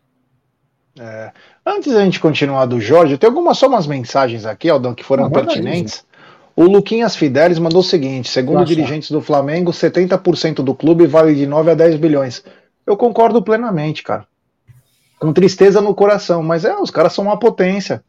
É. 0.99 1.31
Antes 1.65 1.93
da 1.93 2.03
gente 2.03 2.19
continuar 2.19 2.65
do 2.65 2.79
Jorge, 2.79 3.17
tem 3.17 3.27
algumas 3.27 3.57
só 3.57 3.67
umas 3.67 3.87
mensagens 3.87 4.45
aqui, 4.45 4.69
Aldão, 4.69 4.93
que 4.93 5.03
foram 5.03 5.23
Não, 5.23 5.31
pertinentes. 5.31 6.05
O 6.55 6.65
Luquinhas 6.65 7.15
Fidelis 7.15 7.57
mandou 7.57 7.81
o 7.81 7.83
seguinte: 7.83 8.29
segundo 8.29 8.63
dirigentes 8.63 9.09
do 9.09 9.21
Flamengo, 9.21 9.71
70% 9.71 10.55
do 10.55 10.75
clube 10.75 11.07
vale 11.07 11.33
de 11.33 11.47
9 11.47 11.71
a 11.71 11.73
10 11.73 11.95
bilhões. 11.97 12.43
Eu 12.85 12.95
concordo 12.95 13.41
plenamente, 13.41 14.03
cara. 14.03 14.27
Com 15.19 15.33
tristeza 15.33 15.81
no 15.81 15.95
coração, 15.95 16.43
mas 16.43 16.65
é, 16.65 16.75
os 16.75 16.91
caras 16.91 17.13
são 17.13 17.25
uma 17.25 17.39
potência. 17.39 18.03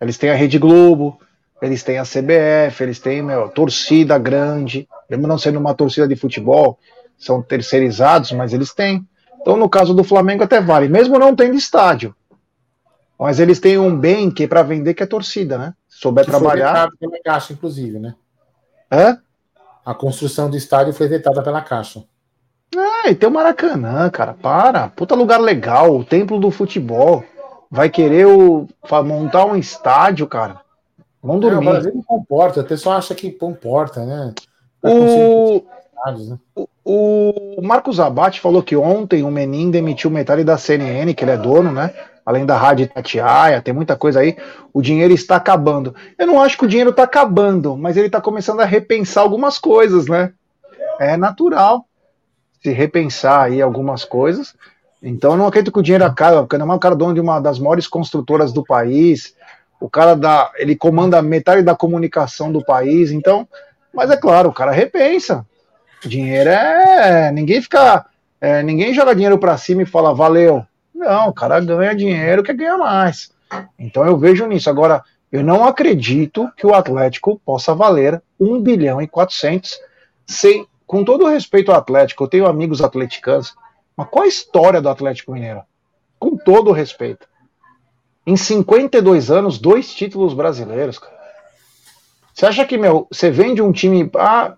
Eles 0.00 0.18
têm 0.18 0.30
a 0.30 0.34
Rede 0.34 0.58
Globo, 0.58 1.18
eles 1.62 1.82
têm 1.82 1.98
a 1.98 2.02
CBF, 2.02 2.82
eles 2.82 2.98
têm 2.98 3.22
meu, 3.22 3.48
torcida 3.48 4.18
grande, 4.18 4.86
mesmo 5.08 5.26
não 5.26 5.38
sendo 5.38 5.58
uma 5.58 5.74
torcida 5.74 6.06
de 6.06 6.16
futebol, 6.16 6.78
são 7.16 7.42
terceirizados, 7.42 8.32
mas 8.32 8.52
eles 8.52 8.74
têm. 8.74 9.06
Então, 9.40 9.56
no 9.56 9.68
caso 9.68 9.94
do 9.94 10.04
Flamengo, 10.04 10.44
até 10.44 10.60
vale, 10.60 10.88
mesmo 10.88 11.18
não 11.18 11.34
tendo 11.34 11.56
estádio. 11.56 12.14
Mas 13.18 13.40
eles 13.40 13.58
têm 13.58 13.78
um 13.78 13.96
bem 13.96 14.30
que 14.30 14.44
é 14.44 14.46
para 14.46 14.62
vender, 14.62 14.94
que 14.94 15.02
é 15.02 15.06
torcida, 15.06 15.58
né? 15.58 15.74
souber 15.98 16.24
que 16.24 16.30
trabalhar. 16.30 16.88
Foi 16.88 17.08
pela 17.08 17.22
Caixa, 17.22 17.52
inclusive, 17.52 17.98
né? 17.98 18.14
Hã? 18.90 19.18
A 19.84 19.94
construção 19.94 20.48
do 20.48 20.56
estádio 20.56 20.92
foi 20.92 21.08
vetada 21.08 21.42
pela 21.42 21.60
Caixa. 21.60 22.04
Ah, 22.76 23.10
e 23.10 23.14
tem 23.14 23.28
o 23.28 23.32
Maracanã, 23.32 24.08
cara. 24.10 24.34
Para. 24.34 24.88
Puta 24.88 25.14
lugar 25.14 25.40
legal. 25.40 25.96
O 25.96 26.04
templo 26.04 26.38
do 26.38 26.50
futebol. 26.50 27.24
Vai 27.70 27.90
querer 27.90 28.26
o, 28.26 28.66
montar 29.04 29.44
um 29.44 29.56
estádio, 29.56 30.26
cara. 30.26 30.60
Vamos 31.22 31.40
dormir. 31.40 31.66
É, 31.66 31.68
o 31.68 31.72
Brasil 31.72 31.94
não 31.94 32.02
comporta. 32.02 32.60
O 32.60 32.64
pessoal 32.64 32.96
acha 32.96 33.14
que 33.14 33.30
comporta, 33.30 34.04
né? 34.04 34.34
O... 34.82 35.64
Né? 36.06 36.38
o, 36.90 37.58
o 37.58 37.62
Marcos 37.62 38.00
Abate 38.00 38.40
falou 38.40 38.62
que 38.62 38.74
ontem 38.74 39.22
o 39.22 39.30
Menin 39.30 39.70
demitiu 39.70 40.10
metade 40.10 40.42
da 40.42 40.56
CNN, 40.56 41.12
que 41.12 41.22
ele 41.22 41.32
é 41.32 41.36
dono, 41.36 41.70
né? 41.70 41.92
Além 42.24 42.46
da 42.46 42.56
Rádio 42.56 42.88
Tatiaia, 42.88 43.60
tem 43.60 43.74
muita 43.74 43.94
coisa 43.94 44.20
aí. 44.20 44.36
O 44.72 44.80
dinheiro 44.80 45.12
está 45.12 45.36
acabando. 45.36 45.94
Eu 46.18 46.26
não 46.26 46.40
acho 46.40 46.56
que 46.56 46.64
o 46.64 46.68
dinheiro 46.68 46.90
está 46.90 47.02
acabando, 47.02 47.76
mas 47.76 47.96
ele 47.96 48.06
está 48.06 48.20
começando 48.20 48.60
a 48.60 48.64
repensar 48.64 49.20
algumas 49.22 49.58
coisas, 49.58 50.06
né? 50.06 50.32
É 50.98 51.16
natural 51.16 51.84
se 52.62 52.70
repensar 52.72 53.44
aí 53.44 53.60
algumas 53.60 54.04
coisas. 54.04 54.54
Então 55.02 55.32
eu 55.32 55.36
não 55.36 55.46
acredito 55.46 55.72
que 55.72 55.78
o 55.78 55.82
dinheiro 55.82 56.04
acaba, 56.04 56.40
porque 56.40 56.58
não 56.58 56.72
é 56.72 56.74
o 56.74 56.78
cara 56.78 56.96
dono 56.96 57.14
de 57.14 57.20
uma 57.20 57.38
das 57.38 57.58
maiores 57.58 57.86
construtoras 57.86 58.50
do 58.50 58.64
país. 58.64 59.34
O 59.78 59.90
cara 59.90 60.14
dá, 60.14 60.50
ele 60.56 60.74
comanda 60.74 61.20
metade 61.20 61.62
da 61.62 61.76
comunicação 61.76 62.50
do 62.50 62.64
país. 62.64 63.10
Então, 63.10 63.46
mas 63.94 64.10
é 64.10 64.16
claro, 64.16 64.48
o 64.48 64.54
cara 64.54 64.72
repensa. 64.72 65.46
Dinheiro 66.04 66.50
é. 66.50 67.30
Ninguém 67.32 67.60
fica. 67.60 68.06
É, 68.40 68.62
ninguém 68.62 68.94
joga 68.94 69.14
dinheiro 69.14 69.38
para 69.38 69.56
cima 69.56 69.82
e 69.82 69.86
fala, 69.86 70.14
valeu. 70.14 70.64
Não, 70.94 71.28
o 71.28 71.32
cara 71.32 71.60
ganha 71.60 71.94
dinheiro, 71.94 72.42
quer 72.42 72.54
ganhar 72.54 72.76
mais. 72.76 73.32
Então 73.78 74.04
eu 74.04 74.16
vejo 74.16 74.46
nisso. 74.46 74.68
Agora, 74.70 75.02
eu 75.30 75.42
não 75.42 75.64
acredito 75.64 76.50
que 76.56 76.66
o 76.66 76.74
Atlético 76.74 77.40
possa 77.44 77.74
valer 77.74 78.22
1 78.40 78.62
bilhão 78.62 79.00
e 79.02 79.06
400 79.06 79.78
sem. 80.26 80.66
Com 80.86 81.04
todo 81.04 81.28
respeito 81.28 81.70
ao 81.70 81.76
Atlético, 81.76 82.24
eu 82.24 82.28
tenho 82.28 82.46
amigos 82.46 82.80
atleticanos, 82.80 83.54
mas 83.94 84.08
qual 84.08 84.24
a 84.24 84.28
história 84.28 84.80
do 84.80 84.88
Atlético 84.88 85.32
Mineiro? 85.32 85.62
Com 86.18 86.34
todo 86.34 86.72
respeito. 86.72 87.28
Em 88.26 88.36
52 88.36 89.30
anos, 89.30 89.58
dois 89.58 89.92
títulos 89.92 90.32
brasileiros, 90.32 90.98
cara. 90.98 91.18
Você 92.32 92.46
acha 92.46 92.64
que, 92.64 92.78
meu, 92.78 93.06
você 93.10 93.30
vende 93.30 93.60
um 93.60 93.72
time. 93.72 94.10
Ah, 94.16 94.54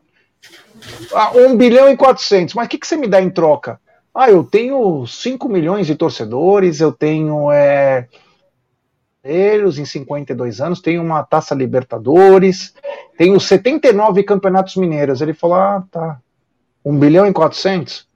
ah, 1.15 1.33
1 1.35 1.57
bilhão 1.57 1.89
e 1.89 1.97
400, 1.97 2.55
mas 2.55 2.67
o 2.67 2.69
que, 2.69 2.79
que 2.79 2.87
você 2.87 2.97
me 2.97 3.07
dá 3.07 3.21
em 3.21 3.31
troca? 3.31 3.81
Ah, 4.15 4.31
eu 4.31 4.43
tenho 4.43 5.07
5 5.07 5.49
milhões 5.49 5.87
de 5.87 5.95
torcedores, 5.95 6.81
eu 6.81 6.93
tenho 6.93 7.51
é, 7.53 8.09
eles 9.23 9.79
em 9.79 9.85
52 9.85 10.61
anos, 10.61 10.81
tenho 10.81 11.03
uma 11.03 11.23
taça 11.23 11.55
Libertadores, 11.55 12.75
tenho 13.17 13.39
79 13.39 14.23
campeonatos 14.23 14.77
mineiros. 14.77 15.21
Ele 15.21 15.35
falou: 15.35 15.57
ah, 15.57 15.85
tá, 15.91 16.19
1 16.85 16.99
bilhão 16.99 17.27
e 17.27 17.33
400? 17.33 18.09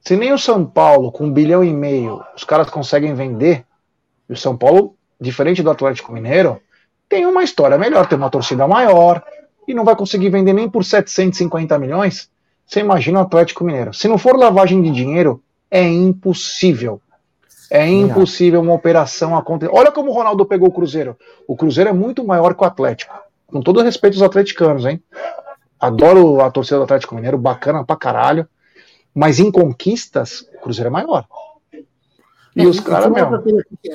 Se 0.00 0.16
nem 0.16 0.32
o 0.32 0.38
São 0.38 0.66
Paulo, 0.66 1.12
com 1.12 1.24
1 1.24 1.32
bilhão 1.32 1.64
e 1.64 1.72
meio, 1.72 2.22
os 2.36 2.44
caras 2.44 2.68
conseguem 2.68 3.14
vender, 3.14 3.64
e 4.28 4.32
o 4.32 4.36
São 4.36 4.56
Paulo, 4.56 4.96
diferente 5.20 5.62
do 5.62 5.70
Atlético 5.70 6.12
Mineiro, 6.12 6.60
tem 7.08 7.24
uma 7.24 7.44
história 7.44 7.78
melhor, 7.78 8.08
tem 8.08 8.18
uma 8.18 8.30
torcida 8.30 8.66
maior, 8.66 9.22
e 9.66 9.74
não 9.74 9.84
vai 9.84 9.96
conseguir 9.96 10.30
vender 10.30 10.52
nem 10.52 10.68
por 10.68 10.84
750 10.84 11.78
milhões, 11.78 12.30
você 12.66 12.80
imagina 12.80 13.20
o 13.20 13.22
Atlético 13.22 13.64
Mineiro. 13.64 13.92
Se 13.92 14.08
não 14.08 14.18
for 14.18 14.36
lavagem 14.36 14.80
de 14.82 14.90
dinheiro, 14.90 15.42
é 15.70 15.86
impossível. 15.86 17.00
É 17.70 17.88
impossível 17.88 18.60
uma 18.60 18.74
operação 18.74 19.36
acontecer. 19.36 19.72
Olha 19.74 19.90
como 19.90 20.10
o 20.10 20.14
Ronaldo 20.14 20.44
pegou 20.44 20.68
o 20.68 20.72
Cruzeiro. 20.72 21.16
O 21.48 21.56
Cruzeiro 21.56 21.88
é 21.88 21.92
muito 21.92 22.22
maior 22.22 22.54
que 22.54 22.62
o 22.62 22.66
Atlético. 22.66 23.14
Com 23.46 23.60
todo 23.60 23.82
respeito 23.82 24.14
aos 24.14 24.22
atleticanos, 24.22 24.84
hein? 24.84 25.02
Adoro 25.80 26.40
a 26.40 26.50
torcida 26.50 26.76
do 26.76 26.84
Atlético 26.84 27.14
Mineiro, 27.14 27.38
bacana 27.38 27.84
pra 27.84 27.96
caralho. 27.96 28.46
Mas 29.14 29.38
em 29.38 29.50
conquistas, 29.50 30.46
o 30.54 30.60
Cruzeiro 30.60 30.88
é 30.88 30.90
maior. 30.90 31.26
E 32.54 32.62
é, 32.62 32.66
os 32.66 32.80
caras, 32.80 33.10
meu, 33.10 33.42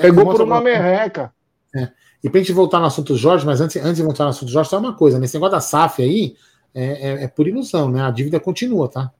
pegou 0.01 0.25
por 0.25 0.41
uma 0.41 0.59
merreca. 0.59 1.31
É. 1.75 1.89
E 2.23 2.29
pra 2.29 2.39
gente 2.39 2.51
voltar 2.51 2.79
no 2.79 2.85
assunto 2.85 3.15
Jorge, 3.15 3.45
mas 3.45 3.61
antes, 3.61 3.75
antes 3.77 3.97
de 3.97 4.03
voltar 4.03 4.23
no 4.23 4.31
assunto 4.31 4.51
Jorge, 4.51 4.69
só 4.69 4.79
uma 4.79 4.93
coisa: 4.93 5.19
nesse 5.19 5.35
negócio 5.35 5.51
da 5.53 5.61
SAF 5.61 6.01
aí, 6.01 6.35
é, 6.73 6.85
é, 6.85 7.23
é 7.23 7.27
por 7.27 7.47
ilusão, 7.47 7.89
né? 7.89 8.01
A 8.01 8.11
dívida 8.11 8.39
continua, 8.39 8.87
tá? 8.87 9.11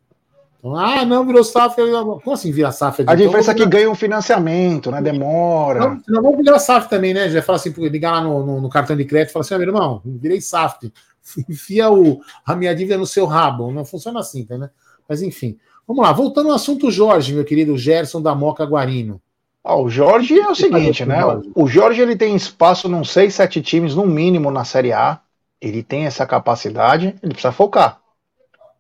Então, 0.60 0.76
ah, 0.76 1.06
não 1.06 1.26
virou 1.26 1.44
SAF. 1.44 1.76
Como 1.76 2.34
assim 2.34 2.52
vira 2.52 2.72
SAF? 2.72 3.04
A 3.06 3.16
diferença 3.16 3.52
é 3.52 3.56
que 3.56 3.66
ganha 3.66 3.90
um 3.90 3.96
financiamento, 3.96 4.92
né? 4.92 5.02
Demora. 5.02 5.80
Não, 5.80 6.02
não 6.08 6.22
vamos 6.22 6.38
virar 6.38 6.60
SAF 6.60 6.90
também, 6.90 7.14
né? 7.14 7.30
Já 7.30 7.42
fala 7.42 7.58
assim, 7.58 7.70
ligar 7.88 8.12
lá 8.12 8.22
no, 8.22 8.46
no, 8.46 8.62
no, 8.62 8.70
cartão 8.70 8.96
de 8.96 9.06
crédito 9.06 9.30
e 9.30 9.34
falar 9.34 9.46
assim: 9.46 9.54
ah, 9.54 9.60
meu 9.60 9.68
irmão, 9.68 10.02
virei 10.04 10.42
SAF. 10.42 10.92
Enfia 11.50 11.92
o, 11.92 12.20
a 12.46 12.56
minha 12.56 12.74
dívida 12.76 12.98
no 12.98 13.06
seu 13.06 13.26
rabo. 13.26 13.72
Não 13.72 13.86
funciona 13.86 14.20
assim, 14.20 14.44
tá, 14.46 14.58
né? 14.58 14.70
Mas 15.08 15.22
enfim. 15.22 15.58
Vamos 15.88 16.04
lá, 16.04 16.12
voltando 16.12 16.50
ao 16.50 16.56
assunto 16.56 16.92
Jorge, 16.92 17.34
meu 17.34 17.46
querido 17.46 17.78
Gerson 17.78 18.22
da 18.22 18.36
Moca 18.36 18.66
Guarino. 18.66 19.22
Ah, 19.70 19.76
o 19.76 19.90
Jorge 19.90 20.40
é 20.40 20.48
o 20.50 20.56
seguinte, 20.56 21.06
né? 21.06 21.20
O 21.54 21.68
Jorge 21.68 22.02
ele 22.02 22.16
tem 22.16 22.34
espaço 22.34 22.88
num 22.88 23.04
6, 23.04 23.36
7 23.36 23.62
times 23.62 23.96
no 23.96 24.06
mínimo 24.06 24.50
na 24.50 24.64
Série 24.64 24.94
A. 24.94 25.20
Ele 25.60 25.84
tem 25.84 26.06
essa 26.06 26.26
capacidade, 26.26 27.14
ele 27.22 27.34
precisa 27.34 27.52
focar. 27.52 28.00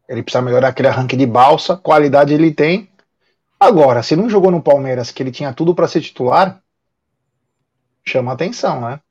Ele 0.07 0.23
precisa 0.23 0.41
melhorar 0.41 0.69
aquele 0.69 0.87
arranque 0.87 1.17
de 1.17 1.25
balsa, 1.25 1.75
qualidade 1.75 2.33
ele 2.33 2.53
tem. 2.53 2.89
Agora, 3.59 4.01
se 4.01 4.15
não 4.15 4.29
jogou 4.29 4.49
no 4.49 4.61
Palmeiras, 4.61 5.11
que 5.11 5.21
ele 5.21 5.29
tinha 5.29 5.51
tudo 5.51 5.75
para 5.75 5.89
ser 5.89 5.99
titular, 5.99 6.61
chama 8.05 8.31
atenção, 8.31 8.79
né? 8.79 9.01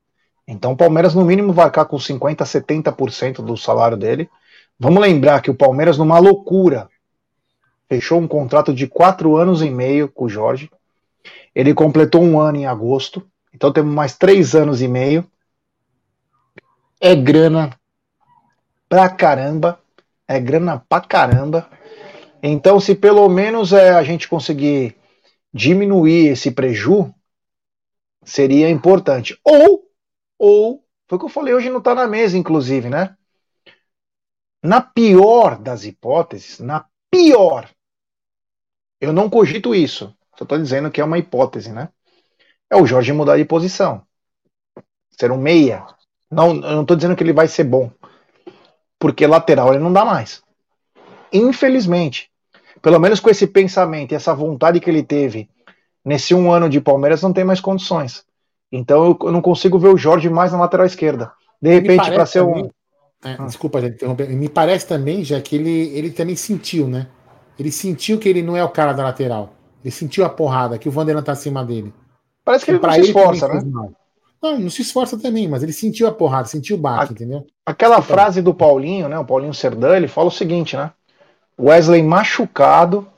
Então 0.48 0.72
o 0.72 0.76
Palmeiras 0.78 1.14
no 1.14 1.26
mínimo 1.26 1.52
vai 1.52 1.66
ficar 1.66 1.84
com 1.84 1.98
50, 1.98 2.42
70% 2.42 3.42
do 3.42 3.54
salário 3.54 3.98
dele. 3.98 4.30
Vamos 4.80 5.02
lembrar 5.02 5.42
que 5.42 5.50
o 5.50 5.54
Palmeiras, 5.54 5.98
numa 5.98 6.18
loucura, 6.18 6.88
fechou 7.86 8.18
um 8.18 8.26
contrato 8.26 8.72
de 8.72 8.86
quatro 8.86 9.36
anos 9.36 9.60
e 9.60 9.68
meio 9.68 10.08
com 10.08 10.24
o 10.24 10.28
Jorge. 10.30 10.70
Ele 11.56 11.72
completou 11.72 12.22
um 12.22 12.38
ano 12.38 12.58
em 12.58 12.66
agosto, 12.66 13.26
então 13.54 13.72
temos 13.72 13.94
mais 13.94 14.14
três 14.14 14.54
anos 14.54 14.82
e 14.82 14.86
meio. 14.86 15.26
É 17.00 17.16
grana 17.16 17.74
pra 18.86 19.08
caramba, 19.08 19.80
é 20.28 20.38
grana 20.38 20.84
pra 20.86 21.00
caramba. 21.00 21.70
Então, 22.42 22.78
se 22.78 22.94
pelo 22.94 23.26
menos 23.30 23.72
é, 23.72 23.88
a 23.94 24.02
gente 24.02 24.28
conseguir 24.28 24.94
diminuir 25.50 26.26
esse 26.26 26.50
preju, 26.50 27.10
seria 28.22 28.68
importante. 28.68 29.40
Ou, 29.42 29.90
ou, 30.38 30.84
foi 31.08 31.16
o 31.16 31.18
que 31.18 31.24
eu 31.24 31.30
falei 31.30 31.54
hoje 31.54 31.70
não 31.70 31.80
tá 31.80 31.94
na 31.94 32.06
mesa, 32.06 32.36
inclusive, 32.36 32.90
né? 32.90 33.16
Na 34.62 34.82
pior 34.82 35.58
das 35.58 35.84
hipóteses, 35.86 36.58
na 36.58 36.84
pior, 37.10 37.70
eu 39.00 39.12
não 39.12 39.30
cogito 39.30 39.74
isso, 39.74 40.15
só 40.36 40.44
estou 40.44 40.58
dizendo 40.58 40.90
que 40.90 41.00
é 41.00 41.04
uma 41.04 41.18
hipótese, 41.18 41.72
né? 41.72 41.88
É 42.70 42.76
o 42.76 42.86
Jorge 42.86 43.12
mudar 43.12 43.36
de 43.36 43.44
posição. 43.44 44.02
Ser 45.10 45.30
um 45.30 45.38
meia. 45.38 45.84
Não, 46.30 46.54
eu 46.54 46.60
não 46.60 46.82
estou 46.82 46.96
dizendo 46.96 47.16
que 47.16 47.22
ele 47.22 47.32
vai 47.32 47.48
ser 47.48 47.64
bom. 47.64 47.90
Porque 48.98 49.26
lateral 49.26 49.72
ele 49.72 49.82
não 49.82 49.92
dá 49.92 50.04
mais. 50.04 50.42
Infelizmente. 51.32 52.30
Pelo 52.82 52.98
menos 52.98 53.20
com 53.20 53.30
esse 53.30 53.46
pensamento 53.46 54.12
e 54.12 54.14
essa 54.14 54.34
vontade 54.34 54.80
que 54.80 54.90
ele 54.90 55.02
teve 55.02 55.48
nesse 56.04 56.34
um 56.34 56.52
ano 56.52 56.68
de 56.68 56.80
Palmeiras, 56.80 57.22
não 57.22 57.32
tem 57.32 57.44
mais 57.44 57.60
condições. 57.60 58.24
Então 58.70 59.18
eu 59.20 59.32
não 59.32 59.42
consigo 59.42 59.78
ver 59.78 59.88
o 59.88 59.96
Jorge 59.98 60.28
mais 60.28 60.52
na 60.52 60.58
lateral 60.58 60.86
esquerda. 60.86 61.32
De 61.60 61.72
repente, 61.72 62.10
para 62.10 62.26
ser 62.26 62.42
um. 62.42 62.70
É, 63.24 63.34
desculpa, 63.44 63.80
gente, 63.80 63.94
interromper. 63.94 64.28
Me 64.28 64.48
parece 64.48 64.86
também, 64.86 65.24
já 65.24 65.40
que 65.40 65.56
ele, 65.56 65.88
ele 65.96 66.10
também 66.10 66.36
sentiu, 66.36 66.86
né? 66.86 67.08
Ele 67.58 67.72
sentiu 67.72 68.18
que 68.18 68.28
ele 68.28 68.42
não 68.42 68.56
é 68.56 68.62
o 68.62 68.68
cara 68.68 68.92
da 68.92 69.02
lateral. 69.02 69.55
Ele 69.82 69.90
sentiu 69.90 70.24
a 70.24 70.28
porrada, 70.28 70.78
que 70.78 70.88
o 70.88 70.92
Vanderlan 70.92 71.22
tá 71.22 71.32
acima 71.32 71.64
dele. 71.64 71.92
Parece 72.44 72.64
que 72.64 72.70
ele 72.70 72.80
não 72.80 72.92
se 72.92 73.00
esforça, 73.00 73.48
né? 73.48 73.62
Não, 74.42 74.58
não 74.58 74.70
se 74.70 74.82
esforça 74.82 75.18
também, 75.18 75.48
mas 75.48 75.62
ele 75.62 75.72
sentiu 75.72 76.06
a 76.06 76.12
porrada, 76.12 76.46
sentiu 76.46 76.76
o 76.76 76.80
baque, 76.80 77.12
a, 77.12 77.14
entendeu? 77.14 77.46
Aquela 77.64 77.96
então, 77.96 78.06
frase 78.06 78.42
do 78.42 78.54
Paulinho, 78.54 79.08
né? 79.08 79.18
O 79.18 79.24
Paulinho 79.24 79.54
Serdã, 79.54 79.96
ele 79.96 80.08
fala 80.08 80.28
o 80.28 80.32
seguinte, 80.32 80.76
né? 80.76 80.92
Wesley 81.58 82.02
machucado, 82.02 83.08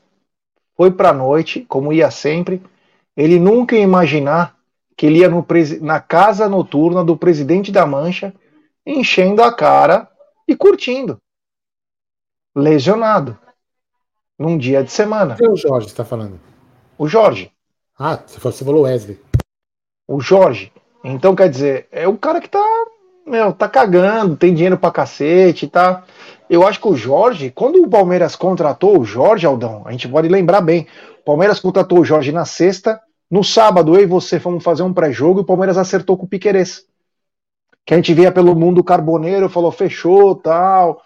foi 0.75 0.91
pra 0.91 1.13
noite, 1.13 1.61
como 1.67 1.91
ia 1.91 2.09
sempre. 2.09 2.63
Ele 3.15 3.37
nunca 3.37 3.75
ia 3.75 3.81
imaginar 3.81 4.55
que 4.95 5.05
ele 5.05 5.19
ia 5.19 5.29
no, 5.29 5.45
na 5.81 5.99
casa 5.99 6.47
noturna 6.49 7.03
do 7.03 7.17
presidente 7.17 7.71
da 7.71 7.85
Mancha, 7.85 8.33
enchendo 8.85 9.43
a 9.43 9.53
cara 9.53 10.09
e 10.47 10.55
curtindo. 10.55 11.17
Lesionado. 12.55 13.37
Num 14.37 14.57
dia 14.57 14.83
de 14.83 14.91
semana. 14.91 15.35
Quem 15.35 15.47
é 15.47 15.49
o 15.49 15.55
Jorge 15.55 15.87
está 15.87 16.05
falando? 16.05 16.39
O 16.99 17.07
Jorge. 17.07 17.49
Ah, 17.97 18.19
você 18.27 18.65
falou 18.65 18.81
Wesley. 18.81 19.17
O 20.05 20.19
Jorge. 20.19 20.69
Então, 21.01 21.33
quer 21.33 21.49
dizer, 21.49 21.87
é 21.93 22.05
o 22.05 22.17
cara 22.17 22.41
que 22.41 22.49
tá, 22.49 22.61
meu, 23.25 23.53
tá 23.53 23.69
cagando, 23.69 24.35
tem 24.35 24.53
dinheiro 24.53 24.77
pra 24.77 24.91
cacete, 24.91 25.65
tá? 25.65 26.03
Eu 26.49 26.67
acho 26.67 26.77
que 26.77 26.89
o 26.89 26.97
Jorge, 26.97 27.51
quando 27.51 27.81
o 27.81 27.89
Palmeiras 27.89 28.35
contratou 28.35 28.99
o 28.99 29.05
Jorge 29.05 29.45
Aldão, 29.45 29.83
a 29.85 29.93
gente 29.93 30.09
pode 30.09 30.27
lembrar 30.27 30.59
bem, 30.59 30.87
o 31.21 31.23
Palmeiras 31.23 31.61
contratou 31.61 31.99
o 31.99 32.03
Jorge 32.05 32.33
na 32.33 32.43
sexta, 32.43 32.99
no 33.31 33.45
sábado 33.45 33.95
eu 33.95 34.01
e 34.01 34.05
você 34.05 34.37
fomos 34.37 34.61
fazer 34.61 34.83
um 34.83 34.93
pré-jogo 34.93 35.39
e 35.39 35.43
o 35.43 35.45
Palmeiras 35.45 35.77
acertou 35.77 36.17
com 36.17 36.25
o 36.25 36.29
Piquerez. 36.29 36.85
que 37.85 37.93
a 37.93 37.97
gente 37.97 38.13
via 38.13 38.29
pelo 38.29 38.53
mundo 38.53 38.83
carboneiro, 38.83 39.47
falou, 39.47 39.71
fechou, 39.71 40.35
tal. 40.35 41.01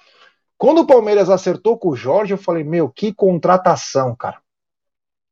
Quando 0.58 0.80
o 0.80 0.88
Palmeiras 0.88 1.30
acertou 1.30 1.78
com 1.78 1.89
o 1.89 1.96
Jorge, 1.96 2.34
eu 2.34 2.38
falei, 2.39 2.64
meu, 2.64 2.89
que 2.89 3.14
contratação, 3.14 4.16
cara. 4.16 4.43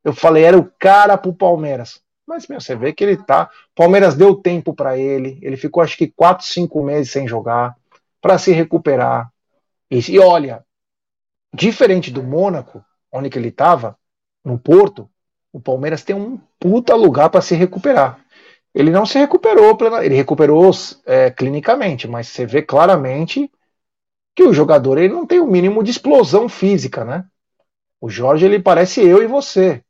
Eu 0.03 0.13
falei, 0.13 0.43
era 0.43 0.57
o 0.57 0.71
cara 0.79 1.17
pro 1.17 1.33
Palmeiras. 1.33 2.01
Mas, 2.25 2.47
meu, 2.47 2.61
você 2.61 2.75
vê 2.75 2.93
que 2.93 3.03
ele 3.03 3.17
tá. 3.17 3.49
Palmeiras 3.75 4.15
deu 4.15 4.35
tempo 4.35 4.73
para 4.73 4.97
ele. 4.97 5.37
Ele 5.41 5.57
ficou, 5.57 5.83
acho 5.83 5.97
que, 5.97 6.07
quatro, 6.07 6.45
cinco 6.45 6.83
meses 6.83 7.11
sem 7.11 7.27
jogar 7.27 7.75
para 8.21 8.37
se 8.37 8.51
recuperar. 8.51 9.31
E, 9.89 9.99
e, 10.11 10.19
olha, 10.19 10.63
diferente 11.53 12.11
do 12.11 12.23
Mônaco, 12.23 12.83
onde 13.11 13.29
que 13.29 13.37
ele 13.37 13.49
estava, 13.49 13.97
no 14.43 14.57
Porto, 14.57 15.09
o 15.51 15.59
Palmeiras 15.59 16.03
tem 16.03 16.15
um 16.15 16.39
puta 16.59 16.95
lugar 16.95 17.29
para 17.29 17.41
se 17.41 17.55
recuperar. 17.55 18.19
Ele 18.73 18.89
não 18.89 19.05
se 19.05 19.19
recuperou, 19.19 19.77
ele 20.01 20.15
recuperou 20.15 20.71
é, 21.05 21.29
clinicamente, 21.29 22.07
mas 22.07 22.27
você 22.27 22.45
vê 22.45 22.61
claramente 22.61 23.51
que 24.33 24.43
o 24.43 24.53
jogador 24.53 24.97
ele 24.97 25.13
não 25.13 25.25
tem 25.25 25.41
o 25.41 25.47
mínimo 25.47 25.83
de 25.83 25.91
explosão 25.91 26.47
física, 26.47 27.03
né? 27.03 27.25
O 27.99 28.09
Jorge 28.09 28.45
ele 28.45 28.59
parece 28.59 29.01
eu 29.01 29.21
e 29.21 29.27
você. 29.27 29.83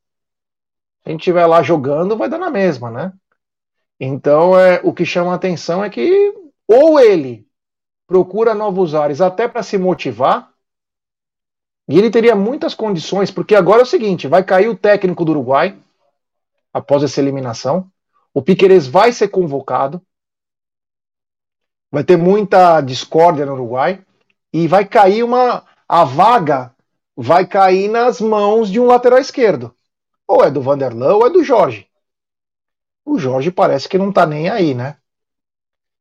A 1.06 1.10
gente 1.10 1.22
estiver 1.22 1.46
lá 1.46 1.64
jogando, 1.64 2.18
vai 2.18 2.30
dar 2.30 2.38
na 2.38 2.50
mesma, 2.50 2.90
né? 2.92 3.14
Então 4.00 4.58
é 4.58 4.82
o 4.84 4.94
que 4.94 5.06
chama 5.06 5.32
a 5.32 5.36
atenção 5.36 5.84
é 5.84 5.90
que 5.90 6.34
ou 6.68 7.00
ele 7.00 7.48
procura 8.08 8.54
novos 8.54 8.96
ares 8.96 9.22
até 9.22 9.48
para 9.48 9.64
se 9.64 9.78
motivar, 9.78 10.52
e 11.92 11.98
ele 11.98 12.10
teria 12.10 12.36
muitas 12.36 12.74
condições, 12.74 13.30
porque 13.32 13.54
agora 13.54 13.82
é 13.82 13.84
o 13.84 13.86
seguinte: 13.86 14.28
vai 14.28 14.44
cair 14.44 14.70
o 14.70 14.78
técnico 14.78 15.26
do 15.26 15.32
Uruguai 15.32 15.78
após 16.74 17.04
essa 17.04 17.20
eliminação. 17.20 17.92
O 18.34 18.42
Piqueires 18.42 18.88
vai 18.88 19.12
ser 19.12 19.28
convocado. 19.28 20.02
Vai 21.92 22.06
ter 22.06 22.16
muita 22.16 22.80
discórdia 22.80 23.46
no 23.46 23.54
Uruguai. 23.54 24.02
E 24.54 24.70
vai 24.70 24.86
cair 24.86 25.24
uma. 25.24 25.66
A 25.86 26.06
vaga 26.06 26.74
vai 27.14 27.46
cair 27.46 27.90
nas 27.90 28.22
mãos 28.22 28.72
de 28.72 28.80
um 28.80 28.86
lateral 28.86 29.20
esquerdo. 29.20 29.76
Ou 30.32 30.44
é 30.44 30.52
do 30.52 30.62
Vanderlan 30.62 31.16
ou 31.16 31.28
é 31.28 31.30
do 31.30 31.44
Jorge. 31.44 31.88
O 33.06 33.18
Jorge 33.18 33.52
parece 33.52 33.90
que 33.90 33.98
não 33.98 34.12
tá 34.12 34.26
nem 34.26 34.50
aí, 34.50 34.74
né? 34.74 34.98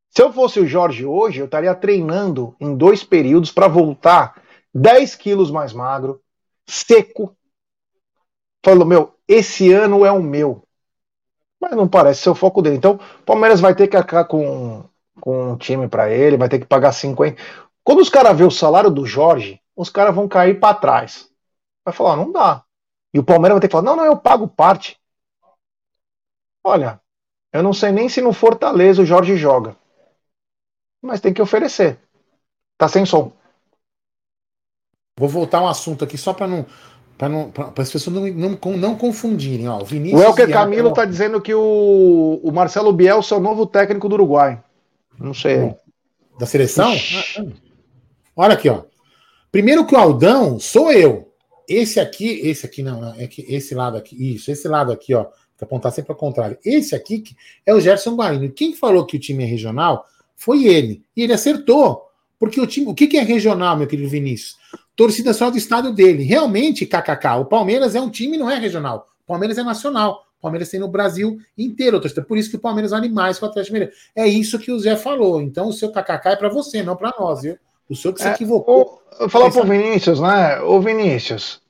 Se 0.09 0.21
eu 0.21 0.31
fosse 0.31 0.59
o 0.59 0.67
Jorge 0.67 1.05
hoje, 1.05 1.39
eu 1.39 1.45
estaria 1.45 1.73
treinando 1.73 2.55
em 2.59 2.75
dois 2.75 3.03
períodos 3.03 3.51
para 3.51 3.67
voltar 3.67 4.41
10 4.73 5.15
quilos 5.15 5.49
mais 5.51 5.73
magro, 5.73 6.21
seco. 6.67 7.35
Falou, 8.63 8.85
meu, 8.85 9.15
esse 9.27 9.71
ano 9.71 10.05
é 10.05 10.11
o 10.11 10.21
meu 10.21 10.63
mas 11.61 11.71
não 11.73 11.87
parece 11.87 12.23
ser 12.23 12.29
o 12.31 12.35
foco 12.35 12.61
dele. 12.61 12.77
Então, 12.77 12.95
o 12.95 13.23
Palmeiras 13.23 13.61
vai 13.61 13.75
ter 13.75 13.87
que 13.87 13.95
arcar 13.95 14.25
com, 14.25 14.83
com 15.21 15.51
um 15.51 15.57
time 15.57 15.87
para 15.87 16.09
ele, 16.09 16.35
vai 16.35 16.49
ter 16.49 16.57
que 16.57 16.65
pagar 16.65 16.91
50. 16.91 17.39
Quando 17.83 17.99
os 17.99 18.09
caras 18.09 18.35
vê 18.35 18.43
o 18.43 18.49
salário 18.49 18.89
do 18.89 19.05
Jorge, 19.05 19.61
os 19.75 19.89
caras 19.89 20.15
vão 20.15 20.27
cair 20.27 20.59
para 20.59 20.73
trás. 20.73 21.29
Vai 21.85 21.93
falar, 21.93 22.15
não 22.15 22.31
dá. 22.31 22.63
E 23.13 23.19
o 23.19 23.23
Palmeiras 23.23 23.55
vai 23.55 23.61
ter 23.61 23.67
que 23.67 23.71
falar, 23.71 23.83
não, 23.83 23.95
não, 23.95 24.05
eu 24.05 24.17
pago 24.17 24.47
parte. 24.47 24.99
Olha, 26.63 27.01
eu 27.51 27.61
não 27.61 27.73
sei 27.73 27.91
nem 27.91 28.07
se 28.07 28.21
no 28.21 28.31
Fortaleza 28.31 29.01
o 29.01 29.05
Jorge 29.05 29.35
joga. 29.35 29.75
Mas 31.01 31.19
tem 31.19 31.33
que 31.33 31.41
oferecer. 31.41 31.99
Tá 32.77 32.87
sem 32.87 33.05
som. 33.05 33.31
Vou 35.19 35.27
voltar 35.27 35.61
um 35.61 35.67
assunto 35.67 36.03
aqui 36.03 36.17
só 36.17 36.33
para 36.33 36.47
não 36.47 36.65
para 37.17 37.83
as 37.83 37.91
pessoas 37.91 38.15
não, 38.15 38.27
não, 38.27 38.77
não 38.77 38.95
confundirem. 38.95 39.67
Ó, 39.67 39.81
o 39.81 39.85
Vinícius 39.85 40.19
o 40.19 40.23
Elker 40.23 40.51
Camilo 40.51 40.89
está 40.89 41.05
dizendo 41.05 41.39
que 41.39 41.53
o, 41.53 42.41
o 42.43 42.51
Marcelo 42.51 42.91
Bielsa 42.91 43.35
é 43.35 43.37
o 43.37 43.41
novo 43.41 43.67
técnico 43.67 44.09
do 44.09 44.15
Uruguai. 44.15 44.59
Não 45.19 45.33
sei. 45.33 45.75
Da 46.39 46.47
seleção? 46.47 46.91
Ah. 46.91 47.45
Olha 48.35 48.55
aqui, 48.55 48.67
ó. 48.69 48.83
Primeiro 49.51 49.85
que 49.85 49.93
o 49.93 49.97
Aldão 49.99 50.59
sou 50.59 50.91
eu. 50.91 51.30
Esse 51.73 51.99
aqui, 51.99 52.41
esse 52.43 52.65
aqui 52.65 52.83
não, 52.83 53.13
é 53.17 53.27
que 53.27 53.45
esse 53.47 53.73
lado 53.73 53.97
aqui, 53.97 54.33
isso, 54.33 54.51
esse 54.51 54.67
lado 54.67 54.91
aqui, 54.91 55.13
ó, 55.13 55.25
que 55.57 55.63
apontar 55.63 55.91
sempre 55.91 56.11
ao 56.11 56.17
contrário. 56.17 56.57
Esse 56.65 56.95
aqui 56.95 57.23
é 57.65 57.73
o 57.73 57.79
Gerson 57.79 58.15
Guarino. 58.15 58.51
Quem 58.51 58.75
falou 58.75 59.05
que 59.05 59.17
o 59.17 59.19
time 59.19 59.43
é 59.43 59.47
regional 59.47 60.05
foi 60.35 60.65
ele. 60.65 61.03
E 61.15 61.23
ele 61.23 61.33
acertou. 61.33 62.07
Porque 62.39 62.59
o 62.59 62.65
time, 62.65 62.87
o 62.87 62.95
que 62.95 63.15
é 63.17 63.21
regional, 63.21 63.77
meu 63.77 63.85
querido 63.85 64.09
Vinícius? 64.09 64.57
torcida 64.95 65.33
só 65.33 65.49
do 65.49 65.57
estado 65.57 65.91
dele. 65.91 66.23
Realmente, 66.23 66.85
kkk, 66.85 67.39
o 67.39 67.45
Palmeiras 67.45 67.95
é 67.95 68.01
um 68.01 68.09
time, 68.09 68.37
não 68.37 68.49
é 68.49 68.57
regional. 68.57 69.07
O 69.23 69.27
Palmeiras 69.27 69.57
é 69.57 69.63
nacional. 69.63 70.25
O 70.37 70.41
Palmeiras 70.41 70.69
tem 70.69 70.79
no 70.79 70.87
Brasil 70.87 71.37
inteiro, 71.57 71.99
torcida. 71.99 72.23
Por 72.23 72.37
isso 72.37 72.49
que 72.49 72.55
o 72.55 72.59
Palmeiras 72.59 72.91
vale 72.91 73.09
mais 73.09 73.37
que 73.37 73.45
o 73.45 73.47
Atlético 73.47 73.73
Mineiro. 73.73 73.93
É 74.15 74.27
isso 74.27 74.59
que 74.59 74.71
o 74.71 74.79
Zé 74.79 74.95
falou. 74.95 75.41
Então 75.41 75.67
o 75.67 75.73
seu 75.73 75.91
kkk 75.91 76.29
é 76.29 76.35
para 76.35 76.49
você, 76.49 76.83
não 76.83 76.95
para 76.95 77.13
nós, 77.19 77.41
viu? 77.41 77.57
O 77.89 77.95
senhor 77.95 78.13
que 78.13 78.21
se 78.21 78.27
é, 78.27 78.31
equivocou. 78.31 79.01
eu 79.19 79.29
falar 79.29 79.51
pro 79.51 79.65
Vinícius, 79.65 80.19
né? 80.19 80.61
Ô 80.61 80.79
Vinícius, 80.79 81.60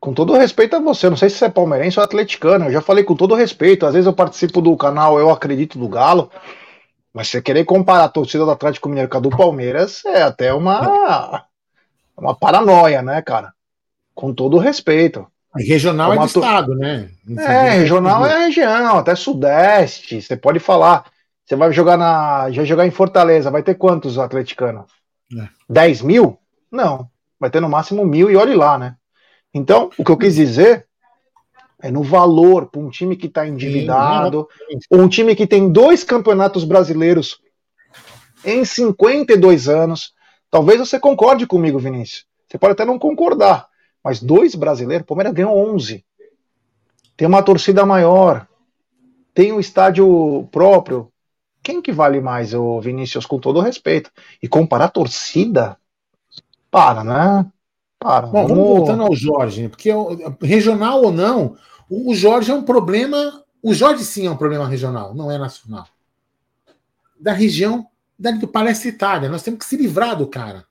com 0.00 0.14
todo 0.14 0.32
respeito 0.32 0.74
a 0.74 0.80
você, 0.80 1.10
não 1.10 1.16
sei 1.16 1.28
se 1.28 1.36
você 1.36 1.44
é 1.44 1.50
palmeirense 1.50 1.98
ou 1.98 2.04
atleticano, 2.04 2.64
eu 2.64 2.72
já 2.72 2.80
falei 2.80 3.04
com 3.04 3.14
todo 3.14 3.34
respeito. 3.34 3.84
Às 3.84 3.92
vezes 3.92 4.06
eu 4.06 4.14
participo 4.14 4.62
do 4.62 4.74
canal 4.76 5.18
Eu 5.18 5.30
Acredito 5.30 5.78
do 5.78 5.86
Galo, 5.88 6.30
mas 7.12 7.28
você 7.28 7.42
querer 7.42 7.64
comparar 7.64 8.04
a 8.04 8.08
torcida 8.08 8.44
do 8.44 8.50
Atlético 8.50 8.88
Mineiro 8.88 9.10
com 9.10 9.18
a 9.18 9.20
do 9.20 9.28
Palmeiras 9.28 10.02
é 10.06 10.22
até 10.22 10.54
uma 10.54 11.44
uma 12.16 12.34
paranoia, 12.34 13.02
né, 13.02 13.20
cara? 13.20 13.52
Com 14.14 14.32
todo 14.32 14.56
o 14.56 14.60
respeito. 14.60 15.26
Regional 15.56 16.12
é, 16.12 16.16
é 16.16 16.18
de 16.20 16.26
estado, 16.26 16.74
né? 16.74 17.10
É, 17.38 17.70
regional 17.70 18.24
é 18.24 18.46
região, 18.46 18.98
até 18.98 19.14
sudeste. 19.14 20.22
Você 20.22 20.36
pode 20.36 20.60
falar. 20.60 21.06
Você 21.44 21.56
vai 21.56 21.72
jogar 21.72 21.96
na. 21.96 22.50
Já 22.52 22.64
jogar 22.64 22.86
em 22.86 22.90
Fortaleza, 22.90 23.50
vai 23.50 23.62
ter 23.62 23.74
quantos 23.74 24.18
atleticanos? 24.18 24.84
É. 25.36 25.48
10 25.68 26.02
mil? 26.02 26.38
Não. 26.70 27.08
Vai 27.38 27.50
ter 27.50 27.60
no 27.60 27.68
máximo 27.68 28.04
mil 28.04 28.30
e 28.30 28.36
olhe 28.36 28.54
lá, 28.54 28.78
né? 28.78 28.94
Então, 29.52 29.90
o 29.98 30.04
que 30.04 30.10
eu 30.10 30.16
quis 30.16 30.34
dizer 30.34 30.86
é 31.82 31.90
no 31.90 32.02
valor 32.02 32.66
para 32.66 32.80
um 32.80 32.90
time 32.90 33.16
que 33.16 33.26
está 33.26 33.46
endividado, 33.46 34.48
um 34.90 35.08
time 35.08 35.34
que 35.34 35.46
tem 35.46 35.70
dois 35.70 36.04
campeonatos 36.04 36.64
brasileiros 36.64 37.40
em 38.44 38.64
52 38.64 39.68
anos, 39.68 40.14
Talvez 40.50 40.80
você 40.80 40.98
concorde 40.98 41.46
comigo, 41.46 41.78
Vinícius. 41.78 42.26
Você 42.48 42.58
pode 42.58 42.72
até 42.72 42.84
não 42.84 42.98
concordar, 42.98 43.68
mas 44.02 44.20
dois 44.20 44.56
brasileiros, 44.56 45.04
o 45.04 45.06
Palmeiras 45.06 45.32
ganhou 45.32 45.56
11. 45.74 46.04
Tem 47.16 47.28
uma 47.28 47.42
torcida 47.42 47.86
maior, 47.86 48.48
tem 49.32 49.52
um 49.52 49.60
estádio 49.60 50.48
próprio. 50.50 51.12
Quem 51.62 51.80
que 51.80 51.92
vale 51.92 52.20
mais, 52.20 52.52
o 52.52 52.80
Vinícius, 52.80 53.26
com 53.26 53.38
todo 53.38 53.58
o 53.58 53.62
respeito? 53.62 54.10
E 54.42 54.48
comparar 54.48 54.88
torcida? 54.88 55.76
Para, 56.70 57.04
né? 57.04 57.46
Para. 58.00 58.26
Bom, 58.26 58.46
vamos, 58.46 58.48
vamos 58.48 58.78
voltando 58.78 59.02
ao 59.02 59.14
Jorge, 59.14 59.68
porque 59.68 59.90
regional 60.40 61.02
ou 61.02 61.12
não, 61.12 61.56
o 61.88 62.14
Jorge 62.14 62.50
é 62.50 62.54
um 62.54 62.62
problema. 62.62 63.44
O 63.62 63.74
Jorge 63.74 64.04
sim 64.04 64.26
é 64.26 64.30
um 64.30 64.36
problema 64.36 64.66
regional, 64.66 65.14
não 65.14 65.30
é 65.30 65.36
nacional. 65.36 65.86
Da 67.20 67.32
região 67.32 67.86
dali 68.18 68.38
do 68.38 68.48
Palestra 68.48 68.88
Itália. 68.88 69.28
Nós 69.28 69.42
temos 69.42 69.60
que 69.60 69.66
se 69.66 69.76
livrar 69.76 70.16
do 70.16 70.26
cara. 70.26 70.64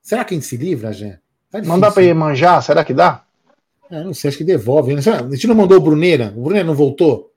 Será 0.00 0.24
que 0.24 0.34
a 0.34 0.36
gente 0.36 0.46
se 0.46 0.56
livra, 0.56 0.92
Gê? 0.92 1.18
Tá 1.50 1.60
não 1.60 1.78
dá 1.78 1.90
para 1.90 2.02
ir 2.02 2.14
manjar? 2.14 2.62
Será 2.62 2.82
que 2.82 2.94
dá? 2.94 3.22
É, 3.90 4.02
não 4.02 4.14
sei, 4.14 4.28
acho 4.28 4.38
que 4.38 4.44
devolve. 4.44 4.94
A 4.94 5.00
gente 5.30 5.46
não 5.46 5.54
mandou 5.54 5.76
o 5.76 5.80
Bruneira? 5.82 6.32
O 6.34 6.42
Bruneira 6.42 6.66
não 6.66 6.74
voltou? 6.74 7.30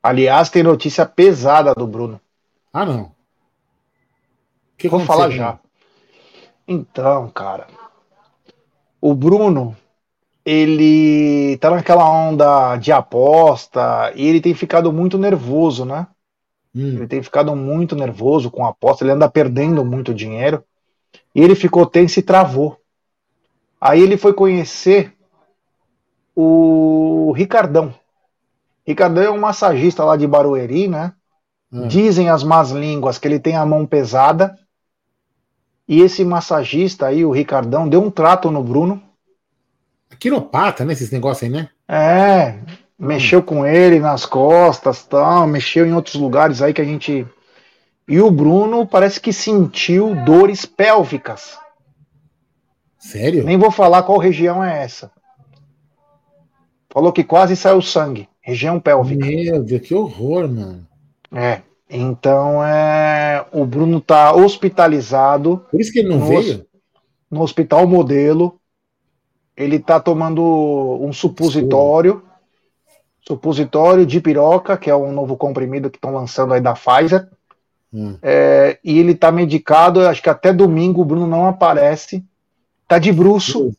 Aliás, 0.00 0.48
tem 0.48 0.62
notícia 0.62 1.04
pesada 1.04 1.74
do 1.74 1.86
Bruno. 1.86 2.20
Ah, 2.72 2.86
não. 2.86 3.12
Que 4.78 4.88
Vou 4.88 5.00
falar 5.00 5.30
já. 5.30 5.58
Então, 6.68 7.28
cara. 7.30 7.66
O 9.00 9.14
Bruno, 9.14 9.76
ele 10.44 11.58
tá 11.58 11.70
naquela 11.70 12.08
onda 12.08 12.76
de 12.76 12.92
aposta 12.92 14.12
e 14.14 14.26
ele 14.26 14.40
tem 14.40 14.54
ficado 14.54 14.92
muito 14.92 15.18
nervoso, 15.18 15.84
né? 15.84 16.06
Hum. 16.74 16.96
Ele 16.96 17.06
tem 17.06 17.22
ficado 17.22 17.54
muito 17.56 17.96
nervoso 17.96 18.50
com 18.50 18.64
a 18.64 18.68
aposta, 18.68 19.04
ele 19.04 19.12
anda 19.12 19.28
perdendo 19.28 19.84
muito 19.84 20.14
dinheiro. 20.14 20.62
E 21.34 21.40
ele 21.40 21.54
ficou 21.54 21.86
tenso 21.86 22.18
e 22.18 22.22
travou. 22.22 22.78
Aí 23.80 24.00
ele 24.00 24.16
foi 24.16 24.32
conhecer 24.32 25.14
o 26.34 27.32
Ricardão. 27.32 27.94
Ricardão 28.86 29.22
é 29.22 29.30
um 29.30 29.40
massagista 29.40 30.04
lá 30.04 30.16
de 30.16 30.26
Barueri, 30.26 30.86
né? 30.86 31.12
Hum. 31.72 31.88
Dizem 31.88 32.28
as 32.28 32.44
más 32.44 32.70
línguas 32.70 33.18
que 33.18 33.26
ele 33.26 33.40
tem 33.40 33.56
a 33.56 33.66
mão 33.66 33.84
pesada. 33.84 34.56
E 35.88 36.00
esse 36.00 36.24
massagista 36.24 37.06
aí, 37.06 37.24
o 37.24 37.30
Ricardão, 37.30 37.88
deu 37.88 38.02
um 38.02 38.10
trato 38.10 38.50
no 38.50 38.62
Bruno. 38.62 39.02
Quiropata, 40.18 40.84
né? 40.84 40.92
Esses 40.92 41.10
negócios 41.10 41.44
aí, 41.44 41.48
né? 41.48 41.68
É, 41.88 42.58
mexeu 42.98 43.42
com 43.42 43.64
ele 43.64 44.00
nas 44.00 44.26
costas, 44.26 45.04
tal, 45.04 45.46
mexeu 45.46 45.86
em 45.86 45.92
outros 45.92 46.16
lugares 46.16 46.62
aí 46.62 46.72
que 46.72 46.80
a 46.80 46.84
gente. 46.84 47.26
E 48.08 48.20
o 48.20 48.30
Bruno 48.30 48.86
parece 48.86 49.20
que 49.20 49.32
sentiu 49.32 50.14
dores 50.24 50.64
pélvicas. 50.64 51.58
Sério? 52.98 53.44
Nem 53.44 53.56
vou 53.56 53.70
falar 53.70 54.02
qual 54.02 54.18
região 54.18 54.62
é 54.64 54.82
essa. 54.82 55.10
Falou 56.90 57.12
que 57.12 57.22
quase 57.22 57.54
saiu 57.54 57.82
sangue. 57.82 58.28
Região 58.40 58.80
pélvica. 58.80 59.26
Meu 59.26 59.62
Deus, 59.62 59.82
que 59.82 59.94
horror, 59.94 60.48
mano. 60.48 60.86
É. 61.32 61.62
Então 61.88 62.64
é, 62.64 63.46
o 63.52 63.64
Bruno 63.64 64.00
tá 64.00 64.34
hospitalizado. 64.34 65.64
Por 65.70 65.80
isso 65.80 65.92
que 65.92 66.00
ele 66.00 66.08
não 66.08 66.18
no, 66.18 66.26
veio? 66.26 66.66
No 67.30 67.42
hospital 67.42 67.86
modelo. 67.86 68.60
Ele 69.56 69.78
tá 69.78 69.98
tomando 70.00 70.42
um 71.00 71.12
supositório. 71.12 72.22
Supositório 73.20 74.04
de 74.04 74.20
piroca, 74.20 74.76
que 74.76 74.90
é 74.90 74.94
um 74.94 75.12
novo 75.12 75.36
comprimido 75.36 75.90
que 75.90 75.96
estão 75.96 76.12
lançando 76.12 76.54
aí 76.54 76.60
da 76.60 76.74
Pfizer. 76.74 77.28
Hum. 77.92 78.18
É, 78.22 78.78
e 78.84 78.98
ele 78.98 79.14
tá 79.14 79.32
medicado, 79.32 80.06
acho 80.06 80.22
que 80.22 80.28
até 80.28 80.52
domingo 80.52 81.00
o 81.00 81.04
Bruno 81.04 81.26
não 81.26 81.46
aparece. 81.46 82.24
Tá 82.86 82.98
de 82.98 83.12
bruxo. 83.12 83.72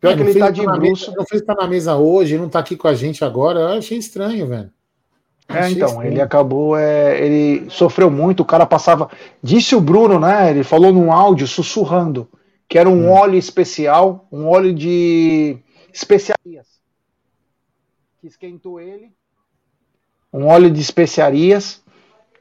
Pior 0.00 0.12
é, 0.12 0.16
que 0.16 0.22
ele 0.22 0.38
tá 0.38 0.50
de 0.50 0.62
bruxo. 0.62 1.10
Mesa, 1.10 1.14
não 1.16 1.26
fez 1.26 1.40
estar 1.40 1.54
na 1.54 1.66
mesa 1.66 1.96
hoje, 1.96 2.36
não 2.36 2.48
tá 2.48 2.58
aqui 2.58 2.76
com 2.76 2.88
a 2.88 2.94
gente 2.94 3.24
agora. 3.24 3.60
Eu 3.60 3.78
achei 3.78 3.96
estranho, 3.96 4.46
velho. 4.46 4.70
É, 5.48 5.70
então, 5.70 6.02
ele 6.02 6.20
acabou, 6.20 6.76
é, 6.76 7.20
ele 7.20 7.70
sofreu 7.70 8.10
muito, 8.10 8.40
o 8.40 8.44
cara 8.44 8.66
passava. 8.66 9.08
Disse 9.42 9.76
o 9.76 9.80
Bruno, 9.80 10.18
né? 10.18 10.50
Ele 10.50 10.64
falou 10.64 10.92
num 10.92 11.12
áudio 11.12 11.46
sussurrando 11.46 12.28
que 12.68 12.78
era 12.78 12.88
um 12.88 13.06
hum. 13.06 13.12
óleo 13.12 13.36
especial, 13.36 14.26
um 14.30 14.46
óleo 14.48 14.74
de 14.74 15.58
especiarias. 15.92 16.66
Que 18.20 18.26
esquentou 18.26 18.80
ele. 18.80 19.12
Um 20.32 20.46
óleo 20.46 20.70
de 20.70 20.80
especiarias. 20.80 21.82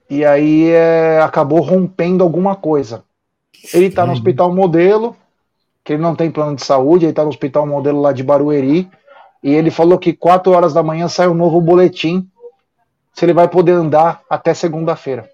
E 0.10 0.26
aí 0.26 0.69
é, 0.69 1.19
acabou 1.22 1.61
rompendo 1.61 2.23
alguma 2.23 2.56
coisa. 2.56 3.03
Ele 3.73 3.90
tá 3.90 4.06
no 4.06 4.14
hospital 4.14 4.53
modelo, 4.53 5.15
que 5.84 5.94
ele 5.94 6.02
não 6.02 6.15
tem 6.15 6.30
plano 6.30 6.56
de 6.56 6.64
saúde, 6.64 7.06
ele 7.06 7.14
tá 7.14 7.23
no 7.23 7.30
hospital 7.30 7.65
modelo 7.65 8.02
lá 8.02 8.11
de 8.11 8.23
Barueri. 8.23 8.90
E 9.41 9.52
ele 9.52 9.72
falou 9.72 9.98
que 9.98 10.14
4 10.14 10.52
horas 10.52 10.73
da 10.73 10.84
manhã 10.84 11.07
sai 11.07 11.27
um 11.27 11.34
novo 11.34 11.61
boletim 11.61 12.27
se 13.16 13.24
ele 13.24 13.34
vai 13.34 13.48
poder 13.48 13.72
andar 13.72 14.22
até 14.30 14.54
segunda-feira. 14.54 15.30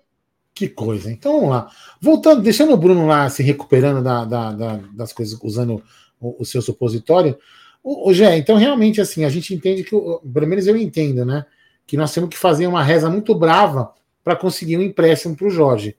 Que 0.53 0.67
coisa. 0.67 1.11
Então 1.11 1.33
vamos 1.33 1.49
lá. 1.49 1.71
Voltando, 1.99 2.41
deixando 2.41 2.73
o 2.73 2.77
Bruno 2.77 3.07
lá 3.07 3.27
se 3.27 3.41
recuperando 3.41 4.03
da, 4.03 4.23
da, 4.23 4.51
da, 4.51 4.79
das 4.93 5.11
coisas, 5.11 5.39
usando 5.41 5.83
o, 6.19 6.35
o 6.39 6.45
seu 6.45 6.61
supositório. 6.61 7.37
O, 7.83 8.09
o 8.09 8.13
Gé, 8.13 8.37
então 8.37 8.55
realmente 8.57 9.01
assim, 9.01 9.25
a 9.25 9.29
gente 9.29 9.55
entende 9.55 9.83
que, 9.83 9.89
pelo 9.89 10.47
menos 10.47 10.67
eu 10.67 10.77
entendo, 10.77 11.25
né? 11.25 11.43
Que 11.87 11.97
nós 11.97 12.13
temos 12.13 12.29
que 12.29 12.37
fazer 12.37 12.67
uma 12.67 12.83
reza 12.83 13.09
muito 13.09 13.33
brava 13.33 13.91
para 14.23 14.35
conseguir 14.35 14.77
um 14.77 14.83
empréstimo 14.83 15.35
para 15.35 15.47
o 15.47 15.49
Jorge, 15.49 15.97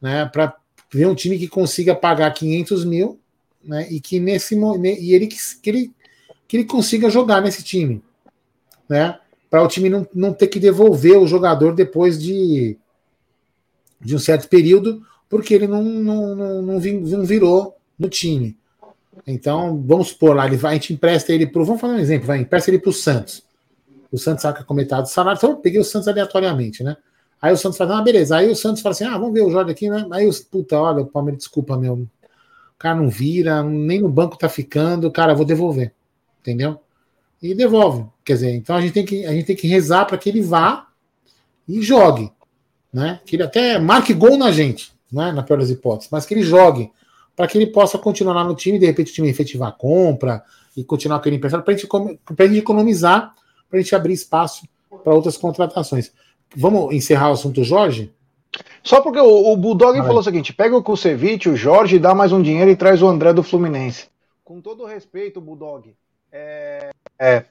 né? 0.00 0.26
Para 0.26 0.54
ver 0.92 1.08
um 1.08 1.14
time 1.14 1.36
que 1.36 1.48
consiga 1.48 1.92
pagar 1.92 2.30
500 2.32 2.84
mil, 2.84 3.18
né? 3.64 3.88
E 3.90 3.98
que 4.00 4.20
nesse 4.20 4.54
e 4.54 5.12
ele 5.12 5.26
que, 5.26 5.36
ele 5.66 5.92
que 6.46 6.58
ele 6.58 6.64
consiga 6.64 7.10
jogar 7.10 7.40
nesse 7.40 7.64
time, 7.64 8.00
né? 8.88 9.18
Para 9.56 9.64
o 9.64 9.68
time 9.68 9.88
não, 9.88 10.06
não 10.14 10.34
ter 10.34 10.48
que 10.48 10.60
devolver 10.60 11.16
o 11.16 11.26
jogador 11.26 11.74
depois 11.74 12.20
de, 12.20 12.76
de 13.98 14.14
um 14.14 14.18
certo 14.18 14.50
período, 14.50 15.02
porque 15.30 15.54
ele 15.54 15.66
não, 15.66 15.82
não, 15.82 16.36
não, 16.36 16.62
não, 16.62 17.24
virou 17.24 17.74
no 17.98 18.06
time. 18.06 18.54
Então, 19.26 19.82
vamos 19.86 20.08
supor 20.08 20.36
lá, 20.36 20.46
ele 20.46 20.58
vai, 20.58 20.72
a 20.72 20.74
gente 20.74 20.92
empresta 20.92 21.32
ele 21.32 21.46
para. 21.46 21.64
Vamos 21.64 21.80
fazer 21.80 21.94
um 21.94 21.98
exemplo, 21.98 22.26
vai, 22.26 22.38
empresta 22.38 22.70
ele 22.70 22.78
para 22.78 22.90
o 22.90 22.92
Santos. 22.92 23.42
O 24.12 24.18
Santos 24.18 24.42
saca 24.42 24.62
com 24.62 24.74
metade 24.74 25.04
do 25.04 25.08
salário, 25.08 25.38
então 25.38 25.50
eu 25.52 25.56
peguei 25.56 25.80
o 25.80 25.84
Santos 25.84 26.06
aleatoriamente, 26.06 26.84
né? 26.84 26.94
Aí 27.40 27.50
o 27.50 27.56
Santos 27.56 27.78
fala, 27.78 27.98
ah, 27.98 28.02
beleza. 28.02 28.36
Aí 28.36 28.50
o 28.50 28.54
Santos 28.54 28.82
fala 28.82 28.92
assim: 28.92 29.04
ah, 29.04 29.16
vamos 29.16 29.32
ver 29.32 29.40
o 29.40 29.50
Jorge 29.50 29.70
aqui, 29.70 29.88
né? 29.88 30.06
Aí 30.12 30.26
os, 30.26 30.38
puta, 30.40 30.78
olha, 30.78 31.02
o 31.02 31.06
Palmeiras, 31.06 31.38
desculpa, 31.38 31.78
meu. 31.78 31.94
O 31.94 32.78
cara 32.78 32.96
não 32.96 33.08
vira, 33.08 33.62
nem 33.62 34.02
no 34.02 34.08
banco 34.10 34.36
tá 34.36 34.50
ficando, 34.50 35.10
cara, 35.10 35.34
vou 35.34 35.46
devolver. 35.46 35.94
Entendeu? 36.42 36.78
E 37.42 37.54
devolve. 37.54 38.06
Quer 38.24 38.34
dizer, 38.34 38.54
então 38.54 38.76
a 38.76 38.80
gente 38.80 38.92
tem 38.92 39.04
que, 39.04 39.24
a 39.24 39.32
gente 39.32 39.46
tem 39.46 39.56
que 39.56 39.66
rezar 39.66 40.04
para 40.04 40.18
que 40.18 40.28
ele 40.28 40.40
vá 40.40 40.88
e 41.68 41.82
jogue. 41.82 42.32
Né? 42.92 43.20
Que 43.26 43.36
ele 43.36 43.42
até 43.42 43.78
marque 43.78 44.14
gol 44.14 44.38
na 44.38 44.50
gente, 44.50 44.92
né? 45.12 45.32
na 45.32 45.42
pior 45.42 45.58
das 45.58 45.70
hipóteses, 45.70 46.10
mas 46.10 46.24
que 46.24 46.34
ele 46.34 46.42
jogue 46.42 46.90
para 47.34 47.46
que 47.46 47.58
ele 47.58 47.66
possa 47.66 47.98
continuar 47.98 48.34
lá 48.34 48.44
no 48.44 48.54
time, 48.54 48.78
de 48.78 48.86
repente 48.86 49.12
o 49.12 49.14
time 49.14 49.28
efetivar 49.28 49.68
a 49.68 49.72
compra 49.72 50.42
e 50.74 50.82
continuar 50.82 51.20
com 51.20 51.28
ele 51.28 51.36
emprestado, 51.36 51.62
para 51.62 51.74
a 51.74 52.46
gente 52.46 52.58
economizar, 52.58 53.34
para 53.68 53.78
a 53.78 53.82
gente 53.82 53.94
abrir 53.94 54.14
espaço 54.14 54.66
para 55.04 55.14
outras 55.14 55.36
contratações. 55.36 56.12
Vamos 56.56 56.94
encerrar 56.94 57.30
o 57.30 57.32
assunto 57.32 57.62
Jorge? 57.62 58.12
Só 58.82 59.00
porque 59.02 59.20
o, 59.20 59.52
o 59.52 59.56
Bulldog 59.56 59.98
ah, 59.98 60.04
falou 60.04 60.20
o 60.20 60.24
seguinte: 60.24 60.54
pega 60.54 60.76
o 60.76 60.82
Kusevich, 60.82 61.48
o 61.48 61.56
Jorge, 61.56 61.98
dá 61.98 62.14
mais 62.14 62.32
um 62.32 62.40
dinheiro 62.40 62.70
e 62.70 62.76
traz 62.76 63.02
o 63.02 63.08
André 63.08 63.32
do 63.32 63.42
Fluminense. 63.42 64.06
Com 64.44 64.60
todo 64.60 64.86
respeito, 64.86 65.40
Bulldog, 65.40 65.94
é, 66.32 66.90
é, 67.18 67.44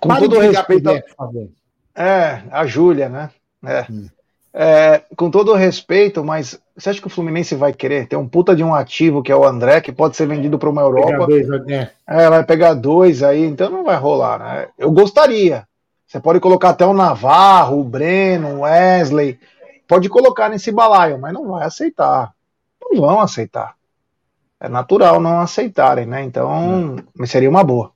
com 0.00 0.08
Pare 0.08 0.22
todo 0.22 0.38
respeito. 0.38 0.90
A, 0.90 2.02
é, 2.02 2.42
a 2.50 2.66
Júlia, 2.66 3.08
né? 3.08 3.30
É. 3.64 3.86
Hum. 3.90 4.08
É, 4.54 5.02
com 5.16 5.30
todo 5.30 5.54
respeito, 5.54 6.22
mas 6.22 6.60
você 6.76 6.90
acha 6.90 7.00
que 7.00 7.06
o 7.06 7.10
Fluminense 7.10 7.54
vai 7.54 7.72
querer? 7.72 8.06
Tem 8.06 8.18
um 8.18 8.28
puta 8.28 8.54
de 8.54 8.62
um 8.62 8.74
ativo 8.74 9.22
que 9.22 9.32
é 9.32 9.36
o 9.36 9.46
André, 9.46 9.80
que 9.80 9.92
pode 9.92 10.16
ser 10.16 10.26
vendido 10.26 10.58
para 10.58 10.68
uma 10.68 10.82
Europa. 10.82 11.26
Dois, 11.26 11.48
né? 11.64 11.90
É, 12.06 12.28
vai 12.28 12.44
pegar 12.44 12.74
dois 12.74 13.22
aí, 13.22 13.44
então 13.44 13.70
não 13.70 13.84
vai 13.84 13.96
rolar, 13.96 14.38
né? 14.38 14.68
Eu 14.76 14.90
gostaria. 14.90 15.66
Você 16.06 16.20
pode 16.20 16.40
colocar 16.40 16.70
até 16.70 16.84
o 16.84 16.92
Navarro, 16.92 17.80
o 17.80 17.84
Breno, 17.84 18.56
o 18.56 18.60
Wesley. 18.60 19.38
Pode 19.88 20.08
colocar 20.10 20.50
nesse 20.50 20.70
balaio, 20.70 21.18
mas 21.18 21.32
não 21.32 21.48
vai 21.48 21.64
aceitar. 21.64 22.32
Não 22.82 23.00
vão 23.00 23.20
aceitar. 23.20 23.74
É 24.60 24.68
natural 24.68 25.20
não 25.20 25.40
aceitarem, 25.40 26.04
né? 26.04 26.22
Então, 26.22 26.96
mas 27.14 27.30
seria 27.30 27.48
uma 27.48 27.64
boa. 27.64 27.91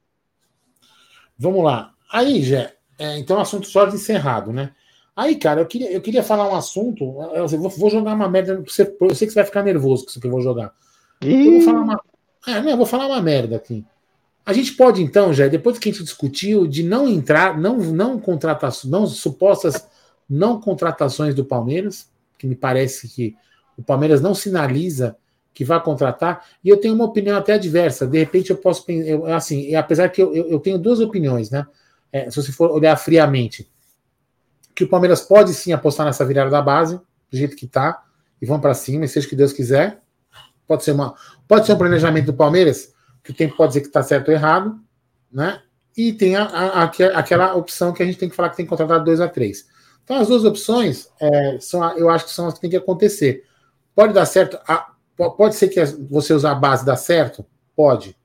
Vamos 1.39 1.65
lá. 1.65 1.93
Aí, 2.11 2.43
Jé, 2.43 2.75
é, 2.99 3.19
então 3.19 3.39
assunto 3.39 3.67
só 3.67 3.87
encerrado, 3.89 4.53
né? 4.53 4.73
Aí, 5.15 5.37
cara, 5.37 5.63
eu 5.63 5.67
queria, 5.67 5.91
eu 5.91 6.01
queria 6.01 6.23
falar 6.23 6.49
um 6.51 6.55
assunto. 6.55 7.05
Eu 7.35 7.49
vou, 7.49 7.71
vou 7.71 7.91
jogar 7.91 8.15
uma 8.15 8.29
merda. 8.29 8.63
Você, 8.67 8.83
eu 9.01 9.15
sei 9.15 9.27
que 9.27 9.33
você 9.33 9.41
vai 9.41 9.47
ficar 9.47 9.63
nervoso 9.63 10.05
com 10.05 10.11
isso 10.11 10.21
que 10.21 10.27
eu 10.27 10.31
vou 10.31 10.43
jogar. 10.43 10.73
Eu 11.21 11.53
vou 11.53 11.61
falar 11.63 11.81
uma. 11.81 12.01
É, 12.47 12.61
não, 12.61 12.71
eu 12.71 12.77
vou 12.77 12.87
falar 12.87 13.07
uma 13.07 13.23
merda 13.23 13.57
aqui. 13.57 13.85
A 14.45 14.53
gente 14.53 14.75
pode, 14.75 15.03
então, 15.03 15.33
já, 15.33 15.49
depois 15.49 15.79
que 15.79 15.89
a 15.89 15.93
gente 15.93 16.05
discutiu, 16.05 16.67
de 16.69 16.83
não 16.83 17.09
entrar, 17.09 17.59
não, 17.59 17.79
não 17.79 18.21
contratações, 18.21 18.91
não 18.91 19.07
supostas 19.07 19.89
não 20.29 20.61
contratações 20.61 21.35
do 21.35 21.45
Palmeiras, 21.45 22.11
que 22.39 22.47
me 22.47 22.55
parece 22.55 23.09
que 23.09 23.37
o 23.77 23.83
Palmeiras 23.83 24.21
não 24.21 24.35
sinaliza 24.35 25.17
que 25.57 25.65
vai 25.65 25.83
contratar, 25.83 26.45
e 26.63 26.69
eu 26.69 26.77
tenho 26.77 26.93
uma 26.93 27.07
opinião 27.07 27.35
até 27.35 27.55
adversa. 27.55 28.07
De 28.07 28.19
repente 28.19 28.51
eu 28.51 28.59
posso 28.59 28.85
pensar, 28.85 29.35
assim, 29.35 29.75
apesar 29.75 30.11
que 30.11 30.21
eu, 30.21 30.35
eu, 30.35 30.51
eu, 30.51 30.61
tenho 30.61 30.77
duas 30.77 31.01
opiniões, 31.01 31.49
né? 31.51 31.67
É, 32.13 32.31
se 32.31 32.37
você 32.37 32.53
for 32.53 32.71
olhar 32.71 32.95
friamente, 32.99 33.67
que 34.75 34.85
o 34.85 34.89
Palmeiras 34.89 35.23
pode 35.23 35.55
sim 35.55 35.73
apostar 35.73 36.05
nessa 36.05 36.27
virada 36.27 36.51
da 36.51 36.61
base, 36.61 36.97
do 37.31 37.39
jeito 37.39 37.57
que 37.57 37.67
tá, 37.67 38.05
e 38.41 38.45
vão 38.45 38.61
para 38.61 38.75
cima, 38.75 39.07
e 39.07 39.09
seja 39.09 39.27
o 39.27 39.31
que 39.31 39.35
Deus 39.35 39.51
quiser. 39.51 40.03
Pode 40.67 40.85
ser, 40.85 40.93
uma, 40.93 41.15
pode 41.49 41.65
ser 41.65 41.73
um 41.73 41.79
planejamento 41.79 42.27
do 42.27 42.35
Palmeiras, 42.35 42.93
que 43.25 43.31
o 43.31 43.35
tempo 43.35 43.57
pode 43.57 43.71
dizer 43.71 43.81
que 43.81 43.87
está 43.87 44.03
certo 44.03 44.29
ou 44.29 44.35
errado, 44.35 44.79
né? 45.33 45.63
E 45.97 46.13
tem 46.13 46.37
a, 46.37 46.45
a, 46.45 46.83
a, 46.83 46.85
aquela 46.85 47.55
opção 47.55 47.95
que 47.95 48.03
a 48.03 48.07
gente 48.07 48.19
tem 48.19 48.29
que 48.29 48.37
falar 48.37 48.51
que 48.51 48.57
tem 48.57 48.67
que 48.67 48.71
contratar 48.71 49.03
dois 49.03 49.23
a 49.23 49.27
três. 49.29 49.67
Então, 50.05 50.19
as 50.19 50.29
duas 50.29 50.45
opções 50.45 51.09
é, 51.19 51.57
são, 51.61 51.97
eu 51.97 52.11
acho 52.11 52.27
que 52.27 52.31
são 52.31 52.47
as 52.47 52.53
que 52.53 52.61
tem 52.61 52.69
que 52.69 52.77
acontecer. 52.77 53.43
Pode 53.95 54.13
dar 54.13 54.27
certo. 54.27 54.59
A, 54.69 54.93
Pode 55.17 55.55
ser 55.55 55.69
que 55.69 55.83
você 56.11 56.35
usar 56.35 56.53
a 56.53 56.55
base 56.55 56.85
dá 56.85 56.97
certo? 56.97 57.45
Pode. 57.75 58.17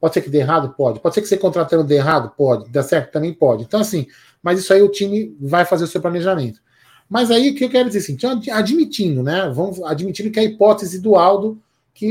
Pode 0.00 0.14
ser 0.14 0.22
que 0.22 0.30
dê 0.30 0.38
errado? 0.38 0.74
Pode. 0.76 1.00
Pode 1.00 1.14
ser 1.14 1.20
que 1.20 1.28
você 1.28 1.36
contratando 1.36 1.84
dê 1.84 1.96
errado? 1.96 2.32
Pode. 2.36 2.70
Dá 2.70 2.82
certo? 2.82 3.12
Também 3.12 3.32
pode. 3.32 3.64
Então, 3.64 3.80
assim, 3.80 4.06
mas 4.42 4.58
isso 4.58 4.72
aí 4.72 4.82
o 4.82 4.90
time 4.90 5.36
vai 5.40 5.64
fazer 5.64 5.84
o 5.84 5.86
seu 5.86 6.00
planejamento. 6.00 6.60
Mas 7.08 7.30
aí 7.30 7.50
o 7.50 7.54
que 7.54 7.64
eu 7.64 7.70
quero 7.70 7.88
dizer 7.88 8.00
assim, 8.00 8.12
então, 8.12 8.40
admitindo, 8.52 9.22
né? 9.22 9.50
Vamos 9.54 9.82
admitindo 9.82 10.30
que 10.30 10.40
a 10.40 10.44
hipótese 10.44 11.00
do 11.00 11.16
Aldo 11.16 11.60
que 11.92 12.10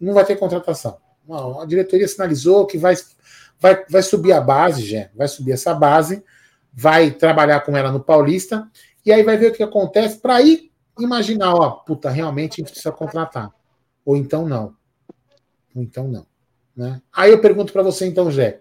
não 0.00 0.12
vai 0.12 0.24
ter 0.24 0.36
contratação. 0.36 0.98
Não, 1.26 1.60
a 1.60 1.66
diretoria 1.66 2.06
sinalizou 2.06 2.66
que 2.66 2.78
vai, 2.78 2.94
vai, 3.58 3.84
vai 3.88 4.02
subir 4.02 4.32
a 4.32 4.40
base, 4.40 4.84
já, 4.84 5.08
vai 5.14 5.28
subir 5.28 5.52
essa 5.52 5.74
base, 5.74 6.22
vai 6.72 7.10
trabalhar 7.10 7.60
com 7.60 7.76
ela 7.76 7.90
no 7.90 8.00
Paulista, 8.00 8.68
e 9.04 9.12
aí 9.12 9.22
vai 9.22 9.36
ver 9.36 9.50
o 9.50 9.54
que 9.54 9.62
acontece 9.62 10.18
para 10.18 10.40
ir 10.42 10.67
imaginar, 10.98 11.54
ó, 11.54 11.70
puta, 11.70 12.10
realmente 12.10 12.54
a 12.54 12.56
gente 12.56 12.72
precisa 12.72 12.92
contratar. 12.92 13.52
Ou 14.04 14.16
então 14.16 14.46
não. 14.46 14.74
Ou 15.74 15.82
então 15.82 16.08
não. 16.08 16.26
Né? 16.76 17.00
Aí 17.12 17.30
eu 17.30 17.40
pergunto 17.40 17.72
para 17.72 17.82
você, 17.82 18.06
então, 18.06 18.30
Jé. 18.30 18.60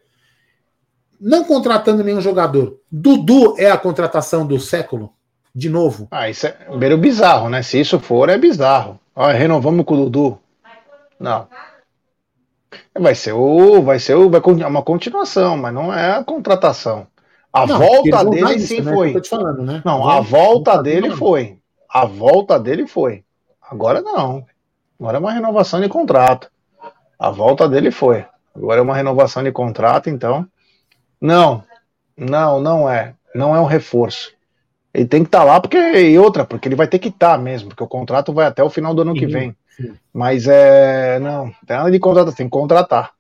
Não 1.20 1.44
contratando 1.44 2.04
nenhum 2.04 2.22
jogador, 2.22 2.80
Dudu 2.92 3.56
é 3.58 3.72
a 3.72 3.78
contratação 3.78 4.46
do 4.46 4.60
século? 4.60 5.14
De 5.54 5.70
novo? 5.70 6.08
Ah, 6.12 6.30
isso 6.30 6.46
é 6.46 6.56
meio 6.78 6.98
bizarro, 6.98 7.50
né? 7.50 7.64
Se 7.64 7.80
isso 7.80 8.00
for, 8.00 8.30
é 8.30 8.38
bizarro. 8.38 9.00
Ó, 9.16 9.28
renovamos 9.32 9.84
com 9.86 9.96
o 9.96 10.04
Dudu. 10.04 10.40
Não. 11.20 11.48
Vai 13.00 13.16
ser 13.16 13.34
o. 13.34 13.82
Vai 13.82 14.00
ser 14.00 14.16
o. 14.16 14.30
Vai 14.30 14.42
uma 14.42 14.84
continuação, 14.84 15.58
mas 15.58 15.74
não 15.74 15.92
é 15.92 16.18
a 16.18 16.24
contratação. 16.24 17.08
A 17.52 17.66
não, 17.66 17.80
volta 17.80 18.26
dele 18.26 18.60
sim 18.60 18.82
né? 18.82 18.94
foi. 18.94 19.24
Falando, 19.24 19.64
né? 19.64 19.82
Não, 19.84 20.08
a 20.08 20.20
volta 20.20 20.82
dele 20.82 21.10
foi. 21.12 21.57
A 21.90 22.06
volta 22.06 22.60
dele 22.60 22.88
foi. 22.88 23.24
Agora 23.62 24.02
não. 24.02 24.46
Agora 25.00 25.18
é 25.18 25.20
uma 25.20 25.32
renovação 25.32 25.80
de 25.82 25.90
contrato. 25.90 26.50
A 27.20 27.30
volta 27.30 27.68
dele 27.68 27.92
foi. 27.92 28.26
Agora 28.56 28.80
é 28.80 28.84
uma 28.84 28.96
renovação 28.96 29.44
de 29.44 29.52
contrato, 29.52 30.10
então. 30.10 30.48
Não, 31.22 31.64
não, 32.18 32.60
não 32.60 32.90
é. 32.90 33.14
Não 33.34 33.56
é 33.56 33.60
um 33.60 33.66
reforço. 33.66 34.32
Ele 34.94 35.06
tem 35.06 35.22
que 35.22 35.28
estar 35.28 35.40
tá 35.40 35.46
lá 35.46 35.60
porque 35.60 35.78
e 35.78 36.18
outra, 36.18 36.44
porque 36.44 36.68
ele 36.68 36.76
vai 36.76 36.88
ter 36.88 36.98
que 36.98 37.10
estar 37.10 37.34
tá 37.34 37.38
mesmo, 37.38 37.70
porque 37.70 37.84
o 37.84 37.88
contrato 37.88 38.34
vai 38.34 38.48
até 38.48 38.64
o 38.64 38.70
final 38.70 38.96
do 38.96 39.04
ano 39.04 39.14
sim, 39.14 39.20
que 39.20 39.28
vem. 39.28 39.56
Sim. 39.76 39.94
Mas 40.12 40.48
é. 40.48 41.20
Não, 41.20 41.52
tem 41.66 41.78
nada 41.78 41.92
de 41.92 42.00
contratar, 42.00 42.34
tem 42.34 42.48
que 42.48 42.52
contratar. 42.52 43.12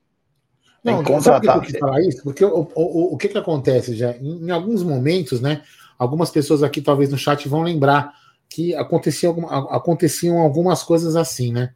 Tem 0.84 0.96
não, 0.96 1.04
que 1.04 1.12
contratar. 1.12 1.60
Por 1.60 1.68
que 1.68 1.78
falar 1.78 2.02
isso? 2.02 2.24
Porque 2.24 2.44
o, 2.44 2.68
o, 2.74 3.14
o 3.14 3.18
que, 3.18 3.28
que 3.28 3.38
acontece, 3.38 3.96
já? 3.96 4.12
Em, 4.14 4.46
em, 4.46 4.52
alguns 4.52 4.82
momentos, 4.82 5.40
né? 5.40 5.62
Algumas 6.00 6.32
pessoas 6.32 6.64
aqui, 6.64 6.82
talvez 6.82 7.12
no 7.12 7.18
chat, 7.18 7.48
vão 7.48 7.62
lembrar 7.62 8.12
que 8.50 8.76
acontecia, 8.76 9.30
aconteciam 9.30 10.40
algumas 10.40 10.84
coisas 10.84 11.16
assim, 11.16 11.52
né? 11.52 11.74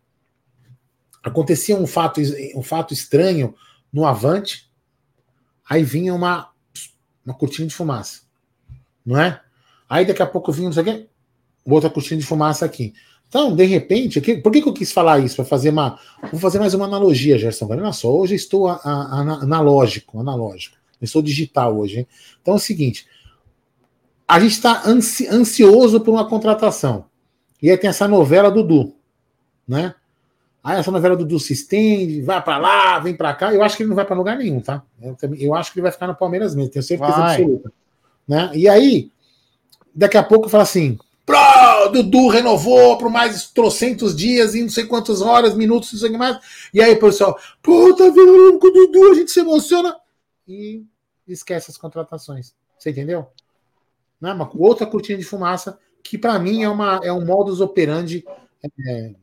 Acontecia 1.24 1.76
um 1.76 1.86
fato, 1.86 2.22
um 2.56 2.64
fato 2.64 2.94
estranho 2.94 3.54
no 3.94 4.06
Avante, 4.06 4.72
aí 5.70 5.84
vinha 5.84 6.14
uma, 6.14 6.50
uma 7.26 7.36
cortina 7.36 7.68
de 7.68 7.76
fumaça, 7.76 8.22
não 9.06 9.20
é? 9.20 9.42
Aí 9.88 10.06
daqui 10.06 10.22
a 10.22 10.28
pouco 10.28 10.52
vinha, 10.52 10.68
não 10.68 10.74
sei 10.74 10.82
o 10.82 10.86
quê, 10.86 11.08
outra 11.66 11.90
cortina 11.90 12.20
de 12.20 12.26
fumaça 12.26 12.66
aqui. 12.66 12.94
Então, 13.28 13.56
de 13.56 13.64
repente, 13.64 14.20
aqui, 14.20 14.36
por 14.36 14.52
que, 14.52 14.62
que 14.62 14.68
eu 14.68 14.74
quis 14.74 14.92
falar 14.92 15.20
isso? 15.20 15.38
Para 15.38 15.46
fazer 15.46 15.70
uma. 15.70 15.98
Vou 16.32 16.40
fazer 16.40 16.60
mais 16.60 16.74
uma 16.74 16.84
analogia, 16.84 17.38
Gerson. 17.38 17.66
Olha 17.70 17.94
só, 17.94 18.14
hoje 18.14 18.36
estou 18.36 18.68
a, 18.68 18.74
a, 18.84 18.92
a, 18.92 19.20
analógico, 19.44 20.20
analógico. 20.20 20.76
Eu 21.00 21.06
estou 21.06 21.22
digital 21.22 21.78
hoje. 21.78 22.00
Hein? 22.00 22.08
Então 22.42 22.56
é 22.56 22.58
o 22.58 22.60
seguinte: 22.60 23.08
a 24.32 24.40
gente 24.40 24.54
está 24.54 24.84
ansi, 24.88 25.28
ansioso 25.28 26.00
por 26.00 26.12
uma 26.12 26.26
contratação. 26.26 27.04
E 27.62 27.70
aí 27.70 27.78
tem 27.78 27.90
essa 27.90 28.08
novela 28.08 28.50
do 28.50 28.64
Du, 28.64 28.96
né? 29.68 29.94
Aí 30.64 30.80
essa 30.80 30.90
novela 30.90 31.18
do 31.18 31.26
Du 31.26 31.38
se 31.38 31.52
estende, 31.52 32.22
vai 32.22 32.42
para 32.42 32.58
lá, 32.58 33.00
vem 33.00 33.14
para 33.14 33.34
cá. 33.34 33.54
Eu 33.54 33.62
acho 33.62 33.76
que 33.76 33.84
ele 33.84 33.90
não 33.90 33.96
vai 33.96 34.06
para 34.06 34.16
lugar 34.16 34.38
nenhum, 34.38 34.62
tá? 34.62 34.84
Eu, 35.02 35.18
eu, 35.38 35.54
acho 35.54 35.74
que 35.74 35.80
ele 35.80 35.84
vai 35.84 35.92
ficar 35.92 36.08
no 36.08 36.16
Palmeiras 36.16 36.56
mesmo, 36.56 36.72
tenho 36.72 36.82
certeza 36.82 37.12
vai. 37.12 37.34
absoluta. 37.34 37.74
Né? 38.26 38.52
E 38.54 38.70
aí, 38.70 39.12
daqui 39.94 40.16
a 40.16 40.24
pouco 40.24 40.48
fala 40.48 40.64
assim: 40.64 40.98
Pro, 41.26 41.92
Dudu 41.92 42.30
renovou 42.30 42.98
por 42.98 43.10
mais 43.10 43.50
trocentos 43.50 44.16
dias 44.16 44.56
e 44.56 44.62
não 44.62 44.70
sei 44.70 44.86
quantas 44.86 45.22
horas, 45.22 45.54
minutos, 45.56 45.92
não 45.92 46.00
sei 46.00 46.08
o 46.08 46.12
que 46.14 46.18
mais. 46.18 46.38
E 46.74 46.82
aí, 46.82 46.96
pessoal, 46.96 47.34
tá 47.34 47.42
vendo 47.62 48.58
com 48.60 48.68
o 48.68 48.72
Dudu, 48.72 49.12
a 49.12 49.16
gente 49.16 49.30
se 49.30 49.42
emociona. 49.42 49.94
E 50.48 50.86
esquece 51.28 51.70
as 51.70 51.78
contratações. 51.78 52.54
Você 52.80 52.92
entendeu? 52.92 53.28
Não 54.22 54.30
é 54.30 54.34
uma 54.34 54.50
outra 54.56 54.86
cortina 54.86 55.18
de 55.18 55.26
fumaça 55.26 55.80
que 56.04 56.18
para 56.18 56.38
mim 56.40 56.64
é, 56.64 56.70
uma, 56.70 57.00
é 57.04 57.12
um 57.12 57.26
modus 57.26 57.60
operandi, 57.60 58.24
é, 58.88 59.14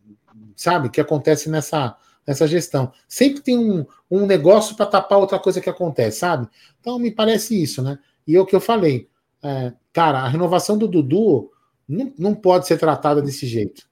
sabe, 0.57 0.91
que 0.91 1.01
acontece 1.01 1.49
nessa, 1.49 1.97
nessa 2.27 2.47
gestão. 2.47 2.93
Sempre 3.07 3.43
tem 3.43 3.57
um, 3.57 3.87
um 4.11 4.27
negócio 4.27 4.77
para 4.77 4.87
tapar 4.87 5.19
outra 5.19 5.39
coisa 5.39 5.61
que 5.61 5.71
acontece, 5.71 6.19
sabe? 6.19 6.49
Então 6.81 6.99
me 6.99 7.11
parece 7.11 7.61
isso, 7.61 7.83
né? 7.83 7.99
E 8.27 8.37
é 8.37 8.41
o 8.41 8.47
que 8.47 8.55
eu 8.55 8.61
falei. 8.61 9.09
É, 9.43 9.73
cara, 9.93 10.21
a 10.21 10.29
renovação 10.29 10.77
do 10.77 10.89
Dudu 10.89 11.51
não, 11.89 12.13
não 12.19 12.35
pode 12.35 12.67
ser 12.67 12.79
tratada 12.79 13.23
desse 13.23 13.47
jeito. 13.47 13.89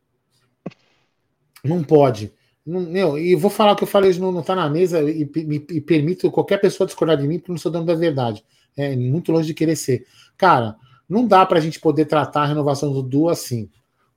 Não 1.64 1.82
pode. 1.82 2.32
Meu, 2.64 3.16
e 3.16 3.34
vou 3.36 3.50
falar 3.50 3.72
o 3.72 3.76
que 3.76 3.84
eu 3.84 3.88
falei 3.88 4.10
hoje 4.10 4.20
não, 4.20 4.32
não 4.32 4.42
tá 4.42 4.54
na 4.56 4.68
mesa 4.68 5.00
e, 5.00 5.24
me, 5.24 5.64
e 5.70 5.80
permito 5.80 6.30
qualquer 6.32 6.60
pessoa 6.60 6.86
discordar 6.86 7.16
de 7.16 7.26
mim 7.26 7.38
porque 7.38 7.52
não 7.52 7.58
sou 7.58 7.70
dono 7.70 7.86
da 7.86 7.94
verdade. 7.94 8.44
É 8.76 8.94
muito 8.96 9.30
longe 9.30 9.46
de 9.46 9.54
querer 9.54 9.76
ser. 9.76 10.04
Cara, 10.36 10.76
não 11.08 11.26
dá 11.26 11.44
pra 11.46 11.60
gente 11.60 11.80
poder 11.80 12.06
tratar 12.06 12.42
a 12.42 12.46
renovação 12.46 12.92
do 12.92 13.02
Dudu 13.02 13.28
assim. 13.28 13.68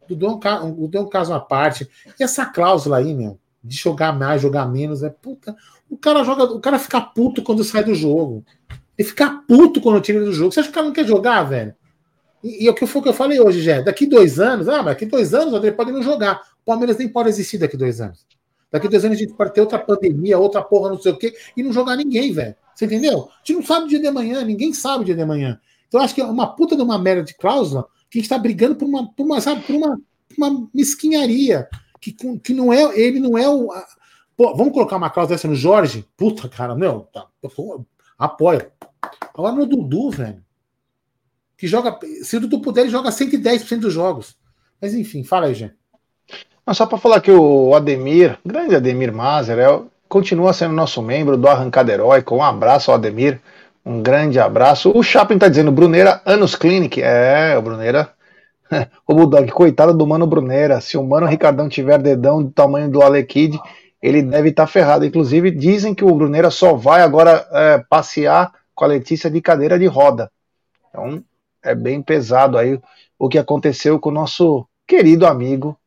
O 0.01 0.07
Dudu 0.07 0.25
é 0.43 0.63
um, 0.63 0.73
Dudu 0.73 0.97
é 0.97 1.01
um 1.01 1.09
caso 1.09 1.33
à 1.33 1.39
parte. 1.39 1.89
E 2.19 2.23
essa 2.23 2.45
cláusula 2.45 2.97
aí, 2.97 3.13
meu, 3.13 3.39
de 3.63 3.75
jogar 3.75 4.11
mais, 4.11 4.41
jogar 4.41 4.65
menos, 4.65 5.03
é 5.03 5.09
puta. 5.09 5.55
O 5.89 5.97
cara 5.97 6.23
joga, 6.23 6.43
o 6.45 6.59
cara 6.59 6.79
fica 6.79 6.99
puto 7.01 7.43
quando 7.43 7.63
sai 7.63 7.83
do 7.83 7.93
jogo. 7.93 8.43
Ele 8.97 9.07
fica 9.07 9.29
puto 9.47 9.79
quando 9.81 10.01
tira 10.01 10.19
do 10.19 10.33
jogo. 10.33 10.51
Você 10.51 10.59
acha 10.59 10.69
que 10.69 10.73
o 10.73 10.75
cara 10.75 10.87
não 10.87 10.93
quer 10.93 11.05
jogar, 11.05 11.43
velho? 11.43 11.73
E, 12.43 12.65
e 12.65 12.67
é 12.67 12.71
o 12.71 12.73
que 12.73 12.85
foi 12.85 12.99
o 12.99 13.03
que 13.03 13.09
eu 13.09 13.13
falei 13.13 13.39
hoje, 13.39 13.61
Jé. 13.61 13.81
Daqui 13.81 14.05
dois 14.05 14.39
anos, 14.39 14.67
ah, 14.67 14.77
mas 14.77 14.93
daqui 14.93 15.05
dois 15.05 15.33
anos 15.33 15.53
ele 15.53 15.71
pode 15.71 15.91
não 15.91 16.01
jogar. 16.01 16.41
O 16.61 16.65
Palmeiras 16.65 16.97
nem 16.97 17.07
pode 17.07 17.29
existir 17.29 17.57
daqui 17.57 17.77
dois 17.77 18.01
anos. 18.01 18.25
Daqui 18.71 18.87
dois 18.87 19.03
anos 19.03 19.17
a 19.17 19.19
gente 19.19 19.33
pode 19.33 19.53
ter 19.53 19.61
outra 19.61 19.79
pandemia, 19.79 20.37
outra 20.37 20.61
porra, 20.61 20.89
não 20.89 21.01
sei 21.01 21.11
o 21.11 21.17
quê, 21.17 21.33
e 21.57 21.63
não 21.63 21.73
jogar 21.73 21.95
ninguém, 21.95 22.31
velho. 22.31 22.55
Você 22.75 22.85
entendeu? 22.85 23.29
A 23.29 23.39
gente 23.43 23.57
não 23.57 23.65
sabe 23.65 23.85
o 23.85 23.89
dia 23.89 23.99
de 23.99 24.07
amanhã, 24.07 24.43
ninguém 24.43 24.73
sabe 24.73 25.01
o 25.01 25.05
dia 25.05 25.15
de 25.15 25.21
amanhã. 25.21 25.59
Então 25.89 25.99
acho 25.99 26.15
que 26.15 26.21
é 26.21 26.25
uma 26.25 26.47
puta 26.55 26.77
de 26.77 26.81
uma 26.81 26.97
merda 26.97 27.23
de 27.23 27.33
cláusula 27.33 27.85
que 28.09 28.17
a 28.17 28.21
gente 28.21 28.29
tá 28.29 28.37
brigando 28.37 28.75
por 28.75 28.85
uma, 28.85 29.11
por 29.11 29.25
uma, 29.25 29.41
sabe, 29.41 29.61
por 29.63 29.75
uma, 29.75 29.99
uma 30.37 30.69
mesquinharia. 30.73 31.67
Que, 31.99 32.13
que 32.13 32.53
não 32.53 32.71
é, 32.71 32.97
ele 32.97 33.19
não 33.19 33.37
é 33.37 33.49
o. 33.49 33.69
A, 33.73 33.85
pô, 34.37 34.55
vamos 34.55 34.71
colocar 34.71 34.95
uma 34.95 35.09
cláusula 35.09 35.35
dessa 35.35 35.49
no 35.49 35.55
Jorge? 35.55 36.07
Puta, 36.15 36.47
cara, 36.47 36.73
meu, 36.73 37.09
tá, 37.11 37.27
apoio. 38.17 38.71
Agora 39.33 39.53
no 39.53 39.65
Dudu, 39.65 40.11
velho 40.11 40.41
que 41.59 41.67
joga. 41.67 41.99
Se 42.23 42.37
o 42.37 42.39
Dudu 42.39 42.61
puder, 42.61 42.81
ele 42.81 42.89
joga 42.89 43.09
110% 43.09 43.81
dos 43.81 43.93
jogos. 43.93 44.37
Mas 44.81 44.93
enfim, 44.95 45.25
fala 45.25 45.47
aí, 45.47 45.53
gente. 45.53 45.75
Só 46.73 46.85
para 46.85 46.97
falar 46.97 47.19
que 47.19 47.31
o 47.31 47.75
Ademir, 47.75 48.37
grande 48.45 48.75
Ademir 48.75 49.11
Mazer, 49.11 49.57
é, 49.57 49.81
continua 50.07 50.53
sendo 50.53 50.73
nosso 50.73 51.01
membro 51.01 51.35
do 51.35 51.47
Arrancada 51.47 51.91
Heróica. 51.91 52.33
Um 52.33 52.43
abraço 52.43 52.91
ao 52.91 52.95
Ademir. 52.95 53.41
Um 53.85 54.01
grande 54.01 54.39
abraço. 54.39 54.91
O 54.95 55.01
Chaplin 55.01 55.37
tá 55.37 55.47
dizendo, 55.47 55.71
Bruneira, 55.71 56.21
anos 56.25 56.55
Clinic. 56.55 57.01
É, 57.01 57.57
o 57.57 57.61
Bruneira. 57.61 58.13
o 59.07 59.13
Bulldog, 59.13 59.51
coitado 59.51 59.93
do 59.93 60.05
Mano 60.05 60.27
Bruneira. 60.27 60.79
Se 60.81 60.97
o 60.97 61.03
Mano 61.03 61.25
Ricardão 61.25 61.67
tiver 61.69 61.97
dedão 61.97 62.43
do 62.43 62.51
tamanho 62.51 62.89
do 62.89 63.01
Alekid, 63.01 63.59
ele 64.01 64.21
deve 64.21 64.49
estar 64.49 64.63
tá 64.63 64.71
ferrado. 64.71 65.05
Inclusive, 65.05 65.51
dizem 65.51 65.93
que 65.93 66.03
o 66.03 66.13
Bruneira 66.13 66.49
só 66.51 66.73
vai 66.73 67.01
agora 67.01 67.47
é, 67.51 67.83
passear 67.89 68.51
com 68.75 68.85
a 68.85 68.87
Letícia 68.87 69.29
de 69.29 69.41
cadeira 69.41 69.77
de 69.77 69.85
roda. 69.85 70.31
Então, 70.89 71.23
é 71.63 71.75
bem 71.75 72.01
pesado 72.01 72.57
aí 72.57 72.79
o 73.17 73.27
que 73.27 73.37
aconteceu 73.37 73.99
com 73.99 74.09
o 74.09 74.13
nosso 74.13 74.65
querido 74.87 75.27
amigo 75.27 75.77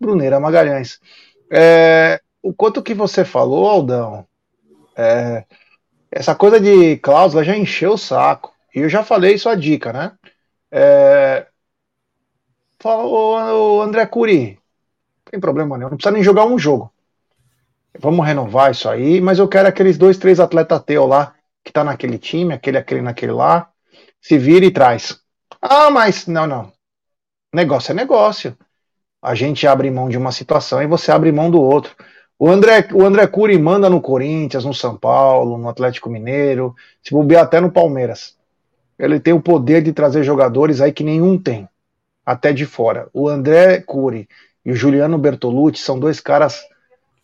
Bruneira 0.00 0.40
Magalhães. 0.40 0.98
É, 1.50 2.20
o 2.42 2.52
quanto 2.52 2.82
que 2.82 2.94
você 2.94 3.24
falou, 3.24 3.68
Aldão, 3.68 4.26
é, 4.96 5.44
essa 6.12 6.34
coisa 6.34 6.60
de 6.60 6.98
cláusula 6.98 7.42
já 7.42 7.56
encheu 7.56 7.94
o 7.94 7.98
saco. 7.98 8.52
E 8.74 8.80
eu 8.80 8.88
já 8.88 9.02
falei 9.02 9.34
isso 9.34 9.48
a 9.48 9.54
dica, 9.54 9.92
né? 9.92 10.12
É, 10.70 11.46
falou 12.78 13.78
o 13.78 13.82
André 13.82 14.04
Curi, 14.06 14.52
não 14.52 15.30
tem 15.30 15.40
problema 15.40 15.76
nenhum, 15.76 15.90
não 15.90 15.96
precisa 15.96 16.12
nem 16.12 16.22
jogar 16.22 16.44
um 16.44 16.58
jogo. 16.58 16.92
Vamos 17.98 18.26
renovar 18.26 18.70
isso 18.70 18.88
aí, 18.88 19.20
mas 19.20 19.38
eu 19.38 19.48
quero 19.48 19.68
aqueles 19.68 19.98
dois, 19.98 20.18
três 20.18 20.40
atletas 20.40 20.82
teu 20.82 21.06
lá, 21.06 21.34
que 21.64 21.72
tá 21.72 21.84
naquele 21.84 22.18
time, 22.18 22.54
aquele, 22.54 22.78
aquele, 22.78 23.02
naquele 23.02 23.32
lá, 23.32 23.70
se 24.20 24.38
vira 24.38 24.64
e 24.64 24.70
traz. 24.70 25.20
Ah, 25.60 25.90
mas 25.90 26.26
não, 26.26 26.46
não. 26.46 26.72
Negócio 27.54 27.92
é 27.92 27.94
negócio. 27.94 28.56
A 29.20 29.34
gente 29.34 29.66
abre 29.66 29.90
mão 29.90 30.08
de 30.08 30.16
uma 30.16 30.32
situação 30.32 30.82
e 30.82 30.86
você 30.86 31.12
abre 31.12 31.30
mão 31.30 31.50
do 31.50 31.60
outro. 31.60 31.94
O 32.42 32.48
André, 32.48 32.88
o 32.92 33.04
André 33.04 33.24
Cury 33.28 33.56
manda 33.56 33.88
no 33.88 34.00
Corinthians, 34.00 34.64
no 34.64 34.74
São 34.74 34.96
Paulo, 34.96 35.56
no 35.56 35.68
Atlético 35.68 36.10
Mineiro, 36.10 36.74
se 37.00 37.12
bobear 37.12 37.44
até 37.44 37.60
no 37.60 37.70
Palmeiras. 37.70 38.34
Ele 38.98 39.20
tem 39.20 39.32
o 39.32 39.40
poder 39.40 39.80
de 39.80 39.92
trazer 39.92 40.24
jogadores 40.24 40.80
aí 40.80 40.90
que 40.90 41.04
nenhum 41.04 41.38
tem, 41.38 41.68
até 42.26 42.52
de 42.52 42.66
fora. 42.66 43.08
O 43.14 43.28
André 43.28 43.80
Cury 43.86 44.28
e 44.66 44.72
o 44.72 44.74
Juliano 44.74 45.16
Bertolucci 45.18 45.80
são 45.80 46.00
dois 46.00 46.18
caras. 46.18 46.56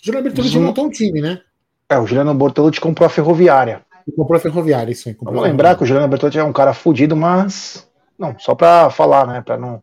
O 0.01 0.05
Juliano 0.05 0.25
Bertolucci 0.29 0.59
montou 0.61 0.85
um 0.87 0.91
time, 0.91 1.21
né? 1.21 1.41
É, 1.89 1.99
o 1.99 2.07
Juliano 2.07 2.33
Bertolucci 2.33 2.81
comprou 2.81 3.05
a 3.05 3.11
Ferroviária. 3.11 3.81
Comprou 4.17 4.37
a 4.37 4.41
Ferroviária, 4.41 4.93
isso 4.93 5.09
aí. 5.09 5.17
Vamos 5.21 5.43
lembrar 5.43 5.75
que 5.75 5.83
o 5.83 5.87
Juliano 5.87 6.07
Bertolucci 6.07 6.39
é 6.39 6.45
um 6.45 6.53
cara 6.53 6.73
fudido, 6.73 7.17
mas. 7.17 7.91
Não, 8.17 8.39
só 8.39 8.55
pra 8.55 8.89
falar, 8.89 9.27
né? 9.27 9.43
Pra 9.45 9.57
não... 9.59 9.83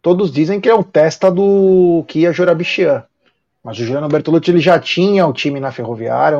Todos 0.00 0.30
dizem 0.30 0.60
que 0.60 0.68
é 0.68 0.74
um 0.76 0.84
testa 0.84 1.28
do 1.28 2.04
Kia 2.06 2.32
Jorabichian. 2.32 3.02
Mas 3.66 3.80
o 3.80 3.84
Juliano 3.84 4.06
Bertolucci 4.06 4.52
ele 4.52 4.60
já 4.60 4.78
tinha 4.78 5.26
o 5.26 5.32
time 5.32 5.58
na 5.58 5.72
Ferroviária, 5.72 6.38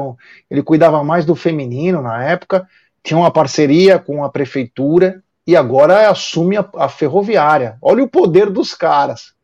ele 0.48 0.62
cuidava 0.62 1.03
mais 1.03 1.24
do 1.24 1.35
feminino 1.35 2.01
na 2.01 2.23
época, 2.23 2.69
tinha 3.03 3.19
uma 3.19 3.32
parceria 3.32 3.98
com 3.98 4.23
a 4.23 4.28
prefeitura 4.28 5.24
e 5.44 5.57
agora 5.57 6.09
assume 6.09 6.57
a, 6.57 6.65
a 6.77 6.89
Ferroviária. 6.89 7.78
Olha 7.82 8.05
o 8.05 8.09
poder 8.09 8.48
dos 8.48 8.74
caras. 8.74 9.35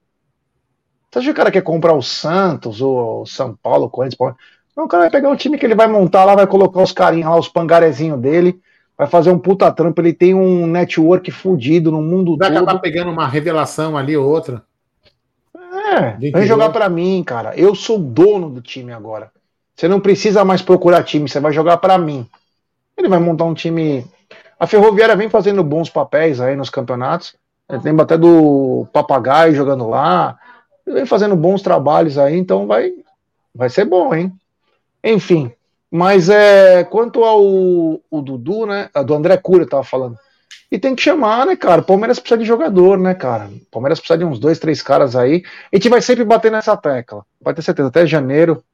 Você 1.11 1.19
acha 1.19 1.27
que 1.27 1.33
o 1.33 1.35
cara 1.35 1.51
quer 1.51 1.63
comprar 1.63 1.93
o 1.93 2.03
Santos, 2.03 2.81
ou 2.81 3.23
o 3.23 3.27
São 3.27 3.59
Paulo, 3.61 3.87
o 3.87 3.91
Corinthians? 3.91 4.37
Não, 4.77 4.85
o 4.85 4.89
cara 4.89 5.03
vai 5.03 5.11
pegar 5.11 5.31
o 5.31 5.37
time 5.37 5.59
que 5.59 5.67
ele 5.67 5.75
vai 5.75 5.89
montar 5.89 6.25
lá, 6.25 6.37
vai 6.37 6.47
colocar 6.47 6.81
os 6.81 6.93
carinhos 6.93 7.29
lá, 7.29 7.37
os 7.37 7.49
pangarezinhos 7.49 8.21
dele, 8.21 8.61
vai 8.97 9.09
fazer 9.09 9.33
um 9.33 9.39
puta 9.41 9.73
trampo. 9.73 10.01
Ele 10.01 10.13
tem 10.13 10.35
um 10.35 10.69
network 10.69 11.33
fudido 11.33 11.91
no 11.91 12.01
mundo 12.01 12.37
vai 12.37 12.47
todo. 12.47 12.55
Vai 12.55 12.63
acabar 12.63 12.79
pegando 12.79 13.11
uma 13.11 13.27
revelação 13.27 13.97
ali 13.97 14.17
ou 14.17 14.31
outra. 14.31 14.63
É, 15.93 16.31
vem 16.31 16.47
jogar 16.47 16.71
para 16.71 16.89
mim, 16.89 17.23
cara. 17.25 17.55
Eu 17.57 17.75
sou 17.75 17.99
dono 17.99 18.49
do 18.49 18.63
time 18.63 18.93
agora. 18.93 19.31
Você 19.75 19.89
não 19.89 20.01
precisa 20.01 20.45
mais 20.45 20.63
procurar 20.63 21.03
time, 21.03 21.29
você 21.29 21.41
vai 21.41 21.53
jogar 21.53 21.77
para 21.79 21.99
mim. 21.99 22.27
Ele 22.97 23.09
vai 23.09 23.19
montar 23.19 23.45
um 23.45 23.55
time. 23.55 24.07
A 24.59 24.67
Ferroviária 24.67 25.17
vem 25.17 25.29
fazendo 25.29 25.63
bons 25.63 25.91
papéis 25.91 26.41
aí 26.41 26.55
nos 26.57 26.71
campeonatos. 26.71 27.35
Lembra 27.69 28.05
até 28.05 28.19
do 28.19 28.87
Papagaio 28.93 29.55
jogando 29.55 29.89
lá. 29.89 30.39
Ele 30.87 30.97
vem 30.97 31.07
fazendo 31.07 31.35
bons 31.37 31.63
trabalhos 31.63 32.19
aí, 32.19 32.37
então 32.37 32.67
vai, 32.67 32.93
vai 33.55 33.71
ser 33.71 33.85
bom, 33.85 34.15
hein? 34.15 34.33
Enfim, 35.03 35.53
mas 35.91 36.29
é 36.29 36.85
quanto 36.85 37.25
ao 37.25 37.43
o 37.43 38.23
Dudu, 38.23 38.67
né? 38.67 38.89
Do 39.05 39.15
André 39.15 39.37
Cura, 39.37 39.65
eu 39.65 39.69
tava 39.69 39.85
falando. 39.85 40.17
E 40.73 40.79
tem 40.79 40.95
que 40.95 41.03
chamar, 41.03 41.45
né, 41.45 41.55
cara? 41.55 41.83
Palmeiras 41.83 42.19
precisa 42.19 42.39
de 42.39 42.47
jogador, 42.47 42.99
né, 42.99 43.13
cara? 43.13 43.51
Palmeiras 43.71 44.01
precisa 44.01 44.17
de 44.17 44.25
uns 44.25 44.39
dois, 44.39 44.59
três 44.59 44.81
caras 44.81 45.15
aí. 45.15 45.43
A 45.71 45.77
gente 45.77 45.91
vai 45.91 46.01
sempre 46.01 46.25
bater 46.25 46.51
nessa 46.51 46.75
tecla. 46.75 47.27
Vai 47.39 47.53
ter 47.53 47.61
certeza, 47.61 47.89
até 47.89 48.07
janeiro. 48.07 48.65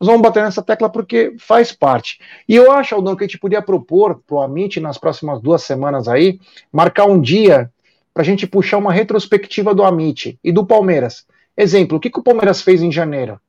Nós 0.00 0.08
vamos 0.08 0.22
bater 0.22 0.42
nessa 0.42 0.60
tecla 0.60 0.90
porque 0.90 1.36
faz 1.38 1.70
parte. 1.70 2.18
E 2.48 2.56
eu 2.56 2.72
acho, 2.72 2.96
Aldão, 2.96 3.14
que 3.14 3.22
a 3.22 3.26
gente 3.28 3.38
podia 3.38 3.62
propor 3.62 4.20
pro 4.26 4.40
Amit 4.40 4.80
nas 4.80 4.98
próximas 4.98 5.40
duas 5.40 5.62
semanas 5.62 6.08
aí, 6.08 6.40
marcar 6.72 7.04
um 7.04 7.20
dia 7.20 7.70
para 8.12 8.24
a 8.24 8.26
gente 8.26 8.44
puxar 8.44 8.78
uma 8.78 8.92
retrospectiva 8.92 9.72
do 9.72 9.84
Amit 9.84 10.36
e 10.42 10.50
do 10.50 10.66
Palmeiras. 10.66 11.24
Exemplo, 11.56 11.98
o 11.98 12.00
que, 12.00 12.10
que 12.10 12.18
o 12.18 12.24
Palmeiras 12.24 12.60
fez 12.60 12.82
em 12.82 12.90
janeiro 12.90 13.40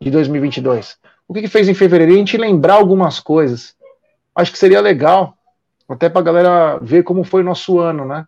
de 0.00 0.10
2022? 0.10 0.96
O 1.28 1.32
que, 1.32 1.42
que 1.42 1.48
fez 1.48 1.68
em 1.68 1.74
fevereiro? 1.74 2.14
E 2.14 2.16
a 2.16 2.18
gente 2.18 2.36
lembrar 2.36 2.74
algumas 2.74 3.20
coisas. 3.20 3.76
Acho 4.34 4.50
que 4.50 4.58
seria 4.58 4.80
legal 4.80 5.38
até 5.92 6.08
para 6.08 6.20
a 6.20 6.24
galera 6.24 6.78
ver 6.80 7.02
como 7.02 7.24
foi 7.24 7.42
nosso 7.42 7.78
ano, 7.78 8.04
né? 8.04 8.26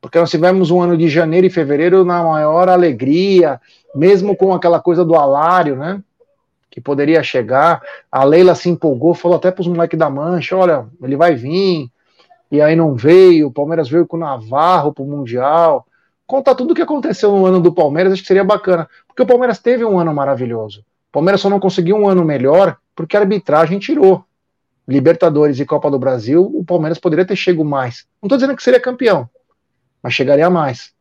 Porque 0.00 0.18
nós 0.18 0.30
tivemos 0.30 0.70
um 0.70 0.80
ano 0.80 0.96
de 0.96 1.08
janeiro 1.08 1.46
e 1.46 1.50
fevereiro 1.50 2.04
na 2.04 2.22
maior 2.22 2.68
alegria, 2.68 3.60
mesmo 3.94 4.36
com 4.36 4.52
aquela 4.52 4.80
coisa 4.80 5.04
do 5.04 5.14
alário, 5.14 5.76
né? 5.76 6.02
Que 6.70 6.80
poderia 6.80 7.22
chegar. 7.22 7.80
A 8.10 8.24
Leila 8.24 8.54
se 8.54 8.68
empolgou, 8.68 9.14
falou 9.14 9.36
até 9.36 9.50
para 9.50 9.60
os 9.60 9.68
moleques 9.68 9.98
da 9.98 10.10
Mancha: 10.10 10.56
olha, 10.56 10.86
ele 11.02 11.16
vai 11.16 11.34
vir. 11.34 11.88
E 12.50 12.60
aí 12.60 12.74
não 12.74 12.94
veio. 12.94 13.46
O 13.46 13.52
Palmeiras 13.52 13.88
veio 13.88 14.06
com 14.06 14.16
o 14.16 14.20
Navarro 14.20 14.92
para 14.92 15.04
o 15.04 15.06
Mundial. 15.06 15.86
Contar 16.26 16.54
tudo 16.54 16.72
o 16.72 16.74
que 16.74 16.82
aconteceu 16.82 17.30
no 17.30 17.46
ano 17.46 17.60
do 17.60 17.72
Palmeiras, 17.72 18.12
acho 18.12 18.22
que 18.22 18.28
seria 18.28 18.44
bacana. 18.44 18.88
Porque 19.06 19.22
o 19.22 19.26
Palmeiras 19.26 19.58
teve 19.58 19.84
um 19.84 19.98
ano 19.98 20.12
maravilhoso. 20.12 20.80
O 20.80 21.12
Palmeiras 21.12 21.40
só 21.40 21.48
não 21.48 21.60
conseguiu 21.60 21.96
um 21.96 22.08
ano 22.08 22.24
melhor 22.24 22.76
porque 22.96 23.16
a 23.16 23.20
arbitragem 23.20 23.78
tirou. 23.78 24.24
Libertadores 24.86 25.60
e 25.60 25.64
Copa 25.64 25.90
do 25.90 25.98
Brasil, 25.98 26.42
o 26.42 26.64
Palmeiras 26.64 26.98
poderia 26.98 27.24
ter 27.24 27.36
chegado 27.36 27.64
mais. 27.64 28.06
Não 28.20 28.26
estou 28.26 28.36
dizendo 28.36 28.56
que 28.56 28.62
seria 28.62 28.80
campeão, 28.80 29.28
mas 30.02 30.14
chegaria 30.14 30.50
mais. 30.50 30.92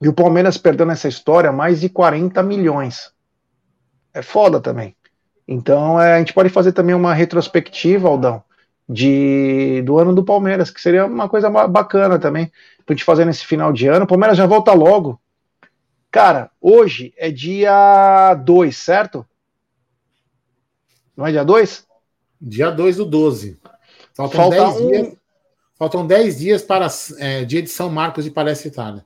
E 0.00 0.08
o 0.08 0.12
Palmeiras 0.12 0.56
perdendo 0.56 0.92
essa 0.92 1.08
história 1.08 1.52
mais 1.52 1.80
de 1.80 1.88
40 1.88 2.42
milhões. 2.42 3.12
É 4.14 4.22
foda 4.22 4.60
também. 4.60 4.96
Então 5.46 6.00
é, 6.00 6.14
a 6.14 6.18
gente 6.18 6.32
pode 6.32 6.48
fazer 6.48 6.72
também 6.72 6.94
uma 6.94 7.12
retrospectiva, 7.12 8.08
Aldão, 8.08 8.42
de, 8.88 9.82
do 9.82 9.98
ano 9.98 10.14
do 10.14 10.24
Palmeiras, 10.24 10.70
que 10.70 10.80
seria 10.80 11.04
uma 11.04 11.28
coisa 11.28 11.50
bacana 11.68 12.18
também, 12.18 12.50
pra 12.86 12.94
gente 12.94 13.04
fazer 13.04 13.24
nesse 13.24 13.44
final 13.44 13.72
de 13.72 13.88
ano. 13.88 14.04
O 14.04 14.08
Palmeiras 14.08 14.38
já 14.38 14.46
volta 14.46 14.72
logo. 14.72 15.20
Cara, 16.10 16.50
hoje 16.60 17.12
é 17.16 17.30
dia 17.30 18.34
2, 18.34 18.76
certo? 18.76 19.26
Não 21.16 21.26
é 21.26 21.30
dia 21.30 21.44
2? 21.44 21.86
Dia 22.40 22.70
2 22.70 22.96
do 22.96 23.04
12. 23.04 23.58
Faltam 24.14 24.50
10 24.50 24.76
um... 24.76 24.88
dias. 24.88 25.16
Faltam 25.78 26.06
10 26.06 26.38
dias 26.38 26.62
para 26.62 26.88
é, 27.18 27.44
dia 27.44 27.62
de 27.62 27.68
São 27.68 27.88
Marcos 27.88 28.24
de 28.24 28.30
Palestra 28.30 28.68
Itália. 28.68 29.04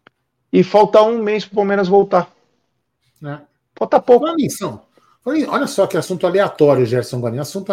E 0.53 0.63
falta 0.63 1.03
um 1.03 1.23
mês 1.23 1.45
para 1.45 1.53
o 1.53 1.57
Palmeiras 1.57 1.89
voltar. 1.89 2.31
É. 3.25 3.39
Falta 3.77 4.01
pouco. 4.01 4.27
São, 4.51 4.83
olha 5.25 5.67
só 5.67 5.87
que 5.87 5.97
assunto 5.97 6.27
aleatório, 6.27 6.87
Gerson 6.87 7.21
Guarani. 7.21 7.41
Assunto 7.41 7.73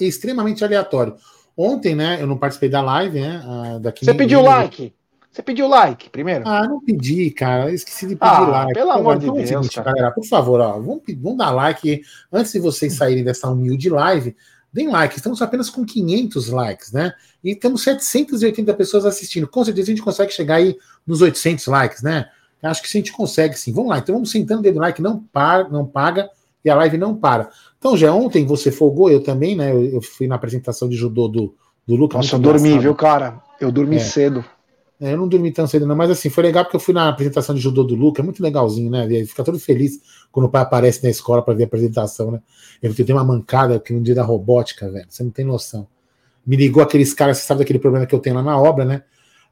extremamente 0.00 0.64
aleatório. 0.64 1.16
Ontem, 1.56 1.94
né, 1.94 2.18
eu 2.20 2.26
não 2.26 2.36
participei 2.36 2.68
da 2.68 2.80
live, 2.82 3.20
né? 3.20 3.78
Daqui 3.80 4.04
Você 4.04 4.14
pediu 4.14 4.42
like? 4.42 4.92
Você 5.30 5.42
pediu 5.42 5.66
like 5.66 6.10
primeiro? 6.10 6.46
Ah, 6.46 6.66
não 6.68 6.80
pedi, 6.80 7.30
cara. 7.30 7.72
Esqueci 7.72 8.06
de 8.06 8.14
pedir 8.14 8.30
ah, 8.30 8.40
like. 8.40 8.74
Pelo 8.74 8.90
amor 8.92 9.18
de 9.18 9.30
Deus, 9.30 9.48
seguinte, 9.48 9.80
galera, 9.80 10.12
por 10.12 10.24
favor, 10.24 10.60
ó, 10.60 10.72
vamos, 10.74 11.02
vamos 11.18 11.38
dar 11.38 11.50
like 11.50 12.02
antes 12.32 12.52
de 12.52 12.60
vocês 12.60 12.92
saírem 12.94 13.24
dessa 13.24 13.48
humilde 13.48 13.88
live. 13.88 14.36
Deem 14.74 14.88
like, 14.88 15.16
estamos 15.16 15.40
apenas 15.40 15.70
com 15.70 15.84
500 15.84 16.48
likes, 16.48 16.90
né? 16.90 17.14
E 17.44 17.54
temos 17.54 17.84
780 17.84 18.74
pessoas 18.74 19.06
assistindo. 19.06 19.46
Com 19.46 19.64
certeza 19.64 19.86
a 19.86 19.94
gente 19.94 20.02
consegue 20.02 20.32
chegar 20.32 20.56
aí 20.56 20.76
nos 21.06 21.22
800 21.22 21.64
likes, 21.68 22.02
né? 22.02 22.26
Acho 22.60 22.82
que 22.82 22.88
a 22.88 23.00
gente 23.00 23.12
consegue 23.12 23.56
sim. 23.56 23.72
Vamos 23.72 23.90
lá, 23.90 23.98
então 23.98 24.16
vamos 24.16 24.32
sentando 24.32 24.58
o 24.58 24.62
dedo 24.64 24.80
like, 24.80 25.00
não, 25.00 25.20
para, 25.32 25.68
não 25.68 25.86
paga 25.86 26.28
e 26.64 26.70
a 26.70 26.74
live 26.74 26.98
não 26.98 27.14
para. 27.14 27.50
Então, 27.78 27.96
já 27.96 28.12
ontem 28.12 28.44
você 28.44 28.72
folgou, 28.72 29.08
eu 29.08 29.22
também, 29.22 29.54
né? 29.54 29.70
Eu, 29.70 29.84
eu 29.84 30.02
fui 30.02 30.26
na 30.26 30.34
apresentação 30.34 30.88
de 30.88 30.96
judô 30.96 31.28
do, 31.28 31.54
do 31.86 31.94
Lucas. 31.94 32.16
Nossa, 32.16 32.34
eu 32.34 32.40
dormi, 32.40 32.76
viu, 32.76 32.94
cara? 32.96 33.40
Eu 33.60 33.70
dormi 33.70 33.96
é. 33.96 34.00
cedo. 34.00 34.44
É, 35.04 35.12
eu 35.12 35.18
não 35.18 35.28
dormi 35.28 35.52
tão 35.52 35.66
cedo, 35.66 35.86
não, 35.86 35.94
mas 35.94 36.08
assim, 36.08 36.30
foi 36.30 36.44
legal 36.44 36.64
porque 36.64 36.76
eu 36.76 36.80
fui 36.80 36.94
na 36.94 37.10
apresentação 37.10 37.54
de 37.54 37.60
judô 37.60 37.84
do 37.84 37.94
Luca, 37.94 38.22
é 38.22 38.24
muito 38.24 38.42
legalzinho, 38.42 38.90
né? 38.90 39.04
Ele 39.04 39.26
fica 39.26 39.44
todo 39.44 39.58
feliz 39.58 40.00
quando 40.32 40.46
o 40.46 40.48
pai 40.48 40.62
aparece 40.62 41.04
na 41.04 41.10
escola 41.10 41.42
para 41.42 41.52
ver 41.52 41.64
a 41.64 41.66
apresentação, 41.66 42.30
né? 42.30 42.40
Ele 42.82 42.94
tem 42.94 43.14
uma 43.14 43.22
mancada 43.22 43.78
que 43.78 43.92
no 43.92 44.00
dia 44.00 44.14
da 44.14 44.22
robótica, 44.22 44.90
velho, 44.90 45.04
você 45.06 45.22
não 45.22 45.30
tem 45.30 45.44
noção. 45.44 45.86
Me 46.46 46.56
ligou 46.56 46.82
aqueles 46.82 47.12
caras, 47.12 47.36
você 47.36 47.44
sabe 47.44 47.58
daquele 47.58 47.78
problema 47.78 48.06
que 48.06 48.14
eu 48.14 48.18
tenho 48.18 48.34
lá 48.36 48.42
na 48.42 48.58
obra, 48.58 48.86
né? 48.86 49.02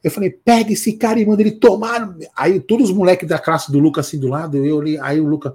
Eu 0.02 0.10
falei, 0.10 0.30
pega 0.30 0.72
esse 0.72 0.94
cara 0.94 1.20
e 1.20 1.26
manda 1.26 1.42
ele 1.42 1.52
tomar. 1.52 2.16
Aí 2.34 2.58
todos 2.58 2.88
os 2.88 2.96
moleques 2.96 3.28
da 3.28 3.38
classe 3.38 3.70
do 3.70 3.78
Luca 3.78 4.00
assim 4.00 4.18
do 4.18 4.28
lado, 4.28 4.56
eu 4.56 4.76
olhei, 4.78 4.98
aí 5.00 5.20
o 5.20 5.26
Luca, 5.26 5.54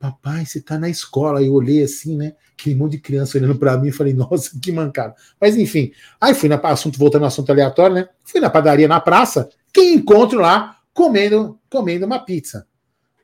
papai, 0.00 0.46
você 0.46 0.60
tá 0.60 0.78
na 0.78 0.88
escola. 0.88 1.42
Eu 1.42 1.52
olhei 1.52 1.84
assim, 1.84 2.16
né? 2.16 2.32
Aquele 2.58 2.74
monte 2.74 2.92
de 2.92 2.98
criança 2.98 3.36
olhando 3.36 3.54
para 3.56 3.76
mim 3.76 3.88
e 3.88 3.92
falei, 3.92 4.14
nossa, 4.14 4.58
que 4.58 4.72
mancada. 4.72 5.14
Mas 5.38 5.56
enfim, 5.56 5.92
aí 6.18 6.34
fui 6.34 6.48
na 6.48 6.56
assunto, 6.56 6.98
voltando 6.98 7.22
ao 7.22 7.28
assunto 7.28 7.50
aleatório, 7.50 7.94
né? 7.94 8.08
Fui 8.24 8.40
na 8.40 8.48
padaria 8.48 8.88
na 8.88 8.98
praça, 8.98 9.48
quem 9.72 9.94
encontro 9.94 10.40
lá 10.40 10.78
comendo, 10.94 11.60
comendo 11.68 12.06
uma 12.06 12.18
pizza. 12.18 12.66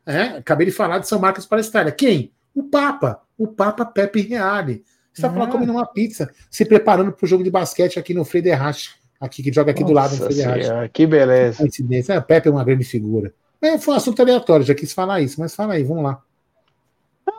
É, 0.05 0.23
acabei 0.39 0.66
de 0.66 0.73
falar 0.73 0.98
de 0.98 1.09
São 1.09 1.19
Marcos 1.19 1.47
para 1.47 1.59
a 1.59 1.65
Itália. 1.65 1.90
Quem? 1.90 2.32
O 2.55 2.62
Papa, 2.62 3.20
o 3.36 3.48
Papa 3.48 3.85
Pepe 3.85 4.20
Reale. 4.20 4.85
Está 5.12 5.31
falando 5.31 5.51
comendo 5.51 5.73
uma 5.73 5.86
pizza, 5.86 6.31
se 6.51 6.62
preparando 6.66 7.11
para 7.11 7.24
o 7.24 7.27
jogo 7.27 7.43
de 7.43 7.51
basquete 7.51 7.98
aqui 7.98 8.12
no 8.12 8.23
Frederich, 8.23 8.90
aqui 9.19 9.43
que 9.43 9.51
joga 9.51 9.70
aqui 9.70 9.81
Nossa 9.81 9.93
do 9.93 9.97
lado 9.97 10.16
no 10.16 10.24
Frederich. 10.24 10.90
Que 10.93 11.07
beleza. 11.07 11.57
Coincidência. 11.57 12.12
É, 12.12 12.20
Pepe 12.20 12.48
é 12.48 12.51
uma 12.51 12.62
grande 12.62 12.85
figura. 12.85 13.32
É, 13.62 13.78
foi 13.78 13.94
um 13.94 13.97
assunto 13.97 14.20
aleatório, 14.20 14.66
já 14.66 14.74
quis 14.74 14.93
falar 14.93 15.23
isso, 15.23 15.40
mas 15.40 15.55
fala 15.55 15.73
aí, 15.73 15.82
vamos 15.82 16.05
lá. 16.05 16.23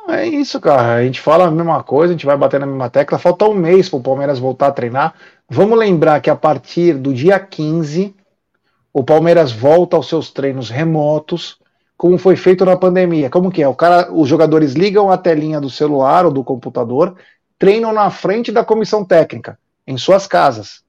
É 0.09 0.25
isso, 0.25 0.59
cara. 0.61 0.95
A 0.95 1.03
gente 1.03 1.19
fala 1.19 1.47
a 1.47 1.51
mesma 1.51 1.83
coisa, 1.83 2.13
a 2.13 2.15
gente 2.15 2.25
vai 2.25 2.37
bater 2.37 2.59
na 2.59 2.65
mesma 2.65 2.89
tecla. 2.89 3.19
Falta 3.19 3.45
um 3.45 3.53
mês 3.53 3.89
para 3.89 3.99
o 3.99 4.01
Palmeiras 4.01 4.39
voltar 4.39 4.67
a 4.67 4.71
treinar. 4.71 5.13
Vamos 5.49 5.77
lembrar 5.77 6.21
que 6.21 6.29
a 6.29 6.35
partir 6.35 6.93
do 6.97 7.13
dia 7.13 7.37
15, 7.39 8.15
o 8.93 9.03
Palmeiras 9.03 9.51
volta 9.51 9.97
aos 9.97 10.07
seus 10.07 10.31
treinos 10.31 10.69
remotos, 10.69 11.59
como 11.97 12.17
foi 12.17 12.37
feito 12.37 12.63
na 12.63 12.77
pandemia. 12.77 13.29
Como 13.29 13.51
que 13.51 13.61
é? 13.61 13.67
O 13.67 13.75
cara, 13.75 14.09
os 14.13 14.29
jogadores 14.29 14.73
ligam 14.73 15.11
a 15.11 15.17
telinha 15.17 15.59
do 15.59 15.69
celular 15.69 16.25
ou 16.25 16.31
do 16.31 16.43
computador, 16.43 17.17
treinam 17.59 17.91
na 17.91 18.09
frente 18.09 18.49
da 18.49 18.63
comissão 18.63 19.03
técnica, 19.03 19.59
em 19.85 19.97
suas 19.97 20.25
casas. 20.25 20.83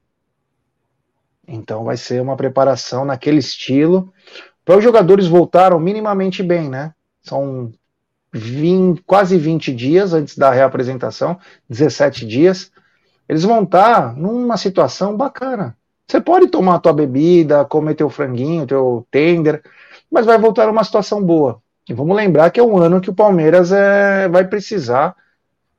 Então 1.45 1.83
vai 1.83 1.97
ser 1.97 2.21
uma 2.21 2.37
preparação 2.37 3.03
naquele 3.03 3.39
estilo. 3.39 4.13
Para 4.63 4.77
os 4.77 4.83
jogadores 4.83 5.27
voltaram 5.27 5.79
minimamente 5.79 6.41
bem, 6.41 6.69
né? 6.69 6.93
São 7.21 7.73
20, 8.33 9.01
quase 9.03 9.37
20 9.37 9.73
dias 9.73 10.13
antes 10.13 10.37
da 10.37 10.51
reapresentação, 10.51 11.37
17 11.69 12.25
dias, 12.25 12.71
eles 13.27 13.43
vão 13.43 13.63
estar 13.63 14.15
numa 14.15 14.57
situação 14.57 15.15
bacana. 15.15 15.75
Você 16.07 16.19
pode 16.19 16.47
tomar 16.47 16.75
a 16.75 16.79
tua 16.79 16.93
bebida, 16.93 17.65
comer 17.65 17.95
teu 17.95 18.09
franguinho, 18.09 18.65
teu 18.65 19.05
tender, 19.11 19.61
mas 20.09 20.25
vai 20.25 20.37
voltar 20.37 20.67
a 20.67 20.71
uma 20.71 20.83
situação 20.83 21.23
boa. 21.23 21.61
E 21.87 21.93
vamos 21.93 22.15
lembrar 22.15 22.49
que 22.49 22.59
é 22.59 22.63
um 22.63 22.77
ano 22.77 23.01
que 23.01 23.09
o 23.09 23.15
Palmeiras 23.15 23.71
é, 23.71 24.27
vai 24.27 24.47
precisar 24.47 25.15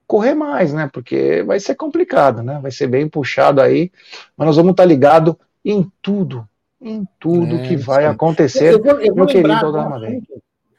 correr 0.06 0.35
mais, 0.35 0.72
né? 0.72 0.90
Porque 0.93 1.43
vai 1.44 1.60
ser 1.60 1.77
complicado, 1.77 2.43
né? 2.43 2.59
Vai 2.60 2.72
ser 2.72 2.89
bem 2.89 3.09
puxado 3.09 3.60
aí, 3.60 3.93
mas 4.36 4.47
nós 4.47 4.56
vamos 4.56 4.72
estar 4.72 4.85
ligados 4.85 5.35
em 5.64 5.90
tudo, 6.02 6.48
em 6.81 7.06
tudo 7.18 7.56
é, 7.56 7.62
que 7.68 7.77
vai 7.77 8.02
sim. 8.02 8.09
acontecer, 8.09 8.72
eu 8.72 8.82
vou, 8.82 9.01
eu 9.01 9.14
meu 9.14 9.27
querido 9.27 9.72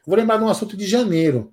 Vou 0.06 0.16
lembrar 0.16 0.36
de 0.36 0.44
um 0.44 0.48
assunto 0.48 0.76
de 0.76 0.86
janeiro 0.86 1.52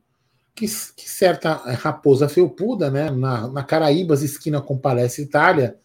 que, 0.59 0.65
que 0.95 1.09
certa 1.09 1.53
raposa 1.53 2.27
felpuda, 2.27 2.91
né, 2.91 3.09
na, 3.09 3.47
na 3.47 3.63
Caraíbas, 3.63 4.21
esquina 4.21 4.61
com 4.61 4.77
Palestra 4.77 5.23
Itália, 5.23 5.77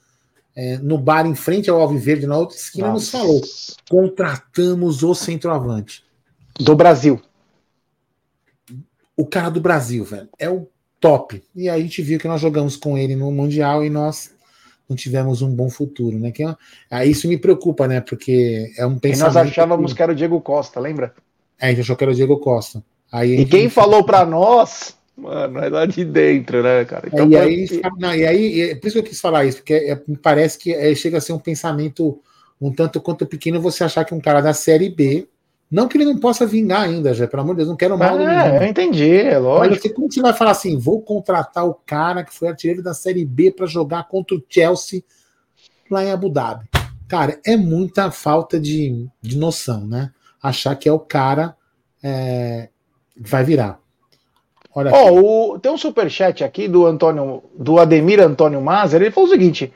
é, 0.56 0.78
no 0.78 0.98
bar 0.98 1.26
em 1.26 1.34
frente 1.34 1.70
ao 1.70 1.80
Alviverde, 1.80 2.26
na 2.26 2.36
outra 2.36 2.56
esquina, 2.56 2.88
Nossa. 2.88 2.98
nos 2.98 3.10
falou: 3.10 3.40
contratamos 3.88 5.02
o 5.02 5.14
centroavante. 5.14 6.04
Do 6.58 6.76
Brasil. 6.76 7.20
O 9.16 9.26
cara 9.26 9.48
do 9.48 9.60
Brasil, 9.60 10.04
velho. 10.04 10.28
É 10.38 10.48
o 10.48 10.68
top. 11.00 11.42
E 11.54 11.68
aí 11.68 11.80
a 11.80 11.82
gente 11.82 12.00
viu 12.02 12.18
que 12.18 12.28
nós 12.28 12.40
jogamos 12.40 12.76
com 12.76 12.96
ele 12.96 13.16
no 13.16 13.30
Mundial 13.32 13.84
e 13.84 13.90
nós 13.90 14.32
não 14.88 14.96
tivemos 14.96 15.42
um 15.42 15.52
bom 15.52 15.68
futuro, 15.68 16.18
né? 16.18 16.30
Que, 16.30 16.44
é 16.44 16.56
aí 16.90 17.10
isso 17.10 17.26
me 17.26 17.36
preocupa, 17.36 17.88
né? 17.88 18.00
Porque 18.00 18.72
é 18.76 18.86
um 18.86 18.98
pensamento. 18.98 19.34
E 19.34 19.38
nós 19.38 19.48
achávamos 19.48 19.92
que 19.92 20.02
era 20.02 20.12
o 20.12 20.14
Diego 20.14 20.40
Costa, 20.40 20.78
lembra? 20.78 21.12
É, 21.58 21.66
a 21.66 21.70
gente 21.70 21.80
achou 21.80 21.96
que 21.96 22.04
era 22.04 22.12
o 22.12 22.14
Diego 22.14 22.38
Costa. 22.38 22.84
Aí 23.14 23.42
e 23.42 23.46
quem 23.46 23.68
falou 23.68 24.02
para 24.02 24.26
nós, 24.26 24.98
mano, 25.16 25.60
é 25.60 25.68
lá 25.68 25.86
de 25.86 26.04
dentro, 26.04 26.64
né, 26.64 26.84
cara? 26.84 27.06
Então, 27.06 27.30
e, 27.30 27.36
aí, 27.36 27.68
que... 27.68 27.80
não, 27.96 28.12
e 28.12 28.26
aí, 28.26 28.60
é 28.60 28.74
por 28.74 28.88
isso 28.88 28.94
que 28.94 29.06
eu 29.06 29.08
quis 29.08 29.20
falar 29.20 29.44
isso, 29.44 29.58
porque 29.58 29.74
é, 29.74 30.02
me 30.08 30.16
parece 30.16 30.58
que 30.58 30.74
é, 30.74 30.92
chega 30.96 31.18
a 31.18 31.20
ser 31.20 31.32
um 31.32 31.38
pensamento 31.38 32.18
um 32.60 32.72
tanto 32.72 33.00
quanto 33.00 33.24
pequeno 33.24 33.60
você 33.60 33.84
achar 33.84 34.04
que 34.04 34.12
um 34.12 34.20
cara 34.20 34.40
da 34.40 34.52
Série 34.52 34.88
B, 34.88 35.28
não 35.70 35.86
que 35.86 35.96
ele 35.96 36.06
não 36.06 36.18
possa 36.18 36.44
vingar 36.44 36.82
ainda, 36.82 37.14
já, 37.14 37.28
pelo 37.28 37.44
amor 37.44 37.54
de 37.54 37.58
Deus, 37.58 37.68
não 37.68 37.76
quero 37.76 37.96
mal. 37.96 38.18
É, 38.18 38.58
eu 38.58 38.68
entendi, 38.68 39.16
é 39.16 39.38
lógico. 39.38 39.74
Mas 39.74 39.82
você, 39.82 39.88
como 39.90 40.10
você 40.10 40.20
vai 40.20 40.32
falar 40.32 40.50
assim, 40.50 40.76
vou 40.76 41.00
contratar 41.00 41.64
o 41.64 41.74
cara 41.86 42.24
que 42.24 42.34
foi 42.34 42.48
artilheiro 42.48 42.82
da 42.82 42.94
Série 42.94 43.24
B 43.24 43.52
para 43.52 43.66
jogar 43.66 44.08
contra 44.08 44.36
o 44.36 44.42
Chelsea 44.48 45.04
lá 45.88 46.02
em 46.02 46.10
Abu 46.10 46.28
Dhabi? 46.28 46.64
Cara, 47.06 47.38
é 47.46 47.56
muita 47.56 48.10
falta 48.10 48.58
de, 48.58 49.06
de 49.22 49.38
noção, 49.38 49.86
né? 49.86 50.10
Achar 50.42 50.74
que 50.74 50.88
é 50.88 50.92
o 50.92 50.98
cara 50.98 51.54
é, 52.02 52.70
vai 53.16 53.44
virar. 53.44 53.78
Olha 54.74 54.92
oh, 54.92 55.52
o, 55.52 55.58
tem 55.58 55.70
um 55.70 55.78
superchat 55.78 56.42
aqui 56.42 56.66
do 56.66 56.84
Antônio, 56.84 57.44
do 57.54 57.78
Ademir 57.78 58.20
Antônio 58.20 58.60
Mazer. 58.60 59.00
Ele 59.00 59.10
falou 59.12 59.28
o 59.28 59.32
seguinte: 59.32 59.72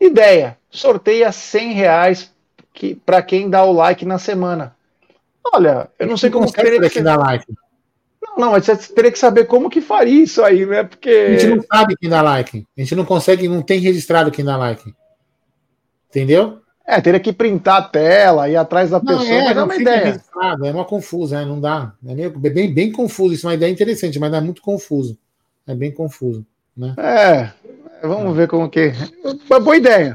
ideia, 0.00 0.56
sorteia 0.70 1.32
100 1.32 1.72
reais 1.72 2.32
que, 2.72 2.94
para 2.94 3.22
quem 3.22 3.50
dá 3.50 3.64
o 3.64 3.72
like 3.72 4.04
na 4.04 4.18
semana. 4.18 4.76
Olha, 5.52 5.88
eu 5.98 6.06
não 6.06 6.16
sei 6.16 6.30
como 6.30 6.50
teria 6.50 6.80
que, 6.80 6.90
que 6.90 7.02
dar 7.02 7.16
like. 7.16 7.44
Não, 8.22 8.36
não, 8.36 8.50
mas 8.52 8.64
você 8.64 8.76
teria 8.76 9.12
que 9.12 9.18
saber 9.18 9.44
como 9.44 9.68
que 9.68 9.80
faria 9.80 10.22
isso 10.22 10.42
aí, 10.42 10.64
né? 10.64 10.84
Porque 10.84 11.10
a 11.10 11.38
gente 11.38 11.56
não 11.56 11.62
sabe 11.62 11.96
quem 11.96 12.08
dá 12.08 12.22
like. 12.22 12.66
A 12.76 12.80
gente 12.80 12.94
não 12.94 13.04
consegue, 13.04 13.48
não 13.48 13.62
tem 13.62 13.80
registrado 13.80 14.30
quem 14.30 14.44
dá 14.44 14.56
like. 14.56 14.94
Entendeu? 16.08 16.60
É, 16.86 17.00
teria 17.00 17.18
que 17.18 17.32
printar 17.32 17.76
a 17.78 17.82
tela, 17.82 18.48
ir 18.48 18.56
atrás 18.56 18.90
da 18.90 18.98
não, 18.98 19.06
pessoa, 19.06 19.38
é, 19.38 19.44
mas 19.44 19.56
é 19.56 19.62
uma 19.62 19.76
ideia. 19.76 20.22
É 20.62 20.70
uma 20.70 20.84
confusa, 20.84 21.40
é, 21.40 21.44
não 21.44 21.58
dá. 21.58 21.94
É 22.06 22.14
meio, 22.14 22.30
bem, 22.30 22.72
bem 22.72 22.92
confuso. 22.92 23.32
Isso 23.32 23.46
é 23.46 23.50
uma 23.50 23.54
ideia 23.54 23.72
interessante, 23.72 24.18
mas 24.18 24.32
é 24.32 24.40
muito 24.40 24.60
confuso. 24.60 25.16
É 25.66 25.74
bem 25.74 25.90
confuso. 25.90 26.44
Né? 26.76 26.94
É, 26.98 27.50
vamos 28.06 28.32
é. 28.32 28.36
ver 28.36 28.48
como 28.48 28.68
que. 28.68 28.92
Uma 29.48 29.60
boa 29.60 29.76
ideia. 29.76 30.14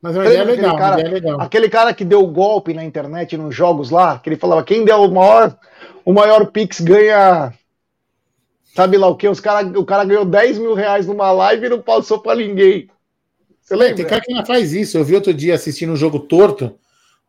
Mas 0.00 0.16
é 0.16 0.18
uma 0.18 0.26
ideia 0.26 0.44
legal, 0.44 0.76
cara, 0.76 1.00
ideia 1.00 1.14
legal. 1.14 1.40
Aquele 1.40 1.68
cara 1.68 1.94
que 1.94 2.04
deu 2.04 2.26
golpe 2.26 2.74
na 2.74 2.84
internet 2.84 3.36
nos 3.36 3.54
jogos 3.54 3.90
lá, 3.90 4.18
que 4.18 4.28
ele 4.28 4.36
falava: 4.36 4.64
quem 4.64 4.84
der 4.84 4.96
o 4.96 5.08
maior, 5.08 5.56
o 6.04 6.12
maior 6.12 6.46
Pix 6.46 6.80
ganha. 6.80 7.54
Sabe 8.74 8.96
lá 8.96 9.06
o 9.06 9.14
que? 9.14 9.28
Os 9.28 9.38
cara, 9.38 9.64
o 9.78 9.84
cara 9.84 10.04
ganhou 10.04 10.24
10 10.24 10.58
mil 10.58 10.74
reais 10.74 11.06
numa 11.06 11.30
live 11.30 11.66
e 11.66 11.68
não 11.68 11.80
passou 11.80 12.18
para 12.18 12.36
ninguém. 12.36 12.88
Você 13.72 13.76
lembra? 13.76 13.96
Tem 13.96 14.06
cara 14.06 14.20
que 14.20 14.32
ainda 14.32 14.44
faz 14.44 14.74
isso. 14.74 14.98
Eu 14.98 15.04
vi 15.04 15.14
outro 15.14 15.32
dia 15.32 15.54
assistindo 15.54 15.92
um 15.92 15.96
jogo 15.96 16.18
torto, 16.18 16.78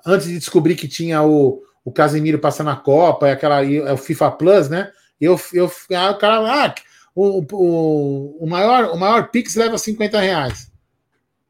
antes 0.06 0.28
de 0.28 0.38
descobrir 0.38 0.76
que 0.76 0.88
tinha 0.88 1.24
o, 1.24 1.64
o 1.86 1.91
Casemiro 1.91 2.38
passando 2.38 2.70
a 2.70 2.76
Copa, 2.76 3.30
é 3.30 3.32
aquela, 3.32 3.65
é 3.65 3.94
o 3.94 3.98
FIFA 3.98 4.32
Plus, 4.32 4.70
né? 4.70 4.91
Eu, 5.20 5.40
eu, 5.53 5.72
ah, 5.95 6.11
o 6.11 6.18
cara, 6.18 6.65
ah, 6.65 6.76
o, 7.15 7.45
o, 7.53 8.44
o, 8.44 8.49
maior, 8.49 8.94
o 8.94 8.98
maior 8.98 9.30
Pix 9.30 9.56
leva 9.56 9.78
50 9.78 10.20
reais. 10.20 10.70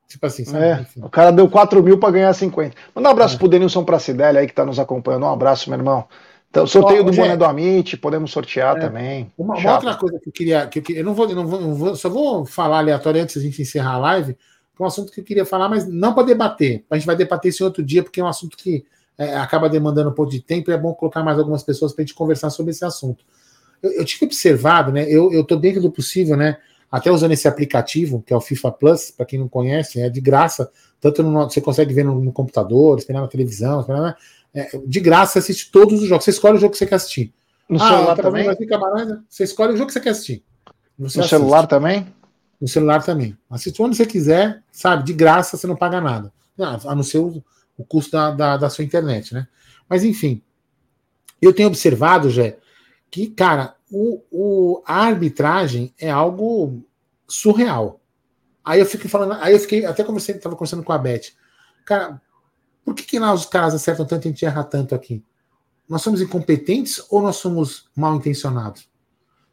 Tipo 0.07 0.27
assim, 0.27 0.45
sabe? 0.45 0.63
É, 0.63 0.85
o 0.97 1.09
cara 1.09 1.31
deu 1.31 1.49
4 1.49 1.81
mil 1.81 1.97
para 1.97 2.11
ganhar 2.11 2.33
50. 2.33 2.75
Manda 2.93 3.09
um 3.09 3.11
abraço 3.11 3.35
é. 3.35 3.37
pro 3.39 3.47
Denilson 3.47 3.83
Pracidelli 3.83 4.37
aí 4.37 4.45
que 4.45 4.53
tá 4.53 4.63
nos 4.63 4.77
acompanhando. 4.77 5.25
Um 5.25 5.31
abraço, 5.31 5.71
meu 5.71 5.79
irmão. 5.79 6.05
Então, 6.51 6.67
sorteio 6.67 7.01
Ó, 7.01 7.05
do 7.05 7.11
boné 7.11 7.35
do 7.35 7.45
Amit, 7.45 7.97
podemos 7.97 8.29
sortear 8.29 8.77
é, 8.77 8.79
também. 8.81 9.31
Uma, 9.35 9.55
uma, 9.55 9.73
outra 9.73 9.95
coisa 9.95 10.19
que 10.19 10.29
eu 10.29 10.33
queria. 10.33 10.67
Que 10.67 10.79
eu, 10.79 10.97
eu 10.97 11.03
não, 11.03 11.15
vou, 11.15 11.27
não, 11.27 11.47
vou, 11.47 11.59
não 11.59 11.73
vou, 11.73 11.95
Só 11.95 12.09
vou 12.09 12.45
falar 12.45 12.77
aleatório 12.77 13.23
antes 13.23 13.37
da 13.37 13.41
gente 13.41 13.59
encerrar 13.59 13.93
a 13.93 13.97
live 13.97 14.37
um 14.79 14.85
assunto 14.85 15.11
que 15.11 15.19
eu 15.19 15.23
queria 15.23 15.45
falar, 15.45 15.69
mas 15.69 15.87
não 15.87 16.13
para 16.13 16.23
debater. 16.23 16.83
A 16.89 16.95
gente 16.95 17.05
vai 17.05 17.15
debater 17.15 17.49
esse 17.49 17.63
outro 17.63 17.83
dia, 17.83 18.03
porque 18.03 18.19
é 18.19 18.23
um 18.23 18.27
assunto 18.27 18.57
que 18.57 18.85
é, 19.17 19.35
acaba 19.35 19.69
demandando 19.69 20.09
um 20.09 20.13
pouco 20.13 20.31
de 20.31 20.41
tempo 20.41 20.71
e 20.71 20.73
é 20.73 20.77
bom 20.77 20.93
colocar 20.93 21.23
mais 21.23 21.37
algumas 21.37 21.63
pessoas 21.63 21.93
para 21.93 22.03
a 22.03 22.05
gente 22.05 22.15
conversar 22.15 22.49
sobre 22.49 22.71
esse 22.71 22.83
assunto. 22.83 23.23
Eu, 23.81 23.91
eu 23.91 24.05
tive 24.05 24.25
observado, 24.25 24.91
né? 24.91 25.05
Eu 25.07 25.31
estou 25.41 25.57
dentro 25.59 25.81
do 25.81 25.91
possível, 25.91 26.35
né? 26.35 26.57
Até 26.91 27.11
usando 27.11 27.31
esse 27.31 27.47
aplicativo, 27.47 28.23
que 28.25 28.33
é 28.33 28.35
o 28.35 28.41
FIFA 28.41 28.71
Plus, 28.71 29.11
para 29.11 29.25
quem 29.25 29.39
não 29.39 29.47
conhece, 29.47 29.99
é 29.99 30.09
de 30.09 30.21
graça. 30.21 30.71
Tanto 31.01 31.21
no, 31.23 31.49
você 31.49 31.59
consegue 31.59 31.93
ver 31.93 32.05
no, 32.05 32.19
no 32.19 32.31
computador, 32.31 32.97
esperar 32.97 33.21
na 33.21 33.27
televisão, 33.27 33.81
esperar 33.81 34.15
é, 34.53 34.69
de 34.85 34.99
graça, 34.99 35.33
você 35.33 35.39
assiste 35.39 35.71
todos 35.71 36.01
os 36.01 36.07
jogos. 36.07 36.23
Você 36.23 36.31
escolhe 36.31 36.57
o 36.57 36.59
jogo 36.59 36.71
que 36.71 36.77
você 36.77 36.85
quer 36.85 36.95
assistir. 36.95 37.33
No 37.67 37.81
ah, 37.81 37.87
celular 37.87 38.15
tá 38.15 38.23
também? 38.23 38.45
Você 39.27 39.43
escolhe 39.43 39.73
o 39.73 39.77
jogo 39.77 39.87
que 39.87 39.93
você 39.93 39.99
quer 39.99 40.11
assistir. 40.11 40.43
Você 40.97 40.99
no 40.99 41.05
assiste. 41.07 41.29
celular 41.29 41.65
também? 41.65 42.07
No 42.59 42.67
celular 42.67 43.03
também. 43.03 43.37
Assiste 43.49 43.81
onde 43.81 43.95
você 43.95 44.05
quiser, 44.05 44.63
sabe? 44.71 45.03
De 45.03 45.13
graça, 45.13 45.57
você 45.57 45.67
não 45.67 45.75
paga 45.75 45.99
nada. 45.99 46.31
A 46.59 46.95
não 46.95 47.03
ser 47.03 47.19
o, 47.19 47.43
o 47.77 47.83
custo 47.83 48.11
da, 48.11 48.31
da, 48.31 48.57
da, 48.57 48.69
sua 48.69 48.83
internet, 48.83 49.33
né? 49.33 49.47
Mas 49.89 50.03
enfim. 50.03 50.41
Eu 51.41 51.53
tenho 51.53 51.67
observado, 51.67 52.29
Jé, 52.29 52.57
que, 53.11 53.27
cara, 53.27 53.75
o, 53.91 54.23
o, 54.31 54.83
a 54.85 55.03
arbitragem 55.03 55.93
é 55.99 56.09
algo 56.09 56.83
surreal. 57.27 57.99
Aí 58.63 58.79
eu 58.79 58.85
fico 58.85 59.09
falando, 59.09 59.33
aí 59.41 59.53
eu 59.53 59.59
fiquei, 59.59 59.85
até 59.85 60.03
conversei, 60.03 60.35
tava 60.35 60.55
conversando 60.55 60.83
com 60.83 60.93
a 60.93 60.97
Beth. 60.97 61.33
Cara, 61.85 62.21
por 62.85 62.95
que, 62.95 63.03
que 63.03 63.19
lá 63.19 63.33
os 63.33 63.45
caras 63.45 63.73
acertam 63.73 64.05
tanto 64.05 64.25
e 64.25 64.27
a 64.27 64.31
gente 64.31 64.45
erra 64.45 64.63
tanto 64.63 64.95
aqui? 64.95 65.23
Nós 65.87 66.01
somos 66.01 66.21
incompetentes 66.21 67.03
ou 67.09 67.21
nós 67.21 67.35
somos 67.35 67.89
mal 67.95 68.15
intencionados? 68.15 68.87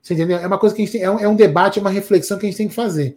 Você 0.03 0.15
entendeu? 0.15 0.39
É 0.39 0.47
uma 0.47 0.59
coisa 0.59 0.75
que 0.75 0.83
a 0.83 0.85
gente 0.85 0.93
tem, 0.93 1.03
é 1.03 1.11
um, 1.11 1.19
é 1.19 1.29
um 1.29 1.37
debate, 1.37 1.79
é 1.79 1.83
uma 1.83 1.91
reflexão 1.91 2.39
que 2.39 2.47
a 2.47 2.49
gente 2.49 2.59
tem 2.59 2.69
que 2.69 2.75
fazer. 2.75 3.17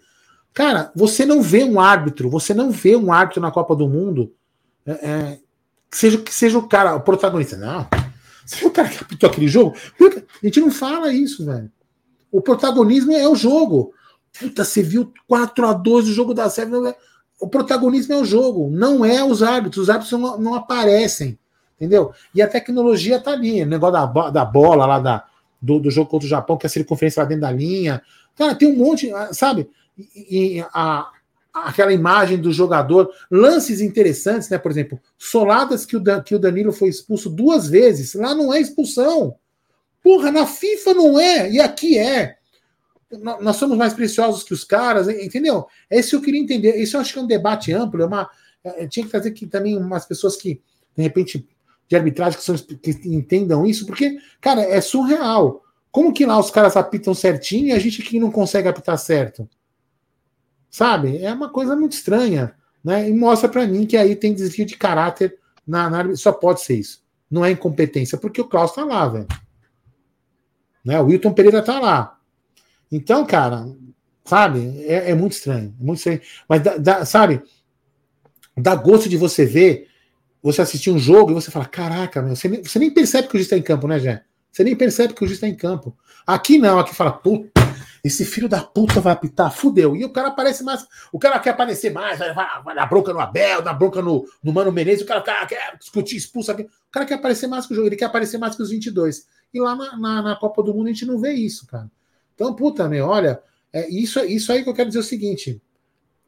Cara, 0.54 0.92
você 0.96 1.26
não 1.26 1.42
vê 1.42 1.64
um 1.64 1.80
árbitro, 1.80 2.30
você 2.30 2.54
não 2.54 2.70
vê 2.70 2.96
um 2.96 3.12
árbitro 3.12 3.42
na 3.42 3.52
Copa 3.52 3.76
do 3.76 3.88
Mundo 3.88 4.34
é, 4.86 4.92
é, 4.92 5.40
que, 5.90 5.98
seja, 5.98 6.18
que 6.18 6.34
seja 6.34 6.58
o 6.58 6.68
cara, 6.68 6.96
o 6.96 7.02
protagonista. 7.02 7.58
Não. 7.58 7.88
Viu 8.46 8.68
o 8.68 8.72
cara 8.72 8.90
que 8.90 9.02
apitou 9.02 9.30
aquele 9.30 9.48
jogo? 9.48 9.76
A 10.00 10.46
gente 10.46 10.60
não 10.60 10.70
fala 10.70 11.12
isso, 11.12 11.46
velho. 11.46 11.72
O 12.32 12.42
protagonismo 12.42 13.14
é 13.14 13.28
o 13.28 13.36
jogo. 13.36 13.94
Puta, 14.38 14.64
você 14.64 14.82
viu 14.82 15.14
4 15.28 15.68
a 15.68 15.74
2 15.74 16.10
o 16.10 16.14
jogo 16.14 16.34
da 16.34 16.50
Sérvia. 16.50 16.96
O 17.40 17.48
protagonismo 17.48 18.14
é 18.14 18.18
o 18.18 18.26
jogo, 18.26 18.70
não 18.70 19.06
é 19.06 19.24
os 19.24 19.42
árbitros. 19.42 19.84
Os 19.84 19.90
árbitros 19.90 20.20
não, 20.20 20.38
não 20.38 20.56
aparecem. 20.56 21.40
Entendeu? 21.76 22.14
E 22.34 22.42
a 22.42 22.48
tecnologia 22.48 23.20
tá 23.20 23.32
ali. 23.32 23.64
O 23.64 23.66
negócio 23.66 23.94
da, 23.94 24.30
da 24.30 24.46
bola 24.46 24.86
lá 24.86 25.00
da, 25.00 25.26
do, 25.64 25.80
do 25.80 25.90
jogo 25.90 26.10
contra 26.10 26.26
o 26.26 26.30
Japão, 26.30 26.58
que 26.58 26.66
a 26.66 26.70
circunferência 26.70 27.24
lá 27.24 27.30
dentro 27.30 27.44
da 27.44 27.52
linha. 27.52 28.02
Cara, 28.36 28.54
tem 28.54 28.68
um 28.68 28.76
monte, 28.76 29.10
sabe? 29.32 29.70
E, 29.98 30.58
e 30.58 30.66
a, 30.74 31.10
aquela 31.54 31.94
imagem 31.94 32.38
do 32.38 32.52
jogador, 32.52 33.10
lances 33.32 33.80
interessantes, 33.80 34.50
né? 34.50 34.58
Por 34.58 34.70
exemplo, 34.70 35.00
soladas 35.18 35.86
que 35.86 35.96
o, 35.96 36.04
que 36.22 36.36
o 36.36 36.40
Danilo 36.40 36.74
foi 36.74 36.90
expulso 36.90 37.30
duas 37.30 37.70
vezes, 37.70 38.14
lá 38.14 38.36
não 38.36 38.54
é 38.54 38.60
expulsão. 38.60 39.36
Porra, 40.04 40.30
na 40.32 40.46
FIFA 40.46 40.94
não 40.94 41.18
é, 41.18 41.50
e 41.50 41.62
aqui 41.62 41.98
é. 41.98 42.36
Nós 43.40 43.56
somos 43.56 43.78
mais 43.78 43.94
preciosos 43.94 44.44
que 44.44 44.54
os 44.54 44.66
caras, 44.66 45.08
entendeu? 45.08 45.66
Isso 45.90 46.10
que 46.10 46.16
eu 46.18 46.22
queria 46.22 46.42
entender. 46.42 46.76
Isso 46.76 46.98
eu 46.98 47.02
acho 47.02 47.14
que 47.14 47.20
é 47.20 47.22
um 47.22 47.28
debate 47.28 47.72
amplo, 47.72 48.02
é 48.02 48.06
uma. 48.06 48.30
É, 48.64 48.88
tinha 48.88 49.06
que 49.06 49.12
trazer 49.12 49.30
aqui 49.30 49.46
também 49.46 49.78
umas 49.78 50.06
pessoas 50.06 50.36
que, 50.36 50.62
de 50.98 51.04
repente, 51.04 51.48
de 51.94 51.98
arbitragem 51.98 52.40
que, 52.40 52.44
são, 52.44 52.56
que 52.56 52.92
entendam 53.06 53.66
isso, 53.66 53.86
porque, 53.86 54.18
cara, 54.42 54.62
é 54.62 54.82
surreal. 54.82 55.62
Como 55.92 56.12
que 56.12 56.26
lá 56.26 56.40
os 56.40 56.50
caras 56.50 56.76
apitam 56.76 57.14
certinho 57.14 57.68
e 57.68 57.72
a 57.72 57.78
gente 57.78 58.02
aqui 58.02 58.20
não 58.20 58.32
consegue 58.32 58.68
apitar 58.68 58.98
certo? 58.98 59.48
Sabe? 60.72 61.20
É 61.24 61.32
uma 61.32 61.50
coisa 61.50 61.76
muito 61.76 61.94
estranha. 61.94 62.56
Né? 62.84 63.08
E 63.08 63.14
mostra 63.14 63.48
para 63.48 63.68
mim 63.68 63.86
que 63.86 63.96
aí 63.96 64.16
tem 64.16 64.34
desvio 64.34 64.66
de 64.66 64.76
caráter 64.76 65.38
na, 65.66 65.88
na 65.90 66.16
Só 66.16 66.32
pode 66.32 66.62
ser 66.62 66.80
isso. 66.80 67.04
Não 67.30 67.46
é 67.46 67.52
incompetência, 67.52 68.18
porque 68.18 68.42
o 68.42 68.48
Klaus 68.48 68.74
tá 68.74 68.84
lá, 68.84 69.08
velho. 69.08 69.28
Né? 70.84 71.00
O 71.00 71.06
Wilton 71.06 71.32
Pereira 71.32 71.62
tá 71.62 71.80
lá. 71.80 72.20
Então, 72.92 73.24
cara, 73.24 73.68
sabe? 74.26 74.84
É, 74.88 75.12
é 75.12 75.16
muito 75.16 75.34
estranho. 75.34 75.76
É 75.80 75.84
muito 75.84 76.00
estranho. 76.00 76.22
Mas, 76.50 76.64
dá, 76.64 77.06
sabe? 77.06 77.42
Dá 78.58 78.76
gosto 78.76 79.08
de 79.08 79.16
você 79.18 79.46
ver 79.46 79.93
você 80.44 80.62
assistir 80.62 80.92
um 80.92 81.00
jogo 81.00 81.32
e 81.32 81.34
você 81.34 81.50
fala: 81.50 81.66
caraca, 81.66 82.22
meu, 82.22 82.36
você, 82.36 82.50
nem, 82.50 82.62
você 82.62 82.78
nem 82.78 82.92
percebe 82.92 83.30
que 83.30 83.36
o 83.36 83.38
juiz 83.38 83.46
está 83.46 83.58
em 83.58 83.62
campo, 83.62 83.88
né, 83.88 83.98
Jé? 83.98 84.24
Você 84.52 84.64
nem 84.64 84.76
percebe 84.76 85.14
que 85.14 85.24
o 85.24 85.26
juiz 85.26 85.38
está 85.38 85.48
em 85.48 85.56
campo. 85.56 85.98
Aqui 86.28 86.58
não, 86.60 86.78
aqui 86.78 86.94
fala: 86.94 87.14
puta, 87.14 87.50
esse 88.04 88.26
filho 88.26 88.50
da 88.50 88.62
puta 88.62 89.00
vai 89.00 89.14
apitar, 89.14 89.52
fudeu. 89.52 89.96
E 89.96 90.04
o 90.04 90.10
cara 90.12 90.28
aparece 90.28 90.64
mais. 90.64 90.86
O 91.12 91.18
cara 91.18 91.40
quer 91.40 91.52
aparecer 91.52 91.92
mais, 91.94 92.20
vai, 92.20 92.34
vai, 92.34 92.76
dar 92.76 92.86
bronca 92.86 93.14
no 93.14 93.20
Abel, 93.22 93.62
dar 93.62 93.74
bronca 93.74 94.02
no, 94.02 94.28
no 94.44 94.52
Mano 94.52 94.72
Menezes, 94.72 95.04
o 95.04 95.06
cara, 95.06 95.22
cara 95.22 95.46
quer 95.46 95.78
discutir, 95.80 96.18
expulsa. 96.18 96.54
O 96.54 96.92
cara 96.92 97.06
quer 97.06 97.16
aparecer 97.16 97.48
mais 97.48 97.66
que 97.66 97.72
o 97.72 97.76
jogo, 97.76 97.88
ele 97.88 97.96
quer 97.96 98.06
aparecer 98.06 98.38
mais 98.38 98.56
que 98.56 98.62
os 98.62 98.70
22. 98.70 99.26
E 99.54 99.60
lá 99.62 99.76
na, 99.76 99.98
na, 99.98 100.22
na 100.22 100.36
Copa 100.36 100.62
do 100.62 100.74
Mundo 100.74 100.88
a 100.88 100.92
gente 100.92 101.06
não 101.06 101.18
vê 101.18 101.32
isso, 101.32 101.66
cara. 101.66 101.90
Então, 102.36 102.54
puta, 102.54 102.90
meu, 102.90 103.08
olha, 103.08 103.42
é 103.72 103.90
isso, 103.90 104.20
isso 104.26 104.52
aí 104.52 104.64
que 104.64 104.70
eu 104.70 104.74
quero 104.74 104.90
dizer 104.90 105.00
o 105.00 105.04
seguinte. 105.04 105.62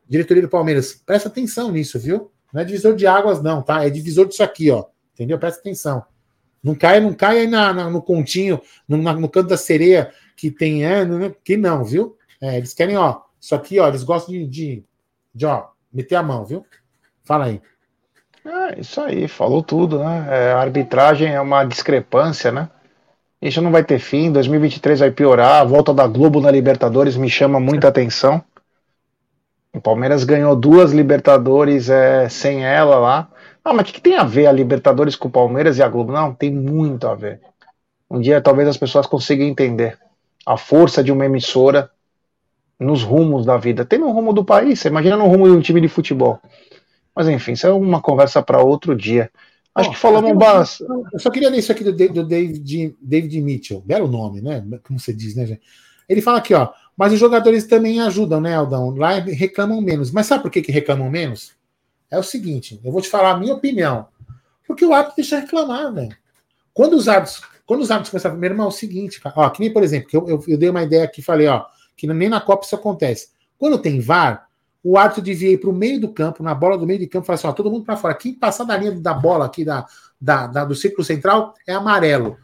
Diretoria 0.07 0.43
do 0.43 0.49
Palmeiras, 0.49 0.93
presta 0.93 1.27
atenção 1.27 1.71
nisso, 1.71 1.99
viu? 1.99 2.31
Não 2.55 2.61
é 2.61 2.63
divisor 2.65 2.95
de 2.95 3.05
águas, 3.05 3.43
não, 3.43 3.61
tá? 3.61 3.85
É 3.85 3.89
divisor 3.89 4.25
disso 4.25 4.41
aqui, 4.41 4.71
ó. 4.71 4.85
Entendeu? 5.13 5.37
Presta 5.37 5.59
atenção. 5.59 6.05
Não 6.63 6.73
cai, 6.73 7.01
não 7.01 7.13
cai 7.13 7.39
aí 7.39 7.47
na, 7.47 7.73
na 7.73 7.89
no 7.89 8.01
continho, 8.01 8.61
no, 8.87 8.95
na, 8.97 9.11
no, 9.11 9.27
canto 9.27 9.49
da 9.49 9.57
sereia 9.57 10.09
que 10.37 10.49
tem 10.49 10.85
ano, 10.85 11.19
né? 11.19 11.35
que 11.43 11.57
não, 11.57 11.83
viu? 11.83 12.15
É, 12.39 12.55
eles 12.55 12.73
querem, 12.73 12.95
ó, 12.95 13.19
isso 13.41 13.53
aqui, 13.53 13.77
ó, 13.77 13.89
eles 13.89 14.03
gostam 14.03 14.33
de, 14.33 14.47
de, 14.47 14.83
de 15.33 15.45
ó, 15.45 15.65
meter 15.91 16.15
a 16.15 16.23
mão, 16.23 16.45
viu? 16.45 16.65
Fala 17.25 17.47
aí. 17.47 17.61
É, 18.45 18.79
isso 18.79 19.01
aí, 19.01 19.27
falou 19.27 19.61
tudo, 19.61 19.99
né? 19.99 20.25
É, 20.29 20.51
a 20.53 20.59
arbitragem 20.59 21.33
é 21.33 21.41
uma 21.41 21.65
discrepância, 21.65 22.53
né? 22.53 22.69
Isso 23.41 23.61
não 23.61 23.69
vai 23.69 23.83
ter 23.83 23.99
fim, 23.99 24.31
2023 24.31 25.01
vai 25.01 25.11
piorar, 25.11 25.61
a 25.61 25.65
volta 25.65 25.93
da 25.93 26.07
Globo 26.07 26.39
na 26.39 26.51
Libertadores 26.51 27.17
me 27.17 27.29
chama 27.29 27.59
muita 27.59 27.89
atenção. 27.89 28.41
O 29.75 29.81
Palmeiras 29.81 30.23
ganhou 30.23 30.55
duas 30.55 30.93
Libertadores 30.93 31.89
é, 31.89 32.29
sem 32.29 32.65
ela 32.65 32.97
lá. 32.97 33.29
Ah, 33.61 33.73
mas 33.73 33.81
o 33.81 33.85
que, 33.85 33.93
que, 33.93 34.01
tem 34.01 34.15
a 34.15 34.23
ver 34.23 34.47
a 34.47 34.51
Libertadores 34.51 35.17
com 35.17 35.27
o 35.27 35.31
Palmeiras 35.31 35.77
e 35.77 35.83
a 35.83 35.89
Globo? 35.89 36.13
Não, 36.13 36.33
tem 36.33 36.49
muito 36.49 37.05
a 37.05 37.13
ver. 37.13 37.41
Um 38.09 38.21
dia 38.21 38.39
talvez 38.39 38.69
as 38.69 38.77
pessoas 38.77 39.05
consigam 39.05 39.45
entender 39.45 39.99
a 40.45 40.55
força 40.55 41.03
de 41.03 41.11
uma 41.11 41.25
emissora 41.25 41.91
nos 42.79 43.03
rumos 43.03 43.45
da 43.45 43.57
vida. 43.57 43.83
Tem 43.83 43.99
no 43.99 44.11
rumo 44.11 44.31
do 44.31 44.45
país, 44.45 44.79
você 44.79 44.87
imagina 44.87 45.17
no 45.17 45.27
rumo 45.27 45.45
de 45.45 45.53
um 45.53 45.59
time 45.59 45.81
de 45.81 45.89
futebol. 45.89 46.39
Mas 47.13 47.27
enfim, 47.27 47.51
isso 47.51 47.67
é 47.67 47.73
uma 47.73 48.01
conversa 48.01 48.41
para 48.41 48.63
outro 48.63 48.95
dia. 48.95 49.29
Acho 49.73 49.89
que 49.89 49.97
falamos 49.97 50.31
bastante. 50.37 50.89
Eu 51.11 51.19
só 51.19 51.29
queria 51.29 51.49
ler 51.49 51.57
isso 51.57 51.73
aqui 51.73 51.83
do, 51.83 51.91
do 51.91 52.23
David, 52.25 52.95
David 53.01 53.41
Mitchell. 53.41 53.81
Belo 53.81 54.07
nome, 54.07 54.39
né? 54.39 54.63
Como 54.83 54.97
você 54.97 55.11
diz, 55.11 55.35
né, 55.35 55.45
gente? 55.45 55.61
Ele 56.07 56.21
fala 56.21 56.37
aqui, 56.37 56.53
ó. 56.53 56.69
Mas 56.95 57.13
os 57.13 57.19
jogadores 57.19 57.65
também 57.65 57.99
ajudam, 58.01 58.39
né, 58.39 58.55
Aldão? 58.55 58.95
Lá 58.95 59.19
reclamam 59.19 59.81
menos. 59.81 60.11
Mas 60.11 60.27
sabe 60.27 60.43
por 60.43 60.51
que, 60.51 60.61
que 60.61 60.71
reclamam 60.71 61.09
menos? 61.09 61.53
É 62.09 62.17
o 62.17 62.23
seguinte, 62.23 62.79
eu 62.83 62.91
vou 62.91 63.01
te 63.01 63.09
falar 63.09 63.31
a 63.31 63.37
minha 63.37 63.53
opinião. 63.53 64.07
Porque 64.67 64.85
o 64.85 64.93
árbitro 64.93 65.17
deixa 65.17 65.39
reclamar, 65.39 65.93
velho. 65.93 66.15
Quando 66.73 66.93
os 66.93 67.07
árbitros, 67.07 67.41
quando 67.65 67.81
os 67.81 67.91
árbitros 67.91 68.11
começaram, 68.11 68.37
meu 68.37 68.49
irmão, 68.49 68.67
é 68.67 68.69
o 68.69 68.71
seguinte, 68.71 69.19
ó, 69.23 69.49
que 69.49 69.59
nem, 69.59 69.71
por 69.71 69.83
exemplo, 69.83 70.09
eu, 70.13 70.27
eu, 70.29 70.43
eu 70.47 70.57
dei 70.57 70.69
uma 70.69 70.83
ideia 70.83 71.03
aqui 71.03 71.21
falei, 71.21 71.47
ó, 71.47 71.65
que 71.95 72.07
nem 72.07 72.29
na 72.29 72.41
Copa 72.41 72.65
isso 72.65 72.75
acontece. 72.75 73.29
Quando 73.57 73.77
tem 73.77 73.99
VAR, 73.99 74.47
o 74.83 74.97
árbitro 74.97 75.23
devia 75.23 75.51
ir 75.51 75.57
para 75.57 75.69
o 75.69 75.73
meio 75.73 75.99
do 75.99 76.09
campo, 76.09 76.43
na 76.43 76.53
bola 76.53 76.77
do 76.77 76.85
meio 76.85 76.99
de 76.99 77.07
campo, 77.07 77.25
e 77.25 77.27
falar 77.27 77.35
assim: 77.35 77.47
ó, 77.47 77.53
todo 77.53 77.71
mundo 77.71 77.83
para 77.83 77.97
fora. 77.97 78.13
Quem 78.13 78.35
passar 78.35 78.65
da 78.65 78.77
linha 78.77 78.91
da 78.91 79.15
bola 79.15 79.45
aqui, 79.45 79.65
da, 79.65 79.85
da, 80.21 80.45
da, 80.45 80.63
do 80.63 80.75
círculo 80.75 81.03
central, 81.03 81.55
é 81.67 81.73
amarelo. 81.73 82.37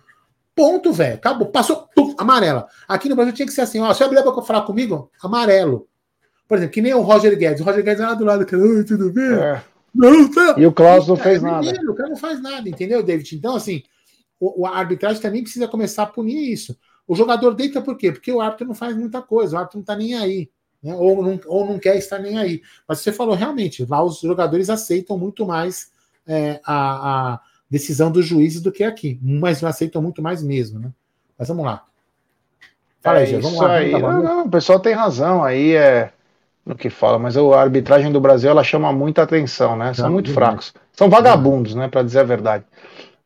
Ponto, 0.56 0.92
velho. 0.92 1.16
Acabou. 1.16 1.48
Passou, 1.48 1.88
puf, 1.96 2.16
amarela. 2.18 2.68
Aqui 2.88 3.08
no 3.08 3.16
Brasil 3.16 3.34
tinha 3.34 3.46
que 3.46 3.54
ser 3.54 3.62
assim: 3.62 3.80
ó, 3.80 3.94
se 3.94 4.04
abrir 4.04 4.22
para 4.22 4.42
falar 4.42 4.62
comigo, 4.64 5.10
amarelo. 5.22 5.88
Por 6.48 6.58
exemplo, 6.58 6.74
que 6.74 6.82
nem 6.82 6.94
o 6.94 7.02
Roger 7.02 7.38
Guedes. 7.38 7.62
O 7.62 7.64
Roger 7.64 7.84
Guedes 7.84 8.02
lá 8.02 8.14
do 8.14 8.26
lado, 8.26 8.46
Oi, 8.52 8.84
tudo 8.84 9.12
bem? 9.12 9.34
É. 9.34 9.64
Não, 9.94 10.30
tá. 10.30 10.56
E 10.58 10.66
o 10.66 10.72
Klaus 10.72 11.08
não 11.08 11.16
fez 11.16 11.42
é 11.44 11.46
nada. 11.46 11.72
o 11.90 11.96
cara 11.96 12.10
não 12.10 12.18
faz 12.18 12.42
nada, 12.42 12.68
entendeu, 12.68 13.04
David? 13.04 13.36
Então, 13.36 13.56
assim, 13.56 13.84
o, 14.40 14.66
a 14.66 14.78
arbitragem 14.78 15.22
também 15.22 15.44
precisa 15.44 15.68
começar 15.68 16.04
a 16.04 16.08
punir 16.08 16.52
isso. 16.52 16.78
O 17.08 17.16
jogador 17.16 17.54
deita 17.54 17.82
por 17.82 17.98
quê? 17.98 18.12
Porque 18.12 18.32
o 18.32 18.42
árbitro 18.42 18.68
não 18.68 18.76
faz 18.76 18.96
muita 18.96 19.22
coisa, 19.22 19.56
o 19.56 19.60
árbitro 19.60 19.80
não 19.80 19.86
tá 19.86 19.96
nem 19.96 20.16
aí 20.16 20.50
né? 20.82 20.96
ou, 20.96 21.22
não, 21.22 21.40
ou 21.46 21.66
não 21.66 21.80
quer 21.80 21.98
estar 21.98 22.20
nem 22.20 22.38
aí. 22.38 22.62
Mas 22.88 23.00
você 23.00 23.12
falou 23.12 23.36
realmente, 23.36 23.86
lá 23.86 24.04
os 24.04 24.20
jogadores 24.20 24.70
aceitam 24.70 25.18
muito 25.18 25.46
mais 25.46 25.92
é, 26.26 26.60
a, 26.66 27.34
a, 27.34 27.42
decisão 27.72 28.12
dos 28.12 28.26
juízes 28.26 28.62
do 28.62 28.72
que 28.72 28.84
aqui, 28.84 29.18
mas 29.24 29.62
não 29.62 29.70
aceitam 29.70 30.02
muito 30.02 30.22
mais 30.22 30.44
mesmo, 30.44 30.78
né? 30.78 30.92
Mas 31.40 31.48
vamos 31.48 31.64
lá. 31.64 31.86
Fala 33.02 33.20
aí, 33.20 33.34
é 33.34 33.40
vamos 33.40 33.60
lá. 33.60 33.76
Aí. 33.76 33.92
Vamos 33.92 34.10
não, 34.10 34.24
não, 34.24 34.46
o 34.46 34.50
pessoal 34.50 34.80
tem 34.80 34.94
razão 34.94 35.42
aí 35.42 35.74
é 35.74 36.12
no 36.66 36.76
que 36.76 36.90
fala, 36.90 37.18
mas 37.18 37.36
a 37.36 37.42
arbitragem 37.60 38.12
do 38.12 38.20
Brasil 38.20 38.50
ela 38.50 38.64
chama 38.64 38.92
muita 38.92 39.24
atenção, 39.24 39.76
né? 39.76 39.94
São 39.94 40.06
não, 40.06 40.14
muito 40.14 40.32
fracos. 40.32 40.74
São 40.94 41.10
vagabundos, 41.10 41.74
né? 41.74 41.88
Para 41.88 42.04
dizer 42.04 42.20
a 42.20 42.24
verdade. 42.24 42.66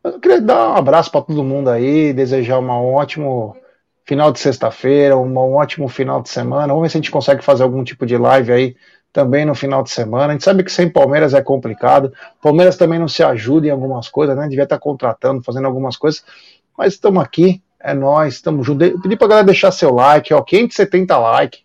Eu 0.03 0.19
queria 0.19 0.39
dar 0.39 0.69
um 0.69 0.75
abraço 0.75 1.11
para 1.11 1.21
todo 1.21 1.43
mundo 1.43 1.69
aí, 1.69 2.13
desejar 2.13 2.59
um 2.59 2.69
ótimo 2.69 3.57
final 4.05 4.31
de 4.31 4.39
sexta-feira, 4.39 5.17
um 5.17 5.35
ótimo 5.35 5.89
final 5.89 6.21
de 6.21 6.29
semana. 6.29 6.67
Vamos 6.67 6.83
ver 6.83 6.89
se 6.89 6.97
a 6.97 7.01
gente 7.01 7.11
consegue 7.11 7.43
fazer 7.43 7.63
algum 7.63 7.83
tipo 7.83 8.05
de 8.05 8.15
live 8.15 8.53
aí 8.53 8.75
também 9.15 9.45
no 9.45 9.55
final 9.55 9.81
de 9.81 9.91
semana. 9.91 10.27
A 10.27 10.31
gente 10.33 10.43
sabe 10.43 10.61
que 10.61 10.69
sem 10.69 10.89
Palmeiras 10.89 11.33
é 11.33 11.41
complicado. 11.41 12.11
Palmeiras 12.41 12.75
também 12.75 12.99
não 12.99 13.07
se 13.07 13.23
ajuda 13.23 13.65
em 13.65 13.69
algumas 13.69 14.09
coisas, 14.09 14.35
né? 14.35 14.45
Devia 14.49 14.65
estar 14.65 14.77
contratando, 14.77 15.41
fazendo 15.41 15.65
algumas 15.67 15.95
coisas. 15.95 16.21
Mas 16.77 16.95
estamos 16.95 17.23
aqui, 17.23 17.63
é 17.79 17.93
nós, 17.93 18.33
estamos 18.33 18.67
juntos. 18.67 18.91
Pedi 19.01 19.15
pra 19.15 19.29
galera 19.29 19.45
deixar 19.45 19.71
seu 19.71 19.93
like, 19.93 20.33
ó, 20.33 20.41
570 20.41 21.17
like. 21.17 21.59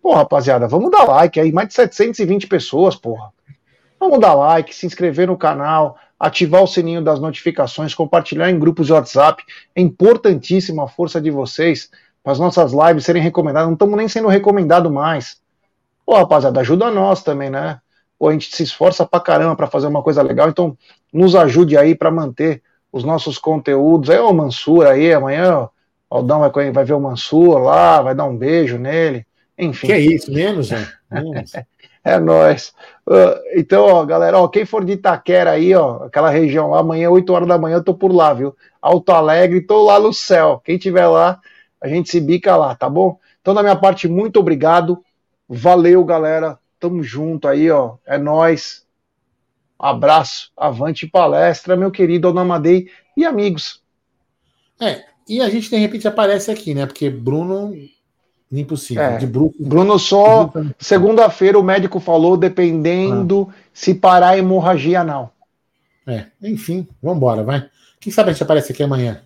Pô, 0.00 0.14
rapaziada, 0.14 0.68
vamos 0.68 0.92
dar 0.92 1.02
like 1.02 1.40
aí, 1.40 1.50
mais 1.50 1.66
de 1.66 1.74
720 1.74 2.46
pessoas, 2.46 2.94
porra. 2.94 3.32
Vamos 3.98 4.20
dar 4.20 4.34
like, 4.34 4.72
se 4.72 4.86
inscrever 4.86 5.26
no 5.26 5.36
canal, 5.36 5.98
ativar 6.20 6.62
o 6.62 6.68
sininho 6.68 7.02
das 7.02 7.18
notificações, 7.18 7.96
compartilhar 7.96 8.48
em 8.48 8.60
grupos 8.60 8.86
de 8.86 8.92
WhatsApp. 8.92 9.42
É 9.74 9.80
importantíssima 9.80 10.84
a 10.84 10.88
força 10.88 11.20
de 11.20 11.32
vocês 11.32 11.90
para 12.22 12.32
as 12.32 12.38
nossas 12.38 12.72
lives 12.72 13.04
serem 13.04 13.20
recomendadas. 13.20 13.66
Não 13.66 13.74
estamos 13.74 13.96
nem 13.96 14.06
sendo 14.06 14.28
recomendado 14.28 14.88
mais. 14.88 15.41
Pô, 16.04 16.14
rapaziada, 16.14 16.60
ajuda 16.60 16.90
nós 16.90 17.22
também, 17.22 17.50
né? 17.50 17.80
Pô, 18.18 18.28
a 18.28 18.32
gente 18.32 18.54
se 18.54 18.62
esforça 18.62 19.06
pra 19.06 19.20
caramba 19.20 19.56
para 19.56 19.66
fazer 19.66 19.86
uma 19.86 20.02
coisa 20.02 20.22
legal, 20.22 20.48
então 20.48 20.76
nos 21.12 21.34
ajude 21.34 21.76
aí 21.76 21.94
para 21.94 22.10
manter 22.10 22.62
os 22.92 23.04
nossos 23.04 23.38
conteúdos. 23.38 24.10
Aí, 24.10 24.18
o 24.18 24.32
Mansur 24.32 24.86
aí, 24.86 25.12
amanhã 25.12 25.68
o 26.10 26.16
Aldão 26.16 26.40
vai, 26.40 26.70
vai 26.70 26.84
ver 26.84 26.92
o 26.92 27.00
Mansur 27.00 27.58
lá, 27.58 28.02
vai 28.02 28.14
dar 28.14 28.24
um 28.24 28.36
beijo 28.36 28.78
nele. 28.78 29.26
Enfim. 29.58 29.86
Que 29.86 29.92
é 29.92 30.00
isso, 30.00 30.32
menos, 30.32 30.70
né? 30.70 30.88
Menos. 31.10 31.52
É 32.04 32.18
nóis. 32.18 32.74
Uh, 33.06 33.38
então, 33.54 33.84
ó, 33.84 34.04
galera, 34.04 34.36
ó, 34.36 34.48
quem 34.48 34.64
for 34.64 34.84
de 34.84 34.94
Itaquera 34.94 35.52
aí, 35.52 35.72
ó, 35.72 36.06
aquela 36.06 36.30
região 36.30 36.70
lá, 36.70 36.80
amanhã, 36.80 37.08
8 37.08 37.32
horas 37.32 37.46
da 37.46 37.56
manhã, 37.56 37.76
eu 37.76 37.84
tô 37.84 37.94
por 37.94 38.12
lá, 38.12 38.34
viu? 38.34 38.56
Alto 38.80 39.12
Alegre, 39.12 39.60
tô 39.60 39.84
lá 39.84 40.00
no 40.00 40.12
céu. 40.12 40.60
Quem 40.64 40.76
tiver 40.76 41.06
lá, 41.06 41.38
a 41.80 41.86
gente 41.86 42.10
se 42.10 42.20
bica 42.20 42.56
lá, 42.56 42.74
tá 42.74 42.90
bom? 42.90 43.20
Então, 43.40 43.54
da 43.54 43.62
minha 43.62 43.76
parte, 43.76 44.08
muito 44.08 44.40
obrigado. 44.40 45.00
Valeu, 45.48 46.04
galera. 46.04 46.58
Tamo 46.78 47.02
junto 47.02 47.48
aí, 47.48 47.70
ó. 47.70 47.96
É 48.06 48.18
nóis. 48.18 48.86
Abraço, 49.78 50.52
avante 50.56 51.06
palestra, 51.06 51.76
meu 51.76 51.90
querido 51.90 52.28
Onamadei 52.28 52.88
e 53.16 53.24
amigos. 53.24 53.82
É, 54.80 55.04
e 55.28 55.40
a 55.40 55.48
gente 55.48 55.68
de 55.68 55.76
repente 55.76 56.06
aparece 56.06 56.50
aqui, 56.50 56.72
né? 56.72 56.86
Porque 56.86 57.10
Bruno 57.10 57.74
Impossível. 58.60 59.02
É. 59.02 59.16
De 59.16 59.26
Bruno, 59.26 59.54
Bruno 59.58 59.98
só 59.98 60.52
segunda-feira 60.78 61.58
o 61.58 61.62
médico 61.62 61.98
falou, 61.98 62.36
dependendo 62.36 63.48
ah. 63.50 63.54
se 63.72 63.94
parar 63.94 64.30
a 64.30 64.38
hemorragia 64.38 65.00
anal. 65.00 65.34
É, 66.06 66.26
enfim, 66.42 66.86
vamos 67.00 67.16
embora, 67.16 67.42
vai. 67.42 67.68
Quem 67.98 68.12
sabe 68.12 68.30
a 68.30 68.32
gente 68.32 68.42
aparece 68.42 68.72
aqui 68.72 68.82
amanhã? 68.82 69.22